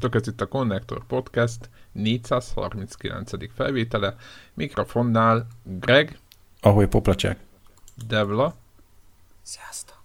Sziasztok, 0.00 0.20
ez 0.22 0.28
itt 0.28 0.40
a 0.40 0.46
Connector 0.46 1.06
Podcast 1.06 1.70
439. 1.92 3.30
felvétele. 3.54 4.14
Mikrofonnál 4.54 5.46
Greg. 5.64 6.18
Ahogy 6.60 6.86
poplacsák. 6.88 7.38
Devla. 8.08 8.54
Sziasztok. 9.42 9.96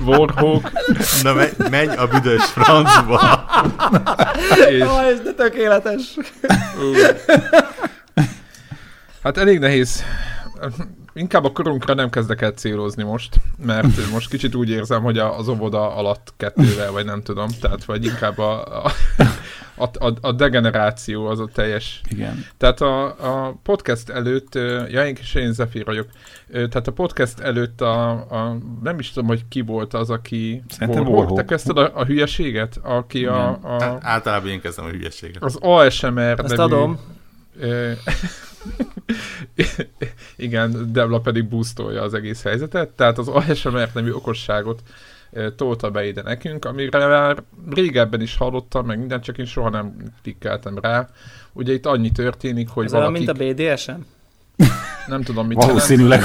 Warhawk. 0.06 0.70
Na 1.22 1.32
me- 1.32 1.68
menj 1.70 1.96
a 1.96 2.06
büdös 2.06 2.44
francba. 2.44 3.44
és... 4.68 4.80
Oh, 4.82 5.04
ez 5.06 5.20
de 5.20 5.32
tökéletes. 5.32 6.16
Ú. 6.78 6.92
Hát 9.22 9.36
elég 9.36 9.58
nehéz. 9.58 10.04
Inkább 11.14 11.44
a 11.44 11.52
korunkra 11.52 11.94
nem 11.94 12.10
kezdek 12.10 12.40
el 12.42 12.50
célozni 12.50 13.02
most, 13.02 13.36
mert 13.64 14.10
most 14.12 14.28
kicsit 14.28 14.54
úgy 14.54 14.70
érzem, 14.70 15.02
hogy 15.02 15.18
a- 15.18 15.38
az 15.38 15.48
óvoda 15.48 15.94
alatt 15.94 16.32
kettővel, 16.36 16.90
vagy 16.92 17.04
nem 17.04 17.22
tudom, 17.22 17.48
tehát 17.60 17.84
vagy 17.84 18.04
inkább 18.04 18.38
a, 18.38 18.84
a, 19.76 19.88
a, 19.98 20.12
a, 20.20 20.32
degeneráció 20.32 21.26
az 21.26 21.40
a 21.40 21.48
teljes. 21.52 22.00
Igen. 22.08 22.44
Tehát 22.56 22.80
a, 22.80 23.04
a 23.46 23.54
podcast 23.62 24.08
előtt, 24.10 24.54
ja, 24.90 25.06
én 25.06 25.16
is 25.20 25.34
én 25.34 25.52
Zephyr 25.52 25.84
vagyok, 25.84 26.06
tehát 26.52 26.86
a 26.86 26.92
podcast 26.92 27.40
előtt 27.40 27.80
a, 27.80 28.10
a, 28.10 28.58
nem 28.82 28.98
is 28.98 29.10
tudom, 29.12 29.28
hogy 29.28 29.48
ki 29.48 29.60
volt 29.60 29.94
az, 29.94 30.10
aki... 30.10 30.62
Szerintem 30.68 31.02
Warhawk. 31.06 31.18
Te 31.18 31.24
Warhawk. 31.26 31.46
kezdted 31.46 31.78
a, 31.78 31.90
a 31.94 32.04
hülyeséget? 32.04 32.78
Aki 32.82 33.26
a, 33.26 33.58
Igen. 33.60 33.78
a, 33.80 33.98
Általában 34.00 34.48
én 34.48 34.60
kezdem 34.60 34.84
a 34.84 34.88
hülyeséget. 34.88 35.42
az 35.42 35.56
ASMR 35.60 36.40
Ezt 36.44 36.58
adom. 36.58 36.98
Igen, 40.36 40.92
Debla 40.92 41.20
pedig 41.20 41.48
boostolja 41.48 42.02
az 42.02 42.14
egész 42.14 42.42
helyzetet, 42.42 42.88
tehát 42.88 43.18
az 43.18 43.28
ASMR 43.28 43.88
nevű 43.94 44.10
okosságot 44.10 44.82
tolta 45.56 45.90
be 45.90 46.06
ide 46.06 46.22
nekünk, 46.22 46.64
amire 46.64 47.06
már 47.06 47.42
régebben 47.70 48.20
is 48.20 48.36
hallottam, 48.36 48.86
meg 48.86 48.98
minden, 48.98 49.20
csak 49.20 49.38
én 49.38 49.44
soha 49.44 49.68
nem 49.68 49.94
klikkeltem 50.22 50.78
rá. 50.78 51.08
Ugye 51.52 51.72
itt 51.72 51.86
annyi 51.86 52.10
történik, 52.10 52.68
hogy 52.68 52.84
Ez 52.84 52.92
olyan, 52.92 53.04
valaki, 53.12 53.24
mint 53.24 53.58
a 53.58 53.72
BDSM? 53.72 53.92
nem 55.06 55.22
tudom 55.22 55.46
mit. 55.46 55.56
Valószínűleg, 55.56 56.22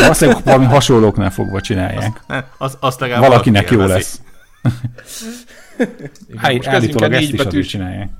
valószínűleg 0.00 0.44
valami 0.44 0.64
hasonlóknál 0.64 1.30
fogva 1.30 1.60
csinálják. 1.60 2.20
Ne, 2.26 2.44
az, 2.58 2.76
azt 2.80 3.00
legalább 3.00 3.22
Valakinek 3.22 3.70
jó 3.70 3.80
lesz. 3.80 4.20
Igen, 6.28 6.38
Állí- 6.44 6.56
most 6.56 6.68
Állítólag 6.68 7.12
ezt 7.12 7.22
is 7.22 7.28
azért 7.28 7.44
betűs, 7.44 7.66
csinálják. 7.66 8.10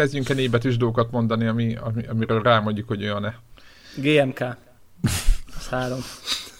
Kezdjünk 0.00 0.28
el 0.28 0.36
négy 0.36 0.50
betűs 0.50 0.76
dolgokat 0.76 1.10
mondani, 1.10 1.46
ami, 1.46 1.76
ami, 1.76 2.06
amiről 2.06 2.42
rámondjuk, 2.42 2.88
hogy 2.88 3.02
olyan-e. 3.02 3.38
GMK. 3.96 4.40
Az 5.56 5.68
három. 5.70 5.98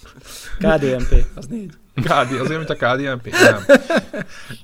KDMP. 0.63 1.25
Az 1.35 1.47
négy. 1.47 1.71
KD, 1.95 2.41
azért, 2.41 2.57
mint 2.67 2.71
a 2.71 2.75
KDNP? 2.75 3.31
Nem. 3.31 3.79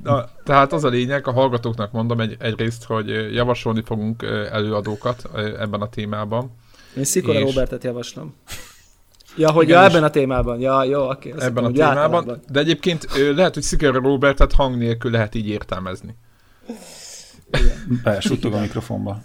Na, 0.03 0.29
tehát 0.45 0.73
az 0.73 0.85
a 0.85 0.89
lényeg, 0.89 1.27
a 1.27 1.33
hallgatóknak 1.33 1.93
mondom 1.93 2.21
egy, 2.21 2.37
egyrészt, 2.39 2.85
hogy 2.85 3.35
javasolni 3.35 3.83
fogunk 3.85 4.23
előadókat 4.53 5.29
ebben 5.35 5.81
a 5.81 5.89
témában. 5.89 6.51
Én 6.97 7.05
Szikora 7.05 7.39
És- 7.39 7.45
Robertet 7.45 7.85
javaslom. 7.85 8.35
Ja, 9.36 9.51
hogy 9.51 9.65
Igen, 9.69 9.81
ja, 9.83 9.89
ebben 9.89 10.05
a 10.05 10.11
témában. 10.11 10.61
Ja, 10.61 10.85
jó, 10.85 11.09
oké. 11.11 11.31
azt 11.31 11.42
ebben 11.42 11.65
a 11.65 11.70
témában. 11.70 11.97
általában. 11.98 12.41
De 12.51 12.61
egyébként 12.61 13.07
lehet, 13.35 13.55
hogy 13.55 13.63
Szikera 13.63 13.98
Robertet 14.01 14.53
hang 14.53 14.77
nélkül 14.77 15.11
lehet 15.11 15.35
így 15.35 15.48
értelmezni. 15.48 16.17
Besuttog 18.02 18.52
a 18.52 18.61
mikrofonba. 18.61 19.23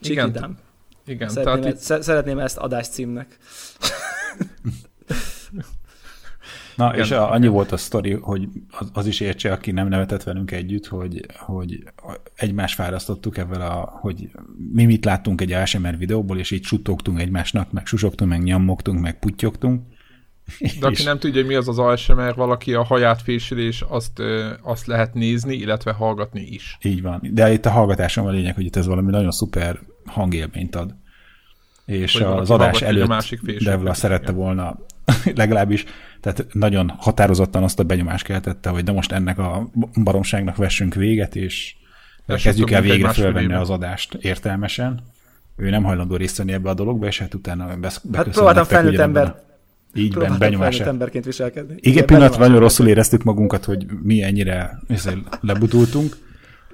Igen, 0.00 0.26
Csikidám. 0.26 0.58
igen 1.06 1.28
Szeretném, 1.28 1.60
tehát 1.60 1.74
ezt, 1.74 1.84
sze- 1.84 2.02
szeretném 2.02 2.38
ezt 2.38 2.56
adás 2.56 2.88
címnek. 2.88 3.38
Na, 6.76 6.92
Igen. 6.92 7.04
és 7.04 7.10
a, 7.10 7.30
annyi 7.30 7.46
volt 7.46 7.72
a 7.72 7.76
sztori, 7.76 8.12
hogy 8.12 8.48
az, 8.70 8.90
az 8.92 9.06
is 9.06 9.20
értse, 9.20 9.52
aki 9.52 9.70
nem 9.70 9.88
nevetett 9.88 10.22
velünk 10.22 10.50
együtt, 10.50 10.86
hogy, 10.86 11.26
hogy 11.36 11.84
egymás 12.34 12.74
fárasztottuk 12.74 13.36
ebben 13.36 13.60
a, 13.60 13.98
hogy 14.00 14.30
mi 14.72 14.84
mit 14.84 15.04
láttunk 15.04 15.40
egy 15.40 15.52
ASMR 15.52 15.98
videóból, 15.98 16.38
és 16.38 16.50
így 16.50 16.64
suttogtunk 16.64 17.20
egymásnak, 17.20 17.72
meg 17.72 17.86
susogtunk, 17.86 18.30
meg 18.30 18.42
nyammogtunk, 18.42 19.00
meg 19.00 19.18
puttyogtunk. 19.18 19.82
De 20.80 20.86
aki 20.86 21.02
nem 21.02 21.18
tudja, 21.18 21.40
hogy 21.40 21.50
mi 21.50 21.54
az 21.54 21.68
az 21.68 21.78
ASMR, 21.78 22.34
valaki 22.34 22.74
a 22.74 22.82
haját 22.84 23.22
fésülés, 23.22 23.84
azt, 23.88 24.22
azt 24.62 24.86
lehet 24.86 25.14
nézni, 25.14 25.54
illetve 25.54 25.92
hallgatni 25.92 26.40
is. 26.40 26.78
Így 26.82 27.02
van. 27.02 27.20
De 27.32 27.52
itt 27.52 27.66
a 27.66 27.70
hallgatásom 27.70 28.26
a 28.26 28.30
lényeg, 28.30 28.54
hogy 28.54 28.64
itt 28.64 28.76
ez 28.76 28.86
valami 28.86 29.10
nagyon 29.10 29.30
szuper 29.30 29.78
hangélményt 30.06 30.76
ad. 30.76 30.94
És 31.86 32.12
Hogy 32.12 32.22
az 32.22 32.50
adás 32.50 32.78
hogy 32.78 32.82
a 32.82 32.90
előtt 32.90 33.08
másik 33.08 33.40
Devla 33.64 33.94
szerette 33.94 34.22
igen. 34.22 34.34
volna 34.34 34.78
legalábbis, 35.34 35.84
tehát 36.20 36.46
nagyon 36.52 36.92
határozottan 36.96 37.62
azt 37.62 37.78
a 37.78 37.82
benyomást 37.82 38.24
keltette, 38.24 38.68
hogy 38.68 38.84
de 38.84 38.92
most 38.92 39.12
ennek 39.12 39.38
a 39.38 39.70
baromságnak 40.02 40.56
vessünk 40.56 40.94
véget, 40.94 41.36
és 41.36 41.74
kezdjük 42.26 42.70
el 42.70 42.80
végre 42.80 43.12
fölvenni 43.12 43.52
az 43.52 43.70
adást 43.70 44.14
értelmesen. 44.14 45.02
Ő 45.56 45.70
nem 45.70 45.82
hajlandó 45.82 46.16
részt 46.16 46.36
venni 46.36 46.52
ebbe 46.52 46.70
a 46.70 46.74
dologba, 46.74 47.06
és 47.06 47.18
hát 47.18 47.34
utána 47.34 47.76
besz- 47.76 47.80
beköszön 47.80 48.24
Hát 48.24 48.28
próbáltam 48.34 48.64
felnőtt 48.64 48.98
ember. 48.98 49.26
a- 49.26 49.42
Így 49.94 50.14
ben, 50.16 50.38
benyomás. 50.38 50.80
emberként 50.80 51.24
viselkedni. 51.24 51.74
Igen, 51.76 52.06
pillanatra 52.06 52.38
nagyon 52.38 52.52
benyomás. 52.52 52.60
rosszul 52.60 52.88
éreztük 52.88 53.22
magunkat, 53.22 53.64
hogy 53.64 53.86
mi 54.02 54.22
ennyire 54.22 54.78
lebutultunk, 55.40 56.16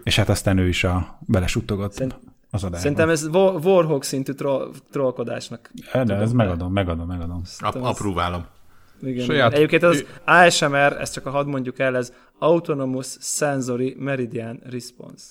és 0.03 0.17
hát 0.17 0.29
aztán 0.29 0.59
ő 0.59 0.69
is 0.69 0.85
a 0.85 1.19
belesuttogott 1.27 1.93
Szerint- 1.93 2.19
az 2.51 2.65
adásba. 2.65 2.79
Szerintem 2.83 3.09
ez 3.09 3.27
Wa- 3.27 3.65
Warhawk 3.65 4.05
szintű 4.05 4.33
troll, 4.33 4.71
trollkodásnak. 4.91 5.71
De 5.93 6.15
ez 6.15 6.33
megadom, 6.33 6.73
megadom, 6.73 7.07
megadom. 7.07 7.43
Ap- 7.59 7.75
apróválom. 7.77 8.47
Igen, 9.03 9.25
Saját- 9.25 9.49
igen. 9.49 9.59
Egyébként 9.59 9.83
az 9.83 10.05
ASMR, 10.25 10.97
ezt 11.01 11.13
csak 11.13 11.27
a 11.27 11.31
hadd 11.31 11.47
mondjuk 11.47 11.79
el, 11.79 11.97
ez 11.97 12.13
Autonomous 12.39 13.17
Sensory 13.21 13.97
Meridian 13.99 14.61
Response. 14.71 15.25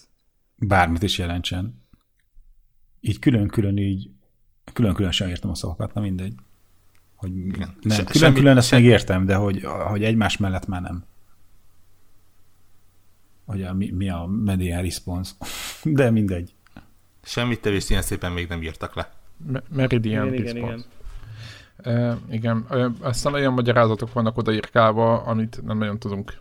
Bármit 0.56 1.04
is 1.04 1.18
jelentsen. 1.18 1.84
Így 3.02 3.20
külön-külön 3.20 3.78
így, 3.78 4.10
külön-külön 4.74 5.12
sem 5.12 5.30
értem 5.30 5.50
a 5.50 5.56
szavakat, 5.56 5.94
na 5.94 6.02
mindegy. 6.02 6.34
Hogy 7.20 7.38
Igen. 7.38 7.76
nem, 7.82 8.06
külön-külön 8.06 8.58
ezt 8.58 8.68
se- 8.68 8.76
még 8.76 8.86
értem, 8.86 9.26
de 9.26 9.36
hogy, 9.36 9.64
hogy 9.64 10.04
egymás 10.04 10.38
mellett 10.38 10.68
már 10.68 10.82
nem. 10.82 11.04
Hogy 13.46 13.64
a, 13.64 13.74
mi, 13.74 13.92
mi 13.92 14.10
a 14.10 14.26
median 14.26 14.82
response. 14.82 15.32
De 15.84 16.12
mindegy. 16.12 16.54
Semmit 17.24 17.62
tevés 17.62 17.90
ilyen 17.90 18.02
szépen 18.02 18.32
még 18.32 18.48
nem 18.48 18.62
írtak 18.64 18.96
le. 18.96 19.12
Me- 19.52 19.64
Meridian 19.76 20.34
Igen, 20.34 20.40
igen, 20.40 20.54
Response. 20.56 20.86
igen. 21.84 22.20
Igen, 22.30 22.66
uh, 22.70 22.92
aztán 23.00 23.34
olyan 23.34 23.54
magyarázatok 23.54 24.14
vannak 24.14 24.38
odaírkálva, 24.38 25.22
amit 25.22 25.62
nem 25.66 25.78
nagyon 25.78 26.00
tudunk 26.00 26.34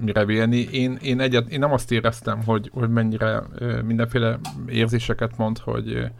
mire 0.00 0.24
vélni. 0.24 0.56
Én, 0.56 0.98
én, 1.02 1.20
egyet, 1.20 1.48
én 1.50 1.58
nem 1.58 1.72
azt 1.72 1.92
éreztem, 1.92 2.44
hogy, 2.44 2.70
hogy 2.72 2.90
mennyire 2.90 3.42
mindenféle 3.84 4.38
érzéseket 4.68 5.36
mond, 5.36 5.58
hogy, 5.58 6.10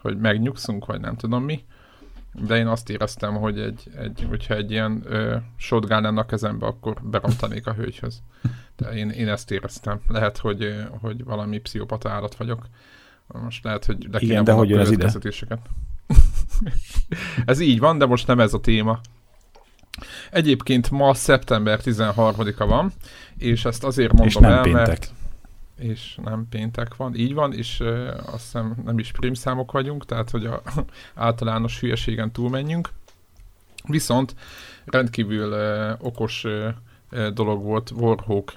hogy 0.00 0.18
megnyugszunk, 0.18 0.86
vagy 0.86 1.00
nem 1.00 1.16
tudom 1.16 1.44
mi. 1.44 1.64
De 2.32 2.56
én 2.56 2.66
azt 2.66 2.90
éreztem, 2.90 3.34
hogy 3.34 3.58
egy, 3.58 3.90
egy, 3.98 4.26
hogyha 4.28 4.54
egy 4.54 4.70
ilyen 4.70 5.02
uh, 5.08 5.34
shotgun 5.56 6.00
lenne 6.02 6.20
a 6.20 6.26
kezembe, 6.26 6.66
akkor 6.66 6.96
berontanék 7.02 7.66
a 7.66 7.72
hölgyhöz. 7.72 8.22
De 8.76 8.88
én, 8.88 9.10
én 9.10 9.28
ezt 9.28 9.50
éreztem. 9.50 10.00
Lehet, 10.08 10.38
hogy, 10.38 10.74
hogy 11.00 11.24
valami 11.24 11.58
pszichopata 11.58 12.10
állat 12.10 12.36
vagyok. 12.36 12.66
Most 13.26 13.64
lehet, 13.64 13.84
hogy 13.84 14.08
le 14.10 14.18
Igen, 14.20 14.44
de 14.44 14.52
hogy 14.52 14.72
ez 14.72 14.90
ide? 14.90 15.12
ez 17.44 17.60
így 17.60 17.78
van, 17.78 17.98
de 17.98 18.06
most 18.06 18.26
nem 18.26 18.40
ez 18.40 18.54
a 18.54 18.60
téma. 18.60 19.00
Egyébként 20.30 20.90
ma 20.90 21.14
szeptember 21.14 21.80
13-a 21.84 22.66
van, 22.66 22.92
és 23.36 23.64
ezt 23.64 23.84
azért 23.84 24.12
mondom 24.12 24.26
És 24.26 24.34
nem 24.34 24.52
el, 24.52 24.62
péntek. 24.62 24.86
mert 24.86 25.12
és 25.80 26.18
nem 26.24 26.46
péntek 26.50 26.96
van, 26.96 27.14
így 27.14 27.34
van, 27.34 27.52
és 27.52 27.80
uh, 27.80 28.08
azt 28.24 28.42
hiszem 28.42 28.74
nem 28.84 28.98
is 28.98 29.10
prímszámok 29.10 29.72
vagyunk, 29.72 30.04
tehát 30.04 30.30
hogy 30.30 30.46
a 30.46 30.62
általános 31.14 31.80
hülyeségen 31.80 32.32
túlmenjünk. 32.32 32.88
Viszont 33.86 34.34
rendkívül 34.84 35.52
uh, 35.52 36.06
okos 36.06 36.44
uh, 36.44 37.28
dolog 37.28 37.62
volt 37.62 37.90
Warhawk 37.90 38.52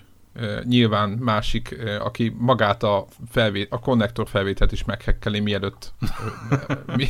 nyilván 0.64 1.10
másik, 1.10 1.78
aki 2.00 2.36
magát 2.38 2.84
a, 2.84 3.06
felvét, 3.30 3.72
a 3.72 3.80
konnektor 3.80 4.28
felvételt 4.28 4.72
is 4.72 4.84
meghekkeli, 4.84 5.40
mielőtt, 5.40 5.94
mi, 6.96 7.10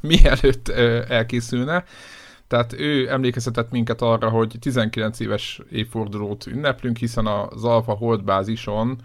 mielőtt 0.14 0.68
elkészülne. 1.08 1.84
Tehát 2.46 2.72
ő 2.72 3.10
emlékeztetett 3.10 3.70
minket 3.70 4.02
arra, 4.02 4.28
hogy 4.28 4.56
19 4.60 5.20
éves 5.20 5.60
évfordulót 5.70 6.46
ünneplünk, 6.46 6.96
hiszen 6.96 7.26
az 7.26 7.64
Alpha 7.64 7.92
Hold 7.92 8.24
bázison 8.24 8.88
ö, 8.88 9.02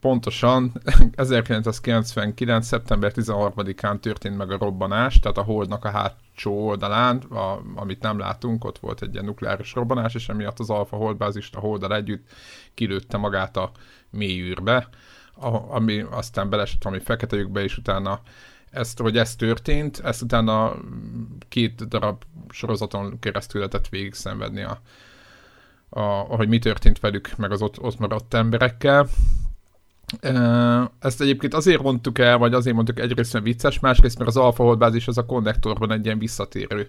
pontosan 0.00 0.72
1999. 1.14 2.66
szeptember 2.66 3.12
13-án 3.14 4.00
történt 4.00 4.36
meg 4.36 4.50
a 4.50 4.58
robbanás, 4.58 5.18
tehát 5.18 5.38
a 5.38 5.42
Holdnak 5.42 5.84
a 5.84 5.90
hátsó 5.90 6.66
oldalán, 6.66 7.16
a, 7.16 7.60
amit 7.74 8.02
nem 8.02 8.18
látunk, 8.18 8.64
ott 8.64 8.78
volt 8.78 9.02
egy 9.02 9.12
ilyen 9.12 9.24
nukleáris 9.24 9.74
robbanás, 9.74 10.14
és 10.14 10.28
emiatt 10.28 10.58
az 10.58 10.70
Alpha 10.70 10.96
Hold 10.96 11.16
bázist 11.16 11.56
a 11.56 11.60
Holddal 11.60 11.94
együtt 11.94 12.28
kilőtte 12.74 13.16
magát 13.16 13.56
a 13.56 13.70
mélyűrbe, 14.10 14.88
a, 15.34 15.74
ami 15.74 16.04
aztán 16.10 16.50
belesett 16.50 16.82
valami 16.82 17.02
fekete 17.02 17.36
lyukbe, 17.36 17.62
és 17.62 17.76
utána 17.76 18.20
ezt, 18.70 18.98
hogy 18.98 19.16
ez 19.16 19.36
történt, 19.36 20.00
ezt 20.04 20.22
utána 20.22 20.74
két 21.48 21.88
darab 21.88 22.22
sorozaton 22.48 23.18
keresztül 23.18 23.60
lehetett 23.60 23.88
végig 23.88 24.14
szenvedni 24.14 24.62
a, 24.62 24.80
a, 25.90 26.00
ahogy 26.00 26.48
mi 26.48 26.58
történt 26.58 27.00
velük, 27.00 27.36
meg 27.36 27.50
az 27.50 27.62
ott, 27.62 27.80
ott 27.80 27.98
maradt 27.98 28.34
emberekkel. 28.34 29.08
Ezt 30.98 31.20
egyébként 31.20 31.54
azért 31.54 31.82
mondtuk 31.82 32.18
el, 32.18 32.38
vagy 32.38 32.54
azért 32.54 32.74
mondtuk 32.74 33.00
egyrészt, 33.00 33.32
mert 33.32 33.44
vicces, 33.44 33.80
másrészt, 33.80 34.18
mert 34.18 34.30
az 34.30 34.36
Alpha 34.36 34.62
Hold 34.64 34.78
bázis 34.78 35.08
az 35.08 35.18
a 35.18 35.26
konnektorban 35.26 35.92
egy 35.92 36.04
ilyen 36.04 36.18
visszatérő 36.18 36.88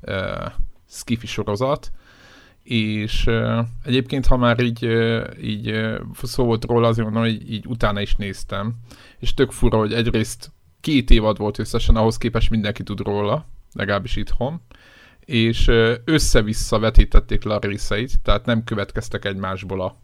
uh, 0.00 0.52
skifi 0.88 1.26
sorozat, 1.26 1.90
és 2.62 3.26
uh, 3.26 3.58
egyébként, 3.84 4.26
ha 4.26 4.36
már 4.36 4.60
így, 4.60 4.86
uh, 4.86 5.26
így 5.42 5.70
uh, 5.70 6.00
szó 6.22 6.44
volt 6.44 6.64
róla, 6.64 6.88
azért 6.88 7.10
mondom, 7.10 7.22
hogy 7.22 7.52
így 7.52 7.66
utána 7.66 8.00
is 8.00 8.14
néztem, 8.14 8.74
és 9.18 9.34
tök 9.34 9.50
fura, 9.50 9.78
hogy 9.78 9.92
egyrészt 9.92 10.52
két 10.80 11.10
évad 11.10 11.38
volt 11.38 11.58
összesen, 11.58 11.96
ahhoz 11.96 12.16
képest 12.16 12.50
mindenki 12.50 12.82
tud 12.82 13.00
róla, 13.00 13.46
legalábbis 13.72 14.16
itthon, 14.16 14.60
és 15.32 15.70
össze-vissza 16.04 16.78
vetítették 16.78 17.44
le 17.44 17.54
a 17.54 17.58
részeit, 17.58 18.20
tehát 18.22 18.46
nem 18.46 18.64
következtek 18.64 19.24
egymásból 19.24 19.80
a 19.80 20.00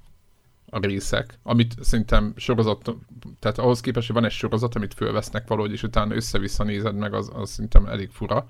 a 0.70 0.78
részek, 0.78 1.38
amit 1.42 1.75
szerintem 1.80 2.32
sorozat, 2.36 2.94
tehát 3.38 3.58
ahhoz 3.58 3.80
képest, 3.80 4.06
hogy 4.06 4.16
van 4.16 4.25
egy 4.25 4.30
sorozat, 4.30 4.75
amit 4.75 4.94
fölvesznek 4.94 5.48
valahogy, 5.48 5.72
és 5.72 5.82
utána 5.82 6.14
össze-vissza 6.14 6.64
nézed 6.64 6.94
meg, 6.94 7.14
az, 7.14 7.30
az 7.34 7.50
szerintem 7.50 7.86
elég 7.86 8.10
fura. 8.10 8.48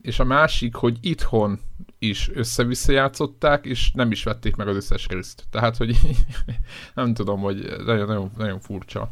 És 0.00 0.18
a 0.18 0.24
másik, 0.24 0.74
hogy 0.74 0.98
itthon 1.00 1.60
is 1.98 2.30
össze-vissza 2.32 2.92
játszották, 2.92 3.64
és 3.64 3.90
nem 3.92 4.10
is 4.10 4.24
vették 4.24 4.56
meg 4.56 4.68
az 4.68 4.76
összes 4.76 5.06
részt. 5.06 5.44
Tehát, 5.50 5.76
hogy 5.76 5.96
nem 6.94 7.14
tudom, 7.14 7.40
hogy 7.40 7.74
nagyon, 7.84 8.06
nagyon, 8.06 8.30
nagyon 8.36 8.60
furcsa. 8.60 9.10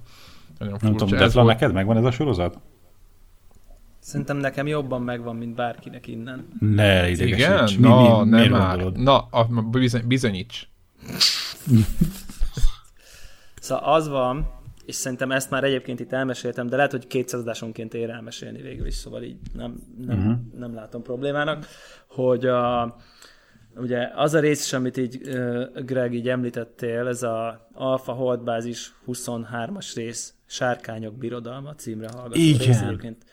Nagyon 0.58 0.78
furcsa. 0.78 0.98
Nem 0.98 1.08
tudom, 1.08 1.24
ez 1.24 1.34
volt... 1.34 1.46
neked 1.46 1.72
megvan 1.72 1.96
ez 1.96 2.04
a 2.04 2.10
sorozat? 2.10 2.58
Szerintem 4.02 4.36
nekem 4.36 4.66
jobban 4.66 5.02
megvan, 5.02 5.36
mint 5.36 5.54
bárkinek 5.54 6.06
innen. 6.06 6.48
Ne 6.58 7.08
idegesíts. 7.10 7.38
Igen? 7.38 7.64
Mi, 7.78 7.86
Na, 7.88 8.24
mi, 8.24 8.30
nem 8.30 8.50
már. 8.50 8.92
Na, 8.92 9.18
a, 9.18 9.44
bizony, 9.70 10.06
bizonyíts. 10.06 10.68
szóval 13.60 13.94
az 13.94 14.08
van, 14.08 14.50
és 14.84 14.94
szerintem 14.94 15.30
ezt 15.30 15.50
már 15.50 15.64
egyébként 15.64 16.00
itt 16.00 16.12
elmeséltem, 16.12 16.66
de 16.66 16.76
lehet, 16.76 16.90
hogy 16.90 17.06
kétszázadásonként 17.06 17.94
ér 17.94 18.10
elmesélni 18.10 18.62
végül 18.62 18.86
is, 18.86 18.94
szóval 18.94 19.22
így 19.22 19.36
nem, 19.52 19.74
nem, 20.06 20.18
uh-huh. 20.18 20.34
nem 20.58 20.74
látom 20.74 21.02
problémának, 21.02 21.66
hogy 22.06 22.46
a, 22.46 22.96
ugye 23.76 24.10
az 24.14 24.34
a 24.34 24.40
rész 24.40 24.64
is, 24.64 24.72
amit 24.72 24.96
így 24.96 25.20
Greg 25.84 26.14
így 26.14 26.28
említettél, 26.28 27.06
ez 27.06 27.22
a 27.22 27.68
Alpha 27.72 28.12
Hold 28.12 28.40
bázis 28.40 28.94
23-as 29.06 29.90
rész, 29.94 30.34
Sárkányok 30.52 31.14
birodalma 31.14 31.74
címre 31.74 32.08
hallgató 32.14 32.40
Igen. 32.40 32.66
rész. 32.66 32.80
Egyébként, 32.80 33.24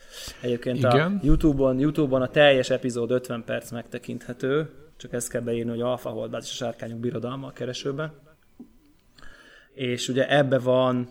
egyébként 0.42 0.78
Igen. 0.78 1.16
a 1.16 1.20
YouTube-on, 1.22 1.80
YouTube-on 1.80 2.22
a 2.22 2.28
teljes 2.28 2.70
epizód 2.70 3.12
50 3.12 3.44
perc 3.44 3.72
megtekinthető, 3.72 4.70
csak 4.98 5.14
ezt 5.14 5.30
kell 5.30 5.42
beírni, 5.42 5.70
hogy 5.70 5.82
Alfa 5.82 6.10
Holdbát 6.10 6.44
és 6.44 6.50
a 6.50 6.54
sárkányok 6.54 7.00
birodalma 7.00 7.48
a 7.48 7.52
keresőbe. 7.52 8.14
És 9.74 10.08
ugye 10.08 10.38
ebbe 10.38 10.60
van 10.60 11.10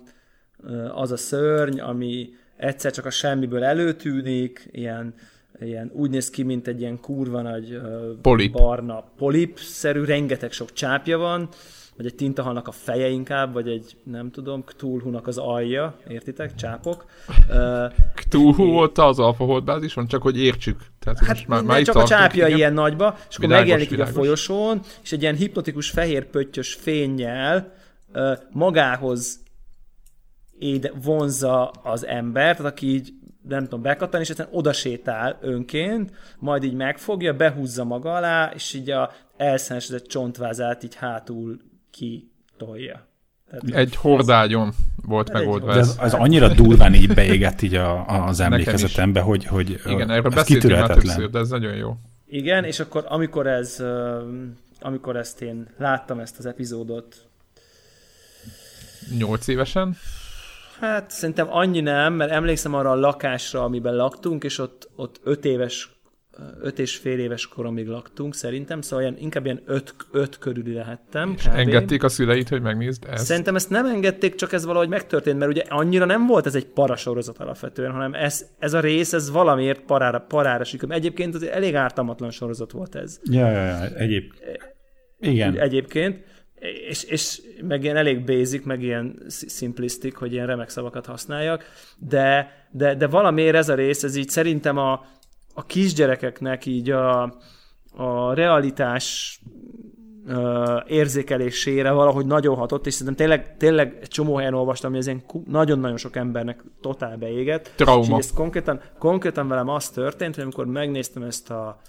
az 0.94 1.12
a 1.12 1.16
szörny, 1.16 1.81
ami 1.81 2.31
egyszer 2.56 2.93
csak 2.93 3.05
a 3.05 3.10
semmiből 3.10 3.64
előtűnik, 3.64 4.69
ilyen, 4.72 5.14
ilyen 5.60 5.90
úgy 5.94 6.10
néz 6.10 6.31
ki, 6.31 6.43
mint 6.43 6.66
egy 6.66 6.81
ilyen 6.81 7.00
kurva 7.00 7.43
nagy 7.43 7.81
Polip. 8.22 8.52
barna 8.52 9.05
polip-szerű, 9.16 10.05
rengeteg 10.05 10.52
sok 10.52 10.72
csápja 10.72 11.19
van, 11.19 11.49
vagy 11.99 12.06
egy 12.06 12.15
tintahalnak 12.15 12.69
a 12.69 12.71
feje 12.71 13.09
inkább, 13.09 13.53
vagy 13.53 13.69
egy, 13.69 13.97
nem 14.03 14.31
tudom, 14.31 14.65
Cthulhu-nak 14.65 15.27
az 15.27 15.39
alja, 15.39 15.97
értitek, 16.09 16.55
csápok. 16.55 17.05
Cthulhu 18.15 18.65
uh, 18.65 18.73
volt 18.73 18.99
az 18.99 19.19
Alpha 19.19 19.62
van, 19.95 20.06
csak 20.06 20.23
hogy 20.23 20.39
értsük. 20.39 20.81
Tehát 20.99 21.19
hát 21.19 21.47
már, 21.47 21.62
már 21.62 21.83
csak 21.83 21.95
a 21.95 22.05
csápja 22.05 22.47
igen. 22.47 22.59
ilyen 22.59 22.73
nagyba, 22.73 23.17
és 23.29 23.37
akkor 23.37 23.49
megjelenik 23.49 23.91
így 23.91 24.00
a 24.00 24.06
folyosón, 24.06 24.81
és 25.03 25.12
egy 25.12 25.23
ilyen 25.23 25.35
hipnotikus 25.35 25.91
fehér 25.91 26.25
pöttyös 26.25 26.75
fényjel 26.75 27.73
uh, 28.15 28.39
magához 28.51 29.41
éde, 30.59 30.93
vonza 31.03 31.71
az 31.71 32.06
embert, 32.06 32.56
tehát 32.56 32.73
aki 32.73 32.87
így 32.87 33.12
nem 33.49 33.62
tudom, 33.62 33.83
bekattan, 33.83 34.21
és 34.21 34.31
aztán 34.31 34.49
oda 34.51 34.73
sétál 34.73 35.39
önként, 35.41 36.12
majd 36.39 36.65
így 36.65 36.75
megfogja, 36.75 37.33
behúzza 37.33 37.85
maga 37.85 38.15
alá, 38.15 38.51
és 38.55 38.75
így 38.75 38.91
a 38.91 39.11
elszenesedett 39.37 40.06
csontvázát 40.06 40.83
így 40.83 40.94
hátul 40.94 41.67
ki 41.90 42.31
tolja. 42.56 43.06
Tehát 43.50 43.87
egy 43.87 43.96
hordágyon 43.96 44.73
volt 45.06 45.32
megoldva 45.32 45.73
ez. 45.75 45.88
ez. 45.88 45.96
Ez 46.00 46.14
annyira 46.14 46.49
durván 46.49 46.94
így 46.94 47.14
beégett 47.14 47.62
így 47.62 47.75
a, 47.75 48.06
az 48.06 48.40
emlékezetembe, 48.40 49.20
hogy, 49.20 49.44
hogy 49.44 49.81
Igen, 49.87 50.11
erről 50.11 50.31
beszéltünk 50.31 50.73
már 50.73 50.90
többször, 50.90 51.31
de 51.31 51.38
ez 51.38 51.49
nagyon 51.49 51.75
jó. 51.75 51.96
Igen, 52.26 52.64
és 52.64 52.81
akkor 52.81 53.05
amikor 53.08 53.46
ez, 53.46 53.85
amikor 54.81 55.17
ezt 55.17 55.43
én 55.43 55.69
láttam 55.79 56.19
ezt 56.19 56.38
az 56.38 56.46
epizódot, 56.46 57.29
Nyolc 59.17 59.46
évesen? 59.46 59.96
Hát 60.81 61.11
szerintem 61.11 61.52
annyi 61.52 61.81
nem, 61.81 62.12
mert 62.12 62.31
emlékszem 62.31 62.75
arra 62.75 62.91
a 62.91 62.94
lakásra, 62.94 63.64
amiben 63.64 63.96
laktunk, 63.96 64.44
és 64.44 64.58
ott, 64.58 64.91
ott 64.96 65.20
öt 65.23 65.44
éves 65.44 65.98
öt 66.61 66.79
és 66.79 66.96
fél 66.96 67.19
éves 67.19 67.46
koromig 67.46 67.87
laktunk 67.87 68.35
szerintem, 68.35 68.81
szóval 68.81 69.05
ilyen, 69.05 69.17
inkább 69.19 69.44
ilyen 69.44 69.62
öt, 69.67 69.94
öt 70.11 70.38
körüli 70.38 70.73
lehettem. 70.73 71.35
És 71.37 71.43
kb. 71.43 71.55
engedték 71.55 72.02
a 72.02 72.08
szüleit, 72.08 72.49
hogy 72.49 72.62
megnézd 72.62 73.05
ezt? 73.11 73.25
Szerintem 73.25 73.55
ezt 73.55 73.70
nem 73.70 73.87
engedték, 73.87 74.35
csak 74.35 74.52
ez 74.52 74.64
valahogy 74.64 74.88
megtörtént, 74.88 75.38
mert 75.38 75.50
ugye 75.50 75.62
annyira 75.69 76.05
nem 76.05 76.26
volt 76.26 76.46
ez 76.46 76.55
egy 76.55 76.67
parasorozat 76.67 77.38
alapvetően, 77.38 77.93
hanem 77.93 78.14
ez, 78.14 78.46
ez 78.58 78.73
a 78.73 78.81
rész, 78.81 79.12
ez 79.12 79.31
valamiért 79.31 79.81
parára, 79.81 80.19
parára 80.19 80.64
sikerült. 80.64 80.99
Egyébként 80.99 81.35
az 81.35 81.43
elég 81.43 81.75
ártalmatlan 81.75 82.31
sorozat 82.31 82.73
volt 82.73 82.94
ez. 82.94 83.20
Ja, 83.31 83.50
ja, 83.50 83.64
ja. 83.64 83.96
Egyéb... 83.96 84.32
Igen. 85.19 85.58
Egyébként. 85.58 86.24
És, 86.89 87.05
és 87.05 87.41
meg 87.63 87.82
ilyen 87.82 87.96
elég 87.96 88.24
basic, 88.24 88.65
meg 88.65 88.82
ilyen 88.82 89.22
simplistic, 89.48 90.19
hogy 90.19 90.32
ilyen 90.32 90.46
remek 90.46 90.69
szavakat 90.69 91.06
használjak, 91.06 91.65
de, 91.98 92.53
de, 92.70 92.94
de 92.94 93.06
valamiért 93.06 93.56
ez 93.56 93.69
a 93.69 93.74
rész, 93.74 94.03
ez 94.03 94.17
így 94.17 94.29
szerintem 94.29 94.77
a, 94.77 95.06
a 95.58 95.62
kisgyerekeknek 95.67 96.67
így 96.67 96.91
a, 96.91 97.22
a 97.96 98.32
realitás 98.34 99.41
uh, 100.27 100.82
érzékelésére 100.86 101.91
valahogy 101.91 102.27
nagyon 102.27 102.56
hatott, 102.56 102.86
és 102.86 102.94
szerintem 102.94 103.17
tényleg, 103.17 103.56
tényleg 103.56 103.98
egy 104.00 104.08
csomó 104.08 104.36
helyen 104.36 104.55
olvastam, 104.55 104.91
hogy 104.91 104.98
ez 104.98 105.06
ilyen 105.06 105.22
nagyon-nagyon 105.46 105.96
sok 105.96 106.17
embernek 106.17 106.65
totál 106.81 107.17
beégett. 107.17 107.72
Trauma. 107.77 108.19
És 108.19 108.24
ez 108.24 108.32
konkrétan, 108.32 108.81
konkrétan 108.98 109.48
velem 109.48 109.69
az 109.69 109.91
történt, 109.91 110.34
hogy 110.34 110.44
amikor 110.44 110.67
megnéztem 110.67 111.22
ezt 111.22 111.50
a 111.50 111.81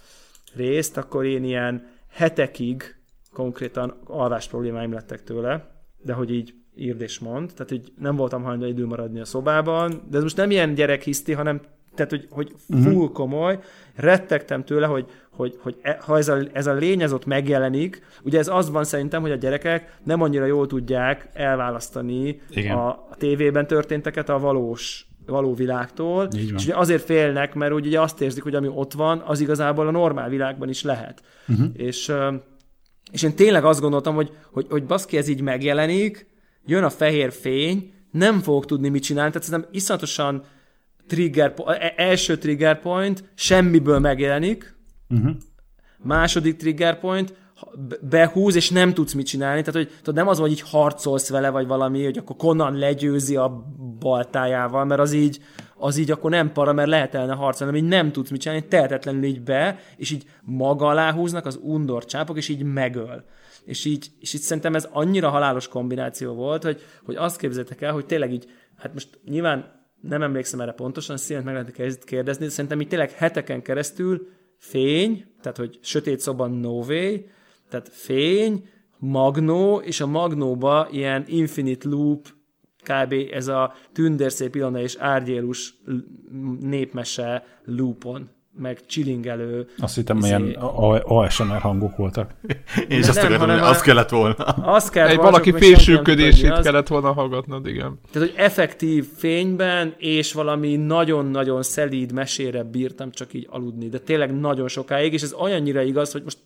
részt, 0.54 0.96
akkor 0.96 1.24
én 1.24 1.44
ilyen 1.44 1.86
hetekig 2.08 2.96
konkrétan 3.32 4.00
alvás 4.04 4.48
problémáim 4.48 4.92
lettek 4.92 5.22
tőle, 5.22 5.70
de 5.98 6.12
hogy 6.12 6.30
így 6.30 6.54
írd 6.76 7.00
és 7.00 7.18
mond, 7.18 7.52
tehát 7.52 7.68
hogy 7.68 7.92
nem 7.98 8.16
voltam 8.16 8.42
hajlandó 8.42 8.66
idő 8.66 8.86
maradni 8.86 9.20
a 9.20 9.24
szobában, 9.24 10.02
de 10.10 10.16
ez 10.16 10.22
most 10.22 10.36
nem 10.36 10.50
ilyen 10.50 10.74
gyerekhiszti, 10.74 11.32
hanem 11.32 11.60
tehát, 11.94 12.10
hogy, 12.10 12.26
hogy 12.30 12.54
mhm. 12.66 12.82
full 12.82 12.92
uh-huh. 12.92 13.12
komoly, 13.12 13.58
rettegtem 13.94 14.64
tőle, 14.64 14.86
hogy, 14.86 15.06
hogy, 15.30 15.58
hogy 15.62 15.76
e, 15.82 15.98
ha 16.00 16.16
ez 16.16 16.28
a, 16.28 16.38
ez 16.52 16.66
a 16.66 16.72
lény 16.72 17.02
ez 17.02 17.12
ott 17.12 17.26
megjelenik, 17.26 18.02
ugye 18.22 18.38
ez 18.38 18.48
az 18.48 18.70
van 18.70 18.84
szerintem, 18.84 19.20
hogy 19.22 19.30
a 19.30 19.36
gyerekek 19.36 19.96
nem 20.04 20.22
annyira 20.22 20.44
jól 20.44 20.66
tudják 20.66 21.28
elválasztani 21.32 22.40
Igen. 22.50 22.76
a, 22.76 22.88
a 22.88 23.16
tévében 23.18 23.66
történteket 23.66 24.28
a 24.28 24.38
valós 24.38 25.10
való 25.26 25.54
világtól, 25.54 26.28
és 26.36 26.52
ugye 26.52 26.74
azért 26.74 27.04
félnek, 27.04 27.54
mert 27.54 27.72
ugye 27.72 28.00
azt 28.00 28.20
érzik, 28.20 28.42
hogy 28.42 28.54
ami 28.54 28.68
ott 28.74 28.92
van, 28.92 29.22
az 29.26 29.40
igazából 29.40 29.86
a 29.86 29.90
normál 29.90 30.28
világban 30.28 30.68
is 30.68 30.82
lehet. 30.82 31.22
Uh-huh. 31.48 31.66
És, 31.72 32.12
és 33.12 33.22
én 33.22 33.34
tényleg 33.34 33.64
azt 33.64 33.80
gondoltam, 33.80 34.14
hogy, 34.14 34.30
hogy, 34.52 34.66
hogy 34.70 34.84
baszki, 34.84 35.16
ez 35.16 35.28
így 35.28 35.40
megjelenik, 35.40 36.26
jön 36.66 36.84
a 36.84 36.90
fehér 36.90 37.32
fény, 37.32 37.92
nem 38.10 38.40
fogok 38.40 38.66
tudni 38.66 38.88
mit 38.88 39.02
csinálni, 39.02 39.30
tehát 39.30 39.46
szerintem 39.46 39.70
iszonyatosan 39.72 40.44
trigger, 41.10 41.54
e, 41.66 41.94
első 41.96 42.38
trigger 42.38 42.80
point 42.80 43.24
semmiből 43.34 43.98
megjelenik, 43.98 44.76
uh-huh. 45.08 45.30
második 45.98 46.56
trigger 46.56 47.00
point 47.00 47.34
behúz, 48.00 48.54
és 48.54 48.70
nem 48.70 48.94
tudsz 48.94 49.12
mit 49.12 49.26
csinálni. 49.26 49.62
Tehát, 49.62 49.74
hogy 49.74 49.96
tudod, 49.96 50.14
nem 50.14 50.28
az, 50.28 50.38
hogy 50.38 50.50
így 50.50 50.60
harcolsz 50.60 51.30
vele, 51.30 51.50
vagy 51.50 51.66
valami, 51.66 52.04
hogy 52.04 52.18
akkor 52.18 52.36
Conan 52.36 52.76
legyőzi 52.76 53.36
a 53.36 53.64
baltájával, 53.98 54.84
mert 54.84 55.00
az 55.00 55.12
így, 55.12 55.40
az 55.76 55.96
így 55.96 56.10
akkor 56.10 56.30
nem 56.30 56.52
para, 56.52 56.72
mert 56.72 56.88
lehet 56.88 57.14
elne 57.14 57.34
harcolni, 57.34 57.72
hanem 57.72 57.86
így 57.86 57.98
nem 57.98 58.12
tudsz 58.12 58.30
mit 58.30 58.40
csinálni, 58.40 58.66
tehetetlenül 58.66 59.24
így 59.24 59.42
be, 59.42 59.78
és 59.96 60.10
így 60.10 60.24
maga 60.42 60.86
alá 60.86 61.12
húznak 61.12 61.46
az 61.46 61.58
undor 61.62 62.04
csápok, 62.04 62.36
és 62.36 62.48
így 62.48 62.62
megöl. 62.62 63.24
És 63.64 63.84
így, 63.84 64.10
és 64.20 64.34
így 64.34 64.40
szerintem 64.40 64.74
ez 64.74 64.88
annyira 64.92 65.28
halálos 65.28 65.68
kombináció 65.68 66.34
volt, 66.34 66.62
hogy, 66.62 66.82
hogy 67.04 67.16
azt 67.16 67.38
képzeljétek 67.38 67.80
el, 67.80 67.92
hogy 67.92 68.06
tényleg 68.06 68.32
így, 68.32 68.46
hát 68.76 68.92
most 68.92 69.08
nyilván 69.24 69.79
nem 70.00 70.22
emlékszem 70.22 70.60
erre 70.60 70.72
pontosan, 70.72 71.16
színet 71.16 71.44
meg 71.44 71.54
lehet 71.54 72.04
kérdezni, 72.04 72.44
de 72.44 72.50
szerintem 72.50 72.80
itt 72.80 72.88
tényleg 72.88 73.10
heteken 73.10 73.62
keresztül 73.62 74.28
fény, 74.56 75.24
tehát 75.40 75.56
hogy 75.56 75.78
sötét 75.82 76.20
szoba 76.20 76.46
no 76.46 76.84
tehát 77.68 77.88
fény, 77.90 78.68
magnó, 78.98 79.78
és 79.78 80.00
a 80.00 80.06
magnóba 80.06 80.88
ilyen 80.90 81.24
infinite 81.26 81.88
loop, 81.88 82.28
kb. 82.82 83.14
ez 83.30 83.48
a 83.48 83.74
tündérszép 83.92 84.54
Ilona 84.54 84.80
és 84.80 84.96
Árgyélus 84.96 85.74
népmese 86.60 87.44
loopon 87.64 88.30
meg 88.58 88.78
chillingelő. 88.86 89.66
Azt 89.78 89.94
hittem, 89.94 90.16
Izé- 90.16 90.28
ilyen 90.28 90.42
A- 90.54 91.02
ASMR 91.04 91.60
hangok 91.60 91.96
voltak. 91.96 92.30
Én 92.88 92.98
is 92.98 93.08
azt 93.08 93.14
nem, 93.16 93.24
akartam, 93.24 93.48
hanem 93.48 93.58
hogy 93.62 93.68
az 93.74 93.80
kellett 93.80 94.08
volna. 94.08 94.34
Az 94.44 94.88
kell 94.90 95.06
Egy 95.06 95.16
volna, 95.16 95.30
valaki 95.30 95.52
fésülködését 95.52 96.50
az. 96.50 96.64
kellett 96.64 96.88
volna 96.88 97.12
hallgatnod, 97.12 97.66
igen. 97.66 97.98
Tehát, 98.12 98.28
hogy 98.28 98.38
effektív 98.38 99.06
fényben, 99.16 99.94
és 99.98 100.32
valami 100.32 100.76
nagyon-nagyon 100.76 101.62
szelíd 101.62 102.12
mesére 102.12 102.62
bírtam 102.62 103.10
csak 103.10 103.32
így 103.34 103.46
aludni, 103.50 103.88
de 103.88 103.98
tényleg 103.98 104.40
nagyon 104.40 104.68
sokáig, 104.68 105.12
és 105.12 105.22
ez 105.22 105.32
olyannyira 105.32 105.82
igaz, 105.82 106.12
hogy 106.12 106.22
most 106.22 106.38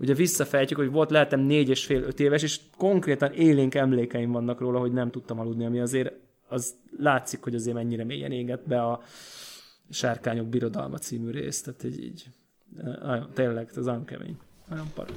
ugye 0.00 0.14
visszafejtjük, 0.14 0.78
hogy 0.78 0.90
volt 0.90 1.10
lehetem 1.10 1.40
négy 1.40 1.68
és 1.68 1.84
fél, 1.84 2.02
öt 2.02 2.20
éves, 2.20 2.42
és 2.42 2.58
konkrétan 2.76 3.32
élénk 3.32 3.74
emlékeim 3.74 4.32
vannak 4.32 4.60
róla, 4.60 4.78
hogy 4.78 4.92
nem 4.92 5.10
tudtam 5.10 5.40
aludni, 5.40 5.66
ami 5.66 5.80
azért 5.80 6.12
az 6.48 6.74
látszik, 6.98 7.42
hogy 7.42 7.54
azért 7.54 7.76
mennyire 7.76 8.04
mélyen 8.04 8.32
égett 8.32 8.68
be 8.68 8.82
a 8.82 9.00
Sárkányok 9.92 10.46
Birodalma 10.46 10.98
című 10.98 11.30
rész, 11.30 11.62
tehát 11.62 11.84
így, 11.84 12.04
így 12.04 12.26
nagyon, 13.02 13.28
tényleg, 13.34 13.70
ez 13.76 13.84
nagyon 13.84 14.04
kemény. 14.04 14.38
Nagyon 14.68 14.90
para. 14.94 15.12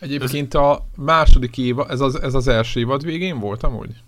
Egyébként 0.00 0.54
a 0.54 0.86
második 0.96 1.58
évad, 1.58 1.90
ez 1.90 2.00
az, 2.00 2.20
ez 2.22 2.34
az 2.34 2.48
első 2.48 2.80
évad 2.80 3.04
végén 3.04 3.38
volt 3.38 3.62
amúgy? 3.62 4.02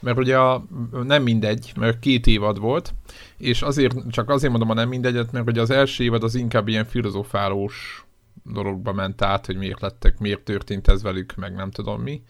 Mert 0.00 0.18
ugye 0.18 0.38
a, 0.38 0.64
nem 1.02 1.22
mindegy, 1.22 1.72
mert 1.76 1.98
két 1.98 2.26
évad 2.26 2.58
volt, 2.58 2.94
és 3.36 3.62
azért, 3.62 4.10
csak 4.10 4.30
azért 4.30 4.50
mondom 4.50 4.70
a 4.70 4.74
nem 4.74 4.88
mindegyet, 4.88 5.32
mert 5.32 5.48
ugye 5.48 5.60
az 5.60 5.70
első 5.70 6.04
évad 6.04 6.22
az 6.22 6.34
inkább 6.34 6.68
ilyen 6.68 6.84
filozofálós 6.84 8.04
dologba 8.44 8.92
ment 8.92 9.22
át, 9.22 9.46
hogy 9.46 9.56
miért 9.56 9.80
lettek, 9.80 10.18
miért 10.18 10.40
történt 10.40 10.88
ez 10.88 11.02
velük, 11.02 11.34
meg 11.34 11.54
nem 11.54 11.70
tudom 11.70 12.02
mi. 12.02 12.22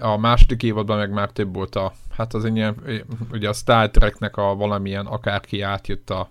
A 0.00 0.16
második 0.16 0.62
évadban 0.62 0.98
meg 0.98 1.10
már 1.10 1.30
több 1.30 1.54
volt 1.54 1.74
a, 1.74 1.92
hát 2.10 2.34
az 2.34 2.44
ilyen, 2.44 3.04
ugye 3.32 3.48
a 3.48 3.52
Star 3.52 3.90
Treknek 3.90 4.36
a 4.36 4.54
valamilyen 4.54 5.06
akárki 5.06 5.60
átjött 5.60 6.10
a 6.10 6.30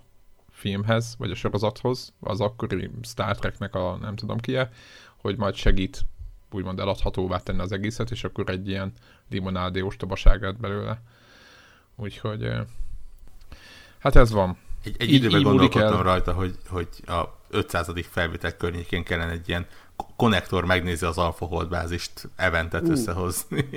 filmhez, 0.50 1.14
vagy 1.18 1.30
a 1.30 1.34
sorozathoz, 1.34 2.12
az 2.20 2.40
akkori 2.40 2.90
Star 3.02 3.36
Treknek 3.36 3.74
a 3.74 3.98
nem 4.00 4.16
tudom 4.16 4.38
ki 4.38 4.58
hogy 5.16 5.36
majd 5.36 5.54
segít 5.54 6.06
úgymond 6.50 6.78
eladhatóvá 6.78 7.38
tenni 7.38 7.60
az 7.60 7.72
egészet, 7.72 8.10
és 8.10 8.24
akkor 8.24 8.50
egy 8.50 8.68
ilyen 8.68 8.92
limonádé 9.28 9.80
ostobaság 9.80 10.42
lett 10.42 10.56
belőle. 10.60 11.02
Úgyhogy 11.96 12.50
hát 13.98 14.16
ez 14.16 14.30
van. 14.30 14.58
Egy, 14.84 14.96
egy 14.98 15.08
Így- 15.08 15.14
időben 15.14 15.38
így 15.38 15.44
gondolkodtam 15.44 15.96
el. 15.96 16.02
rajta, 16.02 16.32
hogy, 16.32 16.56
hogy 16.68 16.88
a 17.06 17.24
500. 17.48 17.90
felvétel 18.10 18.56
környékén 18.56 19.04
kellene 19.04 19.32
egy 19.32 19.48
ilyen 19.48 19.66
konnektor 20.16 20.64
megnézi 20.64 21.04
az 21.04 21.18
Alpha 21.18 21.46
Hold 21.46 21.68
bázist, 21.68 22.28
eventet 22.36 22.88
Ú. 22.88 22.90
összehozni. 22.90 23.68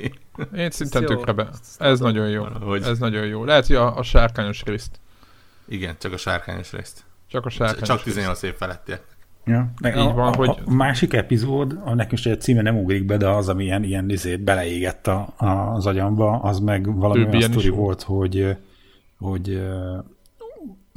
Én 0.55 0.69
szinten 0.71 1.05
tökre 1.05 1.31
be. 1.31 1.49
Ez 1.77 1.99
nagyon 1.99 2.29
jó. 2.29 2.41
Valahogy. 2.43 2.81
Ez 2.83 2.97
nagyon 2.99 3.25
jó. 3.25 3.43
Lehet, 3.45 3.67
hogy 3.67 3.75
a, 3.75 3.97
a 3.97 4.03
sárkányos 4.03 4.63
részt. 4.63 4.99
Igen, 5.67 5.95
csak 5.99 6.13
a 6.13 6.17
sárkányos 6.17 6.71
részt. 6.71 7.03
Csak 7.27 7.45
a 7.45 7.49
sárkányos 7.49 7.87
Csak 7.87 7.95
részt. 8.03 8.07
18 8.15 8.41
év 8.41 8.53
feletti. 8.53 8.93
Ja. 9.45 9.71
Így 9.85 9.91
a, 9.97 10.13
van, 10.13 10.33
a, 10.33 10.35
hogy- 10.35 10.61
a 10.65 10.73
másik 10.73 11.13
epizód, 11.13 11.79
annak 11.83 12.11
is 12.11 12.25
a 12.25 12.37
címe 12.37 12.61
nem 12.61 12.77
ugrik 12.77 13.05
be, 13.05 13.17
de 13.17 13.27
az, 13.27 13.49
ami 13.49 13.63
ilyen, 13.63 13.83
ilyen 13.83 14.09
izét 14.09 14.39
beleégett 14.41 15.07
a, 15.07 15.33
a, 15.37 15.45
az 15.45 15.85
agyamba, 15.85 16.39
az 16.39 16.59
meg 16.59 16.95
valami 16.95 17.25
olyan 17.27 17.41
sztori 17.51 17.69
volt. 17.69 18.01
hogy, 18.01 18.57
hogy 19.19 19.61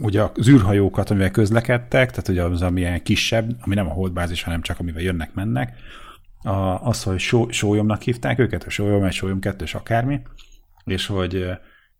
ugye 0.02 0.22
az 0.22 0.48
űrhajókat, 0.48 1.10
amivel 1.10 1.30
közlekedtek, 1.30 2.10
tehát 2.10 2.28
ugye 2.28 2.42
az, 2.42 2.62
ami 2.62 2.80
ilyen 2.80 3.02
kisebb, 3.02 3.56
ami 3.60 3.74
nem 3.74 3.86
a 3.86 3.92
holdbázis, 3.92 4.42
hanem 4.42 4.60
csak 4.60 4.80
amivel 4.80 5.02
jönnek-mennek, 5.02 5.76
a, 6.42 6.86
az, 6.88 7.02
hogy 7.02 7.18
só, 7.18 7.50
sólyomnak 7.50 8.02
hívták 8.02 8.38
őket, 8.38 8.64
a 8.64 8.70
sólyom, 8.70 9.04
egy 9.04 9.12
sólyom 9.12 9.40
kettős 9.40 9.74
akármi, 9.74 10.20
és 10.84 11.06
hogy, 11.06 11.46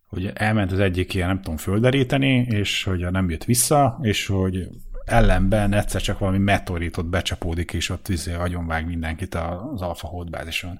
hogy 0.07 0.31
elment 0.33 0.71
az 0.71 0.79
egyik 0.79 1.13
ilyen, 1.13 1.27
nem 1.27 1.41
tudom, 1.41 1.57
földeríteni, 1.57 2.35
és 2.49 2.83
hogy 2.83 3.11
nem 3.11 3.29
jött 3.29 3.43
vissza, 3.43 3.99
és 4.01 4.25
hogy 4.25 4.67
ellenben 5.05 5.73
egyszer 5.73 6.01
csak 6.01 6.19
valami 6.19 6.37
meteoritot 6.37 7.05
becsapódik, 7.05 7.73
és 7.73 7.89
ott 7.89 8.07
izé 8.07 8.33
agyonvág 8.33 8.85
mindenkit 8.85 9.35
az 9.35 9.81
alfa 9.81 10.07
holdbázison. 10.07 10.79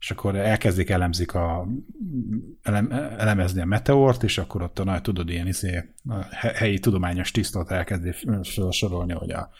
És 0.00 0.10
akkor 0.10 0.36
elkezdik 0.36 0.90
elemzik 0.90 1.34
a, 1.34 1.66
elem, 2.62 2.92
elemezni 2.92 3.60
a 3.60 3.64
meteort, 3.64 4.22
és 4.22 4.38
akkor 4.38 4.62
ott 4.62 4.78
a 4.78 4.84
nagy, 4.84 5.02
tudod, 5.02 5.30
ilyen 5.30 5.46
izé, 5.46 5.92
a 6.08 6.34
he- 6.34 6.56
helyi 6.56 6.78
tudományos 6.78 7.30
tisztot 7.30 7.70
elkezdi 7.70 8.14
felsorolni, 8.42 9.12
hogy 9.12 9.30
a, 9.30 9.50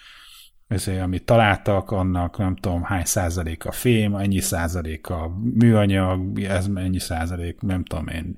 izé, 0.69 0.99
amit 0.99 1.25
találtak, 1.25 1.91
annak 1.91 2.39
nem 2.39 2.57
tudom 2.57 2.83
hány 2.83 3.05
százalék 3.05 3.65
a 3.65 3.73
fém, 3.73 4.15
ennyi 4.15 4.41
százalék 4.41 5.09
a 5.09 5.29
műanyag, 5.55 6.41
ez 6.41 6.69
ennyi 6.75 6.99
százalék, 6.99 7.61
nem 7.61 7.85
tudom 7.85 8.09
én, 8.09 8.35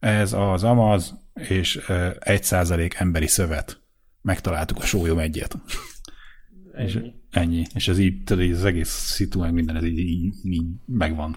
ez 0.00 0.32
az 0.32 0.64
amaz, 0.64 1.18
és 1.34 1.90
egy 2.18 2.44
százalék 2.44 2.94
emberi 2.94 3.26
szövet. 3.26 3.80
Megtaláltuk 4.22 4.78
a 4.78 4.84
sólyom 4.84 5.18
egyet. 5.18 5.56
És 6.76 6.98
Ennyi. 7.30 7.64
És 7.74 7.88
ez 7.88 7.98
így, 7.98 8.24
tudod, 8.24 8.50
az 8.50 8.64
egész 8.64 8.88
szitu, 8.88 9.40
meg 9.40 9.52
minden, 9.52 9.76
ez 9.76 9.84
így, 9.84 9.98
így, 9.98 10.34
így 10.44 10.66
megvan 10.86 11.36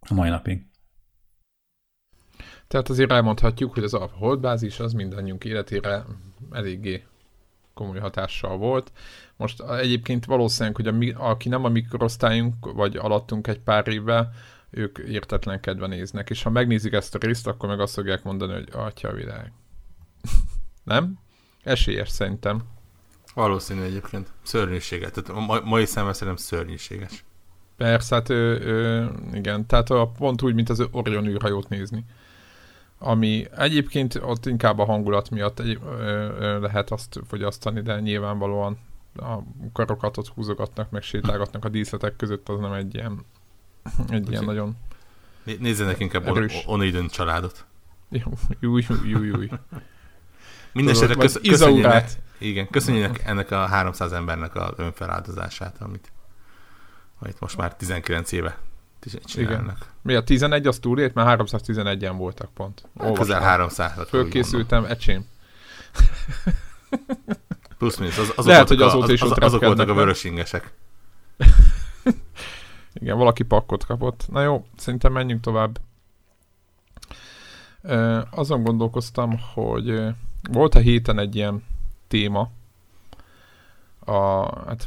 a 0.00 0.14
mai 0.14 0.28
napig. 0.28 0.66
Tehát 2.66 2.88
azért 2.88 3.10
elmondhatjuk, 3.12 3.74
hogy 3.74 3.84
az 3.84 3.94
Alpha 3.94 4.16
Holdbázis 4.16 4.80
az 4.80 4.92
mindannyiunk 4.92 5.44
életére 5.44 6.04
eléggé 6.50 7.04
komoly 7.74 7.98
hatással 7.98 8.56
volt. 8.56 8.92
Most 9.36 9.62
egyébként 9.62 10.24
valószínűleg, 10.24 10.76
hogy 10.76 10.86
a, 10.86 10.92
mi- 10.92 11.14
aki 11.16 11.48
nem 11.48 11.64
a 11.64 11.68
mikrosztályunk, 11.68 12.72
vagy 12.72 12.96
alattunk 12.96 13.46
egy 13.46 13.60
pár 13.60 13.88
évvel, 13.88 14.32
ők 14.70 14.98
értetlenkedve 14.98 15.86
néznek, 15.86 16.30
és 16.30 16.42
ha 16.42 16.50
megnézik 16.50 16.92
ezt 16.92 17.14
a 17.14 17.18
részt, 17.18 17.46
akkor 17.46 17.68
meg 17.68 17.80
azt 17.80 17.94
fogják 17.94 18.22
mondani, 18.22 18.52
hogy 18.52 18.68
atya 18.72 19.08
a 19.08 19.12
világ. 19.12 19.52
nem? 20.84 21.18
Esélyes 21.62 22.08
szerintem. 22.08 22.62
Valószínű 23.34 23.80
egyébként. 23.82 24.28
Szörnyűséges. 24.42 25.10
Tehát 25.10 25.30
a 25.30 25.40
ma- 25.40 25.60
mai 25.64 25.84
szemmel 25.86 26.12
szerintem 26.12 26.36
szörnyűséges. 26.36 27.24
Persze, 27.76 28.14
hát 28.14 28.28
ő, 28.28 28.60
ő, 28.60 29.10
igen, 29.32 29.66
tehát 29.66 29.90
a, 29.90 30.06
pont 30.18 30.42
úgy, 30.42 30.54
mint 30.54 30.68
az 30.68 30.88
Orion 30.90 31.26
űrhajót 31.26 31.68
nézni. 31.68 32.04
Ami 32.98 33.46
egyébként 33.56 34.14
ott 34.22 34.46
inkább 34.46 34.78
a 34.78 34.84
hangulat 34.84 35.30
miatt 35.30 35.58
egy, 35.60 35.78
ö, 35.84 36.02
ö, 36.38 36.60
lehet 36.60 36.90
azt 36.90 37.20
fogyasztani, 37.28 37.80
de 37.80 38.00
nyilvánvalóan 38.00 38.78
a 39.16 39.36
karokat 39.72 40.16
ott 40.16 40.28
húzogatnak, 40.28 40.90
meg 40.90 41.02
sétálgatnak 41.02 41.64
a 41.64 41.68
díszletek 41.68 42.16
között, 42.16 42.48
az 42.48 42.58
nem 42.58 42.72
egy 42.72 42.94
ilyen, 42.94 43.24
egy 44.08 44.30
ilyen 44.30 44.44
nagyon 44.44 44.76
Né- 45.44 45.60
Nézzenek 45.60 46.00
inkább 46.00 46.26
Erős. 46.26 46.54
On- 46.54 46.74
Oneiden 46.74 47.08
családot. 47.08 47.64
jó, 48.08 48.32
jó, 48.60 48.78
jó, 49.04 49.22
jó. 49.22 49.38
Mindenesetre 50.72 51.14
Tudod, 51.14 51.26
kösz, 51.30 51.34
vagy 51.34 51.48
köszönjének, 51.48 51.78
Izaurát. 51.84 52.18
Igen, 52.40 52.68
köszönjének 52.70 53.22
ennek 53.24 53.50
a 53.50 53.66
300 53.66 54.12
embernek 54.12 54.54
az 54.54 54.70
önfeláldozását, 54.76 55.76
amit, 55.78 56.12
amit 57.18 57.40
most 57.40 57.56
már 57.56 57.76
19 57.76 58.32
éve 58.32 58.58
csinálnak. 59.24 59.86
Mi 60.02 60.14
a 60.14 60.24
11, 60.24 60.66
az 60.66 60.78
túlért? 60.78 61.14
Már 61.14 61.38
311-en 61.40 62.14
voltak 62.16 62.50
pont. 62.54 62.88
Igen. 63.00 63.14
Közel 63.14 63.40
300 63.40 63.92
Fölkészültem, 64.08 64.84
ecsém. 64.84 65.26
Plusz 67.78 67.96
minusz, 67.96 68.18
az, 68.18 68.32
azok 68.36 68.44
Lehet, 68.44 68.68
hogy 68.68 68.82
a- 68.82 68.86
azóta 68.86 69.12
is 69.12 69.22
az, 69.22 69.30
ott 69.30 69.38
azok 69.38 69.64
voltak 69.64 69.88
a 69.88 69.94
vörösingesek. 69.94 70.72
Igen, 73.00 73.16
valaki 73.16 73.42
pakkot 73.42 73.86
kapott. 73.86 74.24
Na 74.28 74.42
jó, 74.42 74.66
szerintem 74.76 75.12
menjünk 75.12 75.40
tovább. 75.40 75.80
Ö, 77.82 78.20
azon 78.30 78.62
gondolkoztam, 78.62 79.38
hogy 79.54 80.02
volt 80.50 80.74
a 80.74 80.78
héten 80.78 81.18
egy 81.18 81.36
ilyen 81.36 81.64
téma, 82.10 82.50
a, 84.04 84.44
hát 84.66 84.84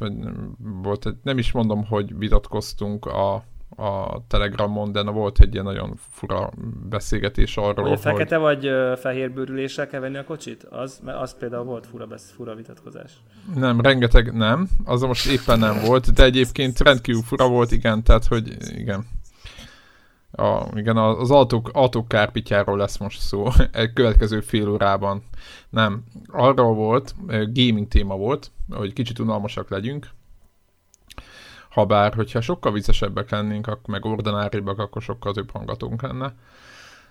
volt 0.58 1.16
nem 1.24 1.38
is 1.38 1.52
mondom, 1.52 1.86
hogy 1.86 2.18
vitatkoztunk 2.18 3.06
a, 3.06 3.34
a 3.76 4.22
Telegramon, 4.28 4.92
de 4.92 5.02
na, 5.02 5.12
volt 5.12 5.40
egy 5.40 5.54
ilyen 5.54 5.66
nagyon 5.66 5.94
fura 6.10 6.50
beszélgetés 6.90 7.58
arról, 7.58 7.74
Hogy 7.74 7.86
a 7.86 7.90
hogy... 7.90 8.00
fekete 8.00 8.38
vagy 8.38 8.70
fehér 9.00 9.32
bőrüléssel 9.32 9.88
kell 9.88 10.00
venni 10.00 10.18
a 10.18 10.24
kocsit? 10.24 10.64
Az, 10.64 11.00
mert 11.04 11.18
az 11.22 11.38
például 11.38 11.64
volt 11.64 11.88
fura, 11.88 12.06
besz, 12.06 12.34
fura 12.36 12.56
vitatkozás. 12.56 13.12
Nem, 13.56 13.82
rengeteg 13.82 14.34
nem, 14.34 14.68
az 14.86 15.02
most 15.02 15.26
éppen 15.26 15.60
nem 15.60 15.76
volt, 15.86 16.14
de 16.14 16.24
egyébként 16.24 16.80
rendkívül 16.80 17.22
fura 17.22 17.48
volt, 17.48 17.72
igen, 17.72 18.04
tehát 18.04 18.26
hogy 18.26 18.58
igen. 18.76 19.06
A, 20.36 20.68
igen, 20.76 20.98
az 20.98 21.32
autók, 21.32 21.70
autók 21.74 22.08
kárpityáról 22.08 22.78
lesz 22.78 22.98
most 22.98 23.20
szó 23.20 23.48
egy 23.72 23.94
következő 23.94 24.42
fél 24.42 24.70
órában. 24.70 25.24
Nem, 25.70 26.04
arról 26.28 26.74
volt, 26.74 27.16
gaming 27.28 27.88
téma 27.88 28.16
volt, 28.16 28.52
hogy 28.70 28.94
kicsit 28.94 29.20
unalmasak 29.20 29.70
legyünk. 29.70 30.10
Habár, 31.70 32.14
hogyha 32.14 32.42
sokkal 32.42 32.72
viccesebbek 32.72 33.30
lennénk, 33.30 33.68
akkor 33.68 33.90
meg 33.90 34.06
ordináribbak, 34.06 34.80
akkor 34.80 35.02
sokkal 35.02 35.34
több 35.34 35.52
hangatónk 35.52 36.02
lenne. 36.02 36.36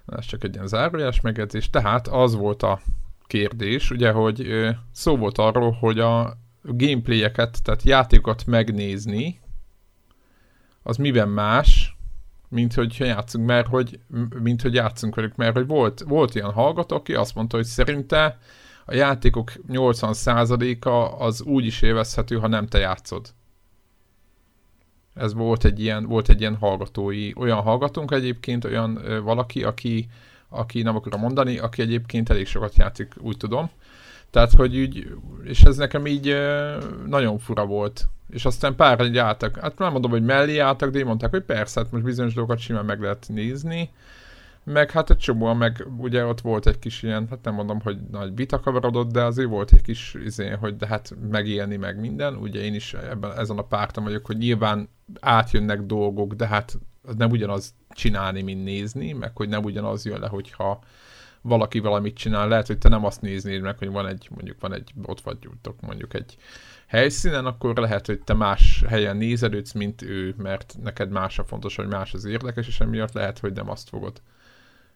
Ez 0.07 0.25
csak 0.25 0.45
egy 0.45 0.55
ilyen 0.55 0.67
zárójeles 0.67 1.21
megjegyzés. 1.21 1.71
Tehát 1.71 2.09
az 2.09 2.35
volt 2.35 2.63
a 2.63 2.81
kérdés, 3.27 3.91
ugye, 3.91 4.11
hogy 4.11 4.69
szó 4.93 5.17
volt 5.17 5.39
arról, 5.39 5.71
hogy 5.71 5.99
a 5.99 6.37
gameplayeket, 6.63 7.63
tehát 7.63 7.83
játékokat 7.83 8.47
megnézni, 8.47 9.41
az 10.83 10.97
miben 10.97 11.29
más, 11.29 11.92
mint 12.53 12.75
hogy 12.75 12.97
játszunk, 12.99 13.47
mert 13.47 13.67
hogy, 13.67 13.99
mint 14.41 14.63
hogy 14.63 14.75
játszunk 14.75 15.15
velük, 15.15 15.37
mert 15.37 15.55
hogy 15.55 15.67
volt, 15.67 16.01
volt 16.01 16.35
ilyen 16.35 16.53
hallgató, 16.53 16.97
aki 16.97 17.15
azt 17.15 17.35
mondta, 17.35 17.57
hogy 17.57 17.65
szerinte 17.65 18.39
a 18.85 18.95
játékok 18.95 19.53
80%-a 19.69 21.25
az 21.25 21.43
úgy 21.43 21.67
is 21.67 21.83
élvezhető, 21.83 22.39
ha 22.39 22.47
nem 22.47 22.67
te 22.67 22.79
játszod. 22.79 23.29
Ez 25.15 25.35
volt 25.35 25.65
egy 25.65 25.81
ilyen, 25.81 26.07
volt 26.07 26.29
egy 26.29 26.41
ilyen 26.41 26.57
hallgatói, 26.57 27.33
olyan 27.37 27.61
hallgatónk 27.61 28.11
egyébként, 28.11 28.65
olyan 28.65 28.99
ö, 29.05 29.21
valaki, 29.21 29.65
aki, 29.65 30.09
aki 30.49 30.83
nem 30.83 30.97
akarom 30.97 31.21
mondani, 31.21 31.59
aki 31.59 31.83
egyébként 31.83 32.31
elég 32.31 32.47
sokat 32.47 32.77
játszik, 32.77 33.15
úgy 33.19 33.37
tudom. 33.37 33.71
Tehát, 34.33 34.53
hogy 34.53 34.79
úgy, 34.79 35.15
és 35.45 35.63
ez 35.63 35.77
nekem 35.77 36.07
így 36.07 36.37
nagyon 37.07 37.39
fura 37.39 37.67
volt. 37.67 38.09
És 38.31 38.45
aztán 38.45 38.75
pár 38.75 39.01
egy 39.01 39.19
álltak, 39.19 39.59
hát 39.59 39.79
nem 39.79 39.93
mondom, 39.93 40.11
hogy 40.11 40.25
mellé 40.25 40.59
álltak, 40.59 40.91
de 40.91 40.99
én 40.99 41.07
mondták, 41.07 41.31
hogy 41.31 41.43
persze, 41.43 41.81
hát 41.81 41.93
most 41.93 42.05
bizonyos 42.05 42.35
dolgokat 42.35 42.59
simán 42.59 42.85
meg 42.85 43.01
lehet 43.01 43.27
nézni. 43.29 43.91
Meg 44.65 44.91
hát 44.91 45.11
egy 45.11 45.17
csomóan, 45.17 45.57
meg 45.57 45.87
ugye 45.99 46.25
ott 46.25 46.41
volt 46.41 46.67
egy 46.67 46.79
kis 46.79 47.03
ilyen, 47.03 47.27
hát 47.31 47.39
nem 47.43 47.55
mondom, 47.55 47.81
hogy 47.81 47.99
nagy 48.11 48.35
vita 48.35 48.61
kavarodott, 48.61 49.13
de 49.13 49.23
azért 49.23 49.49
volt 49.49 49.73
egy 49.73 49.83
kis 49.83 50.17
izé, 50.25 50.49
hogy 50.49 50.77
de 50.77 50.87
hát 50.87 51.15
megélni 51.31 51.77
meg 51.77 52.01
minden. 52.01 52.35
Ugye 52.35 52.61
én 52.61 52.75
is 52.75 52.95
ebben, 52.95 53.39
ezen 53.39 53.59
a 53.59 53.63
párton 53.63 54.05
vagyok, 54.05 54.27
hogy 54.27 54.37
nyilván 54.37 54.89
átjönnek 55.21 55.81
dolgok, 55.81 56.33
de 56.33 56.47
hát 56.47 56.79
nem 57.17 57.31
ugyanaz 57.31 57.75
csinálni, 57.91 58.43
mint 58.43 58.65
nézni, 58.65 59.13
meg 59.13 59.31
hogy 59.35 59.49
nem 59.49 59.65
ugyanaz 59.65 60.05
jön 60.05 60.21
le, 60.21 60.29
hogyha 60.29 60.81
valaki 61.43 61.79
valamit 61.79 62.17
csinál, 62.17 62.49
lehet, 62.49 62.67
hogy 62.67 62.79
te 62.79 62.89
nem 62.89 63.05
azt 63.05 63.21
néznéd 63.21 63.61
meg, 63.61 63.79
hogy 63.79 63.91
van 63.91 64.07
egy, 64.07 64.29
mondjuk 64.31 64.61
van 64.61 64.75
egy, 64.75 64.93
ott 65.03 65.21
vagytok 65.21 65.81
mondjuk 65.81 66.15
egy 66.15 66.37
helyszínen, 66.87 67.47
akkor 67.47 67.77
lehet, 67.77 68.07
hogy 68.07 68.21
te 68.21 68.35
más 68.35 68.85
helyen 68.89 69.17
nézelődsz, 69.17 69.73
mint 69.73 70.03
ő, 70.03 70.35
mert 70.39 70.77
neked 70.83 71.11
más 71.11 71.39
a 71.39 71.45
fontos, 71.45 71.77
hogy 71.77 71.87
más 71.87 72.15
az 72.15 72.25
érdekes, 72.25 72.67
és 72.67 72.81
emiatt 72.81 73.13
lehet, 73.13 73.39
hogy 73.39 73.53
nem 73.53 73.71
azt 73.71 73.89
fogod 73.89 74.21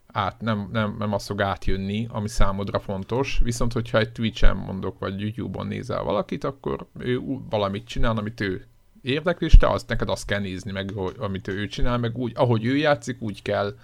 át, 0.06 0.40
nem, 0.40 0.68
nem, 0.72 0.96
nem 0.98 1.12
azt 1.12 1.26
fog 1.26 1.40
átjönni, 1.40 2.06
ami 2.10 2.28
számodra 2.28 2.80
fontos, 2.80 3.40
viszont 3.42 3.72
hogyha 3.72 3.98
egy 3.98 4.12
Twitch-en 4.12 4.56
mondok, 4.56 4.98
vagy 4.98 5.20
YouTube-on 5.20 5.66
nézel 5.66 6.02
valakit, 6.02 6.44
akkor 6.44 6.86
ő 6.98 7.20
valamit 7.50 7.86
csinál, 7.86 8.16
amit 8.16 8.40
ő 8.40 8.66
érdekli, 9.02 9.46
és 9.46 9.56
te 9.56 9.68
azt, 9.68 9.88
neked 9.88 10.08
azt 10.08 10.26
kell 10.26 10.40
nézni, 10.40 10.72
meg 10.72 10.92
amit 11.18 11.48
ő 11.48 11.66
csinál, 11.66 11.98
meg 11.98 12.16
úgy, 12.16 12.32
ahogy 12.34 12.64
ő 12.64 12.76
játszik, 12.76 13.22
úgy 13.22 13.42
kell, 13.42 13.76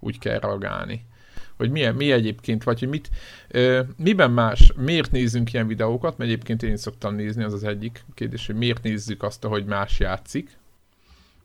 úgy 0.00 0.18
kell 0.18 0.38
reagálni. 0.38 1.06
Hogy 1.56 1.70
milyen, 1.70 1.94
mi 1.94 2.12
egyébként, 2.12 2.64
vagy 2.64 2.78
hogy 2.78 2.88
mit, 2.88 3.10
ö, 3.48 3.82
miben 3.96 4.30
más, 4.30 4.72
miért 4.76 5.10
nézzünk 5.10 5.52
ilyen 5.52 5.66
videókat, 5.66 6.18
mert 6.18 6.30
egyébként 6.30 6.62
én 6.62 6.76
szoktam 6.76 7.14
nézni, 7.14 7.42
az 7.42 7.52
az 7.52 7.64
egyik 7.64 8.04
kérdés, 8.14 8.46
hogy 8.46 8.56
miért 8.56 8.82
nézzük 8.82 9.22
azt, 9.22 9.44
ahogy 9.44 9.64
más 9.64 9.98
játszik, 10.00 10.58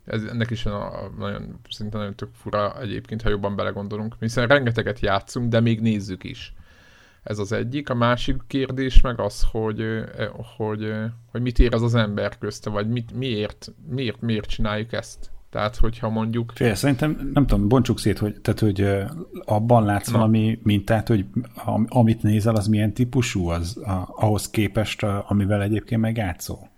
ez, 0.06 0.24
ennek 0.24 0.50
is 0.50 0.65
a, 0.65 1.03
a, 1.03 1.12
nagyon, 1.18 1.60
szinte 1.70 1.98
nagyon 1.98 2.15
tök 2.15 2.30
fura 2.34 2.82
egyébként, 2.82 3.22
ha 3.22 3.30
jobban 3.30 3.56
belegondolunk, 3.56 4.15
hiszen 4.20 4.48
rengeteget 4.48 5.00
játszunk, 5.00 5.50
de 5.50 5.60
még 5.60 5.82
nézzük 5.82 6.24
is. 6.24 6.53
Ez 7.24 7.39
az 7.39 7.51
egyik. 7.51 7.89
A 7.89 7.94
másik 7.94 8.36
kérdés 8.48 9.01
meg 9.01 9.20
az, 9.20 9.46
hogy, 9.51 10.03
hogy, 10.58 10.94
hogy 11.32 11.41
mit 11.41 11.60
ér 11.60 11.74
az 11.74 11.82
az 11.82 11.96
ember 11.96 12.38
közte, 12.38 12.70
vagy 12.70 12.89
mit, 12.89 13.13
miért, 13.13 13.72
miért, 13.89 14.22
miért 14.22 14.50
csináljuk 14.50 14.94
ezt. 14.94 15.32
Tehát, 15.51 15.75
hogyha 15.75 16.10
mondjuk... 16.10 16.51
Fél, 16.55 16.75
szerintem, 16.75 17.32
nem 17.34 17.47
tudom, 17.47 17.67
bontsuk 17.67 17.99
szét, 17.99 18.17
hogy, 18.17 18.41
tehát, 18.41 18.60
hogy 18.60 18.88
abban 19.45 19.86
látsz 19.86 20.08
Na. 20.08 20.17
valami 20.17 20.60
mintát, 20.63 21.08
hogy 21.08 21.25
amit 21.88 22.23
nézel, 22.23 22.56
az 22.56 22.67
milyen 22.67 22.93
típusú, 22.93 23.47
az 23.47 23.78
a, 23.78 24.10
ahhoz 24.15 24.49
képest, 24.49 25.04
amivel 25.04 25.62
egyébként 25.62 26.02
megjátszol? 26.02 26.69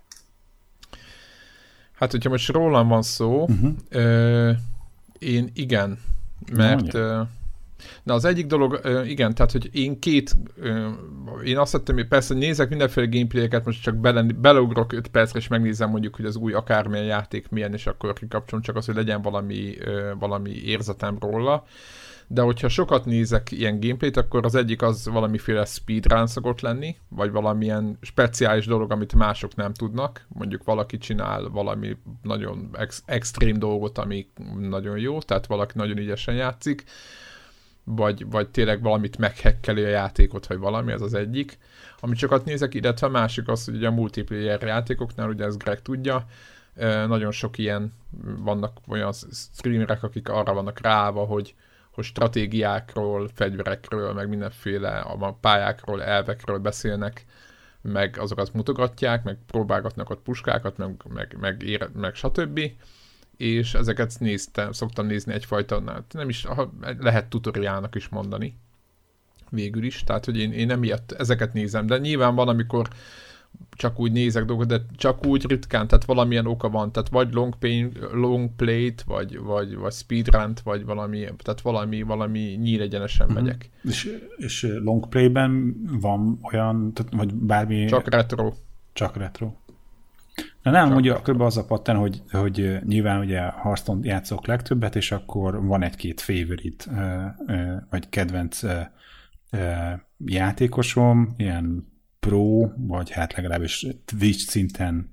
Hát, 1.92 2.10
hogyha 2.10 2.30
most 2.30 2.48
rólam 2.48 2.88
van 2.88 3.02
szó, 3.02 3.42
uh-huh. 3.42 3.72
ö, 3.88 4.52
én 5.18 5.50
igen, 5.54 5.98
mert... 6.52 6.94
Ö, 6.94 7.20
Na 8.02 8.14
az 8.14 8.24
egyik 8.24 8.46
dolog, 8.46 8.80
igen, 9.06 9.34
tehát 9.34 9.52
hogy 9.52 9.68
én 9.72 9.98
két, 9.98 10.36
én 11.44 11.58
azt 11.58 11.72
hittem, 11.72 11.94
hogy 11.94 12.08
persze 12.08 12.34
nézek 12.34 12.68
mindenféle 12.68 13.06
gameplayeket, 13.06 13.64
most 13.64 13.82
csak 13.82 13.96
bele, 13.96 14.22
beleugrok 14.22 14.92
5 14.92 15.08
percre, 15.08 15.38
és 15.38 15.48
megnézem 15.48 15.90
mondjuk, 15.90 16.16
hogy 16.16 16.24
az 16.24 16.36
új 16.36 16.52
akármilyen 16.52 17.04
játék 17.04 17.48
milyen, 17.48 17.72
és 17.72 17.86
akkor 17.86 18.12
kikapcsolom 18.12 18.64
csak 18.64 18.76
az, 18.76 18.86
hogy 18.86 18.94
legyen 18.94 19.22
valami, 19.22 19.74
valami 20.18 20.50
érzetem 20.50 21.16
róla 21.20 21.64
de 22.26 22.40
hogyha 22.40 22.68
sokat 22.68 23.04
nézek 23.04 23.50
ilyen 23.50 23.80
gameplayt, 23.80 24.16
akkor 24.16 24.44
az 24.44 24.54
egyik 24.54 24.82
az 24.82 25.08
valamiféle 25.08 25.64
speedrun 25.64 26.26
szokott 26.26 26.60
lenni, 26.60 26.96
vagy 27.08 27.30
valamilyen 27.30 27.98
speciális 28.00 28.66
dolog, 28.66 28.90
amit 28.90 29.14
mások 29.14 29.54
nem 29.54 29.72
tudnak. 29.72 30.26
Mondjuk 30.28 30.64
valaki 30.64 30.98
csinál 30.98 31.48
valami 31.48 31.96
nagyon 32.22 32.68
ex- 32.72 33.02
extrém 33.06 33.58
dolgot, 33.58 33.98
ami 33.98 34.26
nagyon 34.60 34.98
jó, 34.98 35.20
tehát 35.20 35.46
valaki 35.46 35.72
nagyon 35.76 35.98
ügyesen 35.98 36.34
játszik, 36.34 36.84
vagy, 37.84 38.30
vagy 38.30 38.48
tényleg 38.48 38.82
valamit 38.82 39.18
meghekkeli 39.18 39.84
a 39.84 39.88
játékot, 39.88 40.46
vagy 40.46 40.58
valami, 40.58 40.92
ez 40.92 41.00
az 41.00 41.14
egyik. 41.14 41.58
Amit 42.00 42.18
sokat 42.18 42.44
nézek, 42.44 42.74
illetve 42.74 43.06
a 43.06 43.10
másik 43.10 43.48
az, 43.48 43.64
hogy 43.64 43.84
a 43.84 43.90
multiplayer 43.90 44.62
játékoknál, 44.62 45.28
ugye 45.28 45.44
ez 45.44 45.56
Greg 45.56 45.82
tudja, 45.82 46.26
nagyon 47.06 47.30
sok 47.30 47.58
ilyen 47.58 47.92
vannak 48.38 48.76
olyan 48.88 49.12
streamerek, 49.52 50.02
akik 50.02 50.28
arra 50.28 50.54
vannak 50.54 50.80
ráva, 50.80 51.24
hogy 51.24 51.54
hogy 51.94 52.04
stratégiákról, 52.04 53.28
fegyverekről, 53.34 54.12
meg 54.12 54.28
mindenféle 54.28 54.98
a 54.98 55.32
pályákról, 55.32 56.02
elvekről 56.02 56.58
beszélnek, 56.58 57.24
meg 57.80 58.18
azokat 58.18 58.52
mutogatják, 58.52 59.24
meg 59.24 59.38
próbálgatnak 59.46 60.10
ott 60.10 60.22
puskákat, 60.22 60.76
meg, 60.76 61.02
meg, 61.08 61.36
meg, 61.40 61.62
ér, 61.62 61.88
meg 61.92 62.14
stb. 62.14 62.60
És 63.36 63.74
ezeket 63.74 64.16
néztem, 64.18 64.72
szoktam 64.72 65.06
nézni 65.06 65.32
egyfajta, 65.32 66.04
nem 66.10 66.28
is, 66.28 66.46
lehet 66.98 67.28
tutoriálnak 67.28 67.94
is 67.94 68.08
mondani 68.08 68.56
végül 69.54 69.84
is, 69.84 70.02
tehát 70.04 70.24
hogy 70.24 70.38
én, 70.38 70.52
én 70.52 70.70
emiatt 70.70 71.12
ezeket 71.12 71.52
nézem, 71.52 71.86
de 71.86 71.98
nyilván 71.98 72.34
van, 72.34 72.48
amikor 72.48 72.88
csak 73.70 74.00
úgy 74.00 74.12
nézek 74.12 74.44
dolgokat, 74.44 74.70
de 74.70 74.86
csak 74.96 75.26
úgy 75.26 75.46
ritkán, 75.46 75.86
tehát 75.88 76.04
valamilyen 76.04 76.46
oka 76.46 76.68
van, 76.68 76.92
tehát 76.92 77.08
vagy 77.08 77.32
long, 77.32 77.58
pain, 77.58 77.92
long 78.12 78.50
plate, 78.56 79.02
vagy, 79.06 79.38
vagy, 79.38 79.76
vagy 79.76 79.92
speedrun 79.92 80.52
vagy 80.64 80.84
valami, 80.84 81.24
tehát 81.36 81.60
valami, 81.60 82.02
valami 82.02 82.40
nyíregyenesen 82.40 83.26
mm-hmm. 83.26 83.34
megyek. 83.34 83.70
És, 83.82 84.20
és 84.36 84.66
long 84.82 85.08
play-ben 85.08 85.74
van 86.00 86.38
olyan, 86.42 86.92
tehát, 86.92 87.12
vagy 87.14 87.34
bármi... 87.34 87.84
Csak 87.84 88.08
retro. 88.08 88.52
Csak 88.92 89.16
retro. 89.16 89.52
Na 90.64 90.70
nem, 90.70 90.88
Csak 90.88 90.96
ugye 90.96 91.14
kb. 91.14 91.40
az 91.40 91.56
a 91.56 91.64
pattern, 91.64 91.98
hogy, 91.98 92.22
hogy 92.30 92.78
nyilván 92.84 93.20
ugye 93.20 93.40
Hearthstone 93.40 94.06
játszok 94.06 94.46
legtöbbet, 94.46 94.96
és 94.96 95.12
akkor 95.12 95.66
van 95.66 95.82
egy-két 95.82 96.20
favorite, 96.20 96.84
vagy 97.90 98.08
kedvenc 98.08 98.60
játékosom, 100.24 101.34
ilyen 101.36 101.92
pro, 102.20 102.68
vagy 102.76 103.10
hát 103.10 103.34
legalábbis 103.34 103.86
Twitch 104.04 104.48
szinten 104.48 105.08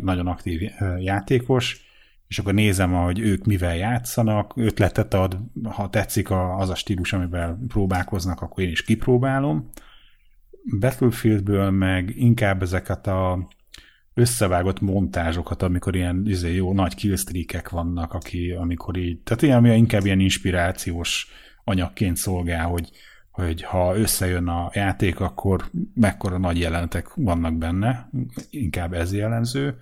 nagyon 0.00 0.26
aktív 0.26 0.60
játékos, 0.98 1.80
és 2.28 2.38
akkor 2.38 2.54
nézem, 2.54 2.92
hogy 2.92 3.18
ők 3.18 3.44
mivel 3.44 3.76
játszanak, 3.76 4.52
ötletet 4.56 5.14
ad, 5.14 5.38
ha 5.64 5.90
tetszik 5.90 6.30
az 6.30 6.70
a 6.70 6.74
stílus, 6.74 7.12
amivel 7.12 7.58
próbálkoznak, 7.68 8.40
akkor 8.40 8.64
én 8.64 8.70
is 8.70 8.84
kipróbálom. 8.84 9.70
Battlefieldből 10.78 11.70
meg 11.70 12.16
inkább 12.16 12.62
ezeket 12.62 13.06
a 13.06 13.48
összevágott 14.14 14.80
montázsokat, 14.80 15.62
amikor 15.62 15.96
ilyen 15.96 16.22
izé, 16.26 16.54
jó 16.54 16.72
nagy 16.72 16.94
killstreakek 16.94 17.68
vannak, 17.68 18.12
aki, 18.12 18.50
amikor 18.50 18.96
így, 18.96 19.18
tehát 19.18 19.42
ilyen, 19.42 19.64
inkább 19.66 20.04
ilyen 20.04 20.20
inspirációs 20.20 21.28
anyagként 21.64 22.16
szolgál, 22.16 22.66
hogy 22.66 22.90
hogy 23.32 23.62
ha 23.62 23.96
összejön 23.96 24.48
a 24.48 24.70
játék, 24.74 25.20
akkor 25.20 25.64
mekkora 25.94 26.38
nagy 26.38 26.58
jelenetek 26.58 27.14
vannak 27.14 27.56
benne, 27.56 28.10
inkább 28.50 28.92
ez 28.92 29.12
jellemző, 29.12 29.76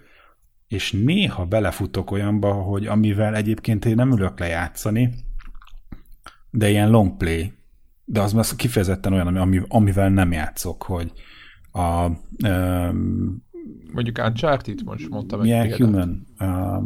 és 0.68 0.92
néha 0.92 1.44
belefutok 1.44 2.10
olyanba, 2.10 2.52
hogy 2.52 2.86
amivel 2.86 3.34
egyébként 3.34 3.84
én 3.84 3.94
nem 3.94 4.12
ülök 4.12 4.38
lejátszani, 4.38 5.14
de 6.50 6.70
ilyen 6.70 6.90
long 6.90 7.16
play, 7.16 7.52
de 8.04 8.20
az 8.20 8.32
már 8.32 8.44
kifejezetten 8.56 9.12
olyan, 9.12 9.36
ami, 9.36 9.60
amivel 9.68 10.08
nem 10.08 10.32
játszok, 10.32 10.82
hogy 10.82 11.12
a... 11.72 12.10
Um, 12.48 13.48
Mondjuk 13.92 14.18
Uncharted 14.18 14.84
most 14.84 15.08
mondtam. 15.08 15.40
Milyen 15.40 15.72
Human? 15.72 16.26
Uh, 16.38 16.82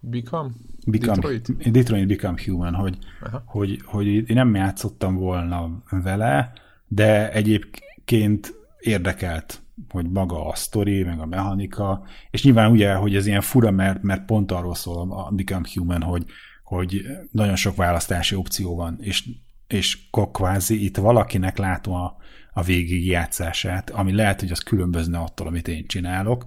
Become? 0.00 0.50
Become, 0.86 1.14
Detroit? 1.14 1.70
Detroit 1.70 2.06
Become 2.06 2.40
Human, 2.44 2.74
hogy, 2.74 2.98
hogy, 3.44 3.80
hogy 3.84 4.06
én 4.06 4.24
nem 4.26 4.54
játszottam 4.54 5.14
volna 5.14 5.82
vele, 5.90 6.52
de 6.86 7.32
egyébként 7.32 8.54
érdekelt, 8.80 9.62
hogy 9.88 10.10
maga 10.10 10.48
a 10.48 10.54
sztori, 10.54 11.02
meg 11.02 11.20
a 11.20 11.26
mechanika, 11.26 12.02
és 12.30 12.44
nyilván 12.44 12.70
ugye, 12.70 12.94
hogy 12.94 13.16
ez 13.16 13.26
ilyen 13.26 13.40
fura, 13.40 13.70
mert, 13.70 14.02
mert 14.02 14.24
pont 14.24 14.52
arról 14.52 14.74
szól 14.74 15.12
a 15.12 15.30
Become 15.30 15.68
Human, 15.74 16.02
hogy, 16.02 16.24
hogy 16.62 17.06
nagyon 17.30 17.56
sok 17.56 17.76
választási 17.76 18.34
opció 18.34 18.76
van, 18.76 18.96
és, 19.00 19.28
és 19.66 20.08
kvázi 20.32 20.84
itt 20.84 20.96
valakinek 20.96 21.58
látom 21.58 21.94
a, 21.94 22.16
a 22.58 22.62
végig 22.62 23.06
játszását, 23.06 23.90
ami 23.90 24.14
lehet, 24.14 24.40
hogy 24.40 24.50
az 24.50 24.58
különbözne 24.58 25.18
attól, 25.18 25.46
amit 25.46 25.68
én 25.68 25.86
csinálok, 25.86 26.44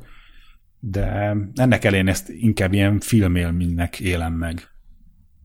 de 0.80 1.36
ennek 1.56 1.84
elén 1.84 2.08
ezt 2.08 2.30
inkább 2.30 2.74
ilyen 2.74 3.00
filmélménynek 3.00 4.00
élem 4.00 4.34
meg. 4.34 4.70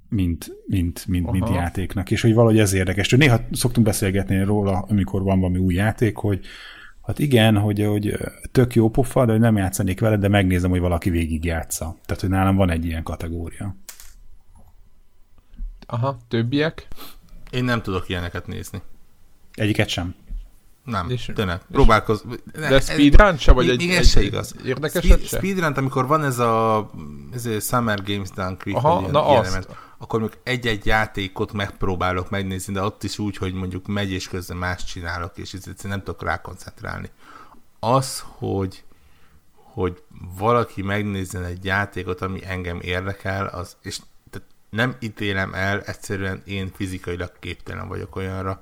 mint, 0.08 0.50
mint, 0.66 1.06
mint, 1.06 1.30
mint 1.30 1.48
játéknak, 1.48 2.10
és 2.10 2.20
hogy 2.20 2.34
valahogy 2.34 2.58
ez 2.58 2.72
érdekes. 2.72 3.08
Néha 3.10 3.40
szoktunk 3.52 3.86
beszélgetni 3.86 4.42
róla, 4.42 4.78
amikor 4.78 5.22
van 5.22 5.40
valami 5.40 5.58
új 5.58 5.74
játék, 5.74 6.16
hogy 6.16 6.46
hát 7.02 7.18
igen, 7.18 7.58
hogy, 7.58 7.82
hogy 7.82 8.16
tök 8.52 8.74
jó 8.74 8.90
pofa, 8.90 9.24
de 9.24 9.32
hogy 9.32 9.40
nem 9.40 9.56
játszanék 9.56 10.00
vele, 10.00 10.16
de 10.16 10.28
megnézem, 10.28 10.70
hogy 10.70 10.80
valaki 10.80 11.10
végig 11.10 11.44
játsza. 11.44 11.96
Tehát, 12.06 12.22
hogy 12.22 12.30
nálam 12.30 12.56
van 12.56 12.70
egy 12.70 12.84
ilyen 12.84 13.02
kategória. 13.02 13.76
Aha, 15.86 16.18
többiek? 16.28 16.88
Én 17.50 17.64
nem 17.64 17.82
tudok 17.82 18.08
ilyeneket 18.08 18.46
nézni. 18.46 18.82
Egyiket 19.52 19.88
sem. 19.88 20.14
Nem, 20.86 21.10
és, 21.10 21.30
tényleg. 21.34 21.60
Próbálkoz... 21.72 22.24
De 22.52 22.80
speedrun 22.80 23.36
se, 23.36 23.52
vagy 23.52 23.68
egy, 23.68 23.82
igen, 23.82 23.98
egy, 23.98 24.06
se 24.06 24.22
igaz. 24.22 24.54
Érdekeset 24.64 25.02
Speed, 25.02 25.26
se? 25.26 25.36
Speedrun, 25.36 25.72
amikor 25.72 26.06
van 26.06 26.24
ez 26.24 26.38
a 26.38 26.90
ez 27.34 27.46
a 27.46 27.60
Summer 27.60 28.02
Games 28.02 28.30
Done 28.30 28.56
Quick, 28.56 28.76
Aha, 28.76 28.98
ilyen, 28.98 29.10
na 29.10 29.28
ilyen 29.28 29.44
azt. 29.44 29.68
akkor 29.98 30.20
mondjuk 30.20 30.40
egy-egy 30.44 30.86
játékot 30.86 31.52
megpróbálok 31.52 32.30
megnézni, 32.30 32.72
de 32.72 32.82
ott 32.82 33.02
is 33.02 33.18
úgy, 33.18 33.36
hogy 33.36 33.54
mondjuk 33.54 33.86
megy 33.86 34.10
és 34.10 34.28
közben 34.28 34.56
más 34.56 34.84
csinálok, 34.84 35.38
és 35.38 35.52
ezt 35.52 35.82
nem 35.82 35.98
tudok 35.98 36.22
rá 36.22 36.40
koncentrálni. 36.40 37.10
Az, 37.80 38.24
hogy 38.26 38.84
hogy 39.76 40.02
valaki 40.38 40.82
megnézzen 40.82 41.44
egy 41.44 41.64
játékot, 41.64 42.20
ami 42.20 42.40
engem 42.44 42.78
érdekel, 42.80 43.46
az, 43.46 43.76
és 43.82 43.98
nem 44.70 44.96
ítélem 45.00 45.54
el, 45.54 45.80
egyszerűen 45.80 46.42
én 46.44 46.70
fizikailag 46.74 47.32
képtelen 47.38 47.88
vagyok 47.88 48.16
olyanra, 48.16 48.60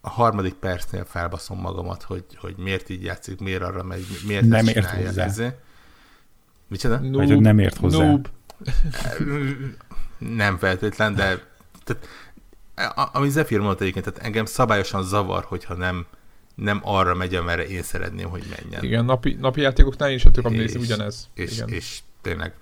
a 0.00 0.10
harmadik 0.10 0.54
percnél 0.54 1.04
felbaszom 1.04 1.58
magamat, 1.58 2.02
hogy, 2.02 2.24
hogy 2.36 2.54
miért 2.56 2.88
így 2.88 3.02
játszik, 3.02 3.40
miért 3.40 3.62
arra 3.62 3.82
megy, 3.82 4.06
miért 4.26 4.44
nem 4.44 4.66
ért 4.66 4.90
hozzá. 4.90 5.24
Ezért. 5.24 5.58
Micsoda? 6.68 6.98
Noob, 6.98 7.14
Vagy 7.14 7.28
hogy 7.28 7.40
nem 7.40 7.58
ért 7.58 7.76
hozzá. 7.76 8.04
Noob. 8.04 8.28
nem 10.18 10.58
feltétlen, 10.58 11.14
de 11.14 11.48
tehát, 11.84 12.06
ami 13.12 13.28
Zephyr 13.28 13.58
mondta 13.58 13.82
egyébként, 13.82 14.04
tehát 14.04 14.26
engem 14.26 14.44
szabályosan 14.44 15.02
zavar, 15.02 15.44
hogyha 15.44 15.74
nem, 15.74 16.06
nem 16.54 16.80
arra 16.82 17.14
megy, 17.14 17.34
amerre 17.34 17.66
én 17.66 17.82
szeretném, 17.82 18.28
hogy 18.28 18.44
menjen. 18.60 18.84
Igen, 18.84 19.04
napi, 19.04 19.36
napi 19.40 19.60
játékoknál 19.60 20.08
én 20.08 20.16
is 20.16 20.26
tudom 20.32 20.52
nézni 20.52 20.80
ugyanez. 20.80 21.28
És, 21.34 21.52
Igen. 21.52 21.68
és 21.68 22.00
tényleg 22.20 22.54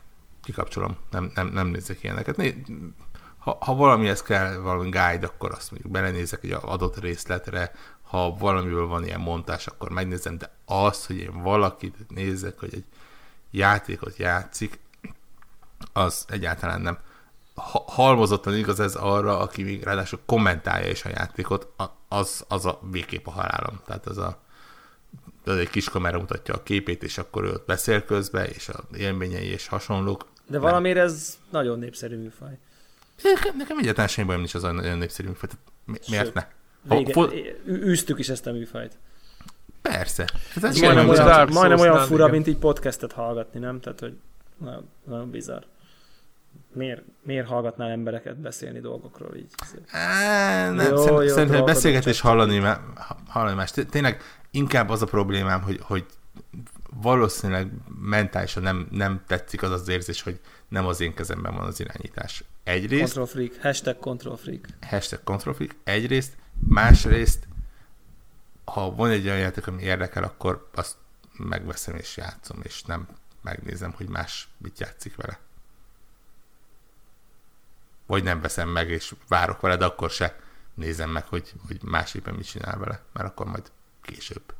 kikapcsolom, 0.42 0.96
nem, 1.10 1.30
nem, 1.34 1.48
nem 1.48 1.66
nézek 1.66 2.02
ilyeneket. 2.02 2.36
Né, 2.36 2.62
ha, 3.48 3.56
ha 3.60 3.74
valamihez 3.74 4.22
kell 4.22 4.56
valami 4.56 4.88
guide, 4.88 5.26
akkor 5.26 5.52
azt 5.52 5.70
mondjuk 5.70 5.92
belenézek 5.92 6.44
egy 6.44 6.56
adott 6.60 7.00
részletre, 7.00 7.72
ha 8.02 8.36
valamiből 8.38 8.86
van 8.86 9.04
ilyen 9.04 9.20
montás, 9.20 9.66
akkor 9.66 9.90
megnézem, 9.90 10.38
de 10.38 10.50
az, 10.64 11.06
hogy 11.06 11.16
én 11.16 11.42
valakit 11.42 11.94
nézek, 12.08 12.58
hogy 12.58 12.74
egy 12.74 12.84
játékot 13.50 14.16
játszik, 14.16 14.78
az 15.92 16.24
egyáltalán 16.28 16.80
nem. 16.80 16.98
Ha, 17.54 17.84
halmozottan 17.86 18.56
igaz 18.56 18.80
ez 18.80 18.94
arra, 18.94 19.38
aki 19.38 19.62
még 19.62 19.82
ráadásul 19.82 20.20
kommentálja 20.26 20.90
is 20.90 21.04
a 21.04 21.08
játékot, 21.08 21.72
az, 22.08 22.44
az 22.48 22.66
a 22.66 22.80
végképp 22.90 23.26
a 23.26 23.30
halálom. 23.30 23.80
Tehát 23.86 24.06
az 24.06 24.18
a 24.18 24.46
az 25.44 25.56
egy 25.56 25.70
kis 25.70 25.88
kamera 25.88 26.18
mutatja 26.18 26.54
a 26.54 26.62
képét, 26.62 27.02
és 27.02 27.18
akkor 27.18 27.44
ő 27.44 27.52
beszél 27.66 28.04
közben, 28.04 28.44
és 28.46 28.68
a 28.68 28.84
élményei 28.96 29.46
és 29.46 29.66
hasonlók. 29.66 30.26
De 30.46 30.58
valamiért 30.58 30.98
ez 30.98 31.38
nagyon 31.50 31.78
népszerű 31.78 32.16
műfaj. 32.16 32.58
Nekem, 33.22 33.56
nekem 33.56 33.78
egyáltalán 33.78 34.08
semmi 34.08 34.26
bajom 34.26 34.42
nincs 34.42 34.54
az 34.54 34.64
olyan 34.64 34.98
népszerű 34.98 35.28
műfaj. 35.28 35.48
Mi, 35.84 35.98
miért 36.08 36.34
ne? 36.34 36.46
Vége, 36.82 37.12
fo- 37.12 37.34
űztük 37.68 38.18
is 38.18 38.28
ezt 38.28 38.46
a 38.46 38.52
műfajt. 38.52 38.98
Persze. 39.82 40.24
Ez 40.56 40.64
ez 40.64 40.78
majdnem 40.78 41.08
olyan, 41.08 41.26
olyan, 41.26 41.48
majdnem 41.52 41.78
olyan 41.78 42.06
fura, 42.06 42.22
igen. 42.22 42.30
mint 42.30 42.46
így 42.46 42.58
podcastet 42.58 43.12
hallgatni, 43.12 43.60
nem? 43.60 43.80
Tehát, 43.80 44.00
hogy 44.00 44.16
nagyon, 44.56 44.88
nagyon 45.04 45.30
bizarr. 45.30 45.62
Miért, 46.72 47.02
miért 47.22 47.46
hallgatnál 47.46 47.90
embereket 47.90 48.36
beszélni 48.36 48.80
dolgokról 48.80 49.36
így? 49.36 49.50
Á, 49.90 50.70
nem, 50.70 50.90
jó, 50.90 50.96
szerint, 50.96 51.22
jó, 51.22 51.28
szerintem 51.28 51.64
beszélgetés 51.64 52.20
hallani, 52.20 52.62
hallani 53.28 53.56
más. 53.56 53.70
Tényleg 53.90 54.22
inkább 54.50 54.88
az 54.88 55.02
a 55.02 55.06
problémám, 55.06 55.62
hogy, 55.62 55.78
hogy 55.82 56.06
valószínűleg 57.02 57.70
mentálisan 58.00 58.62
nem, 58.62 58.88
nem 58.90 59.20
tetszik 59.26 59.62
az 59.62 59.70
az 59.70 59.88
érzés, 59.88 60.22
hogy 60.22 60.40
nem 60.68 60.86
az 60.86 61.00
én 61.00 61.14
kezemben 61.14 61.54
van 61.54 61.66
az 61.66 61.80
irányítás. 61.80 62.44
Egyrészt... 62.68 63.14
Control 63.14 63.26
freak, 63.26 63.62
hashtag 63.62 63.98
control 63.98 64.36
freak. 64.36 64.66
Hashtag 64.80 65.22
control 65.24 65.54
freak, 65.54 65.74
egyrészt, 65.84 66.36
másrészt, 66.68 67.48
ha 68.64 68.94
van 68.94 69.10
egy 69.10 69.26
olyan 69.26 69.38
játék, 69.38 69.66
ami 69.66 69.82
érdekel, 69.82 70.22
akkor 70.22 70.68
azt 70.74 70.96
megveszem 71.36 71.94
és 71.94 72.16
játszom, 72.16 72.60
és 72.62 72.82
nem 72.82 73.08
megnézem, 73.42 73.92
hogy 73.92 74.08
más 74.08 74.48
mit 74.58 74.80
játszik 74.80 75.16
vele. 75.16 75.38
Vagy 78.06 78.22
nem 78.22 78.40
veszem 78.40 78.68
meg, 78.68 78.90
és 78.90 79.14
várok 79.28 79.60
vele, 79.60 79.76
de 79.76 79.84
akkor 79.84 80.10
se 80.10 80.40
nézem 80.74 81.10
meg, 81.10 81.26
hogy, 81.26 81.52
hogy 81.66 81.82
más 81.82 82.14
éppen 82.14 82.34
mit 82.34 82.46
csinál 82.46 82.78
vele, 82.78 83.02
mert 83.12 83.28
akkor 83.28 83.46
majd 83.46 83.70
később. 84.02 84.54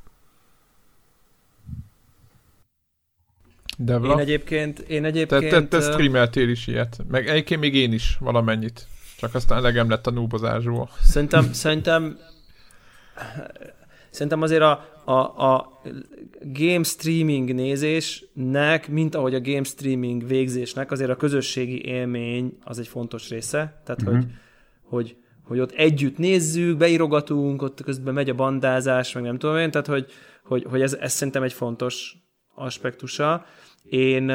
Devla? 3.78 4.12
Én 4.12 4.18
egyébként... 4.18 4.78
Én 4.78 5.04
egyébként 5.04 5.48
te, 5.48 5.60
te, 5.60 5.66
te 5.66 5.80
streameltél 5.80 6.48
is 6.48 6.66
ilyet. 6.66 6.96
Meg 7.08 7.28
egyébként 7.28 7.60
még 7.60 7.74
én 7.74 7.92
is 7.92 8.16
valamennyit. 8.20 8.86
Csak 9.18 9.34
aztán 9.34 9.58
elegem 9.58 9.88
lett 9.88 10.06
a 10.06 10.10
núbozásból. 10.10 10.90
Szerintem, 11.02 11.52
szerintem 11.52 12.18
Szerintem 14.10 14.42
azért 14.42 14.62
a, 14.62 14.84
a, 15.04 15.12
a 15.52 15.80
game 16.40 16.82
streaming 16.82 17.54
nézésnek, 17.54 18.88
mint 18.88 19.14
ahogy 19.14 19.34
a 19.34 19.40
game 19.40 19.62
streaming 19.62 20.26
végzésnek, 20.26 20.90
azért 20.90 21.10
a 21.10 21.16
közösségi 21.16 21.84
élmény 21.84 22.58
az 22.64 22.78
egy 22.78 22.88
fontos 22.88 23.28
része. 23.28 23.80
Tehát, 23.84 24.02
mm-hmm. 24.04 24.14
hogy, 24.14 24.26
hogy, 24.82 25.16
hogy 25.42 25.60
ott 25.60 25.72
együtt 25.72 26.18
nézzük, 26.18 26.76
beírogatunk, 26.76 27.62
ott 27.62 27.82
közben 27.82 28.14
megy 28.14 28.30
a 28.30 28.34
bandázás, 28.34 29.12
meg 29.12 29.22
nem 29.22 29.38
tudom 29.38 29.56
én, 29.56 29.70
tehát, 29.70 29.86
hogy, 29.86 30.06
hogy, 30.44 30.66
hogy 30.70 30.82
ez, 30.82 30.92
ez 30.92 31.12
szerintem 31.12 31.42
egy 31.42 31.52
fontos 31.52 32.16
aspektusa. 32.54 33.46
Én, 33.90 34.30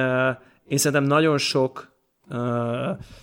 én 0.68 0.78
szerintem 0.78 1.04
nagyon 1.04 1.38
sok 1.38 1.92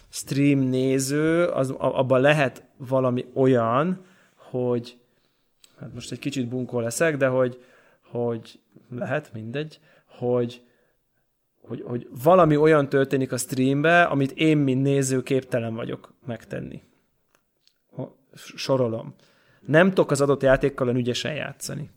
stream 0.09 0.59
néző, 0.59 1.45
az, 1.45 1.75
abban 1.79 2.21
lehet 2.21 2.65
valami 2.77 3.27
olyan, 3.35 4.05
hogy 4.35 4.99
hát 5.81 5.95
most 5.95 6.13
egy 6.13 6.19
kicsit 6.19 6.49
bunkó 6.49 6.81
leszek, 6.81 7.17
de 7.17 7.27
hogy, 7.27 7.65
hogy 8.11 8.61
lehet, 8.91 9.33
mindegy, 9.33 9.81
hogy, 10.07 10.63
hogy, 11.61 11.83
hogy 11.87 12.09
valami 12.23 12.57
olyan 12.57 12.89
történik 12.89 13.33
a 13.33 13.37
streambe, 13.37 14.03
amit 14.03 14.33
én, 14.33 14.59
mint 14.59 14.83
néző 14.83 15.23
képtelen 15.23 15.75
vagyok 15.75 16.15
megtenni. 16.27 16.83
Sorolom. 18.35 19.15
Nem 19.61 19.89
tudok 19.89 20.11
az 20.11 20.21
adott 20.21 20.43
játékkal 20.43 20.97
ügyesen 20.97 21.35
játszani 21.35 21.91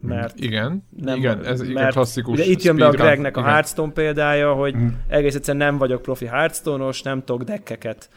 mert 0.00 0.40
igen, 0.40 0.82
nem, 0.96 1.16
igen, 1.16 1.44
ez 1.44 1.58
mert 1.58 1.70
igen 1.70 1.90
klasszikus 1.90 2.38
ugye 2.38 2.50
itt 2.50 2.62
jön 2.62 2.76
be 2.76 2.86
a 2.86 2.90
Gregnek 2.90 3.36
a 3.36 3.40
igen. 3.40 3.52
Hearthstone 3.52 3.92
példája, 3.92 4.52
hogy 4.52 4.76
mm. 4.76 4.86
egész 5.08 5.34
egyszerűen 5.34 5.66
nem 5.66 5.78
vagyok 5.78 6.02
profi 6.02 6.26
Hearthstone-os, 6.26 7.02
nem 7.02 7.24
tudok 7.24 7.42
deckeket 7.42 8.10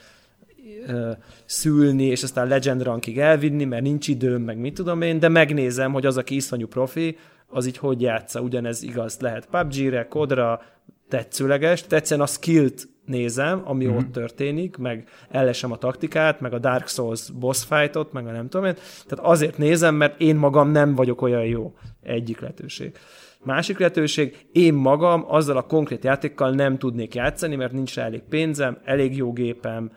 uh, 0.88 1.10
szülni, 1.46 2.06
és 2.06 2.24
aztán 2.24 2.48
Legend 2.48 2.84
rankig 2.84 3.20
elvinni, 3.20 3.66
mert 3.66 3.84
nincs 3.84 4.08
időm, 4.08 4.42
meg 4.42 4.58
mit 4.58 4.74
tudom 4.74 5.02
én, 5.02 5.20
de 5.20 5.28
megnézem, 5.28 5.92
hogy 5.92 6.06
az, 6.06 6.18
aki 6.18 6.36
iszonyú 6.36 6.68
profi, 6.68 7.18
az 7.48 7.68
így 7.68 7.78
hogy 7.78 8.02
játsza. 8.02 8.42
Ugyanez 8.42 8.84
igaz 8.84 9.18
lehet 9.20 9.48
PUBG-re, 9.52 10.08
Kodra, 10.08 10.62
tetszőleges, 11.10 11.84
egyszerűen 11.90 12.28
a 12.28 12.30
skillt 12.30 12.88
nézem, 13.10 13.62
ami 13.66 13.86
mm-hmm. 13.86 13.96
ott 13.96 14.12
történik, 14.12 14.78
meg 14.78 15.08
ellesem 15.30 15.72
a 15.72 15.78
taktikát, 15.78 16.40
meg 16.40 16.54
a 16.54 16.60
Dark 16.60 16.88
Souls 16.88 17.30
boss 17.32 17.64
fightot, 17.64 18.12
meg 18.12 18.28
a 18.28 18.32
nem 18.32 18.50
tudom 18.50 18.66
én. 18.66 18.76
Tehát 19.08 19.26
azért 19.26 19.58
nézem, 19.58 19.96
mert 19.96 20.22
én 20.22 20.36
magam 20.36 20.72
nem 20.72 20.96
vagyok 20.96 21.22
olyan 21.22 21.46
jó. 21.46 21.74
Egyik 22.02 22.40
lehetőség. 22.40 22.98
Másik 23.44 23.78
lehetőség, 23.78 24.48
én 24.52 24.74
magam 24.74 25.26
azzal 25.28 25.58
a 25.58 25.62
konkrét 25.62 26.04
játékkal 26.04 26.52
nem 26.52 26.78
tudnék 26.78 27.16
játszani, 27.16 27.56
mert 27.56 27.72
nincs 27.72 27.96
rá 27.96 28.04
elég 28.04 28.22
pénzem, 28.30 28.78
elég 28.84 29.16
jó 29.16 29.34
gépem, 29.34 29.92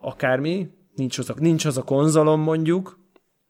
akármi, 0.00 0.70
nincs 0.94 1.18
az 1.18 1.30
a, 1.30 1.34
nincs 1.38 1.64
az 1.64 1.78
a 1.78 1.82
konzolom 1.82 2.40
mondjuk, 2.40 2.98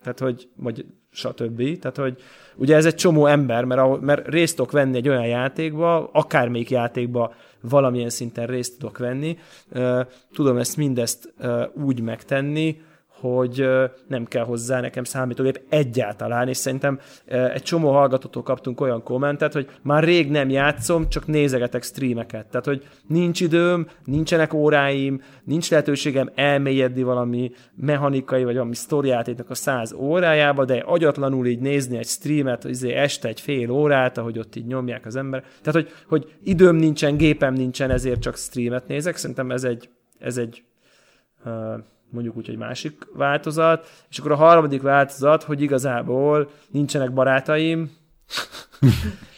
tehát 0.03 0.19
hogy, 0.19 0.49
vagy 0.57 0.85
stb. 1.11 1.79
Tehát, 1.79 1.97
hogy 1.97 2.23
ugye 2.57 2.77
ez 2.77 2.87
egy 2.87 2.95
csomó 2.95 3.27
ember, 3.27 3.65
mert, 3.65 3.81
ahol, 3.81 4.01
mert 4.01 4.29
részt 4.29 4.57
tudok 4.57 4.73
venni 4.73 4.97
egy 4.97 5.09
olyan 5.09 5.27
játékba, 5.27 6.11
akármelyik 6.13 6.71
játékba 6.71 7.35
valamilyen 7.69 8.11
szinten 8.11 8.47
részt 8.47 8.79
tudok 8.79 8.99
venni, 8.99 9.39
tudom 10.33 10.57
ezt 10.57 10.77
mindezt 10.77 11.35
úgy 11.75 12.01
megtenni, 12.01 12.81
hogy 13.25 13.69
nem 14.09 14.25
kell 14.25 14.45
hozzá 14.45 14.81
nekem 14.81 15.05
számítógép 15.05 15.61
egyáltalán, 15.69 16.49
és 16.49 16.57
szerintem 16.57 17.01
egy 17.27 17.63
csomó 17.63 17.91
hallgatótól 17.91 18.43
kaptunk 18.43 18.81
olyan 18.81 19.03
kommentet, 19.03 19.53
hogy 19.53 19.69
már 19.83 20.05
rég 20.05 20.31
nem 20.31 20.49
játszom, 20.51 21.09
csak 21.09 21.27
nézegetek 21.27 21.83
streameket. 21.83 22.47
Tehát, 22.47 22.67
hogy 22.67 22.87
nincs 23.07 23.41
időm, 23.41 23.87
nincsenek 24.05 24.53
óráim, 24.55 25.23
nincs 25.45 25.71
lehetőségem 25.71 26.31
elmélyedni 26.35 27.03
valami 27.03 27.51
mechanikai 27.75 28.45
vagy 28.45 28.55
valami 28.55 28.75
sztoriátétnek 28.75 29.51
a 29.51 29.55
száz 29.55 29.93
órájába, 29.93 30.65
de 30.65 30.83
agyatlanul 30.87 31.47
így 31.47 31.61
nézni 31.61 31.97
egy 31.97 32.07
streamet, 32.07 32.65
izé 32.65 32.93
este 32.93 33.29
egy 33.29 33.41
fél 33.41 33.71
órát, 33.71 34.19
ahogy 34.19 34.39
ott 34.39 34.57
így 34.57 34.67
nyomják 34.67 35.07
az 35.07 35.17
ember. 35.17 35.41
Tehát, 35.63 35.83
hogy, 35.83 35.93
hogy 36.09 36.35
időm 36.43 36.77
nincsen, 36.77 37.17
gépem 37.17 37.55
nincsen, 37.55 37.91
ezért 37.91 38.21
csak 38.21 38.37
streamet 38.37 38.87
nézek. 38.87 39.17
Szerintem 39.17 39.51
ez 39.51 39.65
egy, 39.65 39.89
ez 40.19 40.37
egy 40.37 40.63
mondjuk 42.15 42.37
úgy, 42.37 42.47
hogy 42.47 42.57
másik 42.57 43.07
változat, 43.15 43.89
és 44.11 44.19
akkor 44.19 44.33
a 44.33 44.37
harmadik 44.37 44.83
változat, 44.83 45.43
hogy 45.43 45.63
igazából 45.63 46.51
nincsenek 46.71 47.13
barátaim, 47.13 47.91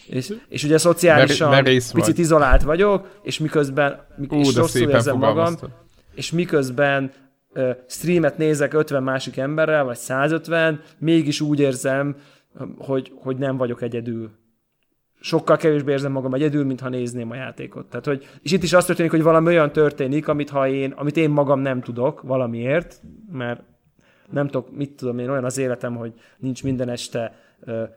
és, 0.07 0.35
és 0.49 0.65
ugye 0.65 0.79
szociálisan 0.79 1.51
Mer- 1.51 1.65
picit 1.65 1.93
vagy. 1.93 2.19
izolált 2.19 2.63
vagyok, 2.63 3.19
és 3.23 3.39
miközben 3.39 4.01
Ú, 4.29 4.35
és 4.39 4.55
rosszul 4.55 4.91
érzem 4.91 5.17
magam, 5.17 5.55
és 6.15 6.31
miközben 6.31 7.13
uh, 7.55 7.71
streamet 7.89 8.39
nézek 8.39 8.75
50 8.75 9.03
másik 9.03 9.37
emberrel, 9.37 9.85
vagy 9.85 9.97
150, 9.97 10.81
mégis 10.99 11.41
úgy 11.41 11.61
érzem, 11.61 12.17
hogy, 12.79 13.13
hogy 13.15 13.37
nem 13.37 13.57
vagyok 13.57 13.83
egyedül 13.83 14.31
sokkal 15.27 15.57
kevésbé 15.57 15.93
érzem 15.93 16.13
magam 16.13 16.35
egyedül, 16.35 16.65
mintha 16.65 16.89
nézném 16.89 17.31
a 17.31 17.35
játékot. 17.35 17.87
Tehát, 17.87 18.07
hogy, 18.07 18.29
és 18.43 18.53
itt 18.53 18.63
is 18.63 18.73
azt 18.73 18.87
történik, 18.87 19.11
hogy 19.11 19.23
valami 19.23 19.47
olyan 19.47 19.73
történik, 19.73 20.29
amit, 20.29 20.51
ha 20.51 20.69
én, 20.69 20.93
amit 20.97 21.17
én 21.17 21.31
magam 21.31 21.61
nem 21.61 21.81
tudok 21.81 22.23
valamiért, 22.23 23.01
mert 23.33 23.63
nem 24.31 24.47
tudok, 24.47 24.77
mit 24.77 24.91
tudom 24.91 25.19
én, 25.19 25.29
olyan 25.29 25.45
az 25.45 25.59
életem, 25.59 25.97
hogy 25.97 26.13
nincs 26.39 26.63
minden 26.63 26.89
este 26.89 27.35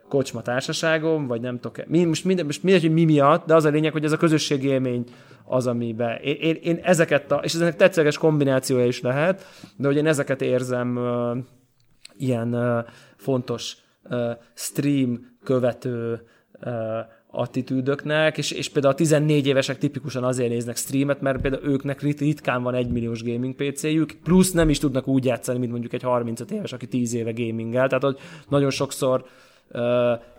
kocsma 0.08 0.42
társaságom, 0.42 1.26
vagy 1.26 1.40
nem 1.40 1.60
tudok, 1.60 1.86
mi, 1.86 2.04
most, 2.04 2.24
minden, 2.24 2.44
most 2.44 2.62
mindegy, 2.62 2.82
hogy 2.82 2.92
mi 2.92 3.04
miatt, 3.04 3.46
de 3.46 3.54
az 3.54 3.64
a 3.64 3.68
lényeg, 3.68 3.92
hogy 3.92 4.04
ez 4.04 4.12
a 4.12 4.16
közösségi 4.16 4.68
élmény 4.68 5.04
az, 5.44 5.66
amiben 5.66 6.16
én, 6.22 6.36
én, 6.40 6.58
én 6.62 6.78
ezeket, 6.82 7.32
a, 7.32 7.36
és 7.36 7.54
ezek 7.54 7.76
tetszeges 7.76 8.18
kombinációja 8.18 8.86
is 8.86 9.00
lehet, 9.00 9.44
de 9.76 9.86
hogy 9.86 9.96
én 9.96 10.06
ezeket 10.06 10.42
érzem 10.42 10.96
uh, 10.96 11.38
ilyen 12.16 12.54
uh, 12.54 12.84
fontos 13.16 13.76
uh, 14.04 14.30
stream 14.54 15.36
követő 15.44 16.20
uh, 16.60 16.72
attitűdöknek, 17.30 18.38
és, 18.38 18.50
és 18.50 18.68
például 18.68 18.94
a 18.94 18.96
14 18.96 19.46
évesek 19.46 19.78
tipikusan 19.78 20.24
azért 20.24 20.50
néznek 20.50 20.76
streamet, 20.76 21.20
mert 21.20 21.40
például 21.40 21.64
őknek 21.64 22.02
rit, 22.02 22.20
ritkán 22.20 22.62
van 22.62 22.74
egy 22.74 22.88
milliós 22.88 23.22
gaming 23.22 23.54
PC-jük, 23.54 24.16
plusz 24.22 24.52
nem 24.52 24.68
is 24.68 24.78
tudnak 24.78 25.06
úgy 25.06 25.24
játszani, 25.24 25.58
mint 25.58 25.70
mondjuk 25.70 25.92
egy 25.92 26.02
35 26.02 26.50
éves, 26.50 26.72
aki 26.72 26.86
10 26.86 27.14
éve 27.14 27.32
gamingel, 27.32 27.88
tehát 27.88 28.02
hogy 28.02 28.18
nagyon 28.48 28.70
sokszor 28.70 29.24
uh, 29.72 29.82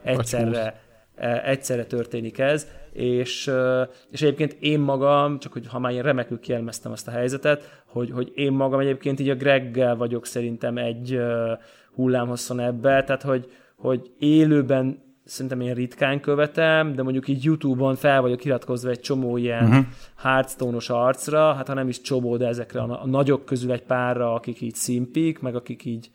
egyszerre, 0.03 0.81
uh, 1.17 1.49
egyszerre 1.49 1.85
történik 1.85 2.39
ez, 2.39 2.67
és, 2.93 3.47
uh, 3.47 3.81
és 4.11 4.21
egyébként 4.21 4.57
én 4.59 4.79
magam, 4.79 5.39
csak 5.39 5.53
hogy 5.53 5.67
ha 5.67 5.79
már 5.79 5.91
én 5.91 6.01
remekül 6.01 6.39
kielmeztem 6.39 6.91
azt 6.91 7.07
a 7.07 7.11
helyzetet, 7.11 7.81
hogy, 7.85 8.11
hogy 8.11 8.31
én 8.35 8.51
magam 8.51 8.79
egyébként 8.79 9.19
így 9.19 9.29
a 9.29 9.35
Greggel 9.35 9.95
vagyok 9.95 10.25
szerintem 10.25 10.77
egy 10.77 11.15
uh, 11.15 11.51
hullámhosszon 11.95 12.59
ebbe, 12.59 13.03
tehát 13.03 13.21
hogy, 13.21 13.51
hogy 13.75 14.11
élőben 14.19 15.09
szerintem 15.25 15.61
én 15.61 15.73
ritkán 15.73 16.19
követem, 16.19 16.95
de 16.95 17.03
mondjuk 17.03 17.27
így 17.27 17.43
YouTube-on 17.43 17.95
fel 17.95 18.21
vagyok 18.21 18.45
iratkozva 18.45 18.89
egy 18.89 18.99
csomó 18.99 19.37
ilyen 19.37 19.63
uh-huh. 19.63 19.85
Hearthstone-os 20.17 20.89
arcra, 20.89 21.53
hát 21.53 21.67
ha 21.67 21.73
nem 21.73 21.87
is 21.87 22.01
csomó, 22.01 22.37
de 22.37 22.47
ezekre 22.47 22.81
a, 22.81 23.01
a 23.01 23.07
nagyok 23.07 23.45
közül 23.45 23.71
egy 23.71 23.83
párra, 23.83 24.33
akik 24.33 24.61
így 24.61 24.75
szimpik, 24.75 25.39
meg 25.39 25.55
akik 25.55 25.85
így, 25.85 26.11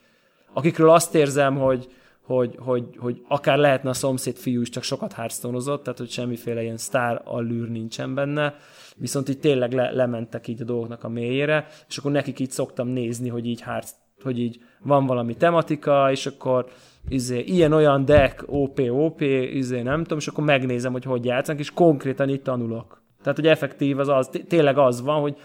akikről 0.52 0.90
azt 0.90 1.14
érzem, 1.14 1.56
hogy, 1.56 1.88
hogy, 2.22 2.54
hogy, 2.58 2.84
hogy 2.98 3.22
akár 3.28 3.58
lehetne 3.58 3.90
a 3.90 3.94
szomszéd 3.94 4.36
fiú 4.36 4.60
is, 4.60 4.68
csak 4.68 4.82
sokat 4.82 5.12
hearthstone 5.12 5.58
tehát 5.62 5.98
hogy 5.98 6.10
semmiféle 6.10 6.62
ilyen 6.62 6.76
sztár 6.76 7.22
allűr 7.24 7.68
nincsen 7.68 8.14
benne, 8.14 8.54
viszont 8.96 9.28
így 9.28 9.38
tényleg 9.38 9.72
le, 9.72 9.90
lementek 9.90 10.48
így 10.48 10.60
a 10.60 10.64
dolgoknak 10.64 11.04
a 11.04 11.08
mélyére, 11.08 11.66
és 11.88 11.96
akkor 11.96 12.12
nekik 12.12 12.38
így 12.38 12.50
szoktam 12.50 12.88
nézni, 12.88 13.28
hogy 13.28 13.46
így 13.46 13.60
Hearth, 13.60 13.90
hogy 14.22 14.38
így 14.38 14.60
van 14.82 15.06
valami 15.06 15.36
tematika, 15.36 16.10
és 16.10 16.26
akkor 16.26 16.66
izé, 17.08 17.40
ilyen-olyan 17.40 18.04
deck, 18.04 18.44
OP, 18.46 18.80
OP, 18.90 19.20
izé, 19.52 19.82
nem 19.82 20.02
tudom, 20.02 20.18
és 20.18 20.26
akkor 20.26 20.44
megnézem, 20.44 20.92
hogy 20.92 21.04
hogy 21.04 21.24
játszanak, 21.24 21.60
és 21.60 21.70
konkrétan 21.70 22.28
itt 22.28 22.44
tanulok. 22.44 23.02
Tehát, 23.22 23.38
hogy 23.38 23.46
effektív 23.46 23.98
az 23.98 24.08
az, 24.08 24.30
tényleg 24.48 24.78
az 24.78 25.02
van, 25.02 25.20
hogy 25.20 25.36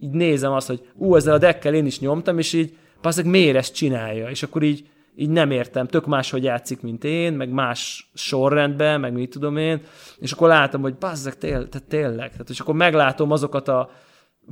így 0.00 0.10
nézem 0.10 0.52
azt, 0.52 0.66
hogy 0.66 0.88
ú, 0.94 1.16
ezzel 1.16 1.34
a 1.34 1.38
deckkel 1.38 1.74
én 1.74 1.86
is 1.86 2.00
nyomtam, 2.00 2.38
és 2.38 2.52
így, 2.52 2.76
passzak, 3.00 3.24
miért 3.24 3.56
ezt 3.56 3.74
csinálja? 3.74 4.28
És 4.28 4.42
akkor 4.42 4.62
így, 4.62 4.88
így 5.16 5.28
nem 5.28 5.50
értem, 5.50 5.86
tök 5.86 6.06
máshogy 6.06 6.42
játszik, 6.42 6.80
mint 6.80 7.04
én, 7.04 7.32
meg 7.32 7.50
más 7.50 8.10
sorrendben, 8.14 9.00
meg 9.00 9.12
mit 9.12 9.30
tudom 9.30 9.56
én, 9.56 9.80
és 10.18 10.32
akkor 10.32 10.48
látom, 10.48 10.80
hogy 10.80 10.94
bazzak, 10.94 11.36
tél, 11.36 11.68
tehát 11.68 11.88
tényleg. 11.88 12.30
Tehát, 12.30 12.48
és 12.48 12.60
akkor 12.60 12.74
meglátom 12.74 13.30
azokat 13.30 13.68
a 13.68 13.90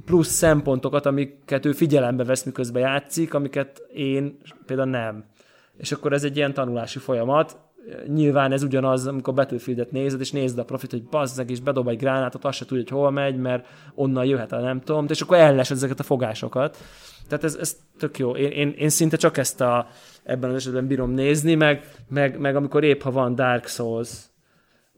plusz 0.04 0.28
szempontokat, 0.28 1.06
amiket 1.06 1.64
ő 1.66 1.72
figyelembe 1.72 2.24
vesz, 2.24 2.44
miközben 2.44 2.82
játszik, 2.82 3.34
amiket 3.34 3.82
én 3.94 4.38
például 4.66 4.90
nem 4.90 5.24
és 5.76 5.92
akkor 5.92 6.12
ez 6.12 6.24
egy 6.24 6.36
ilyen 6.36 6.54
tanulási 6.54 6.98
folyamat. 6.98 7.58
Nyilván 8.06 8.52
ez 8.52 8.62
ugyanaz, 8.62 9.06
amikor 9.06 9.34
Battlefield-et 9.34 9.90
nézed, 9.90 10.20
és 10.20 10.30
nézed 10.30 10.58
a 10.58 10.64
profit, 10.64 10.90
hogy 10.90 11.04
bazzeg, 11.04 11.50
és 11.50 11.60
bedob 11.60 11.88
egy 11.88 11.96
gránátot, 11.96 12.44
azt 12.44 12.58
se 12.58 12.64
tudja, 12.64 12.84
hogy 12.88 12.98
hol 12.98 13.10
megy, 13.10 13.36
mert 13.36 13.66
onnan 13.94 14.24
jöhet 14.24 14.52
a 14.52 14.60
nem 14.60 14.80
tudom, 14.80 15.06
és 15.08 15.20
akkor 15.20 15.36
ellesed 15.36 15.76
ezeket 15.76 16.00
a 16.00 16.02
fogásokat. 16.02 16.76
Tehát 17.28 17.44
ez, 17.44 17.54
ez 17.54 17.76
tök 17.98 18.18
jó. 18.18 18.36
Én, 18.36 18.50
én, 18.50 18.74
én 18.78 18.88
szinte 18.88 19.16
csak 19.16 19.36
ezt 19.36 19.60
a, 19.60 19.88
ebben 20.22 20.50
az 20.50 20.56
esetben 20.56 20.86
bírom 20.86 21.10
nézni, 21.10 21.54
meg, 21.54 21.90
meg, 22.08 22.38
meg 22.38 22.56
amikor 22.56 22.84
épp, 22.84 23.02
ha 23.02 23.10
van 23.10 23.34
Dark 23.34 23.66
Souls 23.66 24.24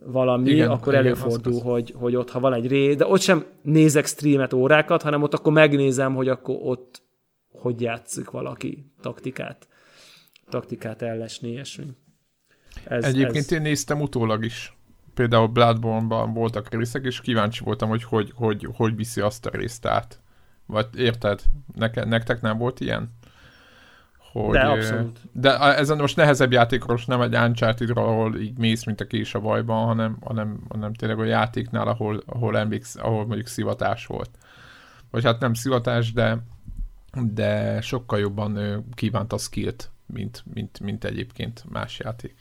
valami, 0.05 0.51
igen, 0.51 0.71
akkor 0.71 0.93
igen, 0.93 1.05
előfordul, 1.05 1.53
az, 1.53 1.62
hogy, 1.62 1.95
hogy 1.97 2.17
ott, 2.17 2.31
ha 2.31 2.41
van 2.41 2.55
egy 2.55 2.67
ré, 2.67 2.95
de 2.95 3.07
ott 3.07 3.21
sem 3.21 3.45
nézek 3.62 4.07
streamet 4.07 4.53
órákat, 4.53 5.03
hanem 5.03 5.23
ott 5.23 5.35
akkor 5.35 5.53
megnézem, 5.53 6.14
hogy 6.14 6.29
akkor 6.29 6.57
ott 6.62 7.03
hogy 7.53 7.81
játszik 7.81 8.31
valaki 8.31 8.93
taktikát 9.01 9.69
taktikát 10.48 11.02
ellesni, 11.02 11.48
ilyesmi. 11.48 11.96
Ez, 12.84 13.04
Egyébként 13.04 13.44
ez... 13.44 13.52
én 13.52 13.62
néztem 13.62 14.00
utólag 14.00 14.44
is. 14.44 14.76
Például 15.14 15.46
Bloodborne-ban 15.46 16.32
voltak 16.32 16.74
részek, 16.74 17.04
és 17.04 17.20
kíváncsi 17.20 17.64
voltam, 17.64 17.88
hogy 17.88 18.04
hogy, 18.04 18.32
hogy, 18.34 18.68
hogy 18.72 18.96
viszi 18.96 19.20
azt 19.20 19.46
a 19.46 19.50
részt 19.50 19.87
át. 19.87 20.20
Vagy 20.66 20.87
érted? 20.96 21.42
Neke, 21.74 22.04
nektek 22.04 22.40
nem 22.40 22.58
volt 22.58 22.80
ilyen? 22.80 23.16
Hogy, 24.32 24.52
de 24.52 24.61
abszolút. 24.61 25.20
De 25.32 25.58
ez 25.76 25.88
most 25.88 26.16
nehezebb 26.16 26.52
játékról, 26.52 26.98
nem 27.06 27.20
egy 27.20 27.34
uncharted 27.34 27.90
ahol 27.90 28.37
így 28.37 28.58
mész, 28.58 28.84
mint 28.84 29.00
a 29.00 29.06
kés 29.06 29.34
a 29.34 29.40
bajban, 29.40 29.87
hanem, 29.87 30.16
hanem, 30.20 30.61
hanem 30.68 30.92
tényleg 30.92 31.18
a 31.18 31.24
játéknál, 31.24 31.88
ahol, 31.88 32.22
ahol 32.26 32.58
emléksz, 32.58 32.96
ahol 32.96 33.26
mondjuk 33.26 33.46
szivatás 33.46 34.06
volt. 34.06 34.30
Vagy 35.11 35.24
hát 35.24 35.40
nem 35.40 35.54
szivatás, 35.54 36.12
de, 36.12 36.38
de 37.22 37.80
sokkal 37.80 38.18
jobban 38.18 38.84
kívánt 38.94 39.32
a 39.32 39.38
skillt 39.38 39.90
mint, 40.12 40.44
mint, 40.55 40.81
mint 40.81 41.05
egyébként 41.05 41.64
más 41.68 41.99
játék. 41.99 42.35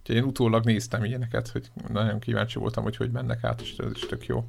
Úgyhogy 0.00 0.16
én 0.16 0.24
utólag 0.24 0.64
néztem 0.64 1.04
ilyeneket, 1.04 1.48
hogy 1.48 1.70
nagyon 1.88 2.18
kíváncsi 2.18 2.58
voltam, 2.58 2.82
hogy 2.82 2.96
hogy 2.96 3.10
mennek 3.10 3.44
át, 3.44 3.60
és 3.60 3.76
ez 3.76 3.90
is 3.94 4.06
tök 4.06 4.26
jó. 4.26 4.44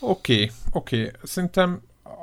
Oké, 0.00 0.50
oké. 0.70 0.96
Okay. 0.98 1.10
Szerintem 1.22 1.82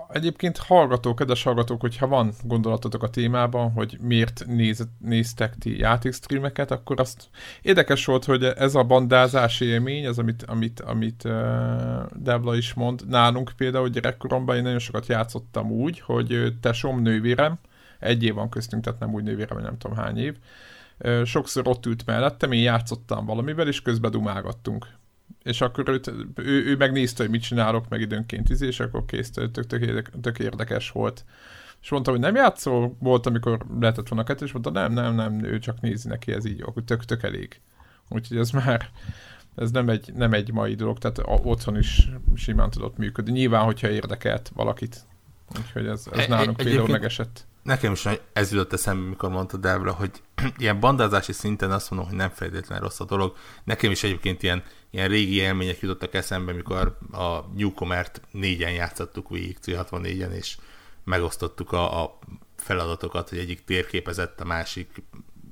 egyébként 0.09 0.57
hallgatók, 0.57 1.15
kedves 1.15 1.43
hallgatók, 1.43 1.81
hogyha 1.81 2.07
van 2.07 2.33
gondolatotok 2.43 3.03
a 3.03 3.09
témában, 3.09 3.71
hogy 3.71 3.97
miért 4.01 4.43
néz, 4.47 4.87
néztek 4.99 5.55
ti 5.55 5.79
játékstreameket, 5.79 6.71
akkor 6.71 6.99
azt 6.99 7.29
érdekes 7.61 8.05
volt, 8.05 8.25
hogy 8.25 8.43
ez 8.43 8.75
a 8.75 8.83
bandázási 8.83 9.65
élmény, 9.65 10.07
az, 10.07 10.19
amit, 10.19 10.43
amit, 10.43 10.79
amit 10.79 11.23
uh, 11.23 11.31
Debla 12.15 12.55
is 12.55 12.73
mond, 12.73 13.07
nálunk 13.07 13.51
például 13.57 13.89
gyerekkoromban 13.89 14.55
én 14.55 14.63
nagyon 14.63 14.79
sokat 14.79 15.07
játszottam 15.07 15.71
úgy, 15.71 15.99
hogy 15.99 16.53
tesom 16.61 17.01
nővérem, 17.01 17.59
egy 17.99 18.23
év 18.23 18.33
van 18.33 18.49
köztünk, 18.49 18.83
tehát 18.83 18.99
nem 18.99 19.13
úgy 19.13 19.23
nővére, 19.23 19.53
vagy 19.53 19.63
nem 19.63 19.77
tudom 19.77 19.97
hány 19.97 20.17
év. 20.17 20.35
Sokszor 21.23 21.67
ott 21.67 21.85
ült 21.85 22.05
mellettem, 22.05 22.51
én 22.51 22.61
játszottam 22.61 23.25
valamivel, 23.25 23.67
és 23.67 23.81
közben 23.81 24.11
dumálgattunk. 24.11 24.87
És 25.43 25.61
akkor 25.61 25.89
őt, 25.89 26.13
ő, 26.35 26.65
ő 26.65 26.75
megnézte, 26.75 27.23
hogy 27.23 27.31
mit 27.31 27.41
csinálok, 27.41 27.89
meg 27.89 28.01
időnként 28.01 28.49
izé, 28.49 28.67
és 28.67 28.79
akkor 28.79 29.05
kész, 29.05 29.31
tök, 29.31 29.51
tök, 29.51 29.67
tök, 30.21 30.39
érdekes 30.39 30.91
volt. 30.91 31.25
És 31.81 31.89
mondta, 31.89 32.11
hogy 32.11 32.19
nem 32.19 32.35
játszol, 32.35 32.95
volt, 32.99 33.25
amikor 33.25 33.65
lehetett 33.79 34.07
volna 34.07 34.23
kettő, 34.23 34.45
és 34.45 34.51
mondta, 34.51 34.71
nem, 34.71 34.93
nem, 34.93 35.15
nem, 35.15 35.43
ő 35.43 35.59
csak 35.59 35.81
nézi 35.81 36.07
neki, 36.07 36.31
ez 36.31 36.45
így, 36.45 36.61
akkor 36.61 36.83
tök, 36.83 37.05
tök 37.05 37.23
elég. 37.23 37.61
Úgyhogy 38.09 38.37
ez 38.37 38.49
már, 38.49 38.89
ez 39.55 39.71
nem 39.71 39.89
egy, 39.89 40.13
nem 40.13 40.33
egy 40.33 40.51
mai 40.51 40.75
dolog, 40.75 40.97
tehát 40.97 41.21
otthon 41.25 41.77
is 41.77 42.09
simán 42.35 42.69
tudott 42.69 42.97
működni. 42.97 43.31
Nyilván, 43.31 43.63
hogyha 43.63 43.89
érdekelt 43.89 44.51
valakit. 44.55 45.01
Úgyhogy 45.57 45.87
ez, 45.87 46.07
ez 46.11 46.27
nálunk 46.27 46.57
például 46.57 46.87
megesett. 46.87 47.47
Nekem 47.61 47.91
is 47.91 48.07
ez 48.33 48.51
jutott 48.51 48.73
eszembe, 48.73 49.09
mikor 49.09 49.29
mondta 49.29 49.57
Debra, 49.57 49.91
hogy 49.93 50.11
ilyen 50.57 50.79
bandázási 50.79 51.31
szinten 51.31 51.71
azt 51.71 51.89
mondom, 51.89 52.09
hogy 52.09 52.17
nem 52.17 52.29
feltétlenül 52.29 52.83
rossz 52.83 52.99
a 52.99 53.05
dolog. 53.05 53.35
Nekem 53.63 53.91
is 53.91 54.03
egyébként 54.03 54.43
ilyen, 54.43 54.63
ilyen 54.89 55.07
régi 55.07 55.35
élmények 55.35 55.79
jutottak 55.79 56.13
eszembe, 56.13 56.53
mikor 56.53 56.97
a 57.11 57.39
Newcomer-t 57.55 58.21
négyen 58.31 58.71
játszottuk 58.71 59.29
végig 59.29 59.57
C64-en, 59.65 60.31
és 60.31 60.57
megosztottuk 61.03 61.71
a, 61.71 62.03
a 62.03 62.19
feladatokat, 62.55 63.29
hogy 63.29 63.37
egyik 63.37 63.63
térképezett, 63.63 64.41
a 64.41 64.45
másik 64.45 65.03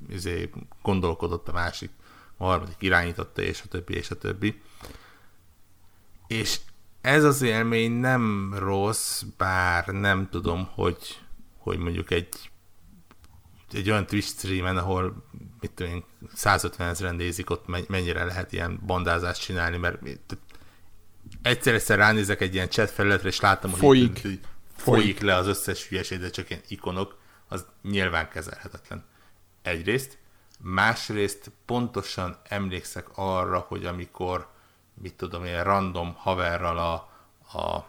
izé, 0.08 0.50
gondolkodott, 0.82 1.48
a 1.48 1.52
másik, 1.52 1.90
a 2.36 2.44
harmadik 2.44 2.76
irányította, 2.78 3.42
és 3.42 3.62
a 3.64 3.68
többi, 3.68 3.94
és 3.94 4.10
a 4.10 4.18
többi. 4.18 4.60
És 6.26 6.60
ez 7.00 7.24
az 7.24 7.42
élmény 7.42 7.92
nem 7.92 8.54
rossz, 8.58 9.22
bár 9.36 9.86
nem 9.86 10.28
tudom, 10.30 10.68
hogy, 10.74 11.18
hogy 11.68 11.78
mondjuk 11.78 12.10
egy, 12.10 12.28
egy 13.72 13.90
olyan 13.90 14.06
Twitch 14.06 14.28
streamen, 14.28 14.76
ahol 14.76 15.24
mit 15.60 15.70
tudom 15.70 15.92
én, 15.92 16.04
150 16.34 16.88
ezeren 16.88 17.14
nézik, 17.14 17.50
ott 17.50 17.88
mennyire 17.88 18.24
lehet 18.24 18.52
ilyen 18.52 18.80
bandázást 18.86 19.42
csinálni, 19.42 19.76
mert 19.76 20.02
egyszer-egyszer 21.42 21.98
ránézek 21.98 22.40
egy 22.40 22.54
ilyen 22.54 22.68
chat 22.68 22.90
felületre, 22.90 23.28
és 23.28 23.40
láttam, 23.40 23.70
hogy 23.70 23.78
folyik, 23.80 24.18
folyik, 24.18 24.44
folyik 24.76 25.20
le 25.20 25.34
az 25.34 25.46
összes 25.46 25.88
hülyeség, 25.88 26.18
de 26.18 26.30
csak 26.30 26.50
ilyen 26.50 26.62
ikonok, 26.68 27.18
az 27.48 27.66
nyilván 27.82 28.28
kezelhetetlen. 28.28 29.04
Egyrészt. 29.62 30.18
Másrészt 30.60 31.50
pontosan 31.64 32.36
emlékszek 32.42 33.06
arra, 33.14 33.58
hogy 33.58 33.86
amikor 33.86 34.48
mit 34.94 35.14
tudom, 35.14 35.44
ilyen 35.44 35.64
random 35.64 36.14
haverral 36.14 36.78
a, 36.78 36.94
a 37.58 37.86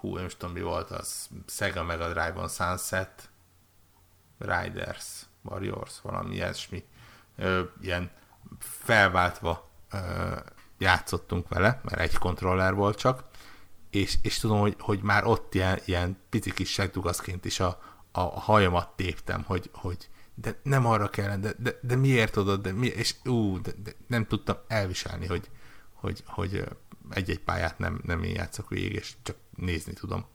hú, 0.00 0.16
nem 0.16 0.24
is 0.24 0.36
tudom 0.36 0.54
mi 0.54 0.60
volt 0.60 0.90
az, 0.90 1.28
Sega 1.46 1.82
Mega 1.82 2.12
Drive-on 2.12 2.48
Sunset 2.48 3.30
Riders, 4.38 5.26
Warriors, 5.42 6.00
valami 6.02 6.34
ilyesmi, 6.34 6.84
ö, 7.36 7.62
ilyen 7.80 8.10
felváltva 8.58 9.70
ö, 9.92 10.36
játszottunk 10.78 11.48
vele, 11.48 11.80
mert 11.82 12.00
egy 12.00 12.16
kontroller 12.16 12.74
volt 12.74 12.98
csak, 12.98 13.24
és, 13.90 14.18
és 14.22 14.38
tudom, 14.38 14.58
hogy, 14.60 14.76
hogy 14.78 15.02
már 15.02 15.24
ott 15.24 15.54
ilyen, 15.54 15.78
ilyen 15.84 16.16
pici 16.28 16.52
kis 16.52 16.70
segdugaszként 16.70 17.44
is 17.44 17.60
a, 17.60 17.80
a, 18.12 18.20
hajamat 18.20 18.96
téptem, 18.96 19.42
hogy, 19.42 19.70
hogy 19.72 20.08
de 20.34 20.60
nem 20.62 20.86
arra 20.86 21.08
kellene, 21.08 21.36
de, 21.36 21.54
de, 21.58 21.78
de 21.82 21.96
miért 21.96 22.36
oda, 22.36 22.56
de 22.56 22.72
mi, 22.72 22.86
és 22.86 23.14
ú, 23.24 23.60
de, 23.60 23.70
de 23.82 23.92
nem 24.06 24.26
tudtam 24.26 24.56
elviselni, 24.66 25.26
hogy, 25.26 25.50
hogy, 25.92 26.22
hogy 26.26 26.64
egy-egy 27.10 27.40
pályát 27.40 27.78
nem, 27.78 28.00
nem 28.04 28.22
én 28.22 28.34
játszok 28.34 28.68
végig, 28.68 28.92
és 28.92 29.14
csak 29.22 29.36
nézni 29.56 29.92
tudom. 29.92 30.26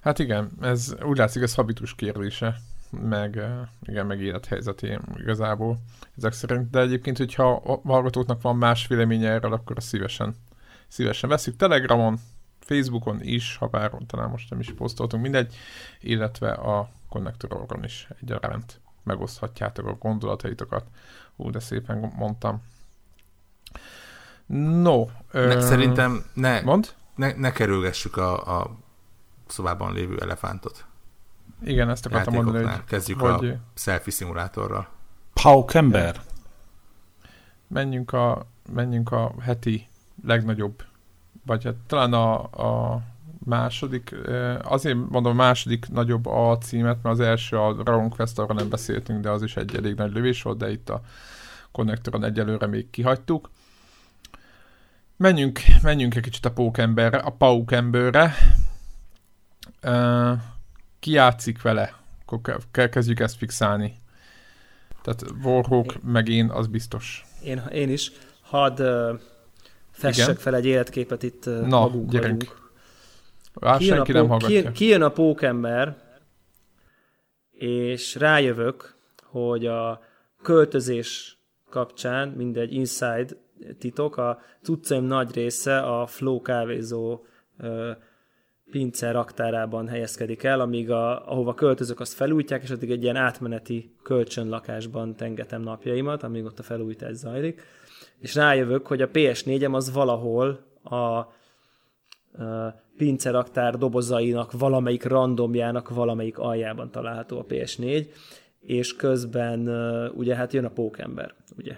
Hát 0.00 0.18
igen, 0.18 0.50
ez 0.60 0.94
úgy 1.02 1.16
látszik, 1.16 1.42
ez 1.42 1.54
habitus 1.54 1.94
kérdése, 1.94 2.56
meg, 2.90 3.42
igen, 3.82 4.06
meg 4.06 4.20
élethelyzeti 4.20 4.98
igazából 5.16 5.78
ezek 6.16 6.32
szerint, 6.32 6.70
de 6.70 6.80
egyébként, 6.80 7.16
hogyha 7.16 7.50
a 7.52 7.80
hallgatóknak 7.84 8.42
van 8.42 8.56
más 8.56 8.86
véleménye 8.86 9.30
erről, 9.30 9.52
akkor 9.52 9.82
szívesen, 9.82 10.34
szívesen 10.88 11.28
veszük 11.28 11.56
Telegramon, 11.56 12.18
Facebookon 12.60 13.22
is, 13.22 13.56
ha 13.56 13.66
bár 13.66 13.92
talán 14.06 14.30
most 14.30 14.50
nem 14.50 14.60
is 14.60 14.72
posztoltunk, 14.72 15.22
mindegy, 15.22 15.54
illetve 16.00 16.50
a 16.50 16.90
konnektoron 17.08 17.84
is 17.84 18.08
egyaránt 18.22 18.80
megoszthatjátok 19.02 19.86
a 19.86 19.94
gondolataitokat. 19.94 20.86
Ú, 21.36 21.50
de 21.50 21.58
szépen 21.58 22.12
mondtam. 22.16 22.62
No. 24.82 25.04
Ne, 25.32 25.54
ö... 25.54 25.60
Szerintem 25.60 26.24
ne, 26.34 26.60
mond? 26.60 26.94
ne, 27.14 27.32
ne 27.32 27.52
kerülgessük 27.52 28.16
a, 28.16 28.60
a 28.60 28.76
szobában 29.46 29.92
lévő 29.92 30.18
elefántot. 30.20 30.84
Igen, 31.64 31.90
ezt 31.90 32.06
akartam 32.06 32.34
mondani, 32.34 32.64
hogy... 32.64 32.84
Kezdjük 32.84 33.20
hogy... 33.20 33.48
a 33.48 33.54
selfie 33.74 34.12
szimulátorral. 34.12 34.88
Paukember. 35.42 36.20
Menjünk 37.66 38.12
a, 38.12 38.46
menjünk 38.72 39.12
a 39.12 39.34
heti 39.40 39.88
legnagyobb, 40.24 40.82
vagy 41.46 41.64
hát 41.64 41.74
talán 41.86 42.12
a, 42.12 42.42
a 42.42 43.00
második, 43.44 44.14
azért 44.62 44.96
mondom 45.08 45.32
a 45.32 45.42
második 45.42 45.88
nagyobb 45.88 46.26
a 46.26 46.58
címet, 46.58 47.02
mert 47.02 47.18
az 47.18 47.20
első 47.20 47.58
a 47.58 47.72
Dragon 47.72 48.10
Quest, 48.10 48.38
arra 48.38 48.54
nem 48.54 48.68
beszéltünk, 48.68 49.20
de 49.20 49.30
az 49.30 49.42
is 49.42 49.56
egy 49.56 49.76
elég 49.76 49.94
nagy 49.94 50.12
lövés 50.12 50.42
volt, 50.42 50.58
de 50.58 50.70
itt 50.70 50.88
a 50.88 51.00
konnektoron 51.72 52.24
egyelőre 52.24 52.66
még 52.66 52.90
kihagytuk. 52.90 53.50
Menjünk, 55.18 55.60
menjünk 55.82 56.14
egy 56.14 56.22
kicsit 56.22 56.44
a 56.44 56.50
Pókemberre, 56.50 57.18
a 57.18 57.30
Paukemberre. 57.30 58.34
Uh, 59.82 60.32
ki 60.98 61.10
játszik 61.10 61.62
vele? 61.62 61.94
Akkor 62.26 62.58
kezdjük 62.72 63.20
ezt 63.20 63.36
fixálni. 63.36 63.96
Tehát 65.02 65.24
Warhawk, 65.42 65.92
én, 65.92 66.00
meg 66.04 66.28
én, 66.28 66.50
az 66.50 66.66
biztos. 66.66 67.24
Én, 67.42 67.62
én 67.72 67.90
is. 67.90 68.12
Hadd 68.40 68.82
uh, 68.82 69.20
fessek 69.90 70.24
Igen? 70.24 70.36
fel 70.36 70.54
egy 70.54 70.66
életképet 70.66 71.22
itt 71.22 71.46
uh, 71.46 71.60
Na, 71.60 71.78
magunk 71.78 72.10
gyerünk. 72.10 72.70
Á, 73.60 73.76
kijön 73.76 73.96
senki 73.96 74.12
a, 74.12 74.14
nem 74.14 74.28
hallgatja. 74.28 74.56
Kijön, 74.56 74.72
kijön 74.72 75.02
a 75.02 75.10
pókember, 75.10 75.96
és 77.52 78.14
rájövök, 78.14 78.94
hogy 79.22 79.66
a 79.66 80.02
költözés 80.42 81.38
kapcsán, 81.70 82.28
mindegy 82.28 82.72
inside 82.72 83.26
titok, 83.78 84.16
a 84.16 84.38
cuccaim 84.62 85.04
nagy 85.04 85.34
része 85.34 85.78
a 85.78 86.06
Flow 86.06 86.40
kávézó 86.40 87.24
uh, 87.58 87.90
pince 88.70 89.10
raktárában 89.10 89.88
helyezkedik 89.88 90.42
el, 90.42 90.60
amíg 90.60 90.90
a, 90.90 91.30
ahova 91.30 91.54
költözök, 91.54 92.00
azt 92.00 92.12
felújítják, 92.12 92.62
és 92.62 92.70
addig 92.70 92.90
egy 92.90 93.02
ilyen 93.02 93.16
átmeneti 93.16 93.94
kölcsönlakásban 94.02 95.16
tengetem 95.16 95.62
napjaimat, 95.62 96.22
amíg 96.22 96.44
ott 96.44 96.58
a 96.58 96.62
felújítás 96.62 97.14
zajlik. 97.14 97.62
És 98.18 98.34
rájövök, 98.34 98.86
hogy 98.86 99.02
a 99.02 99.10
PS4-em 99.10 99.72
az 99.72 99.92
valahol 99.92 100.60
a, 100.82 100.94
a 100.94 101.26
pinceraktár 102.96 103.76
dobozainak 103.76 104.52
valamelyik 104.52 105.04
randomjának 105.04 105.88
valamelyik 105.88 106.38
aljában 106.38 106.90
található 106.90 107.38
a 107.38 107.44
PS4, 107.44 108.06
és 108.60 108.96
közben 108.96 109.68
ugye 110.14 110.34
hát 110.34 110.52
jön 110.52 110.64
a 110.64 110.70
pókember, 110.70 111.34
ugye. 111.56 111.76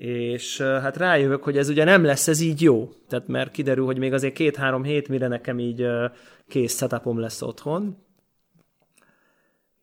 És 0.00 0.60
hát 0.60 0.96
rájövök, 0.96 1.42
hogy 1.42 1.58
ez 1.58 1.68
ugye 1.68 1.84
nem 1.84 2.04
lesz 2.04 2.28
ez 2.28 2.40
így 2.40 2.62
jó. 2.62 2.92
Tehát 3.08 3.28
mert 3.28 3.50
kiderül, 3.50 3.84
hogy 3.84 3.98
még 3.98 4.12
azért 4.12 4.34
két-három 4.34 4.82
hét, 4.82 5.08
mire 5.08 5.28
nekem 5.28 5.58
így 5.58 5.86
kész 6.48 6.76
setupom 6.76 7.18
lesz 7.18 7.42
otthon, 7.42 7.96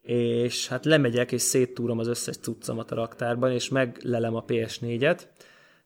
és 0.02 0.68
hát 0.68 0.86
lemegyek, 0.86 1.32
és 1.32 1.42
széttúrom 1.42 2.00
az 2.00 2.08
összes 2.08 2.38
cuccamat 2.38 2.92
a 2.92 2.96
raktárban, 2.96 3.52
és 3.52 3.70
meglelem 3.70 4.36
a 4.36 4.44
PS4-et, 4.46 5.22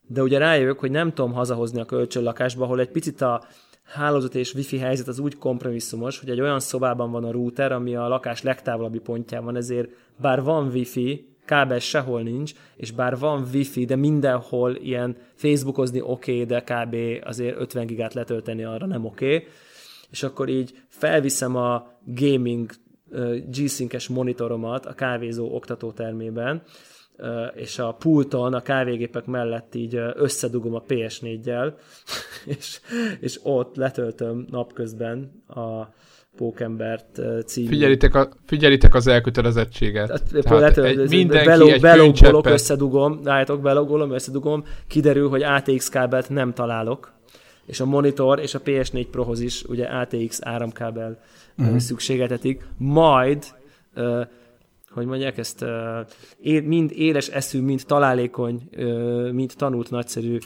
de 0.06 0.22
ugye 0.22 0.38
rájövök, 0.38 0.78
hogy 0.78 0.90
nem 0.90 1.12
tudom 1.12 1.32
hazahozni 1.32 1.80
a 1.80 1.84
kölcsönlakásba, 1.84 2.64
ahol 2.64 2.80
egy 2.80 2.90
picit 2.90 3.20
a 3.20 3.44
hálózat 3.82 4.34
és 4.34 4.54
wifi 4.54 4.78
helyzet 4.78 5.08
az 5.08 5.18
úgy 5.18 5.38
kompromisszumos, 5.38 6.18
hogy 6.18 6.30
egy 6.30 6.40
olyan 6.40 6.60
szobában 6.60 7.10
van 7.10 7.24
a 7.24 7.30
router, 7.30 7.72
ami 7.72 7.96
a 7.96 8.08
lakás 8.08 8.42
legtávolabbi 8.42 8.98
pontján 8.98 9.44
van, 9.44 9.56
ezért 9.56 9.88
bár 10.16 10.42
van 10.42 10.68
wifi, 10.68 11.31
kábel 11.52 11.78
sehol 11.78 12.22
nincs, 12.22 12.52
és 12.76 12.90
bár 12.90 13.18
van 13.18 13.48
wifi, 13.52 13.84
de 13.84 13.96
mindenhol 13.96 14.74
ilyen 14.74 15.16
facebookozni 15.34 16.00
oké, 16.00 16.32
okay, 16.32 16.44
de 16.44 16.60
kb. 16.60 17.24
azért 17.24 17.60
50 17.60 17.86
gigát 17.86 18.14
letölteni 18.14 18.64
arra 18.64 18.86
nem 18.86 19.04
oké, 19.04 19.34
okay. 19.34 19.48
és 20.10 20.22
akkor 20.22 20.48
így 20.48 20.74
felviszem 20.88 21.56
a 21.56 21.86
gaming 22.04 22.70
G-Sync-es 23.50 24.08
monitoromat 24.08 24.86
a 24.86 24.92
kávézó 24.92 25.54
oktatótermében, 25.54 26.62
és 27.54 27.78
a 27.78 27.92
pulton, 27.92 28.54
a 28.54 28.62
kávégépek 28.62 29.24
mellett 29.26 29.74
így 29.74 30.00
összedugom 30.14 30.74
a 30.74 30.82
PS4-jel, 30.82 31.72
és, 32.58 32.80
és 33.20 33.40
ott 33.42 33.76
letöltöm 33.76 34.46
napközben 34.50 35.42
a 35.46 35.86
Pókembert 36.36 37.20
című. 37.46 37.68
Figyelitek, 37.68 38.14
a, 38.14 38.28
figyelitek 38.46 38.94
az 38.94 39.06
elkötelezettséget. 39.06 40.06
Tehát, 40.06 40.44
Tehát 40.44 40.78
egy, 40.78 41.08
mindenki 41.08 41.46
belog, 41.46 41.68
egy 41.68 41.80
belogolok, 41.80 42.46
összedugom, 42.46 43.20
látjátok, 43.24 43.60
belogolom, 43.60 44.12
összedugom, 44.12 44.64
kiderül, 44.86 45.28
hogy 45.28 45.42
ATX 45.42 45.88
kábelt 45.88 46.28
nem 46.28 46.52
találok, 46.52 47.12
és 47.66 47.80
a 47.80 47.84
monitor 47.84 48.40
és 48.40 48.54
a 48.54 48.62
PS4 48.62 49.06
Prohoz 49.10 49.40
is 49.40 49.62
ugye 49.62 49.84
ATX 49.84 50.38
áramkábel 50.42 51.18
uh-huh. 51.58 51.76
szükségetetik, 51.76 52.66
majd 52.78 53.44
hogy 54.92 55.06
mondják 55.06 55.38
ezt, 55.38 55.64
mind 56.64 56.90
éles 56.94 57.28
eszű, 57.28 57.60
mind 57.60 57.82
találékony, 57.86 58.68
mind 59.32 59.52
tanult 59.56 59.90
nagyszerű 59.90 60.38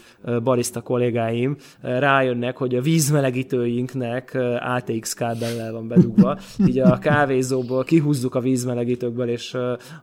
barista 0.42 0.80
kollégáim 0.80 1.56
rájönnek, 1.80 2.56
hogy 2.56 2.74
a 2.74 2.80
vízmelegítőinknek 2.80 4.38
ATX 4.60 5.14
kábellel 5.14 5.72
van 5.72 5.88
bedugva. 5.88 6.38
Így 6.68 6.78
a 6.78 6.98
kávézóból 6.98 7.84
kihúzzuk 7.84 8.34
a 8.34 8.40
vízmelegítőkből 8.40 9.28
és 9.28 9.56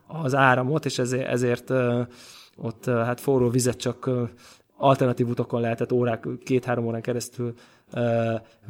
az 0.06 0.34
áramot, 0.34 0.84
és 0.84 0.98
ezért, 0.98 1.28
ezért 1.28 1.72
ott 2.56 2.84
hát 2.84 3.20
forró 3.20 3.48
vizet 3.48 3.76
csak 3.76 4.10
alternatív 4.76 5.28
utakon 5.28 5.60
lehetett 5.60 5.92
órák, 5.92 6.26
két-három 6.44 6.86
órán 6.86 7.02
keresztül 7.02 7.54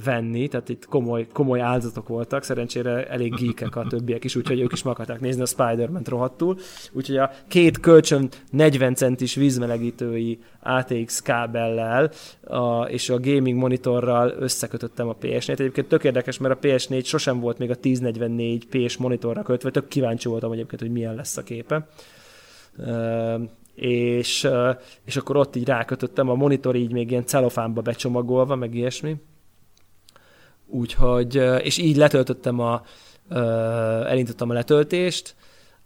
venni, 0.04 0.48
tehát 0.48 0.68
itt 0.68 0.86
komoly, 0.86 1.26
komoly 1.32 1.60
áldozatok 1.60 2.08
voltak, 2.08 2.42
szerencsére 2.42 3.06
elég 3.06 3.34
geekek 3.34 3.76
a 3.76 3.86
többiek 3.90 4.24
is, 4.24 4.36
úgyhogy 4.36 4.60
ők 4.60 4.72
is 4.72 4.82
meg 4.82 4.92
akarták 4.92 5.20
nézni 5.20 5.42
a 5.42 5.46
Spider-Man-t 5.46 6.08
rohadtul. 6.08 6.58
Úgyhogy 6.92 7.16
a 7.16 7.30
két 7.48 7.80
kölcsön 7.80 8.28
40 8.50 8.94
centis 8.94 9.34
vízmelegítői 9.34 10.38
ATX 10.62 11.22
kábellel 11.22 12.10
a, 12.44 12.82
és 12.82 13.08
a 13.08 13.20
gaming 13.20 13.58
monitorral 13.58 14.34
összekötöttem 14.38 15.08
a 15.08 15.16
PS4-t. 15.22 15.48
Egyébként 15.48 15.88
tök 15.88 16.04
érdekes, 16.04 16.38
mert 16.38 16.54
a 16.54 16.66
PS4 16.66 17.04
sosem 17.04 17.40
volt 17.40 17.58
még 17.58 17.70
a 17.70 17.76
1044 17.82 18.66
PS 18.66 18.96
monitorra 18.96 19.42
kötve, 19.42 19.70
tök 19.70 19.88
kíváncsi 19.88 20.28
voltam 20.28 20.52
egyébként, 20.52 20.80
hogy 20.80 20.92
milyen 20.92 21.14
lesz 21.14 21.36
a 21.36 21.42
képe 21.42 21.86
és, 23.74 24.48
és 25.04 25.16
akkor 25.16 25.36
ott 25.36 25.56
így 25.56 25.64
rákötöttem, 25.64 26.28
a 26.28 26.34
monitor 26.34 26.76
így 26.76 26.92
még 26.92 27.10
ilyen 27.10 27.26
celofánba 27.26 27.80
becsomagolva, 27.80 28.54
meg 28.54 28.74
ilyesmi. 28.74 29.16
Úgyhogy, 30.66 31.34
és 31.62 31.78
így 31.78 31.96
letöltöttem 31.96 32.60
a, 32.60 32.82
elindítottam 34.06 34.50
a 34.50 34.54
letöltést, 34.54 35.34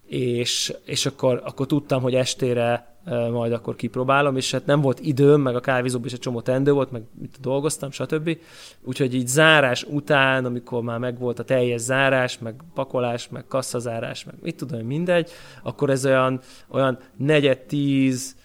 és, 0.09 0.75
és 0.85 1.07
akkor, 1.07 1.43
akkor 1.45 1.67
tudtam, 1.67 2.03
hogy 2.03 2.15
estére 2.15 2.97
majd 3.31 3.53
akkor 3.53 3.77
kipróbálom, 3.77 4.37
és 4.37 4.53
hát 4.53 4.67
nem 4.67 4.81
volt 4.81 5.01
időm, 5.01 5.41
meg 5.41 5.57
a 5.57 5.61
kávézóban 5.61 6.07
is 6.07 6.13
egy 6.13 6.19
csomó 6.19 6.41
tendő 6.41 6.73
volt, 6.73 6.91
meg 6.91 7.03
mit 7.21 7.39
dolgoztam, 7.41 7.91
stb. 7.91 8.39
Úgyhogy 8.83 9.15
így 9.15 9.27
zárás 9.27 9.85
után, 9.85 10.45
amikor 10.45 10.83
már 10.83 10.99
megvolt 10.99 11.39
a 11.39 11.45
teljes 11.45 11.81
zárás, 11.81 12.39
meg 12.39 12.55
pakolás, 12.75 13.29
meg 13.29 13.47
kasszazárás, 13.47 14.25
meg 14.25 14.35
mit 14.43 14.57
tudom, 14.57 14.87
mindegy, 14.87 15.31
akkor 15.63 15.91
ez 15.91 16.07
olyan, 16.07 16.41
olyan 16.69 16.99
negyed 17.17 17.59
tíz 17.59 18.37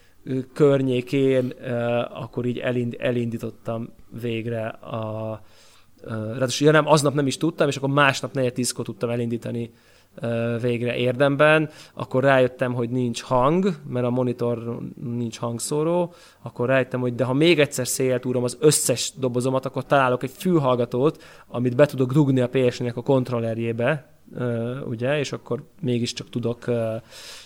környékén, 0.54 1.54
akkor 2.14 2.46
így 2.46 2.58
elind, 2.58 2.96
elindítottam 3.00 3.90
végre 4.22 4.68
a, 4.68 5.42
ráadásul 6.08 6.68
ja 6.68 6.74
nem, 6.74 6.88
aznap 6.88 7.14
nem 7.14 7.28
is 7.28 7.38
tudtam, 7.38 7.68
és 7.68 7.78
akkor 7.78 7.90
másnap 7.90 8.34
negyed 8.34 8.54
tízkor 8.54 8.86
tudtam 8.86 9.10
elindítani 9.10 9.72
végre 10.62 10.96
érdemben, 10.96 11.70
akkor 11.94 12.24
rájöttem, 12.24 12.74
hogy 12.74 12.90
nincs 12.90 13.22
hang, 13.22 13.76
mert 13.88 14.06
a 14.06 14.10
monitor 14.10 14.80
nincs 15.04 15.40
hangszóró, 15.40 16.14
akkor 16.42 16.68
rájöttem, 16.68 17.00
hogy 17.00 17.16
de 17.16 17.24
ha 17.24 17.34
még 17.34 17.60
egyszer 17.60 17.88
széjjel 17.88 18.20
túrom 18.20 18.44
az 18.44 18.58
összes 18.60 19.14
dobozomat, 19.20 19.66
akkor 19.66 19.86
találok 19.86 20.24
egy 20.24 20.32
fülhallgatót, 20.38 21.24
amit 21.48 21.76
be 21.76 21.86
tudok 21.86 22.14
dugni 22.14 22.42
a 22.42 22.50
ps 22.50 22.80
a 22.80 23.02
kontrollerjébe, 23.02 24.14
ugye, 24.88 25.20
és 25.20 25.32
akkor 25.32 25.64
mégiscsak 25.82 26.30
tudok, 26.30 26.66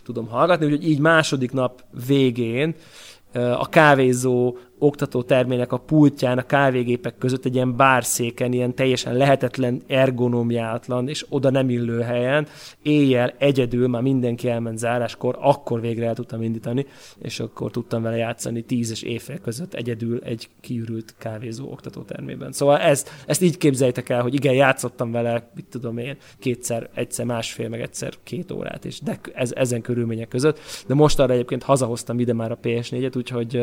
tudom 0.03 0.27
hallgatni, 0.27 0.65
úgyhogy 0.65 0.87
így 0.89 0.99
második 0.99 1.51
nap 1.51 1.83
végén 2.07 2.75
a 3.33 3.69
kávézó 3.69 4.57
oktató 4.79 5.23
termének 5.23 5.71
a 5.71 5.77
pultján, 5.77 6.37
a 6.37 6.45
kávégépek 6.45 7.17
között 7.17 7.45
egy 7.45 7.55
ilyen 7.55 7.75
bárszéken, 7.75 8.53
ilyen 8.53 8.75
teljesen 8.75 9.15
lehetetlen, 9.15 9.81
ergonomiátlan 9.87 11.07
és 11.07 11.25
oda 11.29 11.49
nem 11.49 11.69
illő 11.69 12.01
helyen, 12.01 12.47
éjjel 12.81 13.33
egyedül, 13.37 13.87
már 13.87 14.01
mindenki 14.01 14.49
elment 14.49 14.77
záráskor, 14.77 15.37
akkor 15.41 15.81
végre 15.81 16.05
el 16.05 16.15
tudtam 16.15 16.41
indítani, 16.41 16.85
és 17.21 17.39
akkor 17.39 17.71
tudtam 17.71 18.01
vele 18.01 18.17
játszani 18.17 18.61
tíz 18.61 18.91
és 18.91 19.01
éjfél 19.01 19.39
között 19.39 19.73
egyedül 19.73 20.19
egy 20.23 20.49
kiürült 20.61 21.15
kávézó 21.17 21.71
oktató 21.71 22.01
termében. 22.01 22.51
Szóval 22.51 22.77
ez, 22.77 23.05
ezt 23.25 23.41
így 23.41 23.57
képzeljétek 23.57 24.09
el, 24.09 24.21
hogy 24.21 24.33
igen, 24.33 24.53
játszottam 24.53 25.11
vele, 25.11 25.51
mit 25.55 25.65
tudom 25.69 25.97
én, 25.97 26.17
kétszer, 26.39 26.89
egyszer 26.93 27.25
másfél, 27.25 27.69
meg 27.69 27.81
egyszer 27.81 28.13
két 28.23 28.51
órát, 28.51 28.85
és 28.85 28.99
de 29.01 29.19
ez, 29.33 29.51
ezen 29.55 29.81
körülmények 29.81 30.27
között. 30.27 30.59
De 30.87 30.93
most 30.93 31.19
arra 31.19 31.33
egyébként 31.33 31.63
hazahoztam 31.63 32.19
ide 32.19 32.33
már 32.33 32.51
a 32.51 32.59
PS4-et, 32.63 33.17
úgyhogy 33.17 33.61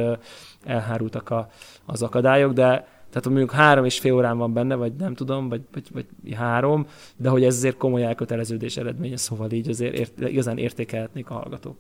elhárultak 1.05 1.31
a, 1.31 1.51
az 1.87 2.03
akadályok, 2.03 2.53
de 2.53 2.93
tehát 3.11 3.29
mondjuk 3.29 3.51
három 3.51 3.85
és 3.85 3.99
fél 3.99 4.13
órán 4.13 4.39
van 4.39 4.53
benne, 4.53 4.75
vagy 4.75 4.93
nem 4.95 5.15
tudom, 5.15 5.49
vagy, 5.49 5.63
vagy, 5.73 5.89
vagy 5.93 6.35
három, 6.35 6.87
de 7.17 7.29
hogy 7.29 7.45
ez 7.45 7.57
azért 7.57 7.77
komoly 7.77 8.05
elköteleződés 8.05 8.77
eredménye, 8.77 9.17
szóval 9.17 9.51
így 9.51 9.69
azért 9.69 9.95
ért, 9.95 10.21
igazán 10.21 10.59
értékelhetnék 10.59 11.31
a 11.31 11.35
hallgatók. 11.35 11.79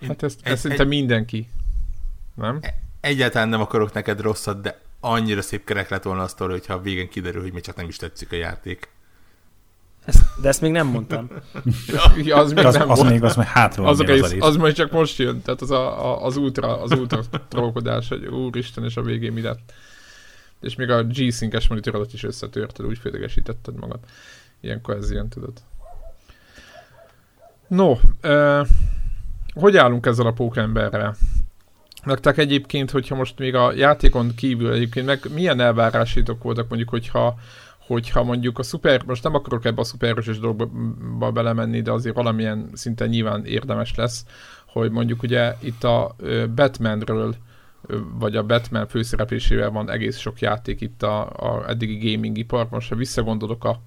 Hát 0.00 0.22
ezt, 0.22 0.40
ezt 0.42 0.60
szinte 0.60 0.84
mindenki, 0.84 1.48
nem? 2.34 2.58
E- 2.60 2.74
egyáltalán 3.00 3.48
nem 3.48 3.60
akarok 3.60 3.92
neked 3.92 4.20
rosszat, 4.20 4.60
de 4.60 4.80
annyira 5.00 5.42
szép 5.42 5.64
kerek 5.64 5.88
lett 5.88 6.02
volna 6.02 6.22
azt, 6.22 6.38
hogyha 6.38 6.74
a 6.74 6.80
végén 6.80 7.08
kiderül, 7.08 7.42
hogy 7.42 7.52
még 7.52 7.62
csak 7.62 7.76
nem 7.76 7.88
is 7.88 7.96
tetszik 7.96 8.32
a 8.32 8.36
játék. 8.36 8.88
Ezt, 10.04 10.22
de 10.40 10.48
ezt 10.48 10.60
még 10.60 10.70
nem 10.70 10.86
mondtam. 10.86 11.28
ja, 12.24 12.36
az 12.36 12.52
még 12.52 12.64
az, 12.64 12.74
nem 12.74 12.90
az 12.90 12.98
volt. 12.98 13.10
még, 13.10 13.22
az 13.22 13.36
még 13.36 13.46
hátra 13.46 13.84
az, 13.84 14.00
az, 14.00 14.20
az, 14.20 14.36
az 14.38 14.56
majd 14.56 14.74
csak 14.74 14.90
most 14.90 15.18
jön, 15.18 15.42
tehát 15.42 15.60
az 15.60 15.70
a, 15.70 16.04
a, 16.04 16.24
az 16.24 16.36
ultra, 16.36 16.82
az 16.82 16.92
ultra 16.92 17.20
trollkodás, 17.48 18.08
hogy 18.08 18.26
úristen, 18.26 18.84
és 18.84 18.96
a 18.96 19.02
végén 19.02 19.32
mi 19.32 19.40
lett. 19.40 19.72
És 20.60 20.74
még 20.74 20.90
a 20.90 21.04
G-Sync-es 21.04 21.68
monitorodat 21.68 22.12
is 22.12 22.22
összetörted, 22.22 22.86
úgy 22.86 22.98
fédegesítetted 22.98 23.74
magad. 23.74 23.98
Ilyenkor 24.60 24.96
ez 24.96 25.10
ilyen, 25.10 25.28
tudod. 25.28 25.52
No, 27.66 27.96
uh, 28.22 28.66
hogy 29.54 29.76
állunk 29.76 30.06
ezzel 30.06 30.26
a 30.26 30.32
pókemberrel? 30.32 31.16
Nektek 32.04 32.38
egyébként, 32.38 32.90
hogyha 32.90 33.14
most 33.14 33.38
még 33.38 33.54
a 33.54 33.72
játékon 33.72 34.34
kívül 34.34 34.72
egyébként, 34.72 35.06
meg 35.06 35.20
milyen 35.34 35.60
elvárásítok 35.60 36.42
voltak 36.42 36.68
mondjuk, 36.68 36.90
hogyha 36.90 37.38
hogyha 37.92 38.22
mondjuk 38.22 38.58
a 38.58 38.62
szuper, 38.62 39.02
most 39.06 39.22
nem 39.22 39.34
akarok 39.34 39.64
ebbe 39.64 39.80
a 39.80 39.84
szupererős 39.84 40.38
dolgokba 40.38 41.30
belemenni, 41.30 41.80
de 41.80 41.92
azért 41.92 42.14
valamilyen 42.14 42.70
szinten 42.72 43.08
nyilván 43.08 43.44
érdemes 43.44 43.94
lesz, 43.94 44.24
hogy 44.66 44.90
mondjuk 44.90 45.22
ugye 45.22 45.54
itt 45.60 45.84
a 45.84 46.16
Batmanről 46.54 47.34
vagy 48.18 48.36
a 48.36 48.42
Batman 48.42 48.86
főszereplésével 48.86 49.70
van 49.70 49.90
egész 49.90 50.18
sok 50.18 50.40
játék 50.40 50.80
itt 50.80 51.02
a, 51.02 51.20
a 51.20 51.64
eddigi 51.68 52.12
gaming 52.12 52.38
ipar. 52.38 52.66
Most 52.70 52.88
ha 52.88 52.96
visszagondolok 52.96 53.64
a, 53.64 53.80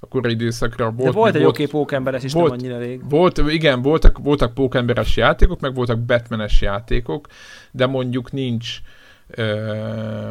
a 0.00 0.06
korai 0.06 0.32
időszakra. 0.32 0.90
Volt, 0.90 1.12
De 1.12 1.18
volt 1.18 1.34
egy 1.34 1.44
oké 1.44 1.66
pókemberes 1.66 2.24
is, 2.24 2.32
volt, 2.32 2.50
nem 2.50 2.58
annyira 2.58 2.78
rég. 2.78 3.08
Volt, 3.08 3.38
igen, 3.38 3.82
voltak, 3.82 4.18
voltak 4.18 4.54
pókemberes 4.54 5.16
játékok, 5.16 5.60
meg 5.60 5.74
voltak 5.74 5.98
Batmanes 5.98 6.60
játékok, 6.60 7.26
de 7.70 7.86
mondjuk 7.86 8.32
nincs 8.32 8.78
uh, 8.78 8.99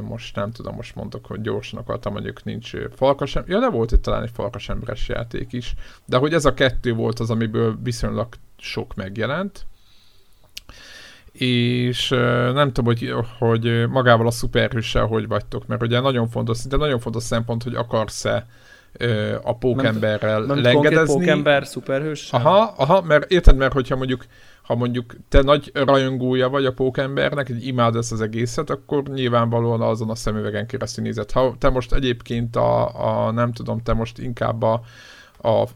most 0.01 0.35
nem 0.35 0.51
tudom, 0.51 0.75
most 0.75 0.95
mondok, 0.95 1.25
hogy 1.25 1.41
gyorsan 1.41 1.79
akartam, 1.79 2.13
mondjuk 2.13 2.43
nincs 2.43 2.71
falkasem. 2.95 3.43
Ja, 3.47 3.59
de 3.59 3.69
volt 3.69 3.91
itt 3.91 4.01
talán 4.01 4.23
egy 4.23 4.31
falkasemberes 4.33 5.07
játék 5.07 5.53
is. 5.53 5.73
De 6.05 6.17
hogy 6.17 6.33
ez 6.33 6.45
a 6.45 6.53
kettő 6.53 6.93
volt 6.93 7.19
az, 7.19 7.29
amiből 7.29 7.77
viszonylag 7.83 8.27
sok 8.57 8.95
megjelent. 8.95 9.65
És 11.31 12.09
nem 12.53 12.71
tudom, 12.71 12.85
hogy, 12.85 13.13
hogy 13.37 13.87
magával 13.89 14.27
a 14.27 14.31
szuperhőssel 14.31 15.05
hogy 15.05 15.27
vagytok, 15.27 15.67
mert 15.67 15.81
ugye 15.81 15.99
nagyon 15.99 16.29
fontos, 16.29 16.65
de 16.65 16.77
nagyon 16.77 16.99
fontos 16.99 17.23
szempont, 17.23 17.63
hogy 17.63 17.75
akarsz-e 17.75 18.47
a 19.43 19.57
pókemberrel 19.57 20.39
nem, 20.39 20.47
nem 20.47 20.61
lengedezni. 20.63 21.13
pókember, 21.13 21.67
szuperhős? 21.67 22.31
Aha, 22.31 22.73
aha, 22.77 23.01
mert 23.01 23.31
érted, 23.31 23.55
mert 23.55 23.73
hogyha 23.73 23.95
mondjuk 23.95 24.25
ha 24.69 24.75
mondjuk 24.75 25.15
te 25.29 25.41
nagy 25.41 25.71
rajongója 25.73 26.49
vagy 26.49 26.65
a 26.65 26.73
pókembernek, 26.73 27.49
egy 27.49 27.67
imád 27.67 27.95
ezt 27.95 28.11
az 28.11 28.21
egészet, 28.21 28.69
akkor 28.69 29.03
nyilvánvalóan 29.03 29.81
azon 29.81 30.09
a 30.09 30.15
szemüvegen 30.15 30.67
keresztül 30.67 31.03
nézed. 31.03 31.31
Ha 31.31 31.55
te 31.57 31.69
most 31.69 31.93
egyébként 31.93 32.55
a, 32.55 33.27
a 33.27 33.31
nem 33.31 33.51
tudom, 33.51 33.81
te 33.81 33.93
most 33.93 34.17
inkább 34.17 34.61
a, 34.61 34.81
a 35.41 35.67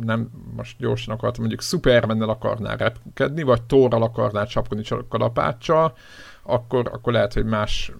nem, 0.00 0.30
most 0.56 0.78
gyorsan 0.78 1.14
akartam, 1.14 1.40
mondjuk 1.40 1.62
Superman-nel 1.62 2.28
akarnál 2.28 2.76
repkedni, 2.76 3.42
vagy 3.42 3.62
Thorral 3.62 4.02
akarnál 4.02 4.46
csapkodni 4.46 4.84
csak 4.84 5.08
kalapáccsal, 5.08 5.96
akkor, 6.42 6.90
akkor 6.92 7.12
lehet, 7.12 7.32
hogy 7.32 7.44
más 7.44 7.92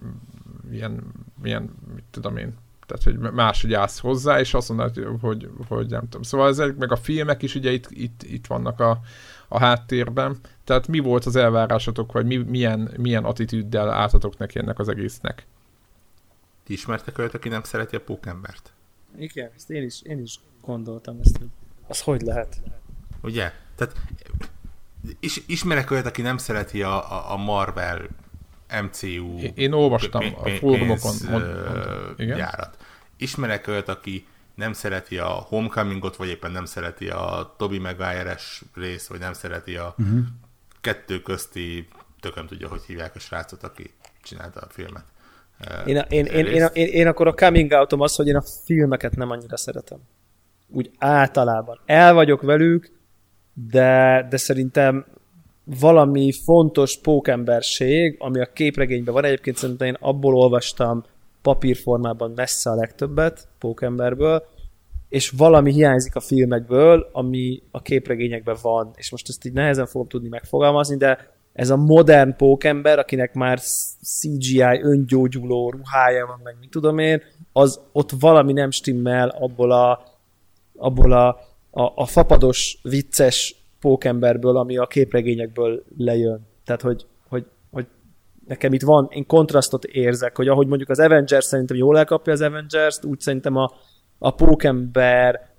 ilyen, 0.71 1.03
ilyen, 1.43 1.75
mit 1.95 2.05
tudom 2.11 2.37
én, 2.37 2.57
tehát 2.89 3.03
hogy 3.03 3.33
máshogy 3.33 3.73
állsz 3.73 3.99
hozzá, 3.99 4.39
és 4.39 4.53
azt 4.53 4.69
mondod, 4.69 5.19
hogy, 5.21 5.49
hogy 5.67 5.89
nem 5.89 6.01
tudom. 6.01 6.21
Szóval 6.21 6.47
ezek, 6.47 6.75
meg 6.75 6.91
a 6.91 6.95
filmek 6.95 7.41
is 7.41 7.55
ugye 7.55 7.71
itt, 7.71 7.87
itt, 7.89 8.23
itt 8.23 8.47
vannak 8.47 8.79
a, 8.79 8.99
a 9.47 9.59
háttérben. 9.59 10.37
Tehát 10.63 10.87
mi 10.87 10.99
volt 10.99 11.25
az 11.25 11.35
elvárásotok, 11.35 12.11
vagy 12.11 12.25
mi, 12.25 12.37
milyen, 12.37 12.91
milyen 12.97 13.23
attitűddel 13.23 13.89
álltatok 13.89 14.37
neki 14.37 14.59
ennek 14.59 14.79
az 14.79 14.87
egésznek? 14.87 15.45
Ti 16.63 16.73
ismertek 16.73 17.17
olyat, 17.17 17.33
aki 17.33 17.49
nem 17.49 17.63
szereti 17.63 17.95
a 17.95 18.01
pókembert? 18.01 18.73
Igen, 19.17 19.49
ezt 19.55 19.69
én 19.69 19.83
is, 19.83 20.01
én 20.01 20.21
is 20.21 20.39
gondoltam 20.61 21.17
ezt, 21.23 21.37
hogy 21.37 21.47
az 21.87 22.01
hogy 22.01 22.21
lehet. 22.21 22.61
Ugye? 23.21 23.51
Tehát 23.75 23.95
is, 25.19 25.43
ismerek 25.47 25.91
olyat, 25.91 26.05
aki 26.05 26.21
nem 26.21 26.37
szereti 26.37 26.83
a, 26.83 27.11
a, 27.11 27.31
a 27.31 27.37
Marvel 27.37 28.07
MCU 28.81 29.37
Én, 29.37 29.51
én 29.55 29.71
olvastam 29.71 30.23
a 30.43 30.49
fórumokon 30.49 31.15
gyárat. 32.17 32.77
Ismerek 33.19 33.67
olyat, 33.67 33.87
aki 33.87 34.25
nem 34.55 34.73
szereti 34.73 35.17
a 35.17 35.27
Homecomingot, 35.27 36.15
vagy 36.15 36.29
éppen 36.29 36.51
nem 36.51 36.65
szereti 36.65 37.09
a 37.09 37.55
Toby 37.57 37.77
Maguire-es 37.77 38.63
rész, 38.75 39.07
vagy 39.07 39.19
nem 39.19 39.33
szereti 39.33 39.75
a 39.75 39.95
uh-huh. 39.97 40.19
kettő 40.81 41.21
közti, 41.21 41.87
tököm 42.19 42.47
tudja, 42.47 42.67
hogy 42.67 42.81
hívják 42.81 43.15
a 43.15 43.19
srácot, 43.19 43.63
aki 43.63 43.93
csinálta 44.23 44.59
a 44.59 44.67
filmet. 44.69 45.03
Én, 45.85 45.97
a, 45.97 46.01
én, 46.01 46.25
én, 46.25 46.45
én, 46.45 46.67
én, 46.73 46.87
én 46.87 47.07
akkor 47.07 47.27
a 47.27 47.33
coming 47.33 47.71
outom 47.71 48.01
az, 48.01 48.15
hogy 48.15 48.27
én 48.27 48.35
a 48.35 48.43
filmeket 48.65 49.15
nem 49.15 49.29
annyira 49.29 49.57
szeretem. 49.57 49.99
Úgy 50.67 50.91
általában. 50.97 51.79
El 51.85 52.13
vagyok 52.13 52.41
velük, 52.41 52.91
de, 53.53 54.27
de 54.29 54.37
szerintem 54.37 55.05
valami 55.63 56.31
fontos 56.31 56.97
pókemberség, 56.97 58.15
ami 58.19 58.39
a 58.39 58.51
képregényben 58.53 59.13
van. 59.13 59.25
Egyébként 59.25 59.57
szerintem 59.57 59.87
én 59.87 59.97
abból 59.99 60.35
olvastam 60.35 61.05
papírformában 61.41 62.31
messze 62.35 62.69
a 62.69 62.75
legtöbbet 62.75 63.47
pókemberből, 63.59 64.43
és 65.09 65.29
valami 65.29 65.71
hiányzik 65.71 66.15
a 66.15 66.19
filmekből, 66.19 67.09
ami 67.11 67.61
a 67.71 67.81
képregényekben 67.81 68.57
van, 68.61 68.91
és 68.95 69.11
most 69.11 69.29
ezt 69.29 69.45
így 69.45 69.53
nehezen 69.53 69.85
fogom 69.85 70.07
tudni 70.07 70.27
megfogalmazni, 70.27 70.97
de 70.97 71.37
ez 71.53 71.69
a 71.69 71.75
modern 71.75 72.35
pókember, 72.35 72.99
akinek 72.99 73.33
már 73.33 73.59
CGI 74.01 74.81
öngyógyuló 74.81 75.69
ruhája 75.69 76.25
van, 76.25 76.39
meg 76.43 76.55
mit 76.59 76.69
tudom 76.69 76.97
én, 76.97 77.21
az 77.53 77.81
ott 77.91 78.11
valami 78.19 78.53
nem 78.53 78.71
stimmel 78.71 79.29
abból 79.29 79.71
a, 79.71 80.03
abból 80.77 81.11
a, 81.11 81.27
a, 81.71 81.91
a 81.95 82.05
fapados, 82.05 82.79
vicces 82.81 83.55
pókemberből, 83.79 84.57
ami 84.57 84.77
a 84.77 84.87
képregényekből 84.87 85.83
lejön. 85.97 86.47
Tehát, 86.65 86.81
hogy, 86.81 87.05
nekem 88.49 88.73
itt 88.73 88.81
van, 88.81 89.07
én 89.11 89.25
kontrasztot 89.25 89.83
érzek, 89.83 90.35
hogy 90.35 90.47
ahogy 90.47 90.67
mondjuk 90.67 90.89
az 90.89 90.99
Avengers 90.99 91.45
szerintem 91.45 91.77
jól 91.77 91.97
elkapja 91.97 92.33
az 92.33 92.41
Avengers-t, 92.41 93.05
úgy 93.05 93.19
szerintem 93.19 93.55
a, 93.55 93.71
a 94.17 94.31
pókember 94.31 95.49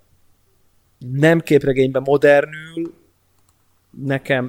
nem 0.98 1.40
képregényben 1.40 2.02
modernül, 2.02 2.94
nekem, 3.90 4.48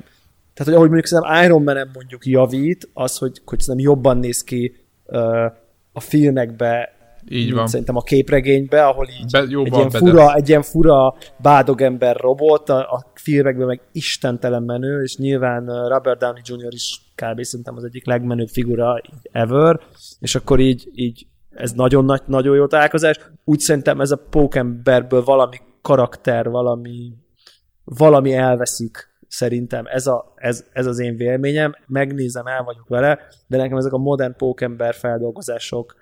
tehát 0.54 0.64
hogy 0.64 0.74
ahogy 0.74 0.89
mondjuk 0.89 1.06
szerintem 1.06 1.44
Iron 1.44 1.64
man 1.64 1.89
mondjuk 1.94 2.26
javít, 2.26 2.89
az, 2.94 3.18
hogy, 3.18 3.42
hogy 3.46 3.60
szerintem 3.60 3.92
jobban 3.92 4.18
néz 4.18 4.44
ki 4.44 4.76
uh, 5.06 5.46
a 5.94 6.00
filmekbe, 6.00 6.96
így 7.30 7.54
van. 7.54 7.68
Szerintem 7.68 7.96
a 7.96 8.02
képregénybe, 8.02 8.86
ahol 8.86 9.08
így 9.08 9.32
Be, 9.32 9.39
egy, 9.39 9.74
ilyen 9.74 9.89
fura, 9.89 10.34
egy 10.36 10.50
ilyen 10.50 10.62
fura 10.62 11.16
bádogember 11.38 12.16
robot, 12.16 12.70
a, 12.70 12.80
a 12.80 13.12
filmekben 13.14 13.68
meg 13.68 13.82
istentelen 13.92 14.64
menő, 14.64 15.04
és 15.04 15.18
nyilván 15.18 15.88
Robert 15.88 16.20
Downey 16.20 16.42
Jr. 16.46 16.74
is 16.74 17.11
kb. 17.26 17.44
szerintem 17.44 17.76
az 17.76 17.84
egyik 17.84 18.06
legmenőbb 18.06 18.48
figura 18.48 19.02
ever, 19.32 19.80
és 20.20 20.36
akkor 20.36 20.60
így, 20.60 20.90
így 20.94 21.28
ez 21.50 21.72
nagyon 21.72 22.06
nagy, 22.06 22.22
nagyon 22.26 22.56
jó 22.56 22.68
találkozás. 22.68 23.20
Úgy 23.44 23.60
szerintem 23.60 24.02
ez 24.02 24.12
a 24.12 24.26
pókemberből 24.30 25.24
valami 25.24 25.58
karakter, 25.82 26.50
valami, 26.50 27.14
valami 27.84 28.34
elveszik 28.34 29.10
szerintem. 29.28 29.86
Ez, 29.86 30.08
a, 30.08 30.34
ez, 30.36 30.66
ez 30.74 30.86
az 30.86 31.00
én 31.00 31.16
véleményem. 31.16 31.76
Megnézem, 31.88 32.48
el 32.48 32.64
vagyok 32.64 32.88
vele, 32.88 33.20
de 33.48 33.58
nekem 33.58 33.78
ezek 33.78 33.94
a 33.94 33.98
modern 33.98 34.36
pókember 34.36 34.94
feldolgozások 34.94 35.96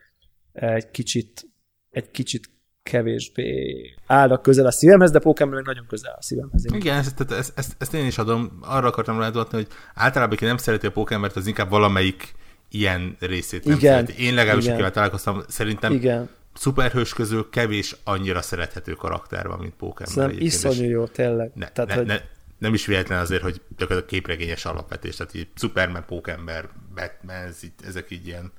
egy 0.52 0.92
kicsit, 0.92 1.48
egy 1.90 2.12
kicsit 2.12 2.50
kevésbé 2.90 3.94
állnak 4.06 4.42
közel 4.42 4.66
a 4.66 4.72
szívemhez, 4.72 5.12
de 5.12 5.20
Pokémon 5.20 5.54
meg 5.54 5.66
nagyon 5.66 5.86
közel 5.88 6.16
a 6.18 6.22
szívemhez. 6.22 6.66
Igen, 6.74 6.98
ezt, 6.98 7.26
ezt, 7.32 7.52
ezt, 7.56 7.76
ezt 7.78 7.94
én 7.94 8.06
is 8.06 8.18
adom. 8.18 8.60
Arra 8.62 8.88
akartam 8.88 9.20
ráadni, 9.20 9.44
hogy 9.52 9.68
általában, 9.94 10.36
aki 10.36 10.46
nem 10.46 10.58
szereti 10.58 10.86
a 10.86 10.92
Pokémon, 10.92 11.30
az 11.36 11.48
inkább 11.48 11.70
valamelyik 11.70 12.34
ilyen 12.70 13.16
részét 13.20 13.66
nem 13.66 13.78
igen, 13.78 14.06
szereti. 14.06 14.24
Én 14.24 14.34
legalábbis, 14.34 14.68
akivel 14.68 14.92
találkoztam, 14.92 15.44
szerintem 15.48 15.94
igen. 15.94 16.30
szuperhős 16.54 17.14
közül 17.14 17.50
kevés 17.50 17.96
annyira 18.04 18.42
szerethető 18.42 18.94
karakter 18.94 19.48
van, 19.48 19.60
mint 19.60 19.74
Pokémon. 19.74 20.14
Szerintem 20.14 20.46
iszonyú 20.46 20.90
jó, 20.90 21.06
tényleg. 21.06 21.52
Ne, 21.56 21.68
Tehát, 21.68 21.90
ne, 21.90 21.96
hogy... 21.96 22.06
ne, 22.06 22.20
nem 22.58 22.74
is 22.74 22.86
véletlen 22.86 23.20
azért, 23.20 23.42
hogy 23.42 23.62
a 23.78 24.06
képregényes 24.06 24.66
alapvetés, 24.66 25.16
tehát 25.16 25.34
így 25.34 25.48
Superman, 25.56 26.06
Pókember, 26.06 26.70
Batman, 26.96 27.36
ez, 27.36 27.60
ezek 27.88 28.12
így 28.12 28.28
ilyen, 28.28 28.52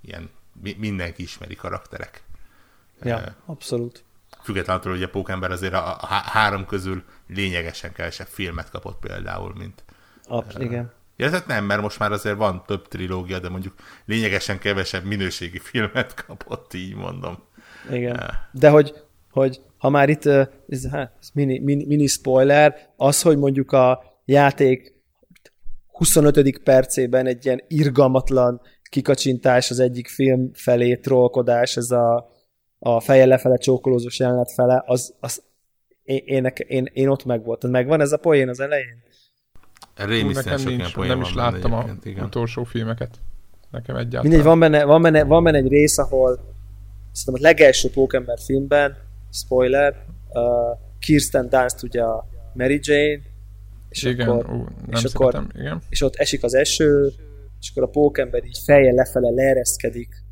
ilyen 0.00 0.30
mindenki 0.78 1.22
ismeri 1.22 1.54
karakterek. 1.54 2.22
Ja, 3.02 3.16
uh, 3.16 3.22
abszolút. 3.46 4.04
Függetlenül 4.42 4.92
hogy 4.92 5.02
a 5.02 5.08
Pókember 5.08 5.50
azért 5.50 5.72
a, 5.72 5.96
a 6.00 6.06
három 6.06 6.66
közül 6.66 7.02
lényegesen 7.26 7.92
kevesebb 7.92 8.26
filmet 8.26 8.70
kapott 8.70 8.98
például, 8.98 9.52
mint... 9.58 9.84
Absz- 10.24 10.58
uh, 10.58 10.64
igen. 10.64 10.92
Ja, 11.16 11.30
tehát 11.30 11.46
nem, 11.46 11.64
mert 11.64 11.80
most 11.80 11.98
már 11.98 12.12
azért 12.12 12.36
van 12.36 12.62
több 12.66 12.88
trilógia, 12.88 13.38
de 13.38 13.48
mondjuk 13.48 13.74
lényegesen 14.04 14.58
kevesebb 14.58 15.04
minőségi 15.04 15.58
filmet 15.58 16.14
kapott, 16.26 16.74
így 16.74 16.94
mondom. 16.94 17.38
Igen. 17.90 18.16
Uh, 18.16 18.28
de 18.52 18.68
hogy, 18.68 18.94
hogy 19.30 19.60
ha 19.78 19.88
már 19.88 20.08
itt, 20.08 20.26
ez, 20.26 20.90
hát, 20.90 21.12
ez 21.20 21.28
mini, 21.32 21.58
mini, 21.58 21.84
mini 21.84 22.06
spoiler, 22.06 22.88
az, 22.96 23.22
hogy 23.22 23.38
mondjuk 23.38 23.72
a 23.72 24.02
játék 24.24 24.94
25. 25.98 26.58
percében 26.58 27.26
egy 27.26 27.44
ilyen 27.44 27.62
irgalmatlan 27.68 28.60
kikacsintás 28.82 29.70
az 29.70 29.78
egyik 29.78 30.08
film 30.08 30.50
felé, 30.52 30.96
trollkodás, 30.96 31.76
ez 31.76 31.90
a, 31.90 32.30
a 32.78 33.00
feje 33.00 33.26
lefele 33.26 33.56
csókolózós 33.56 34.18
jelenet 34.18 34.52
fele, 34.52 34.82
az, 34.86 35.14
az 35.20 35.42
én, 36.02 36.22
én, 36.24 36.52
én, 36.66 36.90
én 36.92 37.08
ott 37.08 37.24
meg 37.24 37.44
volt. 37.44 37.66
Megvan 37.66 38.00
ez 38.00 38.12
a 38.12 38.16
poén 38.16 38.48
az 38.48 38.60
elején? 38.60 39.02
Nekem 39.96 40.60
nincs, 40.64 40.96
nem 40.96 41.20
is 41.20 41.34
láttam 41.34 41.72
a 41.72 41.84
igen. 42.02 42.24
utolsó 42.24 42.64
filmeket. 42.64 43.20
Nekem 43.70 43.96
egyáltalán. 43.96 44.26
Mindegy, 44.26 44.42
van 44.42 44.58
benne, 44.58 44.84
van 44.84 45.02
benne, 45.02 45.24
van 45.24 45.44
benne 45.44 45.56
egy 45.56 45.68
rész, 45.68 45.98
ahol 45.98 46.40
szerintem 47.12 47.44
a 47.44 47.48
legelső 47.48 47.90
Pókember 47.90 48.38
filmben, 48.38 48.96
spoiler, 49.32 50.04
uh, 50.28 50.42
Kirsten 50.98 51.48
Dunst 51.48 51.82
ugye 51.82 52.02
a 52.02 52.26
Mary 52.54 52.80
Jane, 52.82 53.20
és 53.88 54.02
igen, 54.02 54.28
akkor, 54.28 54.54
ú, 54.54 54.56
nem 54.86 55.04
és, 55.04 55.14
akkor 55.14 55.46
igen. 55.54 55.82
és 55.88 56.02
ott 56.02 56.16
esik 56.16 56.42
az 56.42 56.54
eső, 56.54 57.12
és 57.60 57.70
akkor 57.70 57.82
a 57.82 57.86
pókember 57.86 58.44
így 58.44 58.58
feje 58.64 58.92
lefele 58.92 59.30
leereszkedik 59.30 60.26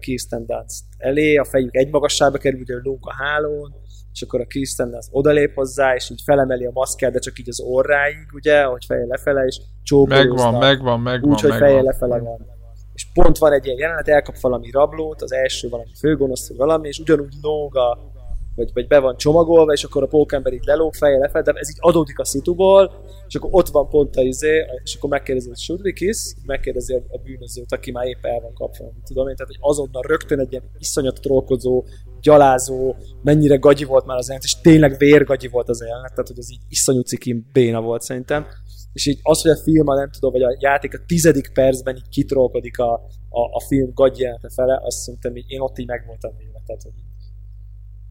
Kirsten 0.00 0.46
Dunst 0.46 0.84
elé, 0.98 1.36
a 1.36 1.44
fejük 1.44 1.76
egy 1.76 1.90
magassába 1.90 2.38
kerül, 2.38 2.60
ugye 2.60 2.74
lók 2.82 3.06
a 3.06 3.14
hálón, 3.14 3.74
és 4.12 4.22
akkor 4.22 4.40
a 4.40 4.46
Kirsten 4.46 4.90
Dunst 4.90 5.08
odalép 5.10 5.54
hozzá, 5.54 5.94
és 5.94 6.10
így 6.10 6.22
felemeli 6.24 6.64
a 6.64 6.70
maszkát, 6.72 7.12
de 7.12 7.18
csak 7.18 7.38
így 7.38 7.48
az 7.48 7.60
orráig, 7.60 8.32
ugye, 8.34 8.62
hogy 8.62 8.84
feje 8.84 9.06
lefele, 9.06 9.44
és 9.44 9.60
csókolóznak. 9.82 10.36
Megvan, 10.36 10.58
megvan, 10.58 11.00
megvan. 11.00 11.30
Úgy, 11.30 11.40
hogy 11.40 11.50
megvan. 11.50 11.68
feje 11.68 11.82
lefele 11.82 12.18
van. 12.18 12.54
És 12.94 13.06
pont 13.12 13.38
van 13.38 13.52
egy 13.52 13.64
ilyen 13.66 13.78
jelenet, 13.78 14.08
elkap 14.08 14.38
valami 14.40 14.70
rablót, 14.70 15.22
az 15.22 15.32
első 15.32 15.68
valami 15.68 15.90
főgonosz, 15.98 16.48
vagy 16.48 16.56
valami, 16.56 16.88
és 16.88 16.98
ugyanúgy 16.98 17.34
lóg 17.42 17.76
a, 17.76 17.98
vagy, 18.56 18.70
vagy 18.72 18.86
be 18.86 18.98
van 18.98 19.16
csomagolva, 19.16 19.72
és 19.72 19.84
akkor 19.84 20.02
a 20.02 20.06
pókember 20.06 20.52
így 20.52 20.64
lelóg 20.64 20.94
feje 20.94 21.18
lefele, 21.18 21.44
de 21.44 21.52
ez 21.54 21.70
így 21.70 21.76
adódik 21.78 22.18
a 22.18 22.24
szituból, 22.24 22.92
és 23.26 23.34
akkor 23.34 23.50
ott 23.52 23.68
van 23.68 23.88
pont 23.88 24.16
a 24.16 24.22
izé, 24.22 24.64
és 24.84 24.94
akkor 24.94 25.10
megkérdezi, 25.10 25.48
hogy 25.48 25.58
should 25.58 25.80
we 25.84 25.92
kiss? 25.92 26.34
Megkérdezi 26.46 26.94
a, 26.94 27.02
a 27.08 27.18
bűnözőt, 27.18 27.72
aki 27.72 27.90
már 27.90 28.06
épp 28.06 28.24
el 28.24 28.40
van 28.40 28.54
kapva, 28.54 28.92
tudom 29.04 29.28
én, 29.28 29.36
tehát 29.36 29.52
hogy 29.52 29.70
azonnal 29.70 30.02
rögtön 30.06 30.40
egy 30.40 30.52
ilyen 30.52 30.70
iszonyat 30.78 31.20
trollkozó, 31.20 31.84
gyalázó, 32.20 32.94
mennyire 33.22 33.56
gagyi 33.56 33.84
volt 33.84 34.06
már 34.06 34.16
az 34.16 34.26
jelenet, 34.26 34.44
és 34.44 34.60
tényleg 34.60 34.96
vérgagyi 34.98 35.48
volt 35.48 35.68
az 35.68 35.80
jelenet, 35.80 36.10
tehát 36.10 36.28
hogy 36.28 36.38
az 36.38 36.52
így 36.52 36.62
iszonyú 36.68 37.00
cikin 37.00 37.48
béna 37.52 37.80
volt 37.80 38.02
szerintem. 38.02 38.46
És 38.92 39.06
így 39.06 39.18
az, 39.22 39.42
hogy 39.42 39.50
a 39.50 39.56
film, 39.56 39.86
nem 39.86 40.10
tudom, 40.10 40.32
vagy 40.32 40.42
a 40.42 40.56
játék 40.60 40.94
a 40.94 41.04
tizedik 41.06 41.50
percben 41.52 41.96
így 41.96 42.08
kitrolkodik 42.08 42.78
a, 42.78 42.92
a, 43.28 43.40
a 43.52 43.60
film 43.68 43.90
gagyi 43.94 44.22
jelenete 44.22 44.48
fele, 44.54 44.80
azt 44.82 44.98
szerintem 44.98 45.36
így, 45.36 45.44
én 45.48 45.60
ott 45.60 45.78
így 45.78 45.86
meg. 45.86 46.18
Tehát, 46.66 46.82
hogy 46.82 46.92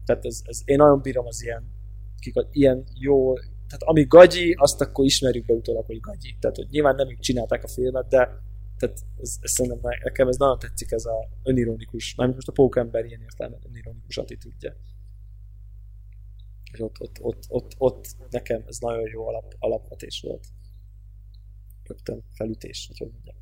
tehát 0.06 0.24
ez, 0.24 0.40
ez, 0.44 0.62
én 0.64 0.76
nagyon 0.76 1.00
bírom 1.00 1.26
az 1.26 1.42
ilyen, 1.42 1.70
kik, 2.18 2.34
ilyen 2.50 2.84
jó, 2.94 3.34
tehát 3.36 3.82
ami 3.82 4.04
gagyi, 4.04 4.54
azt 4.58 4.80
akkor 4.80 5.04
ismerjük 5.04 5.44
be 5.44 5.52
utólag, 5.52 5.86
hogy 5.86 6.00
gagyi. 6.00 6.36
Tehát, 6.40 6.56
hogy 6.56 6.66
nyilván 6.70 6.94
nem 6.94 7.10
ők 7.10 7.18
csinálták 7.18 7.64
a 7.64 7.68
filmet, 7.68 8.08
de 8.08 8.44
tehát 8.78 8.98
ez, 9.20 9.36
ez 9.40 9.50
szerintem 9.50 9.90
nekem 10.02 10.28
ez 10.28 10.36
nagyon 10.36 10.58
tetszik 10.58 10.92
ez 10.92 11.04
a 11.04 11.28
önironikus, 11.42 12.14
nem 12.14 12.30
most 12.30 12.48
a 12.48 12.52
pókember 12.52 13.04
ilyen 13.04 13.20
értelme 13.20 13.56
önironikus 13.68 14.16
attitűdje. 14.16 14.76
És 16.72 16.80
ott, 16.80 17.00
ott, 17.00 17.18
ott, 17.20 17.44
ott, 17.48 17.74
ott, 17.78 18.06
nekem 18.30 18.62
ez 18.66 18.78
nagyon 18.78 19.08
jó 19.08 19.28
alap, 19.28 19.54
alapvetés 19.58 20.20
volt. 20.20 20.46
Rögtön 21.84 22.24
felütés, 22.32 22.90
hogy 22.98 23.10
mondjam. 23.12 23.36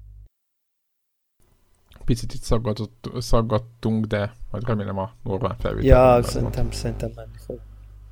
Picit 2.05 2.35
itt 2.35 2.43
szaggatott, 2.43 3.11
szaggattunk, 3.19 4.05
de 4.05 4.33
majd 4.51 4.67
remélem 4.67 4.99
a 4.99 5.13
normál 5.23 5.57
felvétel. 5.59 6.17
Ja, 6.17 6.23
szerintem, 6.23 6.71
szerintem 6.71 7.11
menni 7.15 7.37
fog. 7.47 7.61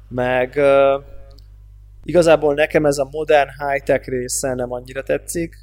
Meg 0.09 0.55
uh, 0.57 1.05
igazából 2.05 2.55
nekem 2.55 2.87
ez 2.87 2.99
a 2.99 3.09
modern 3.11 3.49
high-tech 3.59 4.09
része 4.09 4.55
nem 4.55 4.72
annyira 4.72 5.03
tetszik, 5.03 5.57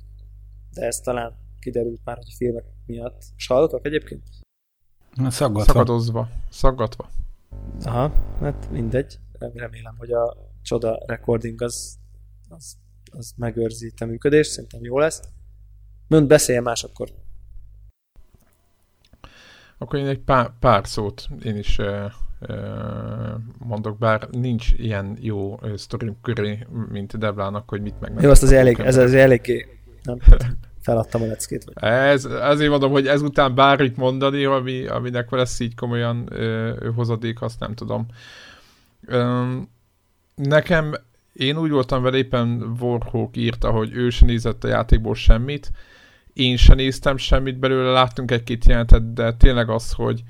de 0.74 0.86
ez 0.86 1.00
talán 1.00 1.34
kiderült 1.60 2.02
már, 2.04 2.16
hogy 2.16 2.28
a 2.30 2.36
filmek 2.38 2.66
miatt. 2.86 3.24
És 3.38 3.48
hallottak 3.48 3.86
egyébként? 3.86 4.24
Szaggatva. 5.28 5.74
Szakadozva. 5.74 6.30
Szaggatva. 6.50 7.10
Aha, 7.84 8.14
hát 8.40 8.72
mindegy. 8.72 9.20
Remélem, 9.40 9.96
hogy 9.98 10.12
a 10.12 10.38
csoda 10.62 11.00
recording 11.06 11.62
az, 11.62 11.98
az, 12.50 12.78
az 13.12 13.34
megőrzi 13.38 13.94
a 14.00 14.06
működést, 14.06 14.52
szerintem 14.52 14.84
jó 14.84 15.00
lesz. 15.00 15.22
Mond 16.08 16.28
beszéljen 16.28 16.64
más 16.64 16.84
akkor. 16.84 17.10
Akkor 19.82 20.00
én 20.00 20.08
egy 20.08 20.20
pár, 20.20 20.52
pár 20.60 20.88
szót 20.88 21.28
én 21.44 21.58
is 21.58 21.78
uh, 21.78 22.12
uh, 22.40 22.58
mondok, 23.58 23.98
bár 23.98 24.28
nincs 24.32 24.72
ilyen 24.78 25.18
jó 25.20 25.60
sztorim 25.76 26.16
köré, 26.22 26.68
mint 26.90 27.18
Deblának, 27.18 27.70
hogy 27.70 27.82
mit 27.82 28.00
meg. 28.00 28.14
Jó, 28.22 28.30
azt 28.30 28.44
az 28.44 28.52
elég, 28.52 28.80
ez 28.80 28.98
az 28.98 29.14
eléggé 29.14 29.80
nem, 30.04 30.20
feladtam 30.82 31.22
a 31.22 31.26
leckét. 31.26 31.64
Vagy. 31.64 31.90
Ez, 31.90 32.26
azért 32.26 32.70
mondom, 32.70 32.92
hogy 32.92 33.08
ezután 33.08 33.56
bármit 33.56 33.98
mondani, 33.98 34.46
ami, 34.46 34.88
aminek 34.88 35.30
lesz 35.30 35.60
így 35.60 35.76
komolyan 35.76 36.28
ö, 36.32 36.74
hozadék, 36.96 37.42
azt 37.42 37.60
nem 37.60 37.74
tudom. 37.74 38.06
Ö, 39.06 39.44
nekem 40.36 40.94
én 41.34 41.58
úgy 41.58 41.72
voltam 41.72 42.02
vele, 42.02 42.18
éppen 42.18 42.76
Warhawk 42.80 43.38
írta, 43.38 43.72
hogy 43.72 43.94
ő 43.94 44.10
se 44.10 44.26
nézett 44.26 44.64
a 44.64 44.68
játékból 44.68 45.16
semmit, 45.16 45.72
én 46.34 46.58
sem 46.58 46.76
néztem 46.76 47.18
semmit 47.18 47.60
belőle, 47.60 47.92
láttunk 47.92 48.32
egy-két 48.32 48.66
jelentet, 48.66 49.14
de 49.14 49.34
tényleg 49.34 49.70
az, 49.70 49.92
hogy, 49.92 50.24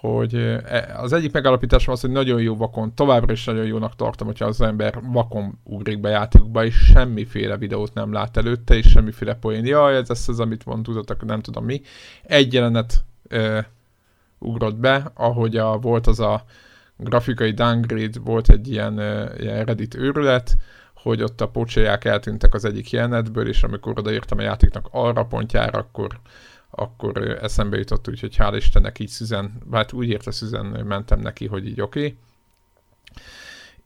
hogy 0.00 0.34
e, 0.34 0.94
az 0.96 1.12
egyik 1.12 1.32
megalapításom 1.32 1.94
az, 1.94 2.00
hogy 2.00 2.10
nagyon 2.10 2.40
jó 2.40 2.56
vakon, 2.56 2.94
továbbra 2.94 3.32
is 3.32 3.44
nagyon 3.44 3.66
jónak 3.66 3.96
tartom, 3.96 4.26
hogyha 4.26 4.44
az 4.46 4.60
ember 4.60 4.98
vakon 5.02 5.58
ugrik 5.64 6.00
be 6.00 6.08
játékokba, 6.08 6.64
és 6.64 6.74
semmiféle 6.74 7.56
videót 7.56 7.94
nem 7.94 8.12
lát 8.12 8.36
előtte, 8.36 8.74
és 8.74 8.88
semmiféle 8.88 9.34
poén. 9.34 9.66
Jaj, 9.66 9.96
ez 9.96 10.10
az, 10.10 10.28
az 10.28 10.40
amit 10.40 10.62
van, 10.62 10.82
tudatok, 10.82 11.24
nem 11.24 11.40
tudom 11.40 11.64
mi. 11.64 11.80
Egy 12.22 12.52
jelenet 12.52 13.04
e, 13.28 13.70
ugrott 14.38 14.76
be, 14.76 15.10
ahogy 15.14 15.56
a, 15.56 15.78
volt 15.78 16.06
az 16.06 16.20
a 16.20 16.44
grafikai 16.96 17.50
downgrade, 17.50 18.20
volt 18.24 18.48
egy 18.48 18.68
ilyen, 18.70 18.98
e, 18.98 19.32
ilyen 19.38 19.64
Reddit 19.64 19.94
őrület, 19.94 20.56
hogy 21.02 21.22
ott 21.22 21.40
a 21.40 21.48
pocséják 21.48 22.04
eltűntek 22.04 22.54
az 22.54 22.64
egyik 22.64 22.90
jelenetből, 22.90 23.48
és 23.48 23.62
amikor 23.62 23.98
odaírtam 23.98 24.38
a 24.38 24.42
játéknak 24.42 24.88
arra 24.90 25.24
pontjára, 25.24 25.78
akkor 25.78 26.20
akkor 26.70 27.38
eszembe 27.42 27.76
jutott, 27.76 28.08
úgyhogy 28.08 28.36
hál' 28.38 28.54
Istennek 28.56 28.98
így 28.98 29.08
Szüzen, 29.08 29.52
hát 29.72 29.92
úgy 29.92 30.08
érte 30.08 30.30
Szüzen, 30.30 30.66
mentem 30.66 31.20
neki, 31.20 31.46
hogy 31.46 31.66
így 31.66 31.80
oké. 31.80 31.98
Okay. 31.98 32.18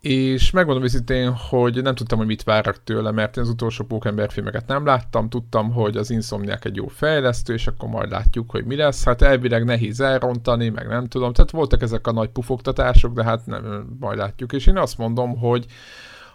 És 0.00 0.50
megmondom 0.50 0.84
őszintén, 0.84 1.32
hogy 1.32 1.82
nem 1.82 1.94
tudtam, 1.94 2.18
hogy 2.18 2.26
mit 2.26 2.42
várok 2.42 2.84
tőle, 2.84 3.10
mert 3.10 3.36
én 3.36 3.42
az 3.42 3.48
utolsó 3.48 3.84
Pókember 3.84 4.30
filmeket 4.30 4.66
nem 4.66 4.86
láttam, 4.86 5.28
tudtam, 5.28 5.72
hogy 5.72 5.96
az 5.96 6.10
Insomniac 6.10 6.64
egy 6.64 6.76
jó 6.76 6.86
fejlesztő, 6.86 7.52
és 7.52 7.66
akkor 7.66 7.88
majd 7.88 8.10
látjuk, 8.10 8.50
hogy 8.50 8.64
mi 8.64 8.76
lesz. 8.76 9.04
Hát 9.04 9.22
elvileg 9.22 9.64
nehéz 9.64 10.00
elrontani, 10.00 10.68
meg 10.68 10.88
nem 10.88 11.06
tudom. 11.06 11.32
Tehát 11.32 11.50
voltak 11.50 11.82
ezek 11.82 12.06
a 12.06 12.12
nagy 12.12 12.28
pufogtatások, 12.28 13.14
de 13.14 13.24
hát 13.24 13.46
nem, 13.46 13.96
majd 14.00 14.18
látjuk. 14.18 14.52
És 14.52 14.66
én 14.66 14.76
azt 14.76 14.98
mondom, 14.98 15.38
hogy 15.38 15.66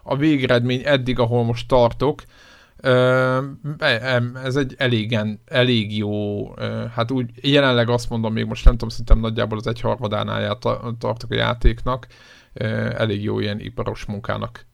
a 0.08 0.16
végeredmény 0.16 0.82
eddig, 0.84 1.20
ahol 1.20 1.44
most 1.44 1.68
tartok, 1.68 2.24
ez 4.44 4.56
egy 4.56 4.76
elégen, 4.78 5.40
elég 5.46 5.98
jó, 5.98 6.48
hát 6.94 7.12
úgy 7.12 7.30
jelenleg 7.42 7.90
azt 7.90 8.10
mondom, 8.10 8.34
még 8.34 8.46
most 8.46 8.66
nem 8.66 8.74
tudom, 8.74 8.90
szerintem 8.90 9.20
nagyjából 9.20 9.58
az 9.58 9.68
egyharmadánál 9.68 10.58
tartok 11.00 11.32
a 11.32 11.36
játéknak, 11.36 12.08
elég 12.94 13.24
jó 13.24 13.40
ilyen 13.40 13.60
iparos 13.60 14.06
munkának 14.06 14.66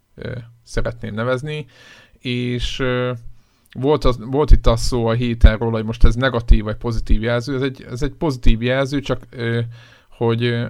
szeretném 0.64 1.14
nevezni, 1.14 1.66
és 2.20 2.84
volt, 3.80 4.04
az, 4.06 4.18
volt 4.20 4.52
itt 4.52 4.68
az 4.68 4.82
szó 4.82 5.06
a 5.06 5.14
héten 5.14 5.58
róla, 5.58 5.76
hogy 5.76 5.86
most 5.86 6.04
ez 6.04 6.16
negatív 6.16 6.64
vagy 6.64 6.76
pozitív 6.76 7.22
jelző, 7.22 7.56
ez 7.56 7.62
egy, 7.62 7.86
ez 7.92 8.02
egy 8.02 8.14
pozitív 8.14 8.62
jelző, 8.62 9.00
csak 9.00 9.28
hogy 10.10 10.66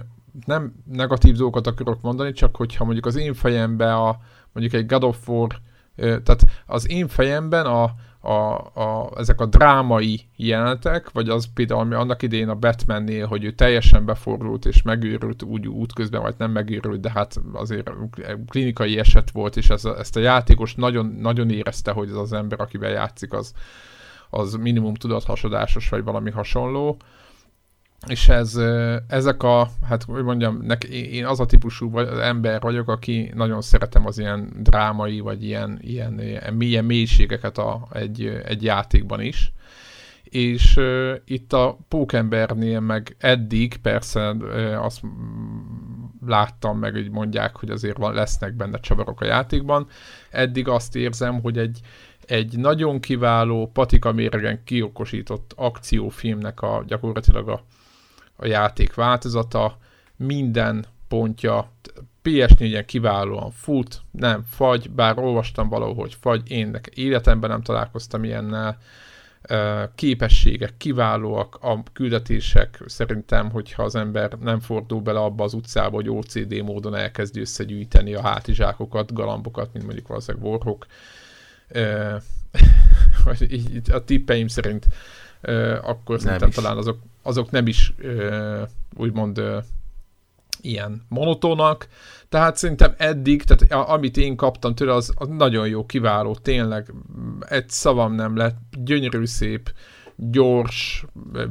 nem 0.46 0.74
negatív 0.92 1.36
dolgokat 1.36 1.66
akarok 1.66 2.00
mondani, 2.00 2.32
csak 2.32 2.56
hogyha 2.56 2.84
mondjuk 2.84 3.06
az 3.06 3.16
én 3.16 3.34
fejembe 3.34 3.94
a, 3.94 4.18
mondjuk 4.54 4.82
egy 4.82 4.86
God 4.86 5.04
of 5.04 5.28
War 5.28 5.60
tehát 5.96 6.44
az 6.66 6.90
én 6.90 7.08
fejemben 7.08 7.66
a, 7.66 7.94
a, 8.20 8.54
a, 8.74 9.12
ezek 9.16 9.40
a 9.40 9.46
drámai 9.46 10.20
jelenetek, 10.36 11.10
vagy 11.10 11.28
az 11.28 11.48
például, 11.54 11.80
ami 11.80 11.94
annak 11.94 12.22
idején 12.22 12.48
a 12.48 12.54
Batmannél, 12.54 13.26
hogy 13.26 13.44
ő 13.44 13.52
teljesen 13.52 14.04
befordult 14.04 14.66
és 14.66 14.82
megőrült 14.82 15.42
úgy 15.42 15.68
útközben, 15.68 16.22
vagy 16.22 16.34
nem 16.38 16.50
megőrült, 16.50 17.00
de 17.00 17.10
hát 17.10 17.40
azért 17.52 17.90
klinikai 18.48 18.98
eset 18.98 19.30
volt, 19.30 19.56
és 19.56 19.70
ez, 19.70 19.84
ezt 19.84 20.16
a 20.16 20.20
játékos 20.20 20.74
nagyon, 20.74 21.06
nagyon 21.06 21.50
érezte, 21.50 21.90
hogy 21.90 22.08
ez 22.08 22.16
az 22.16 22.32
ember, 22.32 22.60
akivel 22.60 22.90
játszik, 22.90 23.32
az, 23.32 23.52
az 24.30 24.54
minimum 24.54 24.94
tudathasadásos, 24.94 25.88
vagy 25.88 26.04
valami 26.04 26.30
hasonló 26.30 26.96
és 28.06 28.28
ez, 28.28 28.60
ezek 29.08 29.42
a, 29.42 29.68
hát 29.88 30.02
hogy 30.02 30.24
mondjam, 30.24 30.58
neki, 30.62 31.14
én 31.14 31.26
az 31.26 31.40
a 31.40 31.46
típusú 31.46 31.90
vagy, 31.90 32.08
az 32.08 32.18
ember 32.18 32.60
vagyok, 32.60 32.88
aki 32.88 33.30
nagyon 33.34 33.60
szeretem 33.60 34.06
az 34.06 34.18
ilyen 34.18 34.52
drámai, 34.58 35.20
vagy 35.20 35.44
ilyen, 35.44 35.78
ilyen, 35.80 36.20
ilyen 36.58 36.84
mélységeket 36.84 37.58
a, 37.58 37.88
egy, 37.92 38.40
egy 38.44 38.62
játékban 38.62 39.20
is. 39.20 39.52
És 40.22 40.76
uh, 40.76 41.14
itt 41.24 41.52
a 41.52 41.78
Pókembernél 41.88 42.80
meg 42.80 43.16
eddig 43.18 43.76
persze 43.76 44.30
uh, 44.30 44.84
azt 44.84 45.00
láttam 46.26 46.78
meg, 46.78 46.92
hogy 46.92 47.10
mondják, 47.10 47.56
hogy 47.56 47.70
azért 47.70 47.96
van, 47.96 48.14
lesznek 48.14 48.54
benne 48.54 48.78
csavarok 48.78 49.20
a 49.20 49.24
játékban. 49.24 49.86
Eddig 50.30 50.68
azt 50.68 50.96
érzem, 50.96 51.40
hogy 51.40 51.58
egy, 51.58 51.80
egy 52.26 52.58
nagyon 52.58 53.00
kiváló, 53.00 53.70
patika 53.72 54.12
méregen 54.12 54.64
kiokosított 54.64 55.52
akciófilmnek 55.56 56.60
a 56.60 56.84
gyakorlatilag 56.86 57.48
a 57.48 57.64
a 58.36 58.46
játék 58.46 58.94
változata, 58.94 59.78
minden 60.16 60.84
pontja 61.08 61.70
PS4-en 62.24 62.82
kiválóan 62.86 63.50
fut, 63.50 64.02
nem 64.10 64.44
fagy, 64.48 64.90
bár 64.90 65.18
olvastam 65.18 65.68
valahol, 65.68 65.94
hogy 65.94 66.16
fagy, 66.20 66.50
én 66.50 66.80
életemben 66.94 67.50
nem 67.50 67.62
találkoztam 67.62 68.24
ilyennel, 68.24 68.78
képességek 69.94 70.76
kiválóak, 70.76 71.58
a 71.60 71.82
küldetések 71.92 72.82
szerintem, 72.86 73.50
hogyha 73.50 73.82
az 73.82 73.94
ember 73.94 74.32
nem 74.40 74.60
fordul 74.60 75.00
bele 75.00 75.18
abba 75.18 75.44
az 75.44 75.54
utcába, 75.54 75.94
hogy 75.94 76.08
OCD 76.08 76.62
módon 76.62 76.94
elkezdi 76.94 77.40
összegyűjteni 77.40 78.14
a 78.14 78.22
hátizsákokat, 78.22 79.12
galambokat, 79.12 79.72
mint 79.72 79.84
mondjuk 79.84 80.06
valószínűleg 80.06 80.46
Warhawk. 80.46 80.86
a 83.92 84.04
tippeim 84.04 84.48
szerint 84.48 84.86
akkor 85.82 86.16
nem 86.16 86.18
szerintem 86.18 86.48
is. 86.48 86.54
talán 86.54 86.76
azok, 86.76 86.98
azok 87.24 87.50
nem 87.50 87.66
is 87.66 87.94
úgymond 88.96 89.42
ilyen 90.60 91.02
monotónak, 91.08 91.88
tehát 92.28 92.56
szerintem 92.56 92.94
eddig, 92.96 93.42
tehát 93.42 93.88
amit 93.88 94.16
én 94.16 94.36
kaptam 94.36 94.74
tőle, 94.74 94.94
az, 94.94 95.12
az 95.14 95.28
nagyon 95.28 95.68
jó, 95.68 95.86
kiváló, 95.86 96.34
tényleg 96.34 96.92
egy 97.48 97.68
szavam 97.68 98.14
nem 98.14 98.36
lett, 98.36 98.58
gyönyörű 98.70 99.24
szép, 99.24 99.72
gyors, 100.16 101.04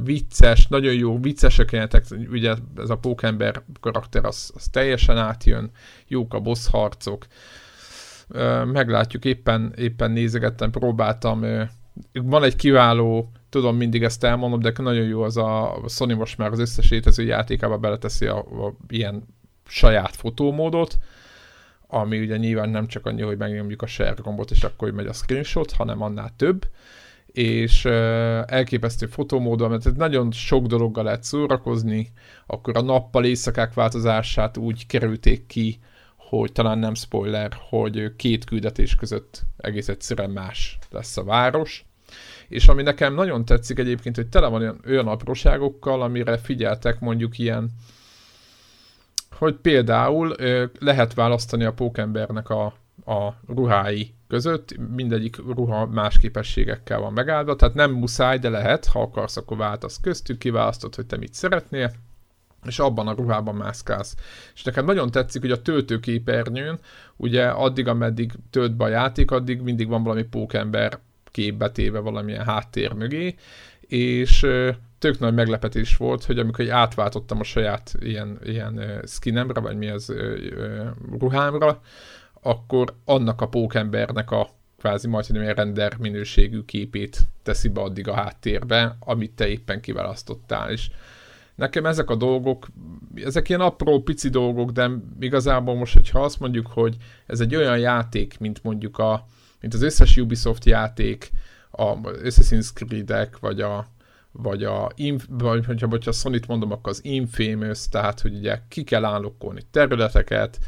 vicces, 0.04 0.66
nagyon 0.66 0.94
jó, 0.94 1.20
viccesek 1.20 1.72
jelentek, 1.72 2.04
ugye 2.30 2.54
ez 2.76 2.90
a 2.90 2.96
pókember 2.96 3.62
karakter, 3.80 4.24
az, 4.24 4.52
az 4.54 4.66
teljesen 4.70 5.18
átjön, 5.18 5.70
jók 6.08 6.34
a 6.34 6.40
boss 6.40 6.68
harcok, 6.70 7.26
meglátjuk, 8.64 9.24
éppen, 9.24 9.72
éppen 9.76 10.10
nézegettem, 10.10 10.70
próbáltam, 10.70 11.44
van 12.12 12.42
egy 12.42 12.56
kiváló 12.56 13.30
tudom, 13.54 13.76
mindig 13.76 14.02
ezt 14.02 14.24
elmondom, 14.24 14.60
de 14.60 14.72
nagyon 14.76 15.06
jó 15.06 15.22
az 15.22 15.36
a, 15.36 15.80
Sony 15.88 16.14
most 16.14 16.38
már 16.38 16.52
az 16.52 16.58
összes 16.58 16.90
létező 16.90 17.24
játékába 17.24 17.78
beleteszi 17.78 18.26
a, 18.26 18.38
a 18.38 18.74
ilyen 18.88 19.24
saját 19.66 20.16
fotómódot, 20.16 20.98
ami 21.86 22.18
ugye 22.18 22.36
nyilván 22.36 22.68
nem 22.68 22.86
csak 22.86 23.06
annyi, 23.06 23.22
hogy 23.22 23.36
megnyomjuk 23.36 23.82
a 23.82 23.86
share 23.86 24.14
gombot, 24.22 24.50
és 24.50 24.64
akkor 24.64 24.90
megy 24.90 25.06
a 25.06 25.12
screenshot, 25.12 25.72
hanem 25.72 26.02
annál 26.02 26.32
több, 26.36 26.66
és 27.26 27.84
uh, 27.84 27.92
elképesztő 28.46 29.06
fotómódon, 29.06 29.70
mert 29.70 29.96
nagyon 29.96 30.32
sok 30.32 30.66
dologgal 30.66 31.04
lehet 31.04 31.24
szórakozni, 31.24 32.12
akkor 32.46 32.76
a 32.76 32.82
nappal 32.82 33.24
éjszakák 33.24 33.74
változását 33.74 34.56
úgy 34.56 34.86
kerülték 34.86 35.46
ki, 35.46 35.78
hogy 36.16 36.52
talán 36.52 36.78
nem 36.78 36.94
spoiler, 36.94 37.56
hogy 37.68 38.16
két 38.16 38.44
küldetés 38.44 38.94
között 38.94 39.42
egész 39.56 39.88
egyszerűen 39.88 40.30
más 40.30 40.78
lesz 40.90 41.16
a 41.16 41.24
város, 41.24 41.84
és 42.48 42.68
ami 42.68 42.82
nekem 42.82 43.14
nagyon 43.14 43.44
tetszik 43.44 43.78
egyébként, 43.78 44.16
hogy 44.16 44.26
tele 44.26 44.46
van 44.46 44.60
olyan, 44.60 44.80
olyan 44.86 45.08
apróságokkal, 45.08 46.02
amire 46.02 46.36
figyeltek 46.36 47.00
mondjuk 47.00 47.38
ilyen, 47.38 47.70
hogy 49.30 49.54
például 49.54 50.34
lehet 50.78 51.14
választani 51.14 51.64
a 51.64 51.72
pókembernek 51.72 52.48
a, 52.48 52.64
a 53.06 53.34
ruhái 53.48 54.14
között, 54.28 54.76
mindegyik 54.94 55.36
ruha 55.36 55.86
más 55.86 56.18
képességekkel 56.18 57.00
van 57.00 57.12
megáldva, 57.12 57.56
tehát 57.56 57.74
nem 57.74 57.92
muszáj, 57.92 58.38
de 58.38 58.48
lehet, 58.48 58.86
ha 58.86 59.00
akarsz, 59.00 59.36
akkor 59.36 59.56
váltasz 59.56 60.00
köztük, 60.00 60.38
kiválasztod, 60.38 60.94
hogy 60.94 61.06
te 61.06 61.16
mit 61.16 61.34
szeretnél, 61.34 61.92
és 62.66 62.78
abban 62.78 63.08
a 63.08 63.14
ruhában 63.14 63.54
mászkálsz. 63.54 64.16
És 64.54 64.62
nekem 64.62 64.84
nagyon 64.84 65.10
tetszik, 65.10 65.40
hogy 65.40 65.50
a 65.50 65.62
töltőképernyőn, 65.62 66.78
ugye 67.16 67.46
addig, 67.46 67.88
ameddig 67.88 68.32
tölt 68.50 68.76
be 68.76 68.84
a 68.84 68.88
játék, 68.88 69.30
addig 69.30 69.60
mindig 69.60 69.88
van 69.88 70.02
valami 70.02 70.22
pókember 70.22 70.98
képbe 71.34 71.70
téve 71.70 71.98
valamilyen 71.98 72.44
háttér 72.44 72.92
mögé, 72.92 73.34
és 73.80 74.46
tök 74.98 75.18
nagy 75.18 75.34
meglepetés 75.34 75.96
volt, 75.96 76.24
hogy 76.24 76.38
amikor 76.38 76.70
átváltottam 76.70 77.40
a 77.40 77.44
saját 77.44 77.94
ilyen, 78.00 78.38
ilyen 78.44 79.02
skinemre, 79.06 79.60
vagy 79.60 79.76
mi 79.76 79.88
az 79.88 80.14
ruhámra, 81.18 81.80
akkor 82.42 82.94
annak 83.04 83.40
a 83.40 83.48
pókembernek 83.48 84.30
a 84.30 84.48
kvázi 84.78 85.08
majdnem 85.08 85.42
ilyen 85.42 85.54
render 85.54 85.96
minőségű 85.98 86.62
képét 86.64 87.18
teszi 87.42 87.68
be 87.68 87.80
addig 87.80 88.08
a 88.08 88.14
háttérbe, 88.14 88.96
amit 89.00 89.32
te 89.32 89.48
éppen 89.48 89.80
kiválasztottál. 89.80 90.70
És 90.70 90.90
nekem 91.54 91.86
ezek 91.86 92.10
a 92.10 92.16
dolgok, 92.16 92.66
ezek 93.14 93.48
ilyen 93.48 93.60
apró, 93.60 94.02
pici 94.02 94.28
dolgok, 94.28 94.70
de 94.70 94.90
igazából 95.20 95.74
most, 95.74 95.94
hogyha 95.94 96.20
azt 96.20 96.40
mondjuk, 96.40 96.66
hogy 96.66 96.96
ez 97.26 97.40
egy 97.40 97.54
olyan 97.54 97.78
játék, 97.78 98.38
mint 98.38 98.62
mondjuk 98.62 98.98
a, 98.98 99.26
mint 99.64 99.76
az 99.76 99.82
összes 99.82 100.16
Ubisoft 100.16 100.64
játék, 100.64 101.30
a 101.70 102.00
Assassin's 102.00 102.72
Creed-ek, 102.74 103.38
vagy 103.38 103.60
a, 103.60 103.86
vagy 104.32 104.64
a, 104.64 104.90
vagy 105.28 105.64
hogyha, 105.66 105.86
hogyha 105.88 106.12
Sony-t 106.12 106.46
mondom, 106.46 106.72
akkor 106.72 106.92
az 106.92 107.04
Infamous, 107.04 107.88
tehát 107.88 108.20
hogy 108.20 108.34
ugye 108.34 108.58
ki 108.68 108.84
kell 108.84 109.04
állokkolni 109.04 109.60
területeket, 109.70 110.58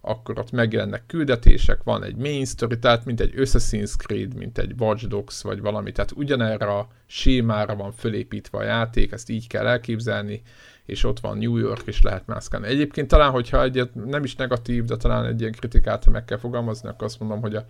akkor 0.00 0.38
ott 0.38 0.50
megjelennek 0.50 1.06
küldetések, 1.06 1.82
van 1.82 2.04
egy 2.04 2.16
main 2.16 2.44
story, 2.44 2.78
tehát 2.78 3.04
mint 3.04 3.20
egy 3.20 3.32
Assassin's 3.36 3.96
Creed, 3.96 4.34
mint 4.34 4.58
egy 4.58 4.74
Watch 4.78 5.06
Dogs, 5.06 5.42
vagy 5.42 5.60
valami, 5.60 5.92
tehát 5.92 6.12
ugyanerre 6.12 6.66
a 6.66 6.88
sémára 7.06 7.76
van 7.76 7.92
fölépítve 7.92 8.58
a 8.58 8.62
játék, 8.62 9.12
ezt 9.12 9.30
így 9.30 9.46
kell 9.46 9.66
elképzelni, 9.66 10.42
és 10.84 11.04
ott 11.04 11.20
van 11.20 11.38
New 11.38 11.56
York, 11.56 11.82
és 11.86 12.02
lehet 12.02 12.26
mászkálni. 12.26 12.66
Egyébként 12.66 13.08
talán, 13.08 13.30
hogyha 13.30 13.62
egyet 13.62 13.94
nem 13.94 14.24
is 14.24 14.36
negatív, 14.36 14.84
de 14.84 14.96
talán 14.96 15.24
egy 15.24 15.40
ilyen 15.40 15.52
kritikát, 15.52 16.06
meg 16.06 16.24
kell 16.24 16.38
fogalmazni, 16.38 16.88
akkor 16.88 17.04
azt 17.04 17.20
mondom, 17.20 17.40
hogy 17.40 17.54
a, 17.54 17.64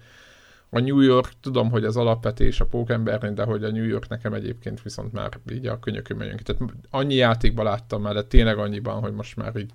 a 0.70 0.80
New 0.80 1.00
York, 1.00 1.32
tudom, 1.40 1.70
hogy 1.70 1.84
az 1.84 1.96
alapvetés 1.96 2.60
a 2.60 2.66
pókembernél, 2.66 3.32
de 3.32 3.44
hogy 3.44 3.64
a 3.64 3.70
New 3.70 3.84
York 3.84 4.08
nekem 4.08 4.32
egyébként 4.32 4.82
viszont 4.82 5.12
már 5.12 5.38
így 5.52 5.66
a 5.66 5.78
könyökön 5.78 6.16
megyünk 6.16 6.36
ki. 6.36 6.42
Tehát 6.42 6.72
annyi 6.90 7.14
játékban 7.14 7.64
láttam 7.64 8.02
már, 8.02 8.14
de 8.14 8.22
tényleg 8.22 8.58
annyiban, 8.58 9.00
hogy 9.00 9.12
most 9.12 9.36
már 9.36 9.56
így 9.56 9.70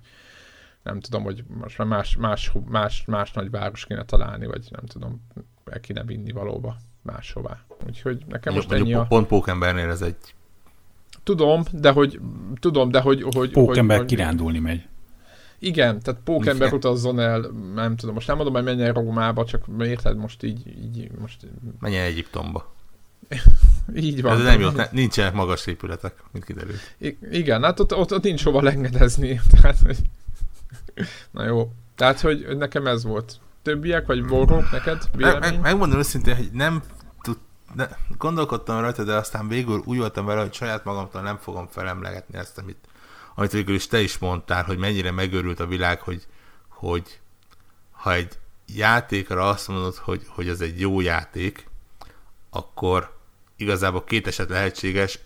nem 0.82 1.00
tudom, 1.00 1.22
hogy 1.22 1.44
most 1.60 1.78
már 1.78 1.86
más, 1.86 2.16
más, 2.16 2.52
más, 2.68 3.04
más 3.04 3.32
nagy 3.32 3.50
város 3.50 3.84
kéne 3.86 4.04
találni, 4.04 4.46
vagy 4.46 4.68
nem 4.70 4.84
tudom, 4.84 5.22
el 5.64 5.80
kéne 5.80 6.04
vinni 6.04 6.32
valóba 6.32 6.76
máshová. 7.02 7.64
Úgyhogy 7.86 8.24
nekem 8.28 8.54
most 8.54 8.72
ennyi 8.72 8.94
a... 8.94 9.02
Pont 9.02 9.26
Pókembernél 9.26 9.90
ez 9.90 10.02
egy... 10.02 10.16
Tudom, 11.22 11.62
de 11.72 11.90
hogy... 11.90 12.20
Tudom, 12.60 12.90
de 12.90 13.00
hogy... 13.00 13.22
hogy 13.34 13.50
Pókember 13.50 13.96
hogy, 13.96 14.06
kirándulni 14.06 14.58
megy. 14.58 14.86
Igen, 15.58 16.00
tehát 16.00 16.20
Pókember 16.24 16.72
utazzon 16.72 17.20
el, 17.20 17.40
nem 17.74 17.96
tudom, 17.96 18.14
most 18.14 18.26
nem 18.26 18.36
mondom, 18.36 18.54
hogy 18.54 18.64
menjen 18.64 18.92
Rómába, 18.92 19.44
csak 19.44 19.64
érted, 19.78 20.16
most 20.16 20.42
így... 20.42 20.66
így 20.66 21.10
most... 21.20 21.46
Menjen 21.80 22.04
Egyiptomba. 22.04 22.74
így 23.94 24.22
van. 24.22 24.36
Ez 24.36 24.42
nem 24.42 24.60
jó, 24.60 24.68
nincsenek 24.90 25.32
magas 25.32 25.66
épületek, 25.66 26.14
mint 26.32 26.44
kiderült. 26.44 26.94
I- 26.98 27.18
igen, 27.30 27.62
hát 27.62 27.80
ott, 27.80 27.94
ott, 27.94 28.12
ott 28.12 28.22
nincs 28.22 28.44
hova 28.44 28.62
lengedezni. 28.62 29.40
Tehát, 29.60 29.78
hogy 29.78 29.98
Na 31.30 31.44
jó. 31.44 31.72
Tehát, 31.94 32.20
hogy 32.20 32.56
nekem 32.56 32.86
ez 32.86 33.04
volt. 33.04 33.40
Többiek, 33.62 34.06
vagy 34.06 34.24
borrók 34.24 34.70
neked? 34.70 35.02
Meg, 35.16 35.40
meg, 35.40 35.60
megmondom 35.60 35.98
őszintén, 35.98 36.36
hogy 36.36 36.50
nem 36.52 36.82
tud, 37.22 37.38
ne, 37.74 37.88
gondolkodtam 38.18 38.80
rajta, 38.80 39.04
de 39.04 39.14
aztán 39.14 39.48
végül 39.48 39.82
úgy 39.84 39.98
voltam 39.98 40.26
vele, 40.26 40.40
hogy 40.40 40.52
saját 40.52 40.84
magamtól 40.84 41.22
nem 41.22 41.36
fogom 41.36 41.66
felemlegetni 41.66 42.38
ezt, 42.38 42.58
amit, 42.58 42.85
amit 43.38 43.52
végül 43.52 43.74
is 43.74 43.86
te 43.86 44.00
is 44.00 44.18
mondtál, 44.18 44.64
hogy 44.64 44.78
mennyire 44.78 45.10
megörült 45.10 45.60
a 45.60 45.66
világ, 45.66 46.00
hogy, 46.00 46.26
hogy 46.68 47.20
ha 47.90 48.12
egy 48.12 48.38
játékra 48.74 49.48
azt 49.48 49.68
mondod, 49.68 49.96
hogy, 49.96 50.22
hogy 50.28 50.48
ez 50.48 50.60
egy 50.60 50.80
jó 50.80 51.00
játék, 51.00 51.68
akkor 52.50 53.18
igazából 53.56 54.04
két 54.04 54.26
eset 54.26 54.48
lehetséges, 54.48 55.18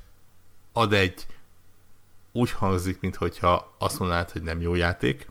ad 0.73 0.93
egy 0.93 1.27
úgy 2.33 2.51
hangzik, 2.51 3.01
mintha 3.01 3.75
azt 3.79 3.99
mondanád, 3.99 4.31
hogy 4.31 4.43
nem 4.43 4.61
jó 4.61 4.75
játék, 4.75 5.29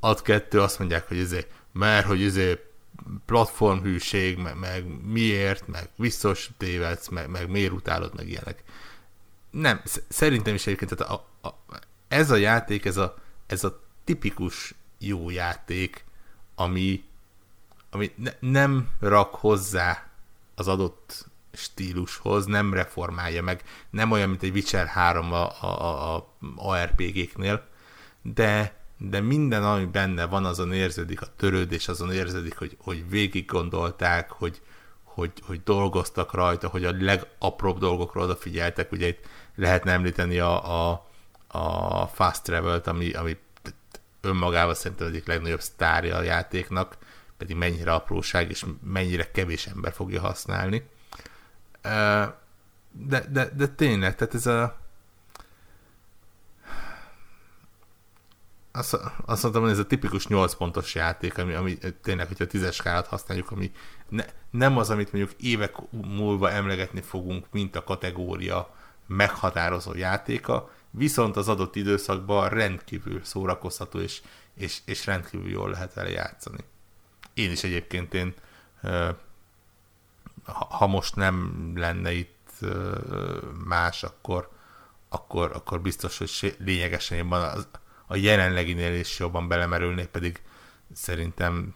ad 0.00 0.22
kettő 0.22 0.60
azt 0.60 0.78
mondják, 0.78 1.08
hogy 1.08 1.18
ezért, 1.18 1.50
mert 1.72 2.06
hogy 2.06 2.22
ezért 2.22 2.60
platformhűség, 3.26 4.38
meg, 4.38 4.58
meg 4.58 4.84
miért, 5.04 5.66
meg 5.66 5.88
biztos 5.96 6.50
tévedsz, 6.56 7.08
meg, 7.08 7.28
meg 7.28 7.48
miért 7.50 7.72
utálod, 7.72 8.14
meg 8.16 8.28
ilyenek. 8.28 8.62
Nem, 9.50 9.82
szerintem 10.08 10.54
is 10.54 10.66
egyébként 10.66 10.96
tehát 10.96 11.12
a, 11.12 11.26
a, 11.42 11.48
ez 12.08 12.30
a 12.30 12.36
játék, 12.36 12.84
ez 12.84 12.96
a, 12.96 13.18
ez 13.46 13.64
a 13.64 13.80
tipikus 14.04 14.74
jó 14.98 15.30
játék, 15.30 16.04
ami, 16.54 17.04
ami 17.90 18.12
ne, 18.16 18.30
nem 18.40 18.88
rak 19.00 19.34
hozzá 19.34 20.06
az 20.54 20.68
adott 20.68 21.26
stílushoz, 21.52 22.46
nem 22.46 22.74
reformálja 22.74 23.42
meg, 23.42 23.62
nem 23.90 24.10
olyan, 24.10 24.28
mint 24.28 24.42
egy 24.42 24.54
Witcher 24.54 24.86
3 24.86 25.32
a, 25.32 25.62
a, 25.62 25.66
a, 25.66 26.16
a 26.16 26.28
ARPG-knél, 26.56 27.66
de 28.22 28.76
de 28.98 29.20
minden, 29.20 29.64
ami 29.64 29.84
benne 29.84 30.26
van, 30.26 30.44
azon 30.44 30.72
érződik 30.72 31.20
a 31.20 31.26
törődés, 31.36 31.88
azon 31.88 32.12
érződik, 32.12 32.56
hogy, 32.58 32.76
hogy 32.80 33.08
végig 33.10 33.46
gondolták, 33.46 34.30
hogy, 34.30 34.60
hogy, 35.02 35.32
hogy 35.42 35.62
dolgoztak 35.62 36.32
rajta, 36.32 36.68
hogy 36.68 36.84
a 36.84 36.92
legapróbb 36.98 37.78
dolgokról 37.78 38.24
odafigyeltek, 38.24 38.92
ugye 38.92 39.06
itt 39.06 39.26
lehetne 39.54 39.92
említeni 39.92 40.38
a, 40.38 40.90
a, 40.90 41.07
a 41.48 42.06
Fast 42.06 42.42
Travel-t, 42.42 42.86
ami, 42.86 43.12
ami 43.12 43.36
önmagában 44.20 44.74
szerintem 44.74 45.06
egyik 45.06 45.26
legnagyobb 45.26 45.60
sztárja 45.60 46.16
a 46.16 46.22
játéknak, 46.22 46.96
pedig 47.36 47.56
mennyire 47.56 47.92
apróság, 47.92 48.50
és 48.50 48.64
mennyire 48.82 49.30
kevés 49.30 49.66
ember 49.66 49.92
fogja 49.92 50.20
használni. 50.20 50.88
De, 52.92 53.24
de, 53.30 53.48
de 53.56 53.68
tényleg, 53.68 54.14
tehát 54.14 54.34
ez 54.34 54.46
a, 54.46 54.76
azt, 58.72 58.98
azt 59.26 59.42
mondtam, 59.42 59.62
hogy 59.62 59.70
ez 59.70 59.78
a 59.78 59.86
tipikus 59.86 60.26
8 60.26 60.54
pontos 60.54 60.94
játék, 60.94 61.38
ami, 61.38 61.54
ami 61.54 61.78
tényleg, 62.02 62.26
hogyha 62.26 62.44
a 62.44 62.46
tízes 62.46 62.74
skálát 62.74 63.06
használjuk, 63.06 63.50
ami 63.50 63.72
ne, 64.08 64.24
nem 64.50 64.76
az, 64.76 64.90
amit 64.90 65.12
mondjuk 65.12 65.40
évek 65.40 65.74
múlva 65.90 66.50
emlegetni 66.50 67.00
fogunk, 67.00 67.46
mint 67.50 67.76
a 67.76 67.84
kategória 67.84 68.74
meghatározó 69.06 69.94
játéka, 69.94 70.70
viszont 70.90 71.36
az 71.36 71.48
adott 71.48 71.76
időszakban 71.76 72.48
rendkívül 72.48 73.24
szórakoztató, 73.24 73.98
és, 73.98 74.22
és, 74.54 74.78
és 74.84 75.06
rendkívül 75.06 75.50
jól 75.50 75.70
lehet 75.70 75.94
vele 75.94 76.10
játszani. 76.10 76.64
Én 77.34 77.50
is 77.50 77.64
egyébként 77.64 78.14
én, 78.14 78.34
ha 80.78 80.86
most 80.86 81.16
nem 81.16 81.72
lenne 81.76 82.12
itt 82.12 82.36
más, 83.64 84.02
akkor, 84.02 84.50
akkor, 85.08 85.50
akkor 85.54 85.80
biztos, 85.80 86.18
hogy 86.18 86.56
lényegesen 86.58 87.18
jobban 87.18 87.42
az, 87.42 87.68
a 88.06 88.16
jelenleginél 88.16 88.94
is 88.94 89.18
jobban 89.18 89.48
belemerülnék, 89.48 90.06
pedig 90.06 90.42
szerintem 90.92 91.74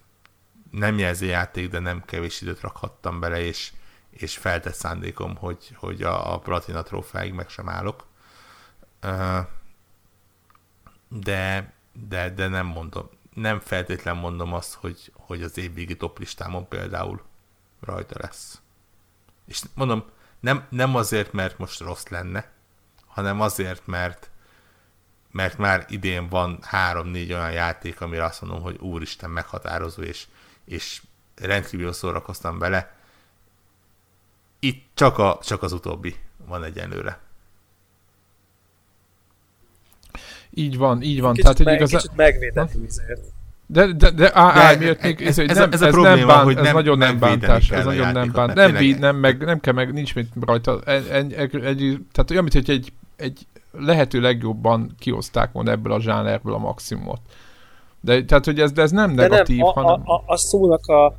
nem 0.71 0.99
jelzi 0.99 1.27
játék, 1.27 1.69
de 1.69 1.79
nem 1.79 2.05
kevés 2.05 2.41
időt 2.41 2.61
rakhattam 2.61 3.21
bele, 3.21 3.41
és, 3.41 3.73
és 4.11 4.37
feltett 4.37 4.75
szándékom, 4.75 5.37
hogy, 5.37 5.71
hogy 5.75 6.03
a, 6.03 6.33
a 6.33 6.39
platina 6.39 6.83
trófáig 6.83 7.33
meg 7.33 7.49
sem 7.49 7.69
állok. 7.69 8.07
De, 11.09 11.73
de, 12.09 12.31
de 12.31 12.49
nem 12.49 12.67
mondom, 12.67 13.09
nem 13.35 13.61
feltétlen 13.61 14.17
mondom 14.17 14.53
azt, 14.53 14.75
hogy, 14.75 15.13
hogy 15.15 15.43
az 15.43 15.59
évvégi 15.59 15.97
top 15.97 16.19
listámon 16.19 16.69
például 16.69 17.23
rajta 17.81 18.15
lesz. 18.21 18.61
És 19.47 19.63
mondom, 19.75 20.05
nem, 20.41 20.67
nem 20.69 20.95
azért, 20.95 21.33
mert 21.33 21.59
most 21.59 21.81
rossz 21.81 22.07
lenne, 22.07 22.51
hanem 23.07 23.41
azért, 23.41 23.87
mert 23.87 24.31
mert 25.33 25.59
már 25.59 25.87
idén 25.89 26.29
van 26.29 26.59
három-négy 26.63 27.33
olyan 27.33 27.53
játék, 27.53 28.01
amire 28.01 28.25
azt 28.25 28.41
mondom, 28.41 28.63
hogy 28.63 28.79
úristen 28.79 29.31
meghatározó, 29.31 30.03
és, 30.03 30.27
és 30.65 31.03
rendkívül 31.35 31.93
szórakoztam 31.93 32.59
vele. 32.59 32.97
Itt 34.59 34.91
csak, 34.95 35.19
a, 35.19 35.39
csak 35.43 35.63
az 35.63 35.73
utóbbi 35.73 36.17
van 36.37 36.65
egyenlőre. 36.65 37.21
Így 40.55 40.79
van, 40.79 41.03
így 41.03 41.21
van. 41.21 41.33
Kicsit, 41.33 41.43
Tehát, 41.43 41.63
hogy 41.63 41.75
igaz... 41.75 41.91
kicsit 41.91 42.17
megvédett 42.17 42.73
De, 43.67 43.93
de, 43.93 44.11
de, 44.11 44.31
á, 44.35 44.51
á, 44.51 44.77
miért 44.77 45.03
még, 45.03 45.21
ez, 45.21 45.39
ez, 45.39 45.57
nem, 45.57 45.73
ez, 45.73 45.83
a 45.83 45.87
ez 45.87 45.93
probléma, 45.93 46.17
nem 46.17 46.27
bánt, 46.27 46.43
hogy 46.43 46.57
ez 46.57 46.63
nem, 46.63 46.75
nagyon 46.75 46.99
nem, 46.99 47.19
bántás, 47.19 47.71
ez 47.71 47.85
nagyon 47.85 48.13
nem 48.13 48.31
bánt, 48.33 48.55
nem, 48.55 48.73
véd, 48.73 48.99
nem, 48.99 49.17
meg, 49.17 49.45
nem 49.45 49.61
kell 49.61 49.73
meg, 49.73 49.93
nincs 49.93 50.15
mit 50.15 50.29
rajta, 50.41 50.81
egy, 50.81 51.33
egy, 51.33 51.55
egy, 51.55 51.99
tehát 52.13 52.31
olyan, 52.31 52.43
mint 52.43 52.53
hogy 52.53 52.71
egy, 52.71 52.93
egy 53.17 53.47
lehető 53.73 54.21
legjobban 54.21 54.95
kioszták 54.99 55.53
volna 55.53 55.71
ebből 55.71 55.93
a 55.93 56.01
zsánerből 56.01 56.55
a 56.55 56.59
maximumot. 56.59 57.21
De, 58.01 58.25
tehát, 58.25 58.45
hogy 58.45 58.61
ez, 58.61 58.73
de 58.73 58.83
ez 58.83 58.91
nem 58.91 59.11
negatív, 59.11 59.57
nem, 59.57 59.67
a, 59.67 59.73
hanem... 59.73 60.01
A, 60.05 60.15
a, 60.15 60.23
a 60.27 60.37
szónak 60.37 60.87
a, 60.87 61.15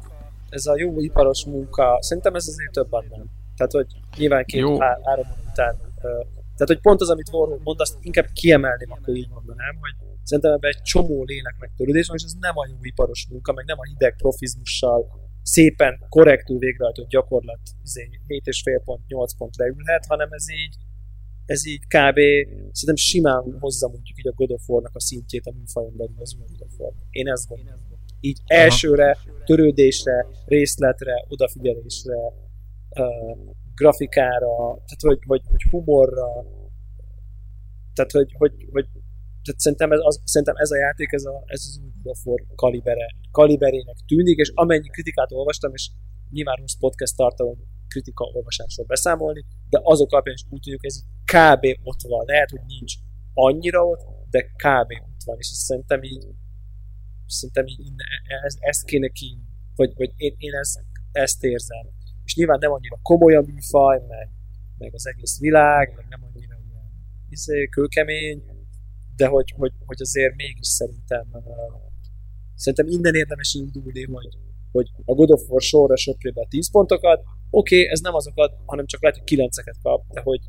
ez 0.49 0.65
a 0.65 0.77
jó 0.77 0.99
iparos 0.99 1.45
munka, 1.45 1.97
szerintem 2.01 2.36
ez 2.36 2.47
azért 2.47 2.71
több 2.71 2.93
annál. 2.93 3.25
Tehát, 3.57 3.71
hogy 3.71 3.86
nyilván 4.17 4.45
két, 4.45 4.59
jó. 4.59 4.79
Há, 4.79 4.97
három 5.03 5.25
után. 5.51 5.75
Tehát, 6.56 6.68
hogy 6.74 6.80
pont 6.80 7.01
az, 7.01 7.10
amit 7.10 7.30
Warhol 7.32 7.60
mond, 7.64 7.80
azt 7.80 7.97
inkább 8.01 8.30
kiemelném, 8.34 8.91
akkor 8.91 9.16
így 9.16 9.30
mondanám, 9.30 9.76
hogy 9.80 9.95
szerintem 10.24 10.54
ebben 10.54 10.72
egy 10.76 10.82
csomó 10.82 11.24
lélek 11.24 11.56
megtörődés 11.60 12.08
van, 12.08 12.18
és 12.18 12.24
ez 12.24 12.34
nem 12.39 12.58
a 12.58 12.68
jó 12.70 12.78
iparos 12.82 13.28
munka, 13.30 13.54
meg 13.54 13.66
nem 13.66 13.80
a 13.80 13.86
hideg 13.86 14.16
profizmussal 14.16 15.22
szépen, 15.41 16.06
korrektül 16.10 16.58
végrehajtott 16.58 17.10
gyakorlat 17.10 17.60
7,5 17.84 18.82
pont, 18.84 19.08
8 19.08 19.34
pont 19.38 19.56
leülhet, 19.56 20.06
hanem 20.06 20.32
ez 20.32 20.49
így 20.49 20.76
ez 21.45 21.68
így 21.68 21.80
kb. 21.80 22.20
szerintem 22.72 22.95
simán 22.95 23.58
hozza 23.60 23.88
mondjuk 23.88 24.18
így 24.18 24.28
a 24.28 24.32
God 24.32 24.51
of 24.51 24.70
War-nak 24.70 24.95
a 24.95 24.99
szintjét 24.99 25.45
a 25.45 25.51
műfajon 25.51 25.95
belül 25.97 26.16
az 26.20 26.36
új 26.39 26.45
God 26.47 26.62
of 26.62 26.80
War. 26.80 26.93
Én 27.10 27.28
ezt 27.28 27.47
gondolom. 27.47 27.80
Így 28.20 28.39
elsőre, 28.45 29.18
törődésre, 29.45 30.26
részletre, 30.45 31.26
odafigyelésre, 31.28 32.16
uh, 32.89 33.56
grafikára, 33.76 34.55
tehát 34.57 35.01
hogy, 35.01 35.19
hogy, 35.28 35.41
hogy 35.49 35.63
humorra, 35.69 36.45
tehát 37.93 38.11
hogy, 38.11 38.34
hogy, 38.38 38.53
hogy 38.71 38.88
tehát 39.43 39.59
szerintem 39.59 39.91
ez, 39.91 39.99
az, 40.01 40.21
szerintem 40.24 40.55
ez 40.55 40.71
a 40.71 40.78
játék, 40.78 41.11
ez, 41.11 41.26
a, 41.26 41.43
ez 41.45 41.61
az 41.67 41.80
új 41.84 41.91
War 42.24 42.43
kalibere, 42.55 43.07
kaliberének 43.32 43.97
tűnik, 44.07 44.38
és 44.38 44.51
amennyi 44.53 44.89
kritikát 44.89 45.32
olvastam, 45.32 45.74
és 45.74 45.89
nyilván 46.30 46.55
rossz 46.55 46.78
podcast 46.80 47.15
tartalom 47.15 47.57
kritika 47.88 48.24
olvasásról 48.24 48.86
beszámolni, 48.86 49.45
de 49.69 49.80
azok 49.84 50.11
alapján 50.11 50.36
is 50.36 50.45
úgy 50.49 50.61
tudjuk, 50.61 50.86
ez 50.86 51.03
kb. 51.34 51.63
ott 51.84 52.01
van. 52.01 52.26
Lehet, 52.26 52.49
hogy 52.49 52.61
nincs 52.67 52.93
annyira 53.34 53.82
ott, 53.86 54.01
de 54.30 54.41
kb. 54.41 54.91
ott 54.91 55.24
van, 55.26 55.38
és 55.38 55.47
szerintem 55.47 56.03
így 56.03 56.26
szerintem 57.28 57.65
ez, 58.43 58.55
ezt 58.59 58.86
kéne 58.86 59.07
ki, 59.07 59.38
vagy, 59.76 59.93
vagy 59.95 60.11
én, 60.15 60.36
én 60.38 60.53
ezt, 60.53 60.80
ezt 61.11 61.43
érzem. 61.43 61.86
És 62.24 62.36
nyilván 62.36 62.57
nem 62.59 62.71
annyira 62.71 62.99
komoly 63.01 63.36
a 63.36 63.41
műfaj, 63.41 64.01
meg, 64.07 64.30
meg 64.78 64.93
az 64.93 65.07
egész 65.07 65.39
világ, 65.39 65.93
meg 65.95 66.05
nem 66.09 66.24
annyira 66.24 66.55
ilyen 66.69 66.91
izé, 67.30 67.65
kőkemény, 67.65 68.43
de 69.15 69.28
hogy, 69.28 69.53
hogy, 69.57 69.71
hogy 69.86 69.97
azért 69.99 70.36
mégis 70.36 70.67
szerintem 70.67 71.28
szerintem 72.55 72.88
innen 72.88 73.15
érdemes 73.15 73.53
indulni, 73.53 74.03
hogy, 74.03 74.38
hogy 74.71 74.88
a 75.05 75.13
God 75.13 75.32
of 75.32 75.49
War 75.49 75.61
sorra 75.61 75.95
söpré 75.95 76.30
be 76.30 76.45
10 76.49 76.71
pontokat, 76.71 77.24
oké, 77.49 77.76
okay, 77.80 77.91
ez 77.91 77.99
nem 77.99 78.13
azokat, 78.13 78.55
hanem 78.65 78.86
csak 78.86 79.01
lehet, 79.01 79.17
hogy 79.17 79.26
9 79.26 79.55
kap, 79.82 80.03
de 80.13 80.21
hogy, 80.21 80.41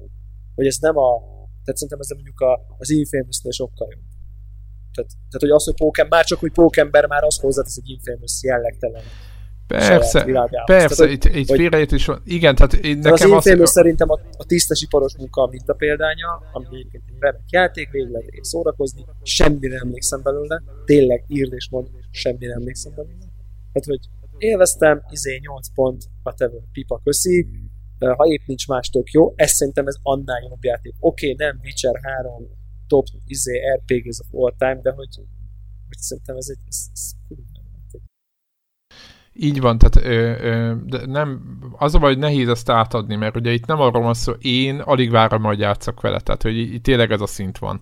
hogy 0.55 0.67
ez 0.67 0.77
nem 0.77 0.97
a, 0.97 1.19
tehát 1.65 1.79
szerintem 1.81 1.99
ez 2.01 2.09
mondjuk 2.09 2.41
a, 2.41 2.77
az 2.79 2.91
Infamous-nél 2.91 3.53
sokkal 3.53 3.89
jobb. 3.91 4.03
Tehát, 4.95 5.11
tehát, 5.11 5.41
hogy 5.41 5.51
az, 5.51 5.65
hogy 5.65 5.75
pókem, 5.75 6.07
már 6.09 6.25
csak, 6.25 6.39
hogy 6.39 6.53
pókember 6.53 7.07
már 7.07 7.25
az 7.25 7.39
hozzátesz 7.39 7.77
egy 7.77 7.89
Infamous 7.89 8.43
jellegtelen 8.43 9.03
Persze, 9.67 10.51
persze, 10.65 11.11
itt, 11.11 11.25
itt 11.25 11.51
félrejét 11.51 11.93
is 11.93 12.07
van. 12.07 12.23
Igen, 12.25 12.55
tehát 12.55 12.73
én 12.73 12.99
nekem 12.99 13.33
az... 13.33 13.47
Én 13.47 13.67
szerintem 13.67 14.11
a, 14.11 14.21
a 14.37 14.45
tisztes 14.45 14.83
iparos 14.83 15.17
munka 15.17 15.43
a 15.43 15.49
mintapéldánya, 15.49 16.43
ami 16.53 16.67
egyébként 16.71 17.03
egy 17.07 17.17
remek 17.19 17.51
játék, 17.51 17.91
végig 17.91 18.11
lehet 18.11 18.31
szórakozni, 18.41 19.05
semmire 19.23 19.75
nem 19.75 19.87
emlékszem 19.87 20.23
belőle, 20.23 20.63
tényleg 20.85 21.25
írd 21.29 21.53
és 21.53 21.69
mond, 21.71 21.89
semmire 22.11 22.53
nem 22.53 22.61
emlékszem 22.61 22.93
belőle. 22.95 23.27
Tehát, 23.73 23.85
hogy 23.85 24.09
élveztem, 24.39 25.03
izé 25.11 25.39
8 25.43 25.69
pont, 25.75 26.05
whatever, 26.23 26.61
pipa 26.73 27.01
köszi, 27.05 27.47
ha 27.99 28.25
épp 28.25 28.47
nincs 28.47 28.69
más 28.69 28.89
tök 28.89 29.11
jó, 29.11 29.33
ez 29.37 29.51
szerintem 29.51 29.87
ez 29.87 29.97
annál 30.03 30.43
jobb 30.49 30.65
játék. 30.65 30.95
Oké, 30.99 31.33
okay, 31.33 31.47
nem 31.47 31.61
Witcher 31.65 32.01
3 32.03 32.49
top 32.87 33.07
izé 33.27 33.61
RPGs 33.77 34.19
of 34.19 34.45
all 34.45 34.55
time, 34.59 34.81
de 34.83 34.91
hogy, 34.91 35.17
hogy 35.89 35.99
szerintem 35.99 36.37
ez 36.37 36.49
egy 36.49 36.59
ez, 36.69 36.87
ez 36.93 37.13
így 39.35 39.61
van, 39.61 39.79
tehát 39.79 40.09
ö, 40.09 40.47
ö, 40.49 40.75
de 40.85 41.07
nem, 41.07 41.41
az 41.79 41.95
a 41.95 41.99
baj, 41.99 42.13
hogy 42.13 42.23
nehéz 42.23 42.49
ezt 42.49 42.71
átadni, 42.71 43.17
mert 43.17 43.37
ugye 43.37 43.53
itt 43.53 43.67
nem 43.67 43.81
arról 43.81 44.03
van 44.03 44.15
szó, 44.15 44.33
én 44.33 44.81
alig 44.81 45.11
várom, 45.11 45.43
hogy 45.43 45.59
játszak 45.59 46.01
vele, 46.01 46.21
tehát 46.21 46.43
hogy 46.43 46.57
itt 46.57 46.83
tényleg 46.83 47.13
ez 47.13 47.21
a 47.21 47.27
szint 47.27 47.59
van. 47.59 47.81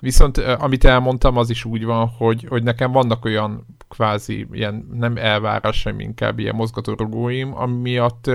Viszont 0.00 0.38
amit 0.38 0.84
elmondtam, 0.84 1.36
az 1.36 1.50
is 1.50 1.64
úgy 1.64 1.84
van, 1.84 2.08
hogy, 2.18 2.46
hogy 2.48 2.62
nekem 2.62 2.92
vannak 2.92 3.24
olyan 3.24 3.66
kvázi 3.88 4.46
ilyen 4.52 4.88
nem 4.92 5.16
elvárás, 5.16 5.86
inkább 5.98 6.38
ilyen 6.38 6.54
mozgatórugóim, 6.54 7.56
ami 7.56 7.80
miatt 7.80 8.30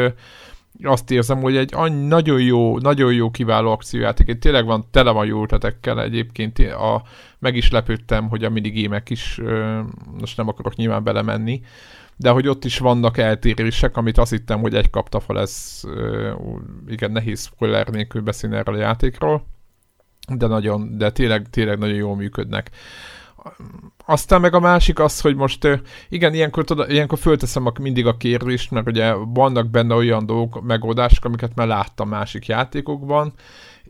azt 0.84 1.12
érzem, 1.12 1.42
hogy 1.42 1.58
egy 1.58 1.74
nagyon 1.92 2.42
jó, 2.42 2.78
nagyon 2.78 3.14
jó 3.14 3.32
kiváló 3.32 3.72
akciójáték. 3.72 4.28
Itt 4.28 4.40
tényleg 4.40 4.66
van, 4.66 4.86
tele 4.92 5.12
van 5.12 5.26
jó 5.26 5.44
ötletekkel 5.44 6.02
egyébként. 6.02 6.60
A, 6.60 7.04
meg 7.40 7.56
is 7.56 7.72
lepődtem, 7.72 8.30
hogy 8.30 8.44
a 8.44 8.50
minigémek 8.50 9.10
is, 9.10 9.42
most 10.20 10.38
nem 10.38 10.48
akarok 10.48 10.76
nyilván 10.76 11.04
belemenni, 11.04 11.62
de 12.18 12.30
hogy 12.30 12.48
ott 12.48 12.66
is 12.66 12.78
vannak 12.78 13.18
eltérések, 13.18 13.98
amit 13.98 14.18
azt 14.18 14.32
hittem, 14.32 14.60
hogy 14.60 14.76
egy 14.76 14.90
kapta 14.90 15.20
fel, 15.20 15.40
ez 15.40 15.82
igen, 16.88 17.12
nehéz 17.12 17.46
spoiler 17.46 17.88
nélkül 17.88 18.22
beszélni 18.22 18.56
erről 18.56 18.76
a 18.76 18.80
játékról, 18.80 19.46
de, 20.28 20.48
nagyon, 20.48 20.98
de 20.98 21.12
tényleg, 21.12 21.50
tényleg 21.50 21.78
nagyon 21.78 21.96
jól 21.96 22.16
működnek. 22.16 22.72
Aztán 24.06 24.42
meg 24.42 24.54
a 24.54 24.60
másik 24.60 25.00
az, 25.00 25.22
hogy 25.22 25.36
most 25.36 25.68
igen, 26.10 26.34
ilyenkor, 26.34 26.64
tudod, 26.64 26.92
ilyenkor 26.92 27.18
fölteszem 27.18 27.66
a, 27.66 27.72
mindig 27.80 28.06
a 28.06 28.18
kérdést, 28.18 28.72
mert 28.72 28.88
ugye 28.88 29.14
vannak 29.14 29.70
benne 29.70 29.96
olyan 29.96 30.26
dolgok, 30.26 30.64
megoldások, 30.64 31.26
amiket 31.26 31.56
már 31.56 31.68
láttam 31.68 32.10
másik 32.10 32.46
játékokban, 32.46 33.34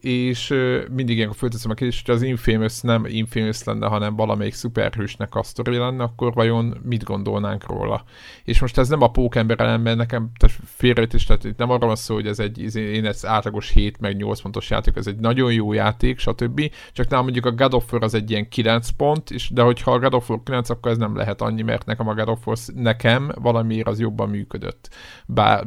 és 0.02 0.54
mindig 0.92 1.16
ilyenkor 1.16 1.38
fölteszem 1.38 1.72
a 1.72 1.74
kérdést, 1.74 2.06
hogy 2.06 2.16
az 2.16 2.22
Infamous 2.22 2.82
nem 2.82 3.06
Infamous 3.06 3.64
lenne, 3.64 3.88
hanem 3.88 4.16
valamelyik 4.16 4.54
szuperhősnek 4.54 5.36
a 5.36 5.44
sztori 5.44 5.78
lenne, 5.78 6.04
akkor 6.04 6.34
vajon 6.34 6.78
mit 6.84 7.04
gondolnánk 7.04 7.68
róla? 7.68 8.04
És 8.44 8.60
most 8.60 8.78
ez 8.78 8.88
nem 8.88 9.02
a 9.02 9.12
pókember 9.12 9.60
ellenben 9.60 9.98
nekem 9.98 10.32
félrejtés, 10.66 11.24
tehát 11.24 11.44
itt 11.44 11.58
nem 11.58 11.70
arra 11.70 11.86
van 11.86 11.96
szó, 11.96 12.14
hogy 12.14 12.28
ez 12.28 12.40
egy 12.40 12.60
izé, 12.60 12.82
én 12.94 13.06
ez 13.06 13.26
átlagos 13.26 13.70
7 13.70 14.00
meg 14.00 14.16
8 14.16 14.42
pontos 14.42 14.70
játék, 14.70 14.96
ez 14.96 15.08
egy 15.08 15.20
nagyon 15.20 15.54
jó 15.54 15.74
játék, 15.74 16.20
stb. 16.20 16.72
Csak 16.94 17.08
nálam 17.08 17.24
mondjuk 17.24 17.46
a 17.46 17.52
God 17.52 17.74
of 17.74 17.92
War 17.92 18.04
az 18.04 18.14
egy 18.14 18.32
ilyen 18.32 18.50
9 18.50 18.90
pont, 18.90 19.32
és 19.32 19.50
de 19.50 19.62
hogyha 19.62 19.92
a 19.92 20.00
God 20.00 20.14
of 20.14 20.30
War 20.30 20.44
9, 20.44 20.70
akkor 20.70 20.92
ez 20.92 20.98
nem 20.98 21.16
lehet 21.16 21.42
annyi, 21.42 21.62
mert 21.62 21.86
nekem 21.86 22.08
a 22.08 22.14
God 22.14 22.30
of 22.30 22.48
War 22.48 22.58
nekem 22.76 23.32
valamiért 23.36 23.88
az 23.88 24.00
jobban 24.00 24.30
működött. 24.30 24.90
Bár 25.26 25.66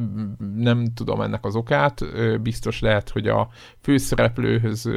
nem 0.56 0.84
tudom 0.94 1.20
ennek 1.20 1.44
az 1.44 1.56
okát, 1.56 2.04
biztos 2.42 2.80
lehet, 2.80 3.08
hogy 3.08 3.28
a 3.28 3.48
főszereplő 3.80 4.18
szereplőhöz, 4.20 4.90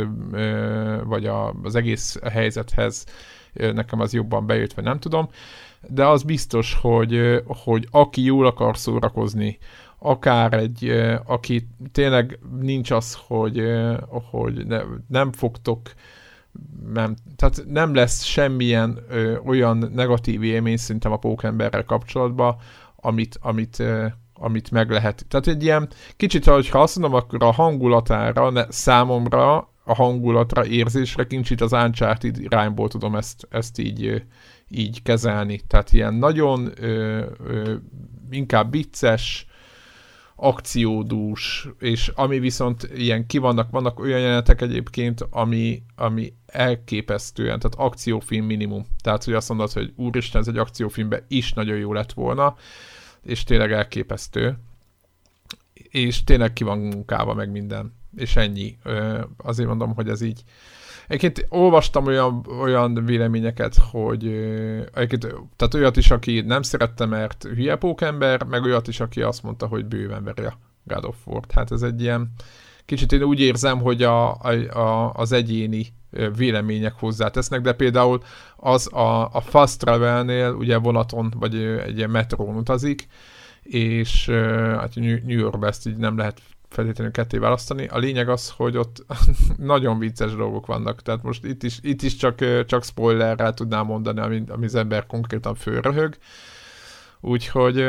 vagy 1.04 1.30
az 1.64 1.76
egész 1.76 2.20
helyzethez 2.32 3.06
nekem 3.54 4.00
az 4.00 4.14
jobban 4.14 4.46
bejött, 4.46 4.74
vagy 4.74 4.84
nem 4.84 5.00
tudom, 5.00 5.30
de 5.88 6.06
az 6.06 6.24
biztos, 6.24 6.78
hogy, 6.82 7.44
hogy 7.46 7.88
aki 7.92 8.24
jól 8.24 8.46
akar 8.46 8.78
szórakozni, 8.78 9.58
akár 9.98 10.54
egy, 10.54 10.90
aki 11.26 11.68
tényleg 11.92 12.40
nincs 12.60 12.92
az, 12.92 13.18
hogy, 13.28 13.62
hogy 14.32 14.66
ne, 14.66 14.82
nem 15.08 15.32
fogtok 15.32 15.92
nem, 16.94 17.16
tehát 17.36 17.64
nem 17.68 17.94
lesz 17.94 18.24
semmilyen 18.24 19.00
ö, 19.10 19.38
olyan 19.38 19.78
negatív 19.94 20.44
élmény 20.44 20.78
szerintem 20.78 21.12
a 21.12 21.18
pókemberrel 21.18 21.84
kapcsolatban, 21.86 22.56
amit, 22.96 23.38
amit, 23.42 23.80
ö, 23.80 24.06
amit 24.34 24.72
meg 24.72 24.90
lehet. 24.90 25.26
Tehát 25.28 25.48
egy 25.48 25.64
ilyen 25.64 25.90
kicsit, 26.18 26.46
ha 26.46 26.62
azt 26.72 27.00
mondom, 27.00 27.20
akkor 27.20 27.44
a 27.44 27.52
hangulatára, 27.52 28.50
ne, 28.50 28.66
számomra 28.70 29.58
a 29.84 29.96
hangulatra, 29.96 30.66
érzésre 30.66 31.28
kicsit 31.28 31.62
az 31.62 31.72
Uncharted 31.72 32.38
irányból 32.38 32.88
tudom 32.88 33.16
ezt, 33.16 33.48
ezt 33.50 33.80
így, 33.80 34.24
így 34.68 35.02
kezelni. 35.02 35.62
Tehát 35.68 35.94
ilyen 35.94 36.14
nagyon 36.14 36.72
ö, 36.80 37.26
ö, 37.48 37.76
inkább 38.30 38.72
vicces, 38.72 39.48
akciódús, 40.36 41.68
és 41.80 42.12
ami 42.16 42.40
viszont 42.40 42.90
ilyen 42.96 43.26
ki 43.26 43.38
vannak, 43.38 44.00
olyan 44.00 44.20
jelenetek 44.20 44.62
egyébként, 44.62 45.28
ami, 45.30 45.84
ami 45.96 46.34
elképesztően, 46.46 47.60
tehát 47.60 47.90
akciófilm 47.90 48.46
minimum. 48.46 48.86
Tehát, 49.02 49.24
hogy 49.24 49.34
azt 49.34 49.50
mondod, 49.50 49.72
hogy 49.72 49.94
úristen, 49.96 50.42
ez 50.42 50.48
egy 50.48 50.58
akciófilmben 50.58 51.26
is 51.28 51.54
nagyon 51.54 51.78
jó 51.78 51.94
lett 51.94 52.14
volna, 52.14 52.56
és 53.24 53.44
tényleg 53.44 53.72
elképesztő. 53.72 54.58
És 55.74 56.24
tényleg 56.24 56.54
ki 56.54 56.64
van 56.64 56.78
munkálva 56.78 57.34
meg 57.34 57.52
minden. 57.52 57.94
És 58.16 58.36
ennyi. 58.36 58.78
Azért 59.38 59.68
mondom, 59.68 59.94
hogy 59.94 60.10
ez 60.10 60.22
így. 60.22 60.44
Egyébként 61.08 61.46
olvastam 61.50 62.06
olyan, 62.06 62.46
olyan 62.60 63.06
véleményeket, 63.06 63.76
hogy 63.92 64.28
egyébként, 64.94 65.28
tehát 65.56 65.74
olyat 65.74 65.98
is, 65.98 66.12
aki 66.12 66.42
nem 66.42 66.62
szerette, 66.62 67.06
mert 67.06 67.44
hülye 67.44 67.76
pókember, 67.76 68.44
meg 68.44 68.64
olyat 68.64 68.88
is, 68.88 69.00
aki 69.00 69.22
azt 69.22 69.44
mondta, 69.44 69.68
hogy 69.68 69.86
bőven 69.86 70.24
veri 70.24 70.44
a 70.44 70.60
God 70.84 71.06
of 71.06 71.16
War. 71.26 71.44
Hát 71.54 71.72
ez 71.72 71.82
egy 71.82 72.02
ilyen, 72.02 72.32
kicsit 72.86 73.12
én 73.12 73.24
úgy 73.24 73.40
érzem, 73.40 73.82
hogy 73.82 74.04
a, 74.04 74.34
a, 74.34 74.52
a, 74.80 75.12
az 75.14 75.32
egyéni 75.32 75.88
vélemények 76.36 76.94
hozzátesznek, 77.00 77.62
de 77.62 77.74
például 77.74 78.22
az 78.56 78.94
a, 78.94 79.30
a 79.34 79.42
fast 79.42 79.80
travelnél 79.80 80.52
ugye 80.52 80.78
vonaton 80.78 81.34
vagy 81.40 81.56
egy 81.56 81.98
ilyen 81.98 82.10
metrón 82.10 82.56
utazik, 82.56 83.08
és 83.64 84.30
hát 84.78 84.96
New 84.96 85.38
Yorkban 85.38 85.70
ezt 85.70 85.88
így 85.88 85.98
nem 85.98 86.18
lehet 86.18 86.42
feltétlenül 86.70 87.12
ketté 87.12 87.38
választani. 87.38 87.88
A 87.88 87.98
lényeg 87.98 88.30
az, 88.30 88.50
hogy 88.50 88.78
ott 88.78 89.06
nagyon 89.58 90.00
vicces 90.00 90.36
dolgok 90.36 90.66
vannak, 90.66 91.02
tehát 91.02 91.24
most 91.24 91.46
itt 91.46 91.64
is, 91.64 91.80
itt 91.82 92.02
is 92.02 92.16
csak, 92.16 92.66
csak 92.66 92.84
spoilerrel 92.84 93.54
tudnám 93.54 93.86
mondani, 93.86 94.20
ami, 94.20 94.44
ami 94.48 94.66
az 94.66 94.76
ember 94.76 95.06
konkrétan 95.06 95.56
fölröhög. 95.56 96.18
Úgyhogy 97.26 97.86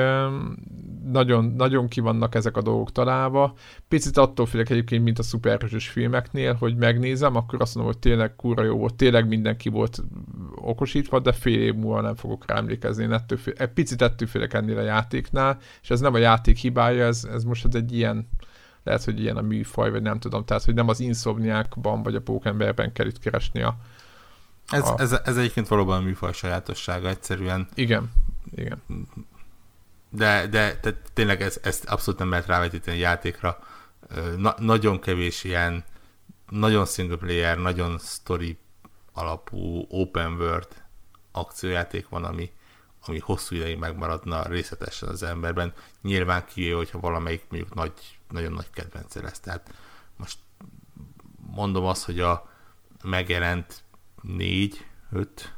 nagyon, 1.05 1.45
nagyon 1.45 1.89
ki 1.89 2.01
vannak 2.01 2.35
ezek 2.35 2.57
a 2.57 2.63
dolgok 2.63 2.93
találva. 2.93 3.55
Picit 3.89 4.17
attól 4.17 4.47
félek 4.47 4.71
egyébként, 4.71 5.05
mint 5.05 5.19
a 5.19 5.23
szuperhősös 5.23 5.89
filmeknél, 5.89 6.55
hogy 6.55 6.77
megnézem, 6.77 7.37
akkor 7.37 7.61
azt 7.61 7.75
mondom, 7.75 7.93
hogy 7.93 8.03
tényleg 8.03 8.37
kurva 8.37 8.63
jó 8.63 8.77
volt, 8.77 8.95
tényleg 8.95 9.29
mindenki 9.29 9.69
volt 9.69 10.03
okosítva, 10.55 11.21
de 11.21 11.33
fél 11.33 11.61
év 11.61 11.75
múlva 11.75 12.01
nem 12.01 12.15
fogok 12.15 12.45
rá 12.47 12.57
emlékezni. 12.57 13.03
Én 13.03 13.13
ettől 13.13 13.39
fél, 13.39 13.55
egy 13.57 13.73
picit 13.73 14.03
ettől 14.03 14.29
félek 14.29 14.55
ennél 14.55 14.79
a 14.79 14.83
játéknál, 14.83 15.59
és 15.83 15.91
ez 15.91 16.01
nem 16.01 16.15
a 16.15 16.19
játék 16.19 16.57
hibája, 16.57 17.05
ez, 17.05 17.29
ez 17.33 17.45
most 17.45 17.75
egy 17.75 17.93
ilyen 17.93 18.29
lehet, 18.85 19.05
hogy 19.05 19.21
ilyen 19.21 19.37
a 19.37 19.43
műfaj, 19.43 19.91
vagy 19.91 20.03
nem 20.03 20.19
tudom, 20.19 20.45
tehát, 20.45 20.65
hogy 20.65 20.75
nem 20.75 20.89
az 20.89 21.01
Insomniákban, 21.01 22.03
vagy 22.03 22.15
a 22.15 22.21
Pókemberben 22.21 22.93
kell 22.93 23.07
itt 23.07 23.19
keresni 23.19 23.63
a, 23.63 23.77
ez, 24.71 24.89
a... 24.89 24.95
ez, 24.99 25.21
ez 25.25 25.37
egyébként 25.37 25.69
valóban 25.69 25.99
a 25.99 26.05
műfaj 26.05 26.33
sajátossága, 26.33 27.09
egyszerűen. 27.09 27.69
Igen, 27.75 28.11
igen. 28.51 28.83
De, 30.11 30.47
de 30.47 30.79
de 30.83 31.01
tényleg 31.13 31.43
ez, 31.43 31.59
ezt 31.63 31.85
abszolút 31.85 32.19
nem 32.21 32.31
lehet 32.31 32.47
rávetíteni 32.47 32.97
a 32.97 33.01
játékra. 33.01 33.59
Na, 34.37 34.55
nagyon 34.59 35.01
kevés 35.01 35.45
ilyen, 35.45 35.85
nagyon 36.49 36.87
single 36.87 37.17
player, 37.17 37.59
nagyon 37.59 37.99
story 37.99 38.59
alapú 39.13 39.87
open 39.89 40.33
world 40.33 40.83
akciójáték 41.33 42.09
van, 42.09 42.25
ami, 42.25 42.53
ami 43.07 43.19
hosszú 43.19 43.55
ideig 43.55 43.79
megmaradna 43.79 44.47
részletesen 44.47 45.09
az 45.09 45.23
emberben. 45.23 45.73
Nyilván 46.03 46.45
kivéve, 46.45 46.77
hogyha 46.77 47.01
valamelyik 47.01 47.45
mondjuk 47.49 47.75
nagy, 47.75 48.19
nagyon 48.29 48.53
nagy 48.53 48.71
kedvence 48.71 49.21
lesz. 49.21 49.41
Tehát 49.41 49.75
most 50.17 50.39
mondom 51.37 51.85
azt, 51.85 52.05
hogy 52.05 52.21
a 52.21 52.51
megjelent 53.03 53.83
négy, 54.23 54.87
öt, 55.13 55.55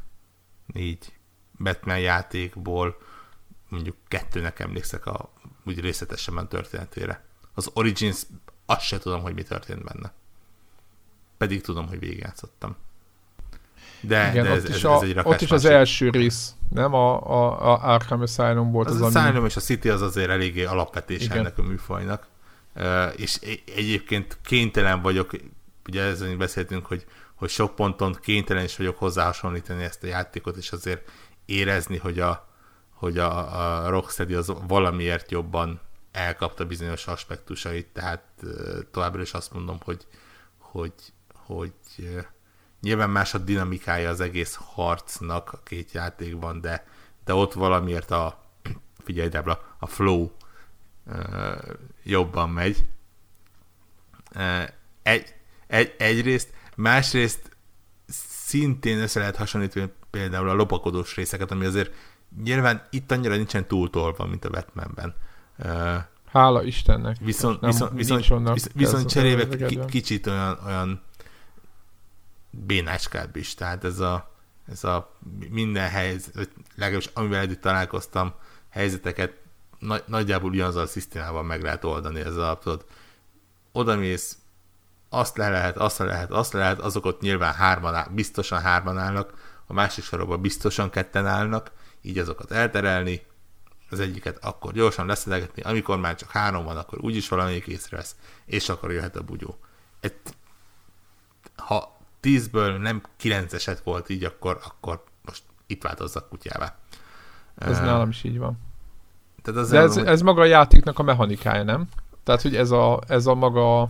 négy, 0.66 1.15
Batman 1.59 1.98
játékból 1.98 2.96
mondjuk 3.68 3.96
kettőnek 4.09 4.61
emlékszek 4.61 5.07
a, 5.07 5.32
úgy 5.64 5.80
részletesen 5.80 6.36
a 6.36 6.46
történetére. 6.46 7.24
Az 7.54 7.70
Origins, 7.72 8.22
azt 8.66 8.80
se 8.80 8.98
tudom, 8.98 9.22
hogy 9.22 9.34
mi 9.34 9.42
történt 9.42 9.84
benne. 9.84 10.12
Pedig 11.36 11.61
tudom, 11.61 11.88
hogy 11.88 11.98
végigjátszottam. 11.98 12.76
De, 14.00 14.30
Igen, 14.30 14.44
de 14.44 14.50
ez, 14.50 14.62
ott, 14.64 14.68
is, 14.68 14.84
ez, 14.84 14.90
ez 14.90 15.02
egy 15.02 15.18
ott 15.22 15.40
is 15.40 15.50
az 15.50 15.64
első 15.64 16.11
rész, 16.11 16.54
nem? 16.70 16.94
A, 16.94 17.30
a, 17.30 17.72
a 17.72 17.92
Arkham 17.92 18.20
Asylum 18.20 18.70
volt 18.70 18.88
az, 18.88 18.94
az, 18.94 19.00
az 19.00 19.16
Asylum 19.16 19.36
ami... 19.36 19.46
és 19.46 19.57
a 19.57 19.61
City 19.61 19.88
az 19.88 20.02
azért 20.02 20.30
eléggé 20.30 20.64
alapvetés 20.64 21.28
ennek 21.28 21.59
a 21.59 21.62
műfajnak. 21.62 22.26
Uh, 22.74 23.12
és 23.16 23.38
egyébként 23.76 24.38
kénytelen 24.42 25.02
vagyok, 25.02 25.30
ugye 25.88 26.02
ezen 26.02 26.38
beszéltünk, 26.38 26.86
hogy, 26.86 27.07
hogy 27.34 27.48
sok 27.48 27.74
ponton 27.74 28.16
kénytelen 28.22 28.64
is 28.64 28.76
vagyok 28.76 28.98
hozzáhasonlítani 28.98 29.84
ezt 29.84 30.02
a 30.02 30.07
játékot, 30.07 30.57
és 30.57 30.72
azért 30.72 31.11
érezni, 31.47 31.97
hogy 31.97 32.20
a, 32.20 32.49
hogy 32.90 33.18
a, 33.18 33.84
a 33.84 33.88
Rocksteady 33.88 34.34
az 34.34 34.53
valamiért 34.66 35.30
jobban 35.30 35.80
elkapta 36.12 36.66
bizonyos 36.66 37.07
aspektusait, 37.07 37.86
tehát 37.86 38.22
továbbra 38.90 39.22
is 39.22 39.32
azt 39.32 39.53
mondom, 39.53 39.78
hogy, 39.84 40.07
hogy, 40.59 40.92
hogy 41.34 41.72
Nyilván 42.80 43.11
más 43.11 43.34
a 43.34 43.38
dinamikája 43.38 44.09
az 44.09 44.20
egész 44.20 44.55
harcnak 44.55 45.53
a 45.53 45.61
két 45.64 45.92
játékban, 45.92 46.61
de, 46.61 46.86
de 47.24 47.34
ott 47.34 47.53
valamiért 47.53 48.11
a, 48.11 48.44
figyelj 49.05 49.28
Debra, 49.28 49.76
a 49.78 49.86
flow 49.86 50.30
jobban 52.03 52.51
megy. 52.51 52.88
Egy, 55.03 55.34
egy, 55.66 55.94
egyrészt, 55.99 56.53
másrészt 56.76 57.57
szintén 58.47 58.99
össze 58.99 59.18
lehet 59.18 59.36
hasonlítani 59.36 59.92
például 60.16 60.48
a 60.48 60.54
lopakodós 60.54 61.14
részeket, 61.14 61.50
ami 61.50 61.64
azért 61.64 61.92
nyilván 62.42 62.82
itt 62.90 63.10
annyira 63.10 63.36
nincsen 63.36 63.66
túltolva, 63.66 64.26
mint 64.26 64.44
a 64.44 64.50
Batmanben. 64.50 65.14
Hála 66.32 66.62
Istennek. 66.62 67.16
Viszont, 67.20 67.60
viszont, 67.60 67.92
viszont, 67.92 68.24
viszont, 68.24 68.72
viszont 68.74 69.08
cserébe 69.08 69.66
kicsit 69.86 70.26
olyan, 70.26 70.58
olyan 70.66 71.02
bénácskább 72.50 73.36
is, 73.36 73.54
tehát 73.54 73.84
ez 73.84 73.98
a, 74.00 74.30
ez 74.72 74.84
a 74.84 75.16
minden 75.50 75.88
helyzet, 75.88 76.50
legalábbis 76.74 77.10
amivel 77.14 77.40
eddig 77.40 77.58
találkoztam, 77.58 78.34
helyzeteket 78.70 79.32
nagy, 79.78 80.02
nagyjából 80.06 80.50
ugyanazzal 80.50 80.82
a 80.82 80.86
szisztémával 80.86 81.42
meg 81.42 81.62
lehet 81.62 81.84
oldani, 81.84 82.20
ez 82.20 82.36
a, 82.36 82.58
tudod, 82.62 82.84
odamész, 83.72 84.38
azt 85.08 85.36
le 85.36 85.48
lehet, 85.48 85.76
azt 85.76 85.98
le 85.98 86.04
lehet, 86.04 86.30
azt 86.30 86.52
le 86.52 86.58
lehet, 86.58 86.80
azok 86.80 87.04
ott 87.04 87.20
nyilván 87.20 87.54
hárman 87.54 87.94
áll, 87.94 88.08
biztosan 88.10 88.60
hárman 88.60 88.98
állnak, 88.98 89.32
a 89.66 89.72
másik 89.72 90.04
sorokban 90.04 90.40
biztosan 90.40 90.90
ketten 90.90 91.26
állnak, 91.26 91.72
így 92.02 92.18
azokat 92.18 92.50
elterelni, 92.50 93.22
az 93.90 94.00
egyiket 94.00 94.44
akkor 94.44 94.72
gyorsan 94.72 95.06
leszedegetni, 95.06 95.62
amikor 95.62 95.98
már 95.98 96.14
csak 96.14 96.30
három 96.30 96.64
van, 96.64 96.76
akkor 96.76 96.98
úgyis 97.00 97.28
valamelyik 97.28 97.66
észrevesz, 97.66 98.16
és 98.44 98.68
akkor 98.68 98.92
jöhet 98.92 99.16
a 99.16 99.22
bugyó. 99.22 99.58
Et, 100.00 100.36
ha 101.56 101.96
tízből 102.20 102.78
nem 102.78 103.02
kilenceset 103.16 103.80
volt 103.80 104.08
így, 104.08 104.24
akkor, 104.24 104.60
akkor 104.64 105.04
most 105.24 105.42
itt 105.66 105.82
változzak 105.82 106.28
kutyává. 106.28 106.76
Ez 107.58 107.78
uh, 107.78 107.84
nálam 107.84 108.08
is 108.08 108.24
így 108.24 108.38
van. 108.38 108.58
Tehát 109.42 109.60
az 109.60 109.68
De 109.68 109.78
ez, 109.78 109.94
hogy... 109.94 110.06
ez 110.06 110.20
maga 110.20 110.40
a 110.40 110.44
játéknak 110.44 110.98
a 110.98 111.02
mechanikája, 111.02 111.62
nem? 111.62 111.88
Tehát, 112.24 112.42
hogy 112.42 112.56
ez 112.56 112.70
a, 112.70 113.00
ez 113.06 113.26
a 113.26 113.34
maga... 113.34 113.88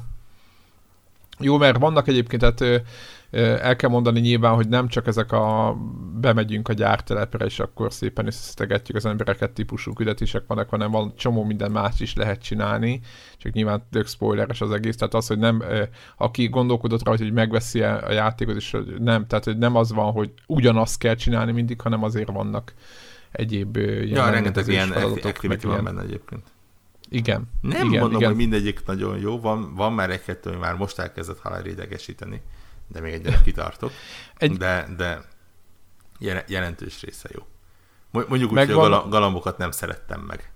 Jó, 1.38 1.56
mert 1.58 1.78
vannak 1.78 2.08
egyébként, 2.08 2.40
tehát 2.40 2.84
el 3.30 3.76
kell 3.76 3.90
mondani 3.90 4.20
nyilván, 4.20 4.54
hogy 4.54 4.68
nem 4.68 4.88
csak 4.88 5.06
ezek 5.06 5.32
a 5.32 5.76
bemegyünk 6.20 6.68
a 6.68 6.72
gyártelepre, 6.72 7.44
és 7.44 7.58
akkor 7.58 7.92
szépen 7.92 8.26
összetegetjük 8.26 8.96
az 8.96 9.06
embereket 9.06 9.50
típusú 9.50 9.92
küldetések 9.92 10.42
vannak, 10.46 10.68
hanem 10.68 10.90
van 10.90 11.12
csomó 11.16 11.44
minden 11.44 11.70
más 11.70 12.00
is 12.00 12.14
lehet 12.14 12.42
csinálni, 12.42 13.00
csak 13.36 13.52
nyilván 13.52 13.82
tök 13.90 14.06
spoileres 14.06 14.60
az 14.60 14.70
egész, 14.70 14.96
tehát 14.96 15.14
az, 15.14 15.26
hogy 15.26 15.38
nem, 15.38 15.62
aki 16.16 16.48
gondolkodott 16.48 17.04
rá, 17.04 17.16
hogy 17.16 17.32
megveszi 17.32 17.82
a 17.82 18.12
játékot, 18.12 18.56
és 18.56 18.76
nem, 18.98 19.26
tehát 19.26 19.44
hogy 19.44 19.58
nem 19.58 19.76
az 19.76 19.92
van, 19.92 20.12
hogy 20.12 20.32
ugyanazt 20.46 20.98
kell 20.98 21.14
csinálni 21.14 21.52
mindig, 21.52 21.80
hanem 21.80 22.02
azért 22.02 22.30
vannak 22.30 22.74
egyéb 23.30 23.76
ilyen 23.76 24.06
ja, 24.06 24.30
rengeteg 24.30 24.68
ilyen 24.68 24.90
activity 24.90 25.66
van 25.66 25.84
benne 25.84 26.02
egyébként. 26.02 26.42
Igen. 27.08 27.50
Nem 27.60 27.86
igen, 27.86 28.00
mondom, 28.00 28.16
igen. 28.16 28.28
hogy 28.28 28.36
mindegyik 28.36 28.86
nagyon 28.86 29.18
jó, 29.18 29.40
van, 29.40 29.74
van 29.74 29.92
már 29.92 30.10
egy-kettő, 30.10 30.50
ami 30.50 30.58
már 30.58 30.74
most 30.74 30.98
elkezdett 30.98 31.40
halál 31.40 31.66
idegesíteni 31.66 32.42
de 32.88 33.00
még 33.00 33.12
egyre 33.12 33.40
kitartok. 33.44 33.90
Egy... 34.36 34.56
De, 34.56 34.86
de 34.96 35.20
jelentős 36.46 37.02
része 37.02 37.28
jó. 37.32 37.46
Mondjuk 38.10 38.50
úgy, 38.50 38.56
Megvan... 38.56 38.92
hogy 38.92 38.92
a 38.92 39.08
galambokat 39.08 39.58
nem 39.58 39.70
szerettem 39.70 40.20
meg. 40.20 40.52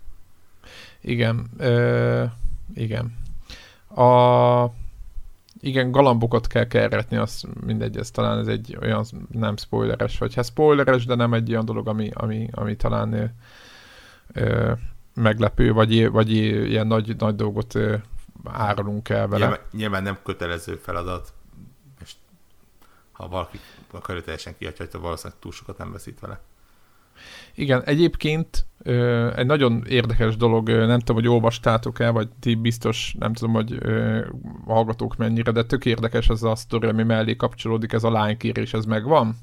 Igen. 1.01 1.51
Ö, 1.59 2.25
igen. 2.75 3.19
A, 3.95 4.67
igen, 5.61 5.91
galambokat 5.91 6.47
kell 6.47 6.67
keretni, 6.67 7.17
az 7.17 7.45
mindegy, 7.65 7.97
ez 7.97 8.11
talán 8.11 8.39
ez 8.39 8.47
egy 8.47 8.79
olyan 8.81 9.05
nem 9.31 9.57
spoileres, 9.57 10.19
vagy 10.19 10.35
hát 10.35 10.45
spoileres, 10.45 11.05
de 11.05 11.15
nem 11.15 11.35
egy 11.35 11.51
olyan 11.51 11.65
dolog, 11.65 11.89
ami, 11.89 12.11
ami, 12.15 12.49
ami 12.53 12.77
talán 12.77 13.35
ö, 14.33 14.73
meglepő, 15.15 15.73
vagy, 15.73 16.11
vagy 16.11 16.31
ilyen 16.31 16.87
nagy, 16.87 17.17
nagy 17.17 17.35
dolgot 17.35 17.75
ö, 17.75 17.97
árulunk 18.45 19.09
el 19.09 19.29
vele. 19.29 19.47
Nyilván, 19.47 19.67
nyilván 19.73 20.03
nem 20.03 20.19
kötelező 20.23 20.75
feladat, 20.75 21.33
ha 23.21 23.29
valaki 23.29 23.59
akarja 23.91 24.23
teljesen 24.23 24.55
kihagyhatja, 24.59 25.01
valószínűleg 25.01 25.39
túl 25.41 25.53
sokat 25.53 25.79
nem 25.79 25.93
veszít 25.93 26.21
vele. 26.21 26.41
Igen, 27.55 27.83
egyébként 27.85 28.67
ö, 28.83 29.31
egy 29.37 29.47
nagyon 29.47 29.85
érdekes 29.89 30.37
dolog, 30.37 30.69
nem 30.69 30.99
tudom, 30.99 31.17
hogy 31.17 31.29
olvastátok-e, 31.29 32.11
vagy 32.11 32.29
ti 32.41 32.55
biztos, 32.55 33.15
nem 33.19 33.33
tudom, 33.33 33.55
hogy 33.55 33.77
ö, 33.79 34.27
hallgatók 34.67 35.17
mennyire, 35.17 35.53
de 35.53 35.65
tök 35.65 35.85
érdekes 35.85 36.29
ez 36.29 36.43
a 36.43 36.55
sztori, 36.55 36.87
ami 36.87 37.03
mellé 37.03 37.37
kapcsolódik, 37.37 37.93
ez 37.93 38.05
a 38.05 38.11
lánykérés, 38.11 38.73
ez 38.73 38.85
megvan? 38.85 39.37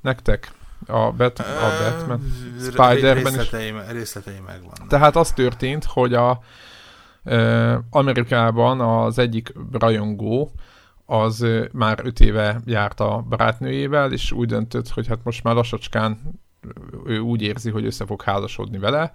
Nektek? 0.00 0.52
A, 0.86 1.12
Bat, 1.12 1.38
a 1.38 1.70
Batman? 1.82 2.20
Spider-Man 2.60 3.32
részleteim, 3.32 3.76
is? 3.76 3.92
Részleteim 3.92 4.44
megvan. 4.44 4.88
Tehát 4.88 5.16
az 5.16 5.32
történt, 5.32 5.84
hogy 5.84 6.14
a 6.14 6.40
ö, 7.24 7.76
Amerikában 7.90 8.80
az 8.80 9.18
egyik 9.18 9.52
rajongó, 9.72 10.52
az 11.06 11.46
már 11.72 12.00
öt 12.04 12.20
éve 12.20 12.60
járt 12.64 13.00
a 13.00 13.24
barátnőjével, 13.28 14.12
és 14.12 14.32
úgy 14.32 14.48
döntött, 14.48 14.88
hogy 14.88 15.06
hát 15.06 15.24
most 15.24 15.42
már 15.42 15.54
lassacskán 15.54 16.40
ő 17.06 17.18
úgy 17.18 17.42
érzi, 17.42 17.70
hogy 17.70 17.84
össze 17.84 18.06
fog 18.06 18.22
házasodni 18.22 18.78
vele, 18.78 19.12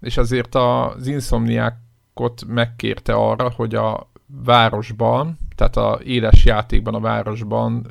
és 0.00 0.16
azért 0.16 0.54
az 0.54 1.06
inszomniákot 1.06 2.44
megkérte 2.46 3.12
arra, 3.12 3.50
hogy 3.50 3.74
a 3.74 4.10
városban, 4.44 5.38
tehát 5.56 5.76
a 5.76 6.00
éles 6.04 6.44
játékban 6.44 6.94
a 6.94 7.00
városban 7.00 7.86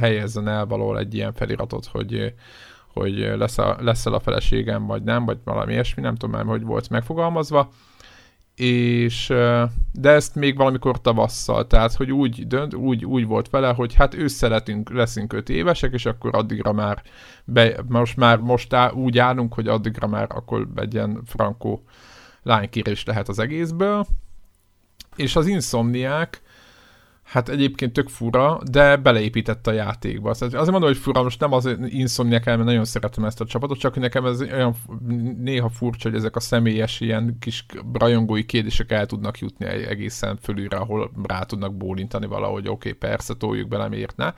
helyezzen 0.00 0.48
el 0.48 0.66
valahol 0.66 0.98
egy 0.98 1.14
ilyen 1.14 1.32
feliratot, 1.32 1.86
hogy, 1.86 2.34
hogy 2.92 3.18
lesz, 3.18 3.58
a, 3.58 3.76
lesz 3.80 4.06
a 4.06 4.20
feleségem, 4.20 4.86
vagy 4.86 5.02
nem, 5.02 5.24
vagy 5.24 5.38
valami 5.44 5.72
ilyesmi, 5.72 6.02
nem 6.02 6.14
tudom 6.14 6.34
már, 6.34 6.44
hogy 6.44 6.62
volt 6.62 6.88
megfogalmazva, 6.88 7.70
és 8.56 9.26
de 9.92 10.10
ezt 10.10 10.34
még 10.34 10.56
valamikor 10.56 11.00
tavasszal, 11.00 11.66
tehát 11.66 11.94
hogy 11.94 12.12
úgy, 12.12 12.46
dönt, 12.46 12.74
úgy, 12.74 13.04
úgy 13.04 13.26
volt 13.26 13.50
vele, 13.50 13.68
hogy 13.68 13.94
hát 13.94 14.14
ősszel 14.14 14.62
leszünk 14.90 15.32
öt 15.32 15.48
évesek, 15.48 15.92
és 15.92 16.06
akkor 16.06 16.34
addigra 16.34 16.72
már, 16.72 17.02
be, 17.44 17.76
most 17.88 18.16
már 18.16 18.38
most 18.38 18.72
áll, 18.72 18.92
úgy 18.92 19.18
állunk, 19.18 19.54
hogy 19.54 19.68
addigra 19.68 20.06
már 20.06 20.26
akkor 20.28 20.68
egy 20.74 20.94
ilyen 20.94 21.22
frankó 21.24 21.84
lánykérés 22.42 23.04
lehet 23.04 23.28
az 23.28 23.38
egészből, 23.38 24.06
és 25.16 25.36
az 25.36 25.46
inszomniák 25.46 26.42
Hát 27.26 27.48
egyébként 27.48 27.92
tök 27.92 28.08
fura, 28.08 28.60
de 28.70 28.96
beleépített 28.96 29.66
a 29.66 29.72
játékba. 29.72 30.34
Szóval 30.34 30.58
azért 30.58 30.70
mondom, 30.70 30.90
hogy 30.90 30.98
fura, 30.98 31.22
most 31.22 31.40
nem 31.40 31.52
az 31.52 31.76
Insomniac 31.86 32.44
mert 32.44 32.64
nagyon 32.64 32.84
szeretem 32.84 33.24
ezt 33.24 33.40
a 33.40 33.44
csapatot, 33.44 33.78
csak 33.78 33.96
nekem 33.96 34.26
ez 34.26 34.40
olyan 34.40 34.74
néha 35.38 35.68
furcsa, 35.68 36.08
hogy 36.08 36.18
ezek 36.18 36.36
a 36.36 36.40
személyes 36.40 37.00
ilyen 37.00 37.36
kis 37.40 37.66
rajongói 37.92 38.44
kérdések 38.44 38.92
el 38.92 39.06
tudnak 39.06 39.38
jutni 39.38 39.66
egészen 39.66 40.36
fölülre, 40.36 40.76
ahol 40.76 41.10
rá 41.22 41.42
tudnak 41.42 41.76
bólintani 41.76 42.26
valahogy, 42.26 42.68
oké, 42.68 42.88
okay, 42.88 42.92
persze, 42.92 43.34
toljuk 43.34 43.68
bele, 43.68 43.88
miért 43.88 44.16
ne. 44.16 44.34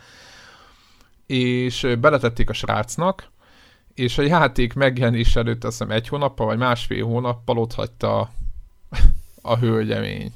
És 1.27 1.87
beletették 2.01 2.51
a 2.51 2.53
srácnak, 2.53 3.31
és 3.95 4.19
a 4.19 4.23
játék 4.23 4.75
megjelenés 4.75 5.37
előtt 5.37 5.65
azt 5.65 5.79
hiszem 5.79 5.95
egy 5.95 6.09
hónappal, 6.09 6.47
vagy 6.47 6.59
másfél 6.59 7.05
hónappal 7.05 7.59
ott 7.59 7.73
hagyta 7.73 8.31
a, 9.43 9.57
hölgyemény 9.57 10.33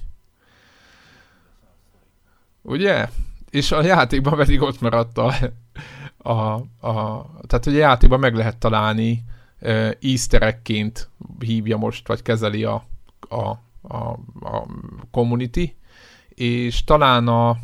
Ugye? 2.62 3.08
És 3.50 3.72
a 3.72 3.82
játékban 3.82 4.36
pedig 4.36 4.60
ott 4.60 4.80
maradt 4.80 5.18
a, 5.18 5.34
a, 6.16 6.30
a 6.88 7.26
tehát 7.46 7.64
hogy 7.64 7.74
a 7.74 7.78
játékban 7.78 8.20
meg 8.20 8.34
lehet 8.34 8.58
találni 8.58 9.24
uh, 9.60 9.90
easter 10.00 10.42
egg-ként 10.42 11.10
hívja 11.38 11.76
most, 11.76 12.08
vagy 12.08 12.22
kezeli 12.22 12.64
a, 12.64 12.84
a, 13.28 13.50
a, 13.82 14.18
a 14.40 14.66
community, 15.10 15.76
és 16.28 16.84
talán 16.84 17.28
a 17.28 17.56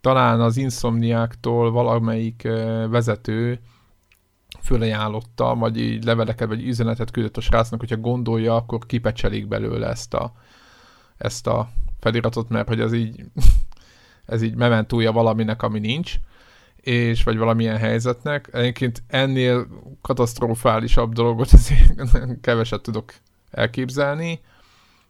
talán 0.00 0.40
az 0.40 0.56
insomniáktól 0.56 1.70
valamelyik 1.70 2.42
uh, 2.44 2.88
vezető 2.88 3.60
fölajánlotta, 4.62 5.54
vagy 5.54 5.80
így 5.80 6.04
leveleket, 6.04 6.48
vagy 6.48 6.66
üzenetet 6.66 7.10
küldött 7.10 7.36
a 7.36 7.40
srácnak, 7.40 7.80
hogyha 7.80 7.96
gondolja, 7.96 8.54
akkor 8.54 8.86
kipecselik 8.86 9.48
belőle 9.48 9.88
ezt 9.88 10.14
a, 10.14 10.32
ezt 11.16 11.46
a 11.46 11.68
feliratot, 12.00 12.48
mert 12.48 12.68
hogy 12.68 12.80
ez 12.80 12.92
így, 12.92 13.24
ez 14.28 14.42
így 14.42 14.54
mementúja 14.54 15.12
valaminek, 15.12 15.62
ami 15.62 15.78
nincs, 15.78 16.14
és 16.76 17.22
vagy 17.22 17.36
valamilyen 17.36 17.76
helyzetnek. 17.76 18.48
Egyébként 18.52 19.02
ennél 19.06 19.66
katasztrofálisabb 20.00 21.12
dolgot 21.12 21.52
azért 21.52 22.10
keveset 22.40 22.82
tudok 22.82 23.14
elképzelni, 23.50 24.40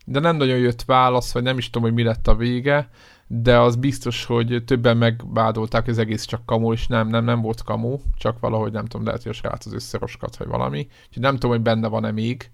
de 0.05 0.21
nem 0.21 0.37
nagyon 0.37 0.59
jött 0.59 0.83
válasz, 0.83 1.33
vagy 1.33 1.43
nem 1.43 1.59
is 1.59 1.71
tudom, 1.71 1.83
hogy 1.83 1.97
mi 1.97 2.03
lett 2.03 2.29
a 2.29 2.35
vége, 2.35 2.91
de 3.27 3.59
az 3.59 3.77
biztos, 3.77 4.25
hogy 4.25 4.63
többen 4.67 4.97
megvádolták, 4.97 5.85
hogy 5.85 5.93
az 5.93 5.99
egész 5.99 6.25
csak 6.25 6.47
kamu, 6.47 6.73
és 6.73 6.87
nem, 6.87 7.09
nem, 7.09 7.25
nem 7.25 7.41
volt 7.41 7.63
kamu, 7.63 7.99
csak 8.17 8.41
valahogy 8.41 8.73
nem 8.73 8.85
tudom, 8.85 9.07
lehet, 9.07 9.23
hogy 9.23 9.31
a 9.31 9.35
srác 9.35 9.67
az 9.67 9.73
összeroskat, 9.73 10.37
vagy 10.37 10.49
valami. 10.49 10.79
Úgyhogy 11.07 11.23
nem 11.23 11.35
tudom, 11.35 11.51
hogy 11.51 11.61
benne 11.61 11.89
van-e 11.89 12.11
még, 12.11 12.51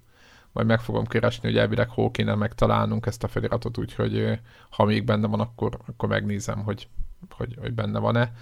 majd 0.54 0.66
meg 0.66 0.80
fogom 0.80 1.06
keresni, 1.06 1.48
hogy 1.48 1.58
elvileg 1.58 1.88
hol 1.88 2.10
kéne 2.10 2.34
megtalálnunk 2.34 3.06
ezt 3.06 3.24
a 3.24 3.28
feliratot, 3.28 3.78
úgyhogy 3.78 4.40
ha 4.70 4.84
még 4.84 5.04
benne 5.04 5.26
van, 5.26 5.40
akkor, 5.40 5.78
akkor 5.86 6.08
megnézem, 6.08 6.62
hogy, 6.62 6.88
hogy, 7.30 7.56
hogy 7.60 7.74
benne 7.74 7.98
van-e. 7.98 8.32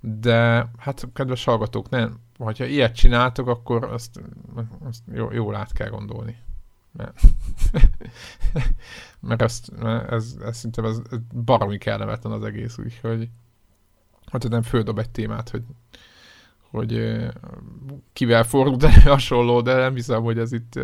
De 0.00 0.68
hát, 0.78 1.08
kedves 1.12 1.44
hallgatók, 1.44 1.88
nem, 1.88 2.20
ha 2.38 2.52
ilyet 2.58 2.94
csináltok, 2.94 3.48
akkor 3.48 3.84
azt, 3.84 4.20
azt 4.88 5.02
jó, 5.12 5.32
jól 5.32 5.54
át 5.54 5.72
kell 5.72 5.88
gondolni 5.88 6.44
mert, 6.96 7.20
mert 9.28 9.42
ezt, 9.42 9.70
mert 9.78 10.12
ez, 10.12 10.36
ez 10.44 10.56
szinte 10.56 10.82
ez, 10.82 11.00
ez 11.10 11.18
baromi 11.44 11.78
kellemetlen 11.78 12.32
az 12.32 12.44
egész, 12.44 12.78
úgyhogy 12.78 13.28
hát 14.26 14.48
nem 14.48 14.62
földob 14.62 14.98
egy 14.98 15.10
témát, 15.10 15.48
hogy, 15.48 15.64
hogy 16.76 17.16
kivel 18.12 18.44
fordult 18.44 18.84
el 18.84 19.00
hasonló, 19.12 19.60
de 19.60 19.74
nem 19.74 19.94
hiszem, 19.94 20.22
hogy 20.22 20.38
ez 20.38 20.52
itt 20.52 20.78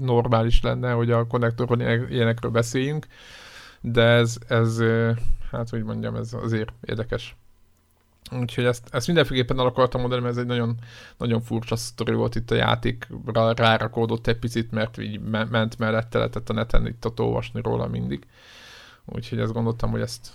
normális 0.00 0.62
lenne, 0.62 0.92
hogy 0.92 1.10
a 1.10 1.26
konnektorban 1.26 1.80
ilyenekről 2.10 2.50
beszéljünk, 2.50 3.06
de 3.80 4.02
ez, 4.02 4.36
ez 4.48 4.82
hát 5.50 5.68
hogy 5.68 5.82
mondjam, 5.82 6.14
ez 6.14 6.32
azért 6.32 6.72
érdekes. 6.84 7.36
Úgyhogy 8.30 8.64
ezt, 8.64 8.88
ezt 8.90 9.06
mindenféleképpen 9.06 9.58
el 9.58 9.66
akartam 9.66 10.00
mondani, 10.00 10.22
mert 10.22 10.34
ez 10.34 10.40
egy 10.40 10.48
nagyon, 10.48 10.74
nagyon 11.16 11.40
furcsa 11.40 11.76
sztori 11.76 12.14
volt 12.14 12.34
itt 12.34 12.50
a 12.50 12.54
játékra, 12.54 13.52
rárakódott 13.52 14.26
egy 14.26 14.38
picit, 14.38 14.70
mert 14.70 14.98
így 14.98 15.20
ment 15.20 15.78
mellette, 15.78 16.18
lehetett 16.18 16.48
a 16.48 16.52
neten 16.52 16.86
itt 16.86 17.20
olvasni 17.20 17.60
róla 17.62 17.86
mindig. 17.86 18.26
Úgyhogy 19.04 19.38
ezt 19.38 19.52
gondoltam, 19.52 19.90
hogy 19.90 20.00
ezt, 20.00 20.28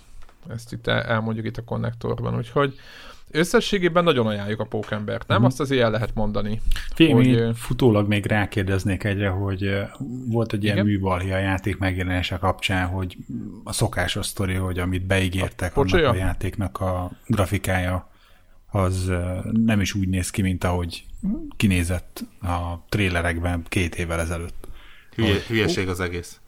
ezt 0.48 0.72
itt 0.72 0.86
elmondjuk 0.86 1.46
itt 1.46 1.56
a 1.56 1.64
konnektorban. 1.64 2.36
Úgyhogy 2.36 2.78
összességében 3.34 4.04
nagyon 4.04 4.26
ajánljuk 4.26 4.60
a 4.60 4.64
pókembert, 4.64 5.28
nem? 5.28 5.40
Mm. 5.40 5.44
Azt 5.44 5.60
azért 5.60 5.82
el 5.82 5.90
lehet 5.90 6.14
mondani. 6.14 6.60
Fél, 6.94 7.12
hogy... 7.12 7.56
futólag 7.56 8.08
még 8.08 8.26
rákérdeznék 8.26 9.04
egyre, 9.04 9.28
hogy 9.28 9.70
volt 10.26 10.52
egy 10.52 10.64
ilyen 10.64 10.84
műbalhi 10.84 11.32
a 11.32 11.38
játék 11.38 11.78
megjelenése 11.78 12.36
kapcsán, 12.36 12.86
hogy 12.86 13.16
a 13.64 13.72
szokásos 13.72 14.26
sztori, 14.26 14.54
hogy 14.54 14.78
amit 14.78 15.06
beígértek, 15.06 15.76
a 15.76 15.80
annak 15.80 16.12
a 16.12 16.14
játéknak 16.14 16.80
a 16.80 17.10
grafikája 17.26 18.12
az 18.70 19.12
nem 19.52 19.80
is 19.80 19.94
úgy 19.94 20.08
néz 20.08 20.30
ki, 20.30 20.42
mint 20.42 20.64
ahogy 20.64 21.04
kinézett 21.56 22.24
a 22.42 22.84
trélerekben 22.88 23.64
két 23.68 23.94
évvel 23.94 24.20
ezelőtt. 24.20 24.68
Hülye, 25.14 25.40
hülyeség 25.48 25.88
az 25.88 26.00
egész. 26.00 26.40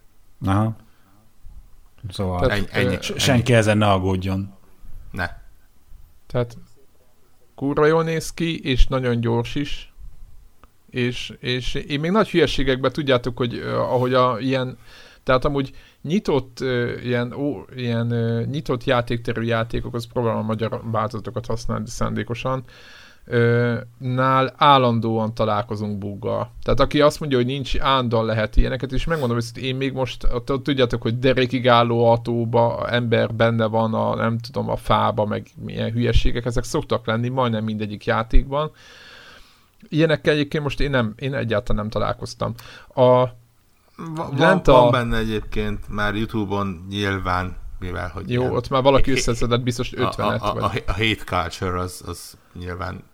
Aha. 0.45 0.77
Szóval 2.09 2.41
Tehát, 2.41 2.69
ennyi, 2.71 2.87
ennyi, 2.87 2.97
senki 3.01 3.53
ennyi. 3.53 3.61
ezen 3.61 3.79
ne 3.79 3.91
aggódjon. 3.91 4.55
Ne. 5.11 5.31
Tehát 6.27 6.57
kurva 7.57 7.87
jól 7.87 8.05
néz 8.05 8.31
ki, 8.31 8.61
és 8.61 8.87
nagyon 8.87 9.21
gyors 9.21 9.55
is. 9.55 9.93
És, 10.91 11.33
és 11.39 11.75
én 11.75 12.01
még 12.01 12.11
nagy 12.11 12.31
hülyeségekben 12.31 12.93
tudjátok, 12.93 13.37
hogy 13.37 13.55
uh, 13.55 13.75
ahogy 13.75 14.15
a 14.15 14.39
ilyen, 14.41 14.79
tehát 15.23 15.45
amúgy 15.45 15.71
nyitott, 16.03 16.61
uh, 16.61 17.05
ilyen, 17.05 17.33
ó, 17.33 17.65
ilyen 17.75 18.13
uh, 18.13 18.45
nyitott 18.45 18.85
játékterű 18.85 19.43
játékok, 19.43 19.95
az 19.95 20.07
próbálom 20.13 20.39
a 20.39 20.47
magyar 20.47 20.81
változatokat 20.91 21.47
használni 21.47 21.89
szándékosan, 21.89 22.65
nál 23.99 24.55
állandóan 24.57 25.35
találkozunk 25.35 25.99
buggal. 25.99 26.51
Tehát 26.63 26.81
aki 26.81 27.01
azt 27.01 27.21
mondja, 27.21 27.39
hogy 27.39 27.47
nincs 27.47 27.79
állandóan 27.79 28.25
lehet 28.25 28.57
ilyeneket, 28.57 28.93
és 28.93 29.05
megmondom, 29.05 29.37
hogy 29.37 29.63
én 29.63 29.77
még 29.77 29.93
most, 29.93 30.27
tudjátok, 30.63 31.03
hogy 31.03 31.19
derékig 31.19 31.69
álló 31.69 32.09
autóba 32.09 32.87
ember 32.89 33.35
benne 33.35 33.67
van 33.67 33.95
a, 33.95 34.15
nem 34.15 34.39
tudom, 34.39 34.71
a 34.71 34.77
fába, 34.77 35.25
meg 35.25 35.47
milyen 35.65 35.91
hülyeségek, 35.91 36.45
ezek 36.45 36.65
szoktak 36.65 37.07
lenni 37.07 37.29
majdnem 37.29 37.65
mindegyik 37.65 38.05
játékban. 38.05 38.71
Ilyenekkel 39.89 40.33
egyébként 40.33 40.63
most 40.63 40.81
én, 40.81 40.91
nem, 40.91 41.13
én 41.17 41.35
egyáltalán 41.35 41.83
nem 41.83 41.91
találkoztam. 41.91 42.55
A, 42.95 43.03
van, 43.03 44.31
van, 44.37 44.59
a... 44.65 44.73
van 44.73 44.91
benne 44.91 45.17
egyébként 45.17 45.89
már 45.89 46.15
Youtube-on 46.15 46.87
nyilván, 46.89 47.57
mivel 47.79 48.09
hogy 48.09 48.31
Jó, 48.31 48.41
ilyen, 48.41 48.53
ott 48.53 48.69
már 48.69 48.83
valaki 48.83 49.11
összeszedett 49.11 49.63
biztos 49.63 49.93
50-et. 49.97 50.41
A, 50.41 50.47
a, 50.47 50.57
a, 50.57 50.65
a, 50.65 50.73
a 50.87 50.93
hate 50.93 51.25
culture 51.25 51.81
az, 51.81 52.03
az 52.07 52.37
nyilván 52.59 53.05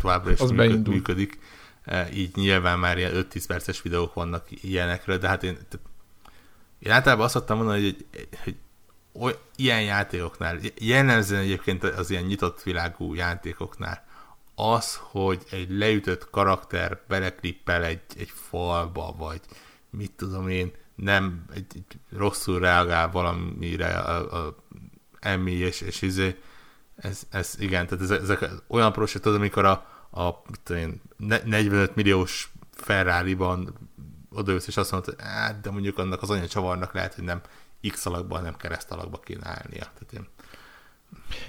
továbbra 0.00 0.30
is 0.30 0.40
az 0.40 0.50
működ, 0.50 0.88
működik. 0.88 1.38
E, 1.84 2.08
így 2.12 2.34
nyilván 2.34 2.78
már 2.78 2.98
ilyen 2.98 3.26
5-10 3.30 3.44
perces 3.46 3.82
videók 3.82 4.14
vannak 4.14 4.46
ilyenekről, 4.48 5.18
de 5.18 5.28
hát 5.28 5.42
én, 5.42 5.58
én 6.78 6.92
általában 6.92 7.24
azt 7.24 7.34
szoktam 7.34 7.56
mondani, 7.56 7.82
hogy, 7.82 8.06
hogy 8.44 8.56
oly, 9.12 9.38
ilyen 9.56 9.82
játékoknál, 9.82 10.58
jellemzően 10.78 11.42
egyébként 11.42 11.84
az 11.84 12.10
ilyen 12.10 12.24
nyitott 12.24 12.62
világú 12.62 13.14
játékoknál, 13.14 14.04
az, 14.54 14.98
hogy 15.02 15.42
egy 15.50 15.70
leütött 15.70 16.30
karakter 16.30 17.00
beleklippel 17.08 17.84
egy, 17.84 18.00
egy 18.18 18.32
falba, 18.34 19.14
vagy 19.18 19.40
mit 19.90 20.12
tudom 20.12 20.48
én, 20.48 20.72
nem 20.94 21.44
egy, 21.54 21.66
egy 21.74 21.98
rosszul 22.16 22.58
reagál 22.58 23.10
valamire 23.10 23.98
a, 23.98 24.46
a 24.46 24.56
Emmy 25.20 25.52
és, 25.52 25.80
és 25.80 26.02
izé, 26.02 26.36
ez, 27.02 27.22
ez 27.30 27.54
igen, 27.58 27.86
tehát 27.86 28.04
ezek, 28.04 28.20
ezek 28.20 28.50
olyan 28.66 28.92
prosek, 28.92 29.22
tudod, 29.22 29.38
amikor 29.38 29.64
a, 29.64 29.70
a 30.10 30.42
én, 30.74 31.00
45 31.44 31.94
milliós 31.94 32.52
Ferrari-ban 32.70 33.74
odajössz, 34.30 34.66
és 34.66 34.76
azt 34.76 34.92
mondod, 34.92 35.14
hogy 35.14 35.24
hát, 35.24 35.60
de 35.60 35.70
mondjuk 35.70 35.98
annak 35.98 36.22
az 36.22 36.30
anya 36.30 36.46
csavarnak 36.46 36.94
lehet, 36.94 37.14
hogy 37.14 37.24
nem 37.24 37.40
X 37.88 38.06
alakban, 38.06 38.42
nem 38.42 38.56
kereszt 38.56 38.90
alakba 38.90 39.18
kéne 39.18 39.46
állnia. 39.46 39.86
Tehát 39.98 40.12
én... 40.12 40.26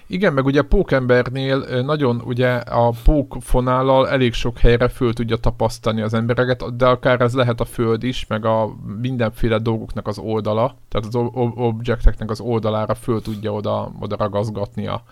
Igen, 0.08 0.34
meg 0.34 0.46
ugye 0.46 0.60
a 0.60 0.64
pókembernél 0.64 1.82
nagyon 1.82 2.22
ugye 2.22 2.56
a 2.56 2.94
pókfonállal 3.04 4.10
elég 4.10 4.34
sok 4.34 4.58
helyre 4.58 4.88
föl 4.88 5.14
tudja 5.14 5.38
tapasztani 5.38 6.02
az 6.02 6.14
embereket, 6.14 6.76
de 6.76 6.86
akár 6.86 7.22
ez 7.22 7.34
lehet 7.34 7.60
a 7.60 7.66
föld 7.66 8.04
is, 8.04 8.28
meg 8.28 8.46
a 8.46 8.76
mindenféle 9.02 9.58
dolgoknak 9.58 10.08
az 10.08 10.18
oldala, 10.18 10.78
tehát 10.90 11.08
az 11.08 11.16
objekteknek 11.56 12.30
az 12.30 12.40
oldalára 12.40 12.96
föl 12.96 13.22
tudja 13.22 13.54
oda, 13.54 13.92
oda 14.00 14.16
ragaszgatni 14.16 14.88
a, 14.88 15.04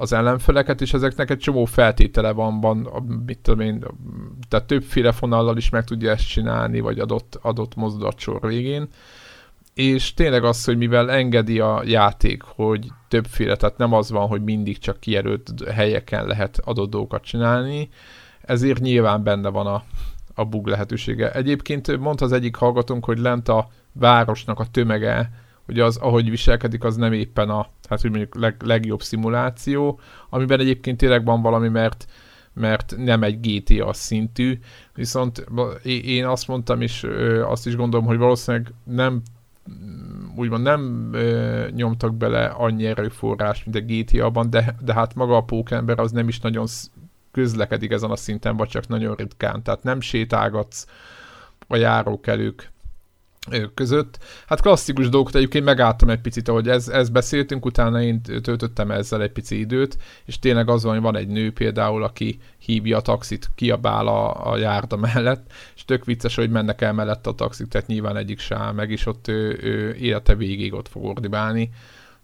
az 0.00 0.12
ellenfeleket, 0.12 0.80
és 0.80 0.92
ezeknek 0.92 1.30
egy 1.30 1.38
csomó 1.38 1.64
feltétele 1.64 2.32
van, 2.32 2.60
van 2.60 2.76
mit 3.26 3.38
tudom 3.38 3.60
én, 3.60 3.84
tehát 4.48 4.66
többféle 4.66 5.12
fonallal 5.12 5.56
is 5.56 5.70
meg 5.70 5.84
tudja 5.84 6.10
ezt 6.10 6.28
csinálni, 6.28 6.80
vagy 6.80 6.98
adott, 6.98 7.38
adott 7.42 7.74
mozdulatsor 7.74 8.40
végén. 8.40 8.88
És 9.74 10.14
tényleg 10.14 10.44
az, 10.44 10.64
hogy 10.64 10.76
mivel 10.76 11.10
engedi 11.10 11.60
a 11.60 11.82
játék, 11.84 12.42
hogy 12.42 12.86
többféle, 13.08 13.56
tehát 13.56 13.76
nem 13.78 13.92
az 13.92 14.10
van, 14.10 14.28
hogy 14.28 14.42
mindig 14.42 14.78
csak 14.78 15.00
kijelölt 15.00 15.52
helyeken 15.70 16.26
lehet 16.26 16.60
adott 16.64 16.90
dolgokat 16.90 17.24
csinálni, 17.24 17.88
ezért 18.40 18.80
nyilván 18.80 19.22
benne 19.22 19.48
van 19.48 19.66
a, 19.66 19.82
a 20.34 20.44
bug 20.44 20.66
lehetősége. 20.66 21.32
Egyébként 21.32 21.98
mondta 21.98 22.24
az 22.24 22.32
egyik 22.32 22.56
hallgatónk, 22.56 23.04
hogy 23.04 23.18
lent 23.18 23.48
a 23.48 23.68
városnak 23.92 24.58
a 24.58 24.66
tömege 24.70 25.30
hogy 25.64 25.80
az, 25.80 25.96
ahogy 25.96 26.30
viselkedik, 26.30 26.84
az 26.84 26.96
nem 26.96 27.12
éppen 27.12 27.50
a, 27.50 27.68
hát 27.88 28.00
hogy 28.00 28.10
mondjuk 28.10 28.34
leg, 28.34 28.62
legjobb 28.64 29.02
szimuláció, 29.02 30.00
amiben 30.28 30.60
egyébként 30.60 30.96
tényleg 30.96 31.24
van 31.24 31.42
valami, 31.42 31.68
mert 31.68 32.06
mert 32.52 32.94
nem 32.96 33.22
egy 33.22 33.40
GTA 33.40 33.92
szintű, 33.92 34.58
viszont 34.94 35.46
én 35.84 36.26
azt 36.26 36.48
mondtam, 36.48 36.80
és 36.80 37.06
azt 37.44 37.66
is 37.66 37.76
gondolom, 37.76 38.06
hogy 38.06 38.18
valószínűleg 38.18 38.72
nem 38.84 39.22
úgymond 40.36 40.62
nem 40.62 41.10
ö, 41.12 41.66
nyomtak 41.74 42.14
bele 42.14 42.46
annyi 42.46 42.86
erőforrás, 42.86 43.64
mint 43.64 43.76
a 43.76 43.92
GTA-ban, 43.92 44.50
de, 44.50 44.76
de 44.84 44.94
hát 44.94 45.14
maga 45.14 45.36
a 45.36 45.44
pókember 45.44 45.98
az 45.98 46.12
nem 46.12 46.28
is 46.28 46.40
nagyon 46.40 46.66
közlekedik 47.30 47.90
ezen 47.90 48.10
a 48.10 48.16
szinten, 48.16 48.56
vagy 48.56 48.68
csak 48.68 48.88
nagyon 48.88 49.14
ritkán, 49.14 49.62
tehát 49.62 49.82
nem 49.82 50.00
sétálgatsz 50.00 50.86
a 51.66 51.76
járókelők 51.76 52.70
között. 53.74 54.18
Hát 54.46 54.60
klasszikus 54.60 55.08
dolgokat 55.08 55.36
egyébként 55.36 55.64
megálltam 55.64 56.10
egy 56.10 56.20
picit, 56.20 56.48
ahogy 56.48 56.68
ez, 56.68 56.88
ez 56.88 57.08
beszéltünk, 57.08 57.64
utána 57.64 58.02
én 58.02 58.22
töltöttem 58.22 58.90
ezzel 58.90 59.22
egy 59.22 59.32
pici 59.32 59.58
időt, 59.58 59.96
és 60.24 60.38
tényleg 60.38 60.68
az 60.68 60.82
van, 60.82 60.92
hogy 60.92 61.02
van 61.02 61.16
egy 61.16 61.28
nő 61.28 61.52
például, 61.52 62.02
aki 62.02 62.38
hívja 62.58 62.96
a 62.96 63.00
taxit, 63.00 63.50
kiabál 63.54 64.06
a, 64.06 64.50
a 64.50 64.56
járda 64.56 64.96
mellett, 64.96 65.52
és 65.74 65.84
tök 65.84 66.04
vicces, 66.04 66.34
hogy 66.34 66.50
mennek 66.50 66.80
el 66.80 66.92
mellett 66.92 67.26
a 67.26 67.34
taxik, 67.34 67.68
tehát 67.68 67.86
nyilván 67.86 68.16
egyik 68.16 68.38
sem 68.38 68.74
meg, 68.74 68.90
és 68.90 69.06
ott 69.06 69.28
ő, 69.28 69.58
ő 69.62 69.94
élete 69.94 70.34
végig 70.34 70.72
ott 70.72 70.88
fog 70.88 71.04
ordibálni, 71.04 71.70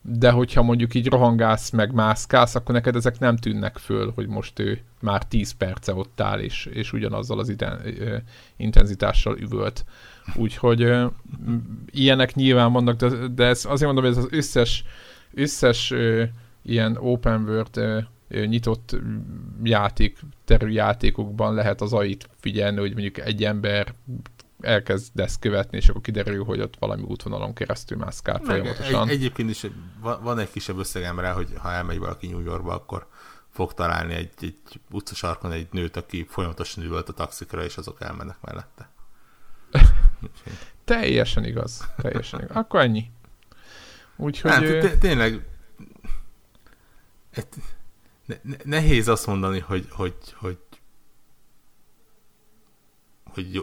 de 0.09 0.31
hogyha 0.31 0.62
mondjuk 0.62 0.94
így 0.94 1.09
rohangálsz, 1.09 1.70
meg 1.70 1.93
mászkálsz, 1.93 2.55
akkor 2.55 2.74
neked 2.74 2.97
ezek 2.97 3.19
nem 3.19 3.36
tűnnek 3.36 3.77
föl, 3.77 4.12
hogy 4.15 4.27
most 4.27 4.59
ő 4.59 4.81
már 5.01 5.24
10 5.24 5.53
perce 5.53 5.94
ott 5.94 6.20
áll, 6.20 6.39
és, 6.39 6.66
és 6.66 6.93
ugyanazzal 6.93 7.39
az 7.39 7.48
iden, 7.48 7.81
ö, 8.01 8.16
intenzitással 8.57 9.39
üvölt. 9.39 9.85
Úgyhogy 10.35 10.82
ö, 10.82 11.07
ilyenek 11.90 12.35
nyilván 12.35 12.73
vannak, 12.73 12.97
de, 12.97 13.27
de 13.28 13.44
ez 13.44 13.65
azért 13.65 13.93
mondom, 13.93 14.05
hogy 14.05 14.12
ez 14.12 14.24
az 14.24 14.28
összes, 14.31 14.85
összes 15.35 15.90
ö, 15.90 16.24
ilyen 16.62 16.97
open 17.01 17.43
world 17.43 17.77
ö, 17.77 18.01
nyitott 18.28 18.97
játék, 19.62 20.19
terüljátékokban 20.44 21.55
lehet 21.55 21.81
az 21.81 21.93
ait 21.93 22.28
figyelni, 22.40 22.78
hogy 22.78 22.93
mondjuk 22.93 23.19
egy 23.19 23.44
ember 23.44 23.94
elkezd 24.61 25.20
ezt 25.20 25.40
követni, 25.40 25.77
és 25.77 25.89
akkor 25.89 26.01
kiderül, 26.01 26.44
hogy 26.44 26.61
ott 26.61 26.77
valami 26.78 27.03
útvonalon 27.03 27.55
keresztül 27.55 27.98
mászkál 27.98 28.40
folyamatosan. 28.44 29.09
Egy, 29.09 29.15
egyébként 29.15 29.51
is 29.51 29.66
van, 30.01 30.39
egy 30.39 30.51
kisebb 30.51 30.78
összegem 30.78 31.19
rá, 31.19 31.32
hogy 31.32 31.48
ha 31.59 31.73
elmegy 31.73 31.98
valaki 31.98 32.27
New 32.27 32.40
Yorkba, 32.40 32.74
akkor 32.74 33.07
fog 33.51 33.74
találni 33.74 34.15
egy, 34.15 34.31
egy 34.40 34.81
utcasarkon 34.90 35.53
egy 35.53 35.69
nőt, 35.70 35.97
aki 35.97 36.27
folyamatosan 36.28 36.85
üvölt 36.85 37.09
a 37.09 37.12
taxikra, 37.12 37.65
és 37.65 37.77
azok 37.77 38.01
elmennek 38.01 38.36
mellette. 38.40 38.90
teljesen 40.84 41.44
igaz. 41.44 41.88
Teljesen 41.97 42.40
igaz. 42.40 42.56
Akkor 42.56 42.80
ennyi. 42.80 43.10
Úgyhogy... 44.16 44.51
Nem, 44.51 44.98
tényleg 44.98 45.47
nehéz 48.64 49.09
azt 49.09 49.26
mondani, 49.26 49.59
hogy, 49.59 49.86
hogy, 49.90 50.16
hogy, 50.34 50.59
hogy 53.24 53.55
jó, 53.55 53.62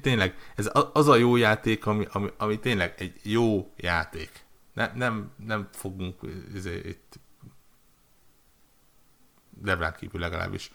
tényleg, 0.00 0.34
ez 0.56 0.70
az 0.92 1.08
a 1.08 1.16
jó 1.16 1.36
játék, 1.36 1.86
ami, 1.86 2.06
ami, 2.12 2.30
ami 2.36 2.58
tényleg 2.58 2.94
egy 2.98 3.20
jó 3.22 3.72
játék. 3.76 4.44
Ne, 4.72 4.92
nem, 4.94 5.32
nem 5.36 5.68
fogunk 5.72 6.20
ezért, 6.54 6.84
itt 6.84 7.18
Devrán 9.50 9.94
kívül 9.98 10.20
legalábbis 10.20 10.72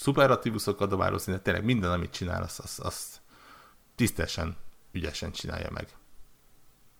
szuperlatívuszokat 0.00 0.88
dobározni, 0.88 1.32
de 1.32 1.38
tényleg 1.38 1.64
minden, 1.64 1.90
amit 1.90 2.10
csinál, 2.10 2.42
azt, 2.42 2.58
azt, 2.58 2.80
azt 2.80 3.20
tisztesen, 3.94 4.56
ügyesen 4.92 5.30
csinálja 5.32 5.68
meg. 5.72 5.86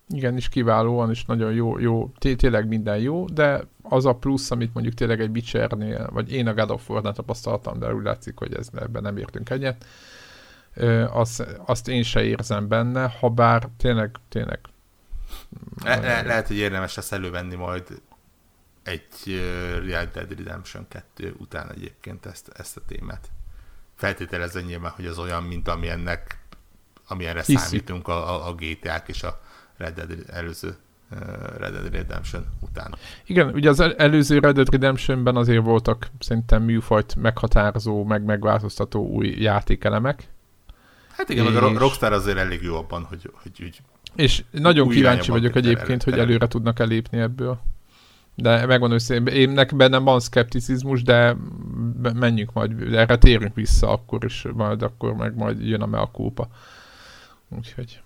Igen, 0.09 0.35
és 0.35 0.49
kiválóan, 0.49 1.09
és 1.09 1.25
nagyon 1.25 1.53
jó, 1.53 1.79
jó 1.79 2.11
tényleg 2.19 2.67
minden 2.67 2.97
jó, 2.97 3.25
de 3.25 3.63
az 3.81 4.05
a 4.05 4.15
plusz, 4.15 4.51
amit 4.51 4.73
mondjuk 4.73 4.95
tényleg 4.95 5.21
egy 5.21 5.29
Witchernél, 5.29 6.09
vagy 6.11 6.33
én 6.33 6.47
a 6.47 6.53
God 6.53 6.71
of 6.71 6.89
War-nál 6.89 7.13
tapasztaltam, 7.13 7.79
de 7.79 7.93
úgy 7.93 8.03
látszik, 8.03 8.37
hogy 8.37 8.53
ez, 8.53 8.69
ebben 8.73 9.01
nem 9.01 9.17
értünk 9.17 9.49
egyet, 9.49 9.85
azt, 11.09 11.45
azt 11.65 11.87
én 11.87 12.03
se 12.03 12.23
érzem 12.23 12.67
benne, 12.67 13.13
ha 13.19 13.29
bár 13.29 13.67
tényleg, 13.77 14.15
tényleg 14.29 14.59
le, 15.83 15.99
le, 15.99 16.21
lehet, 16.21 16.47
hogy 16.47 16.57
érdemes 16.57 16.97
ezt 16.97 17.13
elővenni 17.13 17.55
majd 17.55 18.01
egy 18.83 19.41
Real 19.85 20.09
Dead 20.13 20.37
Redemption 20.37 20.87
2 20.87 21.35
után 21.37 21.71
egyébként 21.71 22.25
ezt, 22.25 22.49
ezt 22.53 22.77
a 22.77 22.81
témát. 22.87 23.29
Feltételezve 23.95 24.61
nyilván, 24.61 24.91
hogy 24.91 25.05
az 25.05 25.17
olyan, 25.17 25.43
mint 25.43 25.67
amilyennek, 25.67 26.39
amilyenre 27.07 27.43
Hiszi. 27.45 27.57
számítunk 27.57 28.07
a, 28.07 28.35
a, 28.35 28.47
a 28.47 28.55
GTA-k 28.55 29.07
és 29.07 29.23
a 29.23 29.41
Red 29.77 29.93
Dead 29.93 30.23
előző 30.27 30.75
Red 31.57 31.71
Dead 31.71 31.91
Redemption 31.91 32.45
után. 32.59 32.95
Igen, 33.25 33.47
ugye 33.53 33.69
az 33.69 33.79
előző 33.79 34.39
Red 34.39 34.55
Dead 34.55 34.69
Redemptionben 34.71 35.35
azért 35.35 35.63
voltak 35.63 36.07
szerintem 36.19 36.63
műfajt 36.63 37.15
meghatározó, 37.15 38.03
meg 38.03 38.23
megváltoztató 38.23 39.07
új 39.07 39.27
játékelemek, 39.27 40.29
Hát 41.21 41.29
igen, 41.29 41.45
és... 41.45 41.53
meg 41.53 41.63
a 41.63 41.79
Rockstar 41.79 42.13
azért 42.13 42.37
elég 42.37 42.61
jó 42.61 42.75
abban, 42.75 43.03
hogy, 43.03 43.29
hogy 43.33 43.51
úgy 43.63 43.81
És 44.15 44.43
nagyon 44.51 44.89
kíváncsi 44.89 45.31
vagyok 45.31 45.55
egyébként, 45.55 46.03
hogy 46.03 46.19
előre 46.19 46.47
tudnak 46.47 46.79
elépni 46.79 47.19
ebből. 47.19 47.61
De 48.41 48.65
megmondom 48.65 48.97
őszintén, 48.97 49.35
én 49.35 49.49
nekem 49.49 49.77
bennem 49.77 50.03
van 50.03 50.19
szkepticizmus, 50.19 51.03
de 51.03 51.35
menjünk 52.13 52.53
majd, 52.53 52.93
erre 52.93 53.17
térünk 53.17 53.55
vissza 53.55 53.89
akkor 53.89 54.23
is, 54.23 54.45
majd 54.53 54.81
akkor 54.81 55.13
meg 55.13 55.35
majd 55.35 55.67
jön 55.67 55.81
a 55.81 55.85
mea 55.85 56.09
culpa. 56.13 56.47
Úgyhogy... 57.49 58.01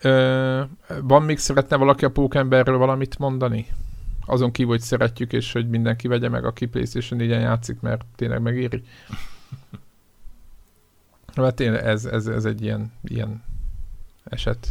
Ö, 0.00 0.62
van 1.02 1.22
még 1.22 1.38
szeretne 1.38 1.76
valaki 1.76 2.04
a 2.04 2.10
pókemberről 2.10 2.78
valamit 2.78 3.18
mondani? 3.18 3.66
Azon 4.26 4.50
kívül, 4.50 4.70
hogy 4.70 4.80
szeretjük, 4.80 5.32
és 5.32 5.52
hogy 5.52 5.68
mindenki 5.68 6.08
vegye 6.08 6.28
meg, 6.28 6.44
aki 6.44 6.66
PlayStation 6.66 7.20
4-en 7.20 7.40
játszik, 7.40 7.80
mert 7.80 8.04
tényleg 8.16 8.42
megéri. 8.42 8.82
Mert 11.36 11.54
tényleg 11.54 11.84
ez, 11.84 12.04
ez, 12.04 12.26
ez 12.26 12.44
egy 12.44 12.62
ilyen, 12.62 12.92
ilyen 13.04 13.42
eset. 14.24 14.68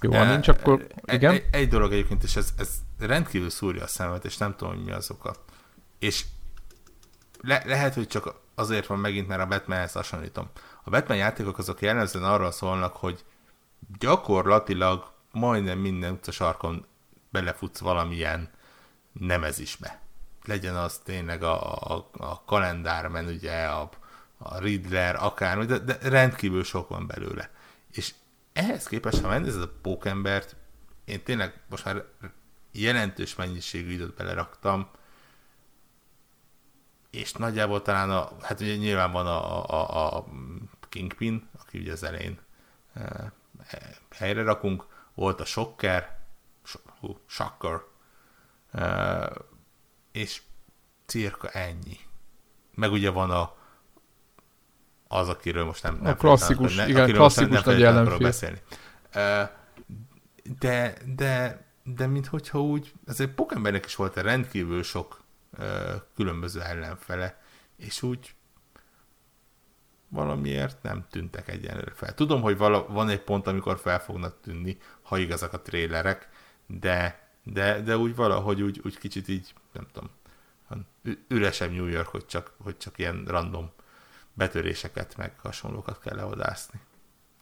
Jó, 0.00 0.12
ha 0.12 0.24
nincs, 0.24 0.48
akkor 0.48 0.86
e, 1.04 1.14
igen? 1.14 1.32
Egy, 1.32 1.44
egy 1.50 1.68
dolog 1.68 1.92
egyébként, 1.92 2.22
és 2.22 2.36
ez, 2.36 2.48
ez 2.56 2.70
rendkívül 2.98 3.50
szúrja 3.50 3.82
a 3.82 3.86
szemet, 3.86 4.24
és 4.24 4.36
nem 4.36 4.56
tudom, 4.56 4.74
hogy 4.74 4.84
mi 4.84 4.92
az 4.92 5.10
oka. 5.10 5.34
És 5.98 6.24
le, 7.40 7.62
lehet, 7.66 7.94
hogy 7.94 8.06
csak 8.06 8.34
azért 8.54 8.86
van 8.86 8.98
megint, 8.98 9.28
mert 9.28 9.40
a 9.40 9.46
Batmanhez 9.46 9.92
hasonlítom. 9.92 10.50
A 10.84 10.90
Batman 10.90 11.16
játékok 11.16 11.58
azok 11.58 11.80
jellemzően 11.80 12.24
arról 12.24 12.50
szólnak, 12.50 12.96
hogy 12.96 13.24
gyakorlatilag 13.98 15.10
majdnem 15.32 15.78
minden 15.78 16.18
sarkon 16.28 16.86
belefutsz 17.30 17.78
valamilyen 17.78 18.50
nemezisbe. 19.12 20.00
Legyen 20.44 20.76
az 20.76 21.00
tényleg 21.04 21.42
a, 21.42 21.72
a, 21.72 22.08
a 22.12 22.44
kalendármen, 22.44 23.26
ugye 23.26 23.64
a 23.64 23.90
a 24.42 24.58
Riddler, 24.58 25.16
akármi, 25.18 25.64
de, 25.64 25.78
de 25.78 25.98
rendkívül 26.02 26.64
sok 26.64 26.88
van 26.88 27.06
belőle. 27.06 27.50
És 27.92 28.14
ehhez 28.52 28.86
képest, 28.86 29.20
ha 29.20 29.28
megnézed 29.28 29.62
a 29.62 29.72
pókembert, 29.82 30.56
én 31.04 31.22
tényleg 31.22 31.60
most 31.68 31.84
már 31.84 32.04
jelentős 32.72 33.34
mennyiségű 33.34 33.92
időt 33.92 34.14
beleraktam, 34.14 34.90
és 37.10 37.32
nagyjából 37.32 37.82
talán 37.82 38.10
a, 38.10 38.30
hát 38.40 38.60
ugye 38.60 38.76
nyilván 38.76 39.12
van 39.12 39.26
a, 39.26 39.64
a, 39.68 40.16
a 40.16 40.26
Kingpin, 40.88 41.48
aki 41.58 41.78
ugye 41.78 41.92
az 41.92 42.02
elején 42.02 42.38
e, 42.94 43.32
helyre 44.10 44.42
rakunk, 44.42 44.86
volt 45.14 45.40
a 45.40 45.44
Shocker, 45.44 46.18
hú, 47.00 47.20
Shocker, 47.26 47.80
e, 48.72 49.32
és 50.12 50.42
cirka 51.06 51.48
ennyi. 51.48 51.98
Meg 52.74 52.92
ugye 52.92 53.10
van 53.10 53.30
a, 53.30 53.56
az, 55.12 55.28
akiről 55.28 55.64
most 55.64 55.82
nem... 55.82 55.98
nem 56.02 56.12
a 56.12 56.14
klasszikus, 56.14 56.74
nem, 56.74 56.88
igen, 56.88 57.12
klasszikus 57.12 57.62
nagy 57.62 57.82
ellenfél. 57.82 58.18
beszélni. 58.18 58.58
De, 60.58 60.96
de, 61.16 61.64
de 61.82 62.06
minthogyha 62.06 62.62
úgy, 62.62 62.92
azért 63.06 63.30
Pokémonnek 63.30 63.84
is 63.84 63.94
volt 63.94 64.16
rendkívül 64.16 64.82
sok 64.82 65.22
különböző 66.14 66.60
ellenfele, 66.60 67.40
és 67.76 68.02
úgy 68.02 68.34
valamiért 70.08 70.82
nem 70.82 71.06
tűntek 71.10 71.48
egyenlőre 71.48 71.92
fel. 71.94 72.14
Tudom, 72.14 72.42
hogy 72.42 72.56
vala, 72.56 72.86
van 72.86 73.08
egy 73.08 73.20
pont, 73.20 73.46
amikor 73.46 73.78
fel 73.78 74.00
fognak 74.00 74.40
tűnni, 74.40 74.78
ha 75.02 75.18
igazak 75.18 75.52
a 75.52 75.62
trélerek, 75.62 76.28
de, 76.66 77.28
de, 77.42 77.80
de 77.80 77.96
úgy 77.96 78.14
valahogy 78.14 78.62
úgy, 78.62 78.80
úgy 78.84 78.98
kicsit 78.98 79.28
így, 79.28 79.54
nem 79.72 79.86
tudom, 79.92 80.10
üresebb 81.28 81.70
New 81.70 81.86
York, 81.86 82.08
hogy 82.08 82.26
csak, 82.26 82.54
hogy 82.62 82.76
csak 82.76 82.98
ilyen 82.98 83.24
random 83.26 83.70
betöréseket, 84.34 85.16
meg 85.16 85.32
hasonlókat 85.42 86.00
kell 86.00 86.16
leodászni. 86.16 86.80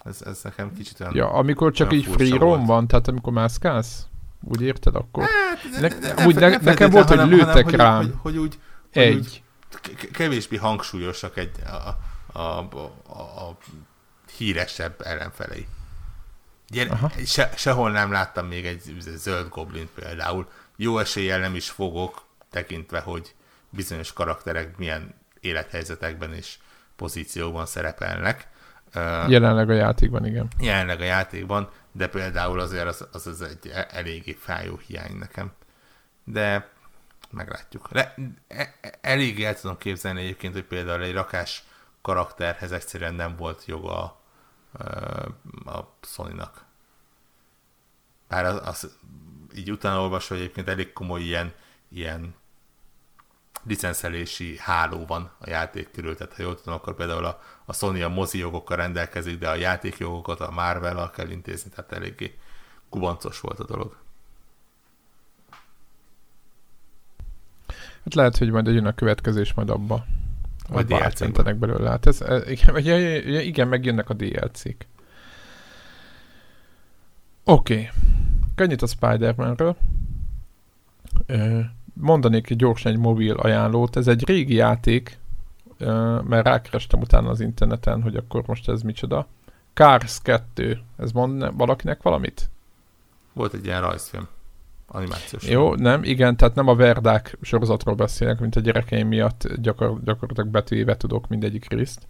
Ez, 0.04 0.22
ez 0.22 0.40
nekem 0.42 0.72
kicsit 0.72 1.00
olyan... 1.00 1.14
Ja, 1.14 1.30
amikor 1.32 1.72
csak 1.72 1.92
így 1.92 2.04
free 2.04 2.38
roam 2.38 2.64
van, 2.64 2.86
tehát 2.86 3.08
amikor 3.08 3.32
mászkálsz? 3.32 4.06
Úgy 4.42 4.62
érted 4.62 4.94
akkor? 4.94 5.24
Hát, 5.24 5.80
ne, 5.80 6.14
ne, 6.14 6.26
úgy 6.26 6.34
ne, 6.34 6.48
ne 6.48 6.56
nekem 6.56 6.90
volt, 6.90 7.08
hogy 7.08 7.28
lőttek 7.28 7.64
hanem, 7.64 7.80
rám. 7.80 7.96
Hogy, 7.96 8.14
hogy, 8.20 8.36
úgy, 8.36 8.58
hogy 8.92 9.02
egy. 9.02 9.16
Úgy 9.16 9.42
kevésbé 10.12 10.56
hangsúlyosak 10.56 11.36
egy, 11.36 11.50
a, 11.66 11.98
a, 12.38 12.68
a, 13.06 13.20
a 13.20 13.56
híresebb 14.36 15.00
ellenfelei. 15.00 15.66
Gyere, 16.68 16.98
se, 17.26 17.50
sehol 17.56 17.90
nem 17.90 18.12
láttam 18.12 18.46
még 18.46 18.66
egy 18.66 18.94
zöld 19.16 19.48
goblin 19.48 19.88
például. 19.94 20.50
Jó 20.76 20.98
eséllyel 20.98 21.38
nem 21.38 21.54
is 21.54 21.70
fogok, 21.70 22.22
tekintve, 22.50 23.00
hogy 23.00 23.34
bizonyos 23.70 24.12
karakterek 24.12 24.76
milyen 24.76 25.14
élethelyzetekben 25.40 26.34
is 26.34 26.58
pozícióban 26.98 27.66
szerepelnek. 27.66 28.48
Jelenleg 29.28 29.70
a 29.70 29.72
játékban, 29.72 30.26
igen. 30.26 30.48
Jelenleg 30.60 31.00
a 31.00 31.04
játékban, 31.04 31.70
de 31.92 32.08
például 32.08 32.60
azért 32.60 32.86
az, 32.86 33.08
az, 33.12 33.26
az 33.26 33.42
egy 33.42 33.68
e- 33.72 33.88
eléggé 33.90 34.32
fájó 34.32 34.80
hiány 34.86 35.16
nekem. 35.16 35.52
De 36.24 36.68
meglátjuk. 37.30 37.88
Le, 37.90 38.14
e, 38.48 38.74
elég 39.00 39.44
el 39.44 39.60
tudom 39.60 39.78
képzelni 39.78 40.20
egyébként, 40.20 40.52
hogy 40.52 40.64
például 40.64 41.02
egy 41.02 41.12
rakás 41.12 41.64
karakterhez 42.02 42.72
egyszerűen 42.72 43.14
nem 43.14 43.36
volt 43.36 43.64
joga 43.66 43.98
a, 43.98 44.16
a 45.70 45.94
Sony-nak. 46.02 46.64
Bár 48.28 48.44
az, 48.44 48.60
az 48.64 48.98
így 49.56 49.70
utána 49.70 50.00
olvasva 50.00 50.34
egyébként 50.34 50.68
elég 50.68 50.92
komoly 50.92 51.20
ilyen, 51.20 51.52
ilyen 51.88 52.34
licenszelési 53.68 54.56
háló 54.58 55.06
van 55.06 55.30
a 55.38 55.50
játék 55.50 55.90
körül, 55.90 56.16
tehát 56.16 56.34
ha 56.34 56.42
jól 56.42 56.54
tudom, 56.54 56.74
akkor 56.74 56.94
például 56.94 57.24
a, 57.24 57.40
a 57.64 57.72
Sony 57.72 58.02
a 58.02 58.08
mozi 58.08 58.38
jogokkal 58.38 58.76
rendelkezik, 58.76 59.38
de 59.38 59.48
a 59.48 59.54
játékjogokat 59.54 60.40
a 60.40 60.50
marvel 60.50 61.10
kell 61.10 61.30
intézni, 61.30 61.70
tehát 61.74 61.92
eléggé 61.92 62.38
kubancos 62.88 63.40
volt 63.40 63.58
a 63.58 63.64
dolog. 63.64 63.96
Hát 68.04 68.14
lehet, 68.14 68.36
hogy 68.36 68.50
majd 68.50 68.66
jön 68.66 68.86
a 68.86 68.94
következés 68.94 69.54
majd 69.54 69.70
abba. 69.70 70.04
Vagy 70.68 70.86
DLC-k. 70.86 71.56
belőle. 71.56 71.90
Hát 71.90 72.06
ez, 72.06 72.24
igen, 72.46 72.76
igen, 73.40 73.68
megjönnek 73.68 74.10
a 74.10 74.14
DLC-k. 74.14 74.86
Oké. 77.44 77.74
Okay. 77.74 77.88
Ennyit 78.54 78.82
a 78.82 78.86
Spider-Man-ről. 78.86 79.76
Mondanék 82.00 82.54
gyorsan 82.54 82.92
egy 82.92 82.98
mobil 82.98 83.34
ajánlót. 83.34 83.96
Ez 83.96 84.08
egy 84.08 84.26
régi 84.26 84.54
játék, 84.54 85.18
mert 86.24 86.46
rákerestem 86.46 87.00
utána 87.00 87.28
az 87.28 87.40
interneten, 87.40 88.02
hogy 88.02 88.16
akkor 88.16 88.42
most 88.46 88.68
ez 88.68 88.82
micsoda. 88.82 89.26
Cars 89.74 90.18
2. 90.22 90.80
Ez 90.96 91.12
mond 91.12 91.56
valakinek 91.56 92.02
valamit? 92.02 92.50
Volt 93.32 93.54
egy 93.54 93.64
ilyen 93.64 93.80
rajzfilm. 93.80 94.28
Animációs. 94.86 95.48
Jó, 95.48 95.74
nem, 95.74 96.04
igen, 96.04 96.36
tehát 96.36 96.54
nem 96.54 96.68
a 96.68 96.74
Verdák 96.74 97.38
sorozatról 97.40 97.94
beszélek, 97.94 98.40
mint 98.40 98.56
a 98.56 98.60
gyerekeim 98.60 99.08
miatt 99.08 99.48
gyakor, 99.56 100.02
gyakorlatilag 100.04 100.50
betűéve 100.50 100.96
tudok 100.96 101.28
mindegyik 101.28 101.70
részt, 101.70 102.06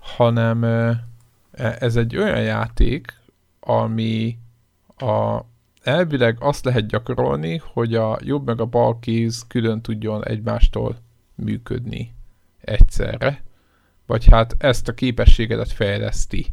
hanem 0.00 0.64
e, 0.64 1.06
ez 1.78 1.96
egy 1.96 2.16
olyan 2.16 2.42
játék, 2.42 3.14
ami 3.60 4.38
a, 4.96 5.40
elvileg 5.86 6.36
azt 6.40 6.64
lehet 6.64 6.86
gyakorolni, 6.86 7.62
hogy 7.72 7.94
a 7.94 8.18
jobb 8.22 8.46
meg 8.46 8.60
a 8.60 8.66
bal 8.66 8.98
kéz 8.98 9.44
külön 9.48 9.80
tudjon 9.80 10.24
egymástól 10.24 10.96
működni 11.34 12.14
egyszerre, 12.60 13.42
vagy 14.06 14.24
hát 14.24 14.54
ezt 14.58 14.88
a 14.88 14.94
képességedet 14.94 15.72
fejleszti. 15.72 16.46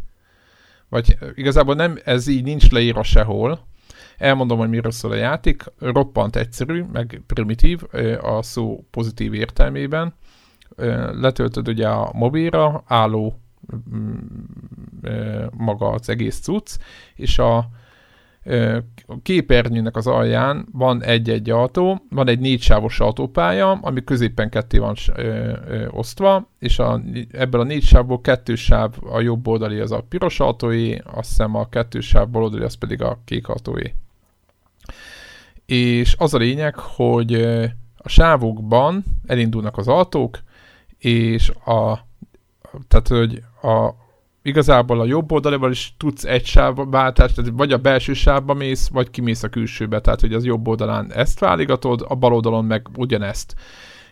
Vagy 0.89 1.17
igazából 1.35 1.75
nem, 1.75 1.97
ez 2.03 2.27
így 2.27 2.43
nincs 2.43 2.71
leírva 2.71 3.03
sehol, 3.03 3.71
Elmondom, 4.17 4.57
hogy 4.57 4.69
miről 4.69 4.91
szól 4.91 5.11
a 5.11 5.15
játék. 5.15 5.63
Roppant 5.79 6.35
egyszerű, 6.35 6.83
meg 6.91 7.21
primitív 7.27 7.81
a 8.21 8.41
szó 8.41 8.85
pozitív 8.91 9.33
értelmében. 9.33 10.13
Letöltöd 11.11 11.67
ugye 11.67 11.87
a 11.87 12.11
mobilra, 12.13 12.83
álló 12.87 13.39
mm, 13.95 14.17
maga 15.57 15.89
az 15.89 16.09
egész 16.09 16.39
cucc, 16.39 16.77
és 17.15 17.39
a, 17.39 17.69
a 19.05 19.15
képernyőnek 19.23 19.95
az 19.95 20.07
alján 20.07 20.67
van 20.71 21.03
egy-egy 21.03 21.49
autó, 21.49 22.05
van 22.09 22.27
egy 22.27 22.39
négysávos 22.39 22.99
autópálya, 22.99 23.71
ami 23.71 24.03
középen 24.03 24.49
ketté 24.49 24.77
van 24.77 24.95
ö, 25.15 25.21
ö, 25.21 25.87
osztva, 25.87 26.49
és 26.59 26.79
a, 26.79 27.01
ebből 27.31 27.61
a 27.61 27.63
négy 27.63 27.83
sávból 27.83 28.21
kettő 28.21 28.55
sáv 28.55 28.93
a 29.11 29.21
jobb 29.21 29.47
oldali 29.47 29.79
az 29.79 29.91
a 29.91 30.05
piros 30.09 30.39
autóé, 30.39 31.01
azt 31.05 31.27
hiszem 31.27 31.55
a 31.55 31.69
kettő 31.69 31.99
sáv 31.99 32.29
bal 32.29 32.43
oldali 32.43 32.63
az 32.63 32.73
pedig 32.73 33.01
a 33.01 33.19
kék 33.25 33.47
autóé. 33.47 33.93
És 35.65 36.15
az 36.17 36.33
a 36.33 36.37
lényeg, 36.37 36.75
hogy 36.75 37.33
a 37.97 38.09
sávokban 38.09 39.03
elindulnak 39.27 39.77
az 39.77 39.87
autók, 39.87 40.39
és 40.97 41.49
a, 41.49 41.99
tehát, 42.87 43.07
hogy 43.07 43.43
a, 43.61 44.02
igazából 44.43 44.99
a 44.99 45.05
jobb 45.05 45.31
oldalival 45.31 45.71
is 45.71 45.93
tudsz 45.97 46.23
egy 46.23 46.45
sávváltást, 46.45 47.35
tehát 47.35 47.51
vagy 47.53 47.71
a 47.71 47.77
belső 47.77 48.13
sávba 48.13 48.53
mész, 48.53 48.87
vagy 48.87 49.09
kimész 49.09 49.43
a 49.43 49.49
külsőbe, 49.49 50.01
tehát 50.01 50.21
hogy 50.21 50.33
az 50.33 50.45
jobb 50.45 50.67
oldalán 50.67 51.11
ezt 51.13 51.39
váligatod, 51.39 52.05
a 52.07 52.15
bal 52.15 52.33
oldalon 52.33 52.65
meg 52.65 52.87
ugyanezt. 52.95 53.55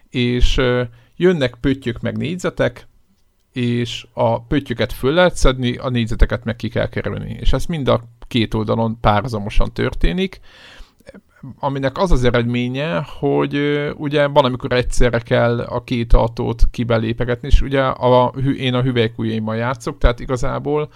És 0.10 0.62
jönnek 1.16 1.56
pöttyök 1.62 2.00
meg 2.02 2.18
négyzetek, 2.18 2.88
és 3.54 4.08
a 4.14 4.42
pöttyöket 4.42 4.94
föl 4.94 5.14
lehet 5.14 5.36
szedni, 5.36 5.76
a 5.76 5.90
négyzeteket 5.90 6.44
meg 6.44 6.56
ki 6.56 6.70
kell 6.70 6.90
kerülni. 6.90 7.38
És 7.40 7.54
ez 7.54 7.66
mind 7.66 7.88
a 7.88 8.04
két 8.28 8.54
oldalon 8.54 9.00
párhuzamosan 9.00 9.74
történik, 9.74 10.40
aminek 11.60 11.98
az 11.98 12.12
az 12.12 12.24
eredménye, 12.24 13.06
hogy 13.20 13.58
ugye 13.96 14.28
van, 14.28 14.46
amikor 14.46 14.72
egyszerre 14.72 15.20
kell 15.20 15.60
a 15.60 15.84
két 15.84 16.14
autót 16.14 16.64
kibelépegetni, 16.72 17.48
és 17.48 17.62
ugye 17.62 17.82
a, 17.82 18.34
én 18.58 18.74
a 18.74 18.82
hüvelykújaimmal 18.82 19.56
játszok, 19.56 19.98
tehát 19.98 20.20
igazából 20.20 20.90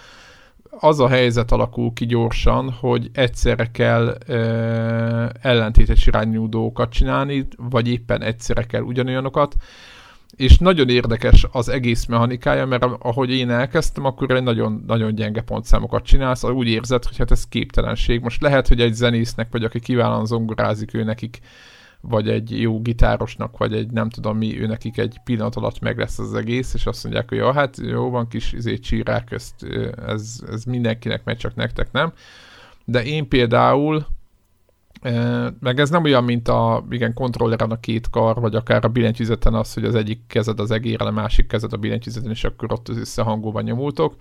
az 0.78 1.00
a 1.00 1.08
helyzet 1.08 1.52
alakul 1.52 1.92
ki 1.92 2.06
gyorsan, 2.06 2.70
hogy 2.70 3.10
egyszerre 3.12 3.70
kell 3.70 4.16
ö, 4.26 5.26
ellentétes 5.40 6.06
irányú 6.06 6.48
dolgokat 6.48 6.90
csinálni, 6.90 7.48
vagy 7.56 7.88
éppen 7.88 8.22
egyszerre 8.22 8.62
kell 8.62 8.82
ugyanolyanokat, 8.82 9.54
és 10.36 10.58
nagyon 10.58 10.88
érdekes 10.88 11.46
az 11.52 11.68
egész 11.68 12.06
mechanikája, 12.06 12.66
mert 12.66 12.84
ahogy 12.98 13.30
én 13.30 13.50
elkezdtem, 13.50 14.04
akkor 14.04 14.30
egy 14.30 14.42
nagyon, 14.42 14.84
nagyon 14.86 15.14
gyenge 15.14 15.40
pontszámokat 15.40 16.04
csinálsz, 16.04 16.44
úgy 16.44 16.68
érzed, 16.68 17.04
hogy 17.04 17.16
hát 17.16 17.30
ez 17.30 17.48
képtelenség. 17.48 18.20
Most 18.20 18.42
lehet, 18.42 18.68
hogy 18.68 18.80
egy 18.80 18.94
zenésznek, 18.94 19.48
vagy 19.50 19.64
aki 19.64 19.80
kiválóan 19.80 20.26
zongorázik 20.26 20.94
ő 20.94 21.04
nekik, 21.04 21.38
vagy 22.00 22.28
egy 22.28 22.60
jó 22.60 22.80
gitárosnak, 22.80 23.58
vagy 23.58 23.74
egy 23.74 23.90
nem 23.90 24.10
tudom 24.10 24.36
mi, 24.36 24.60
ő 24.60 24.66
nekik 24.66 24.98
egy 24.98 25.20
pillanat 25.24 25.56
alatt 25.56 25.80
meg 25.80 25.98
lesz 25.98 26.18
az 26.18 26.34
egész, 26.34 26.74
és 26.74 26.86
azt 26.86 27.04
mondják, 27.04 27.28
hogy 27.28 27.38
jó, 27.38 27.50
hát 27.50 27.76
jó 27.82 28.10
van 28.10 28.28
kis 28.28 28.52
izé, 28.52 28.78
csírák, 28.78 29.30
ezt, 29.30 29.66
ez, 30.06 30.40
ez 30.50 30.64
mindenkinek 30.64 31.24
megy, 31.24 31.36
csak 31.36 31.54
nektek 31.54 31.92
nem. 31.92 32.12
De 32.84 33.04
én 33.04 33.28
például 33.28 34.06
meg 35.60 35.80
ez 35.80 35.90
nem 35.90 36.04
olyan, 36.04 36.24
mint 36.24 36.48
a 36.48 36.84
igen, 36.90 37.14
kontrolleren 37.14 37.70
a 37.70 37.80
két 37.80 38.10
kar, 38.10 38.40
vagy 38.40 38.54
akár 38.54 38.84
a 38.84 38.88
billentyűzeten 38.88 39.54
az, 39.54 39.74
hogy 39.74 39.84
az 39.84 39.94
egyik 39.94 40.20
kezed 40.26 40.60
az 40.60 40.70
egére, 40.70 41.04
a 41.04 41.10
másik 41.10 41.46
kezed 41.46 41.72
a 41.72 41.76
billentyűzeten, 41.76 42.30
és 42.30 42.44
akkor 42.44 42.72
ott 42.72 42.88
az 42.88 42.96
összehangolva 42.96 43.60
nyomultok, 43.60 44.14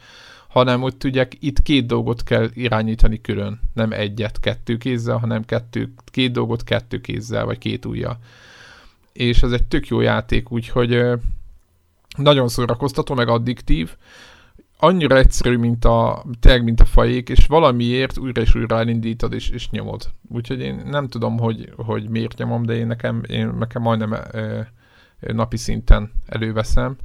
hanem 0.47 0.83
úgy 0.83 0.97
tudják, 0.97 1.33
itt 1.39 1.61
két 1.61 1.85
dolgot 1.85 2.23
kell 2.23 2.49
irányítani 2.53 3.21
külön, 3.21 3.59
nem 3.73 3.91
egyet 3.91 4.39
kettő 4.39 4.77
kézzel, 4.77 5.17
hanem 5.17 5.45
kettő, 5.45 5.93
két 6.05 6.31
dolgot 6.31 6.63
kettő 6.63 7.01
kézzel, 7.01 7.45
vagy 7.45 7.57
két 7.57 7.85
ujjal. 7.85 8.17
És 9.13 9.43
ez 9.43 9.51
egy 9.51 9.63
tök 9.63 9.87
jó 9.87 10.01
játék, 10.01 10.51
úgyhogy 10.51 11.03
nagyon 12.17 12.47
szórakoztató, 12.47 13.15
meg 13.15 13.27
addiktív, 13.27 13.95
annyira 14.77 15.17
egyszerű, 15.17 15.57
mint 15.57 15.85
a, 15.85 16.23
tényleg, 16.39 16.63
mint 16.63 16.79
a 16.79 16.85
fajék, 16.85 17.29
és 17.29 17.45
valamiért 17.45 18.17
újra 18.17 18.41
és 18.41 18.55
újra 18.55 18.77
elindítod 18.77 19.33
és, 19.33 19.49
és 19.49 19.69
nyomod. 19.69 20.09
Úgyhogy 20.29 20.59
én 20.59 20.81
nem 20.85 21.07
tudom, 21.07 21.37
hogy, 21.37 21.73
hogy 21.75 22.09
miért 22.09 22.37
nyomom, 22.37 22.65
de 22.65 22.73
én 22.73 22.87
nekem, 22.87 23.23
én 23.27 23.47
nekem 23.47 23.81
majdnem 23.81 24.15
ö, 24.31 24.61
napi 25.19 25.57
szinten 25.57 26.11
előveszem, 26.25 26.95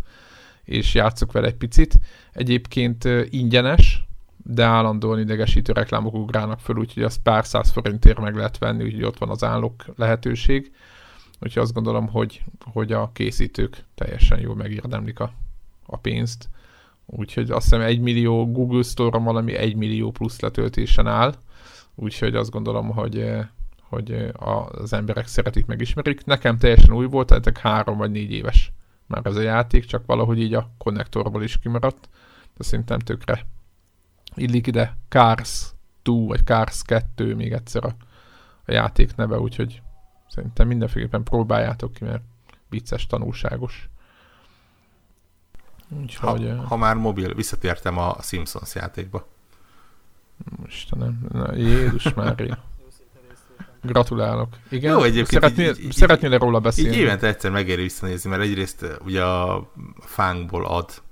és 0.64 0.94
játszok 0.94 1.32
vele 1.32 1.46
egy 1.46 1.56
picit. 1.56 1.98
Egyébként 2.32 3.04
ö, 3.04 3.22
ingyenes, 3.30 4.04
de 4.36 4.64
állandóan 4.64 5.20
idegesítő 5.20 5.72
reklámok 5.72 6.14
ugrálnak 6.14 6.60
föl, 6.60 6.76
úgyhogy 6.76 7.02
azt 7.02 7.22
pár 7.22 7.46
száz 7.46 7.70
forintért 7.70 8.20
meg 8.20 8.34
lehet 8.34 8.58
venni, 8.58 8.84
úgyhogy 8.84 9.04
ott 9.04 9.18
van 9.18 9.30
az 9.30 9.44
állok 9.44 9.84
lehetőség. 9.96 10.72
Úgyhogy 11.40 11.62
azt 11.62 11.72
gondolom, 11.72 12.08
hogy, 12.08 12.42
hogy 12.72 12.92
a 12.92 13.10
készítők 13.12 13.84
teljesen 13.94 14.40
jól 14.40 14.54
megérdemlik 14.54 15.20
a, 15.20 15.32
a 15.86 15.96
pénzt 15.96 16.48
úgyhogy 17.10 17.50
azt 17.50 17.64
hiszem 17.64 17.80
egy 17.80 18.00
millió 18.00 18.52
Google 18.52 18.82
Store-on 18.82 19.24
valami 19.24 19.54
egy 19.54 19.76
millió 19.76 20.10
plusz 20.10 20.40
letöltésen 20.40 21.06
áll, 21.06 21.34
úgyhogy 21.94 22.34
azt 22.34 22.50
gondolom, 22.50 22.88
hogy, 22.88 23.18
eh, 23.18 23.46
hogy 23.82 24.12
eh, 24.12 24.28
az 24.82 24.92
emberek 24.92 25.26
szeretik, 25.26 25.66
megismerik. 25.66 26.24
Nekem 26.24 26.58
teljesen 26.58 26.92
új 26.94 27.06
volt, 27.06 27.26
tehát 27.26 27.58
három 27.58 27.96
vagy 27.96 28.10
négy 28.10 28.32
éves 28.32 28.72
már 29.06 29.20
ez 29.24 29.36
a 29.36 29.40
játék, 29.40 29.84
csak 29.84 30.06
valahogy 30.06 30.40
így 30.40 30.54
a 30.54 30.70
konnektorból 30.78 31.42
is 31.42 31.58
kimaradt, 31.58 32.08
de 32.56 32.64
szerintem 32.64 32.98
tökre 32.98 33.46
illik 34.34 34.66
ide 34.66 34.96
Cars 35.08 35.74
2 36.02 36.26
vagy 36.26 36.44
Cars 36.44 36.82
2 36.82 37.34
még 37.34 37.52
egyszer 37.52 37.84
a, 37.84 37.94
a 38.64 38.72
játék 38.72 39.16
neve, 39.16 39.38
úgyhogy 39.38 39.82
szerintem 40.28 40.66
mindenféleképpen 40.66 41.22
próbáljátok 41.22 41.92
ki, 41.92 42.04
mert 42.04 42.22
vicces, 42.68 43.06
tanulságos. 43.06 43.89
Úgyhogy, 45.98 46.48
ha, 46.48 46.66
ha 46.66 46.76
már 46.76 46.96
mobil, 46.96 47.34
visszatértem 47.34 47.98
a 47.98 48.16
Simpsons 48.22 48.74
játékba. 48.74 49.28
Istenem, 50.66 51.26
na, 51.32 51.54
Jézus 51.54 52.14
már 52.14 52.58
Gratulálok. 53.82 54.56
Igen? 54.68 54.92
Jó, 54.92 55.02
egyébként 55.02 55.42
szeretnél, 55.42 55.74
így, 55.80 55.92
szeretnél 55.92 56.38
róla 56.38 56.60
beszélni? 56.60 56.96
Így 56.96 56.98
évente 56.98 57.26
egyszer 57.26 57.50
megéri 57.50 57.82
visszanézni, 57.82 58.30
mert 58.30 58.42
egyrészt 58.42 58.98
ugye 59.04 59.24
a 59.24 59.72
fánkból 60.00 60.66
ad, 60.66 61.02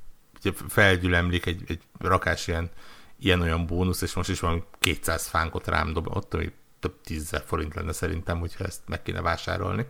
ugye 0.40 0.52
felgyülemlik 0.68 1.46
egy, 1.46 1.62
egy 1.66 1.80
rakás 1.98 2.46
ilyen, 2.46 2.70
ilyen-olyan 3.18 3.66
bónusz, 3.66 4.02
és 4.02 4.14
most 4.14 4.28
is 4.28 4.40
valami 4.40 4.62
200 4.78 5.26
fánkot 5.26 5.66
rám 5.66 5.92
dob, 5.92 6.16
ott 6.16 6.34
ami 6.34 6.52
több 6.80 7.00
tízzer 7.04 7.42
forint 7.46 7.74
lenne 7.74 7.92
szerintem, 7.92 8.38
hogyha 8.38 8.64
ezt 8.64 8.80
meg 8.86 9.02
kéne 9.02 9.20
vásárolni. 9.20 9.86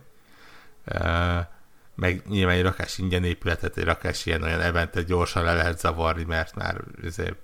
Uh, 0.93 1.45
meg 1.99 2.21
nyilván 2.27 2.55
egy 2.55 2.63
rakás 2.63 2.97
ingyen 2.97 3.23
épületet, 3.23 3.77
egy 3.77 3.83
rakás 3.83 4.25
ilyen 4.25 4.43
olyan 4.43 4.61
eventet 4.61 5.05
gyorsan 5.05 5.43
le 5.43 5.53
lehet 5.53 5.79
zavarni, 5.79 6.23
mert 6.23 6.55
már 6.55 6.83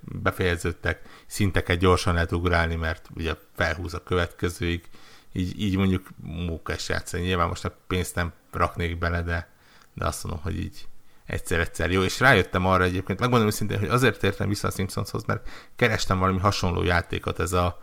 befejeződtek, 0.00 1.00
szinteket 1.26 1.78
gyorsan 1.78 2.14
lehet 2.14 2.32
ugrálni, 2.32 2.74
mert 2.74 3.08
ugye 3.14 3.34
felhúz 3.56 3.94
a 3.94 4.02
következőig, 4.02 4.84
így, 5.32 5.60
így 5.60 5.76
mondjuk 5.76 6.08
mókás 6.22 6.88
játszani. 6.88 7.22
Nyilván 7.22 7.48
most 7.48 7.64
a 7.64 7.76
pénzt 7.86 8.14
nem 8.14 8.32
raknék 8.52 8.98
bele, 8.98 9.22
de 9.22 9.54
de 9.96 10.06
azt 10.06 10.24
mondom, 10.24 10.42
hogy 10.42 10.58
így 10.60 10.86
egyszer-egyszer 11.26 11.90
jó, 11.90 12.02
és 12.02 12.20
rájöttem 12.20 12.66
arra 12.66 12.84
egyébként, 12.84 13.20
megmondom 13.20 13.48
őszintén, 13.48 13.78
hogy 13.78 13.88
azért 13.88 14.22
értem 14.22 14.48
vissza 14.48 14.68
a 14.68 14.70
Simpsonshoz, 14.70 15.24
mert 15.24 15.48
kerestem 15.76 16.18
valami 16.18 16.38
hasonló 16.38 16.82
játékot, 16.82 17.40
ez 17.40 17.52
a 17.52 17.82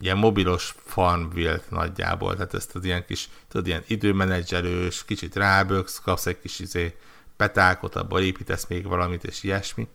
ilyen 0.00 0.16
mobilos 0.16 0.74
farmville 0.84 1.60
nagyjából, 1.68 2.34
tehát 2.34 2.54
ezt 2.54 2.74
az 2.74 2.84
ilyen 2.84 3.04
kis, 3.04 3.28
tudod, 3.48 3.66
ilyen 3.66 3.82
időmenedzselős, 3.86 5.04
kicsit 5.04 5.36
ráböksz, 5.36 6.00
kapsz 6.00 6.26
egy 6.26 6.40
kis 6.40 6.58
izé, 6.58 6.96
petákot, 7.36 7.94
abból 7.94 8.20
építesz 8.20 8.66
még 8.66 8.86
valamit, 8.86 9.24
és 9.24 9.42
ilyesmi, 9.42 9.88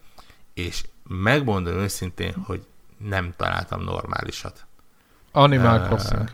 és 0.53 0.83
megmondom 1.07 1.73
őszintén, 1.73 2.33
hogy 2.33 2.65
nem 2.97 3.33
találtam 3.37 3.83
normálisat. 3.83 4.65
Animal 5.31 5.79
uh, 5.79 5.85
Crossing. 5.85 6.29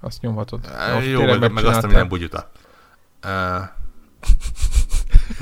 Azt 0.00 0.20
nyomhatod. 0.20 0.66
Uh, 0.96 1.08
jó, 1.10 1.24
meg, 1.24 1.52
meg 1.52 1.64
azt, 1.64 1.84
ami 1.84 1.92
nem 1.92 2.08
bugyuta. 2.08 2.50
Uh, 3.24 3.62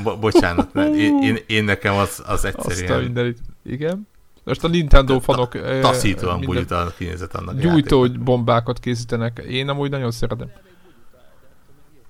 bo- 0.02 0.20
bocsánat, 0.20 0.74
én, 0.74 1.22
én, 1.22 1.39
én, 1.47 1.64
nekem 1.64 1.94
az, 1.94 2.22
az 2.26 2.44
egyszerűen... 2.44 2.90
Azt 2.90 2.98
a 2.98 3.02
mindenit. 3.02 3.39
Igen. 3.64 4.09
Most 4.48 4.64
a 4.64 4.68
Nintendo 4.68 5.20
fanok... 5.20 5.80
Taszítóan 5.80 6.40
bugyuta 6.40 6.80
a 6.80 6.92
kinézet 6.96 7.34
annak 7.34 7.58
Gyújtó 7.60 8.08
bombákat 8.08 8.78
készítenek. 8.78 9.38
Én 9.48 9.68
amúgy 9.68 9.90
nagyon 9.90 10.10
szeretem. 10.10 10.50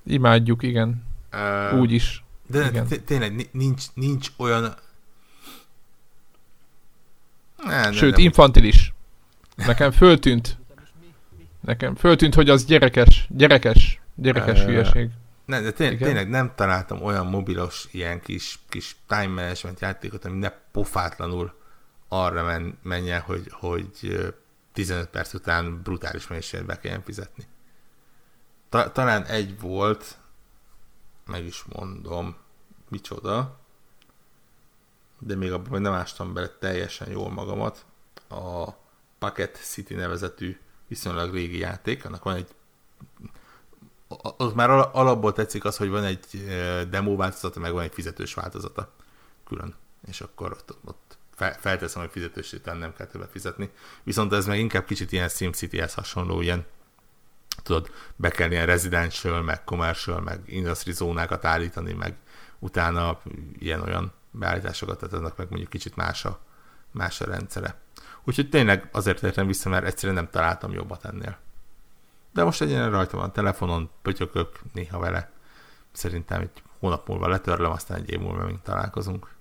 Imádjuk, 0.07 0.63
igen. 0.63 1.03
Uh, 1.33 1.81
Úgy 1.81 1.93
is. 1.93 2.25
De 2.47 2.71
tényleg 3.05 3.49
nincs, 3.53 3.85
nincs 3.95 4.29
olyan... 4.37 4.75
Ne, 7.65 7.93
Sőt, 7.93 8.17
nem. 8.17 8.25
infantilis. 8.25 8.95
Nekem 9.57 9.91
föltűnt. 9.91 10.59
Nekem 11.61 11.95
föltűnt, 11.95 12.35
hogy 12.35 12.51
az 12.51 12.65
gyerekes, 12.65 13.27
gyerekes, 13.31 14.01
gyerekes 14.15 14.61
uh, 14.61 14.67
hülyeség. 14.67 15.11
Ne, 15.45 15.61
de 15.61 15.71
tény, 15.71 15.99
tényleg 15.99 16.29
nem 16.29 16.53
találtam 16.55 17.03
olyan 17.03 17.27
mobilos, 17.27 17.89
ilyen 17.91 18.21
kis, 18.21 18.59
kis 18.69 18.97
time 19.07 19.27
management 19.27 19.81
játékot, 19.81 20.25
ami 20.25 20.39
ne 20.39 20.53
pofátlanul 20.73 21.58
arra 22.09 22.43
men, 22.43 22.79
menjen, 22.83 23.21
hogy, 23.21 23.49
hogy 23.51 24.19
15 24.73 25.09
perc 25.09 25.35
után 25.35 25.83
brutális 25.83 26.27
mennyiséget 26.27 26.67
be 26.67 26.79
kelljen 26.79 27.03
fizetni. 27.03 27.45
Ta, 28.69 28.93
talán 28.93 29.25
egy 29.25 29.61
volt, 29.61 30.19
meg 31.27 31.45
is 31.45 31.65
mondom, 31.65 32.37
micsoda, 32.89 33.59
de 35.19 35.35
még 35.37 35.53
abban 35.53 35.81
nem 35.81 35.93
ástam 35.93 36.33
bele 36.33 36.49
teljesen 36.49 37.11
jól 37.11 37.31
magamat. 37.31 37.85
A 38.29 38.71
Packet 39.19 39.57
City 39.57 39.95
nevezetű 39.95 40.59
viszonylag 40.87 41.33
régi 41.33 41.59
játék, 41.59 42.05
annak 42.05 42.23
van 42.23 42.35
egy 42.35 42.55
az 44.37 44.53
már 44.53 44.71
alapból 44.71 45.33
tetszik 45.33 45.65
az, 45.65 45.77
hogy 45.77 45.89
van 45.89 46.05
egy 46.05 46.45
demo 46.91 47.17
változata, 47.17 47.61
meg 47.61 47.73
van 47.73 47.83
egy 47.83 47.93
fizetős 47.93 48.35
változata 48.35 48.93
külön. 49.45 49.75
És 50.07 50.21
akkor 50.21 50.53
ott, 50.53 50.77
ott 50.85 51.08
felteszem, 51.39 52.03
hogy 52.03 52.11
fizetős 52.11 52.53
után 52.53 52.77
nem 52.77 52.95
kell 52.95 53.07
többet 53.07 53.31
fizetni. 53.31 53.71
Viszont 54.03 54.33
ez 54.33 54.47
meg 54.47 54.59
inkább 54.59 54.85
kicsit 54.85 55.13
ilyen 55.13 55.29
SimCity-hez 55.29 55.95
hasonló, 55.95 56.41
ilyen 56.41 56.67
tudod, 57.63 57.91
be 58.17 58.31
kell 58.31 58.51
ilyen 58.51 58.67
residential, 58.67 59.43
meg 59.43 59.65
commercial, 59.65 60.21
meg 60.21 60.41
industry 60.47 60.93
zónákat 60.93 61.45
állítani, 61.45 61.93
meg 61.93 62.17
utána 62.59 63.21
ilyen-olyan 63.59 64.13
beállításokat, 64.31 64.99
tehát 64.99 65.15
annak 65.15 65.37
meg 65.37 65.47
mondjuk 65.49 65.71
kicsit 65.71 65.97
más 65.97 66.25
a, 66.25 66.39
más 66.91 67.21
a 67.21 67.25
rendszere. 67.25 67.81
Úgyhogy 68.25 68.49
tényleg 68.49 68.89
azért 68.93 69.23
értem 69.23 69.47
vissza, 69.47 69.69
mert 69.69 69.87
egyszerűen 69.87 70.19
nem 70.19 70.31
találtam 70.31 70.73
jobbat 70.73 71.05
ennél. 71.05 71.39
De 72.33 72.45
most 72.45 72.61
egyenlően 72.61 72.91
rajta 72.91 73.17
van 73.17 73.33
telefonon, 73.33 73.91
pötyökök 74.03 74.61
néha 74.73 74.99
vele. 74.99 75.31
Szerintem 75.93 76.41
egy 76.41 76.63
hónap 76.79 77.09
múlva 77.09 77.29
letörlöm, 77.29 77.71
aztán 77.71 77.99
egy 77.99 78.11
év 78.11 78.19
múlva 78.19 78.45
még 78.45 78.61
találkozunk. 78.63 79.37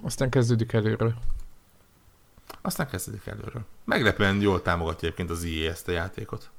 Aztán 0.00 0.30
kezdődik 0.30 0.72
előről. 0.72 1.14
Aztán 2.60 2.88
kezdődik 2.88 3.26
előről. 3.26 3.64
Meglepően 3.84 4.40
jól 4.40 4.62
támogatja 4.62 5.06
egyébként 5.06 5.30
az 5.30 5.42
IE 5.42 5.70
ezt 5.70 5.88
a 5.88 5.92
játékot. 5.92 6.50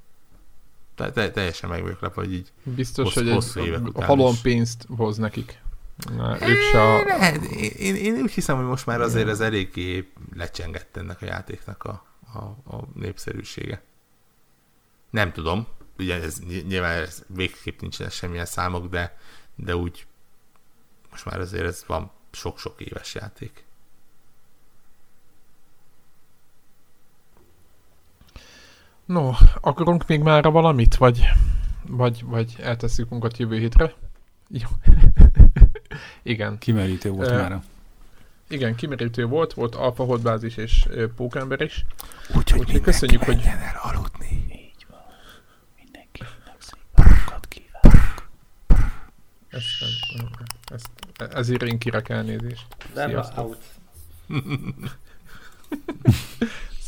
Te, 0.95 1.11
te, 1.11 1.32
teljesen 1.32 1.70
meg 1.70 1.82
vagyok 1.82 1.99
lepve, 1.99 2.22
hogy 2.22 2.34
így 2.34 2.52
Biztos, 2.64 3.06
hossz, 3.06 3.24
hogy 3.24 3.34
hosszú 3.34 3.60
egy, 3.60 3.82
a 3.94 4.03
halom 4.03 4.36
pénzt 4.41 4.86
hoz 4.95 5.18
nekik. 5.18 5.61
Na, 6.16 6.48
ők 6.48 6.61
se 6.72 6.82
a... 6.82 7.03
Lehet, 7.03 7.44
én, 7.44 7.95
én, 7.95 8.22
úgy 8.22 8.32
hiszem, 8.32 8.56
hogy 8.57 8.66
most 8.66 8.86
már 8.86 9.02
azért 9.02 9.28
ez 9.28 9.40
eléggé 9.40 10.11
lecsengett 10.36 10.98
ennek 10.98 11.22
a 11.22 11.26
játéknak 11.26 11.84
a, 11.84 12.06
a, 12.34 12.38
a 12.76 12.88
népszerűsége. 12.94 13.82
Nem 15.10 15.32
tudom, 15.32 15.68
ugye 15.98 16.22
ez, 16.22 16.40
nyilván 16.68 17.02
ez 17.02 17.24
végképp 17.28 17.82
nincsen 17.82 18.10
semmilyen 18.10 18.45
számok, 18.45 18.90
de, 18.90 19.18
de 19.56 19.76
úgy 19.76 20.06
most 21.11 21.26
már 21.26 21.40
azért 21.40 21.66
ez 21.66 21.84
van 21.88 22.11
sok-sok 22.40 22.82
éves 22.82 23.16
játék. 23.16 23.64
No, 29.06 29.32
akarunk 29.61 30.07
még 30.07 30.22
már 30.22 30.44
valamit, 30.44 30.95
vagy, 30.95 31.30
vagy, 31.88 32.24
vagy 32.24 32.56
eltesszük 32.60 33.10
munkat 33.10 33.38
jövő 33.38 33.57
hétre? 33.57 33.94
Jó. 34.48 34.68
igen. 36.34 36.57
Kimerítő 36.57 37.10
volt 37.10 37.30
uh, 37.30 37.36
már. 37.36 37.61
Igen, 38.48 38.76
kimerítő 38.76 39.26
volt, 39.26 39.53
volt 39.53 39.76
Alpha 39.76 40.03
Hotbázis 40.03 40.57
és 40.57 40.86
uh, 40.90 41.03
Pókember 41.03 41.61
is. 41.61 41.86
Úgyhogy 42.36 42.60
Úgy, 42.60 42.82
köszönjük, 42.82 43.24
hogy... 43.24 43.41
el 43.45 43.80
aludni. 43.82 44.45
Így 44.52 44.86
van. 44.90 44.99
Mindenkinek 45.76 46.56
szép 46.60 47.48
kívánok. 47.48 48.03
Ezt, 49.49 49.84
ezt, 50.66 50.90
ezért 51.21 51.63
én 51.63 51.77
kirek 51.77 52.09
elnézést. 52.09 52.67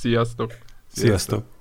Sziasztok. 0.01 0.47
Sziasztok. 0.47 0.53
Sziasztok. 0.87 1.60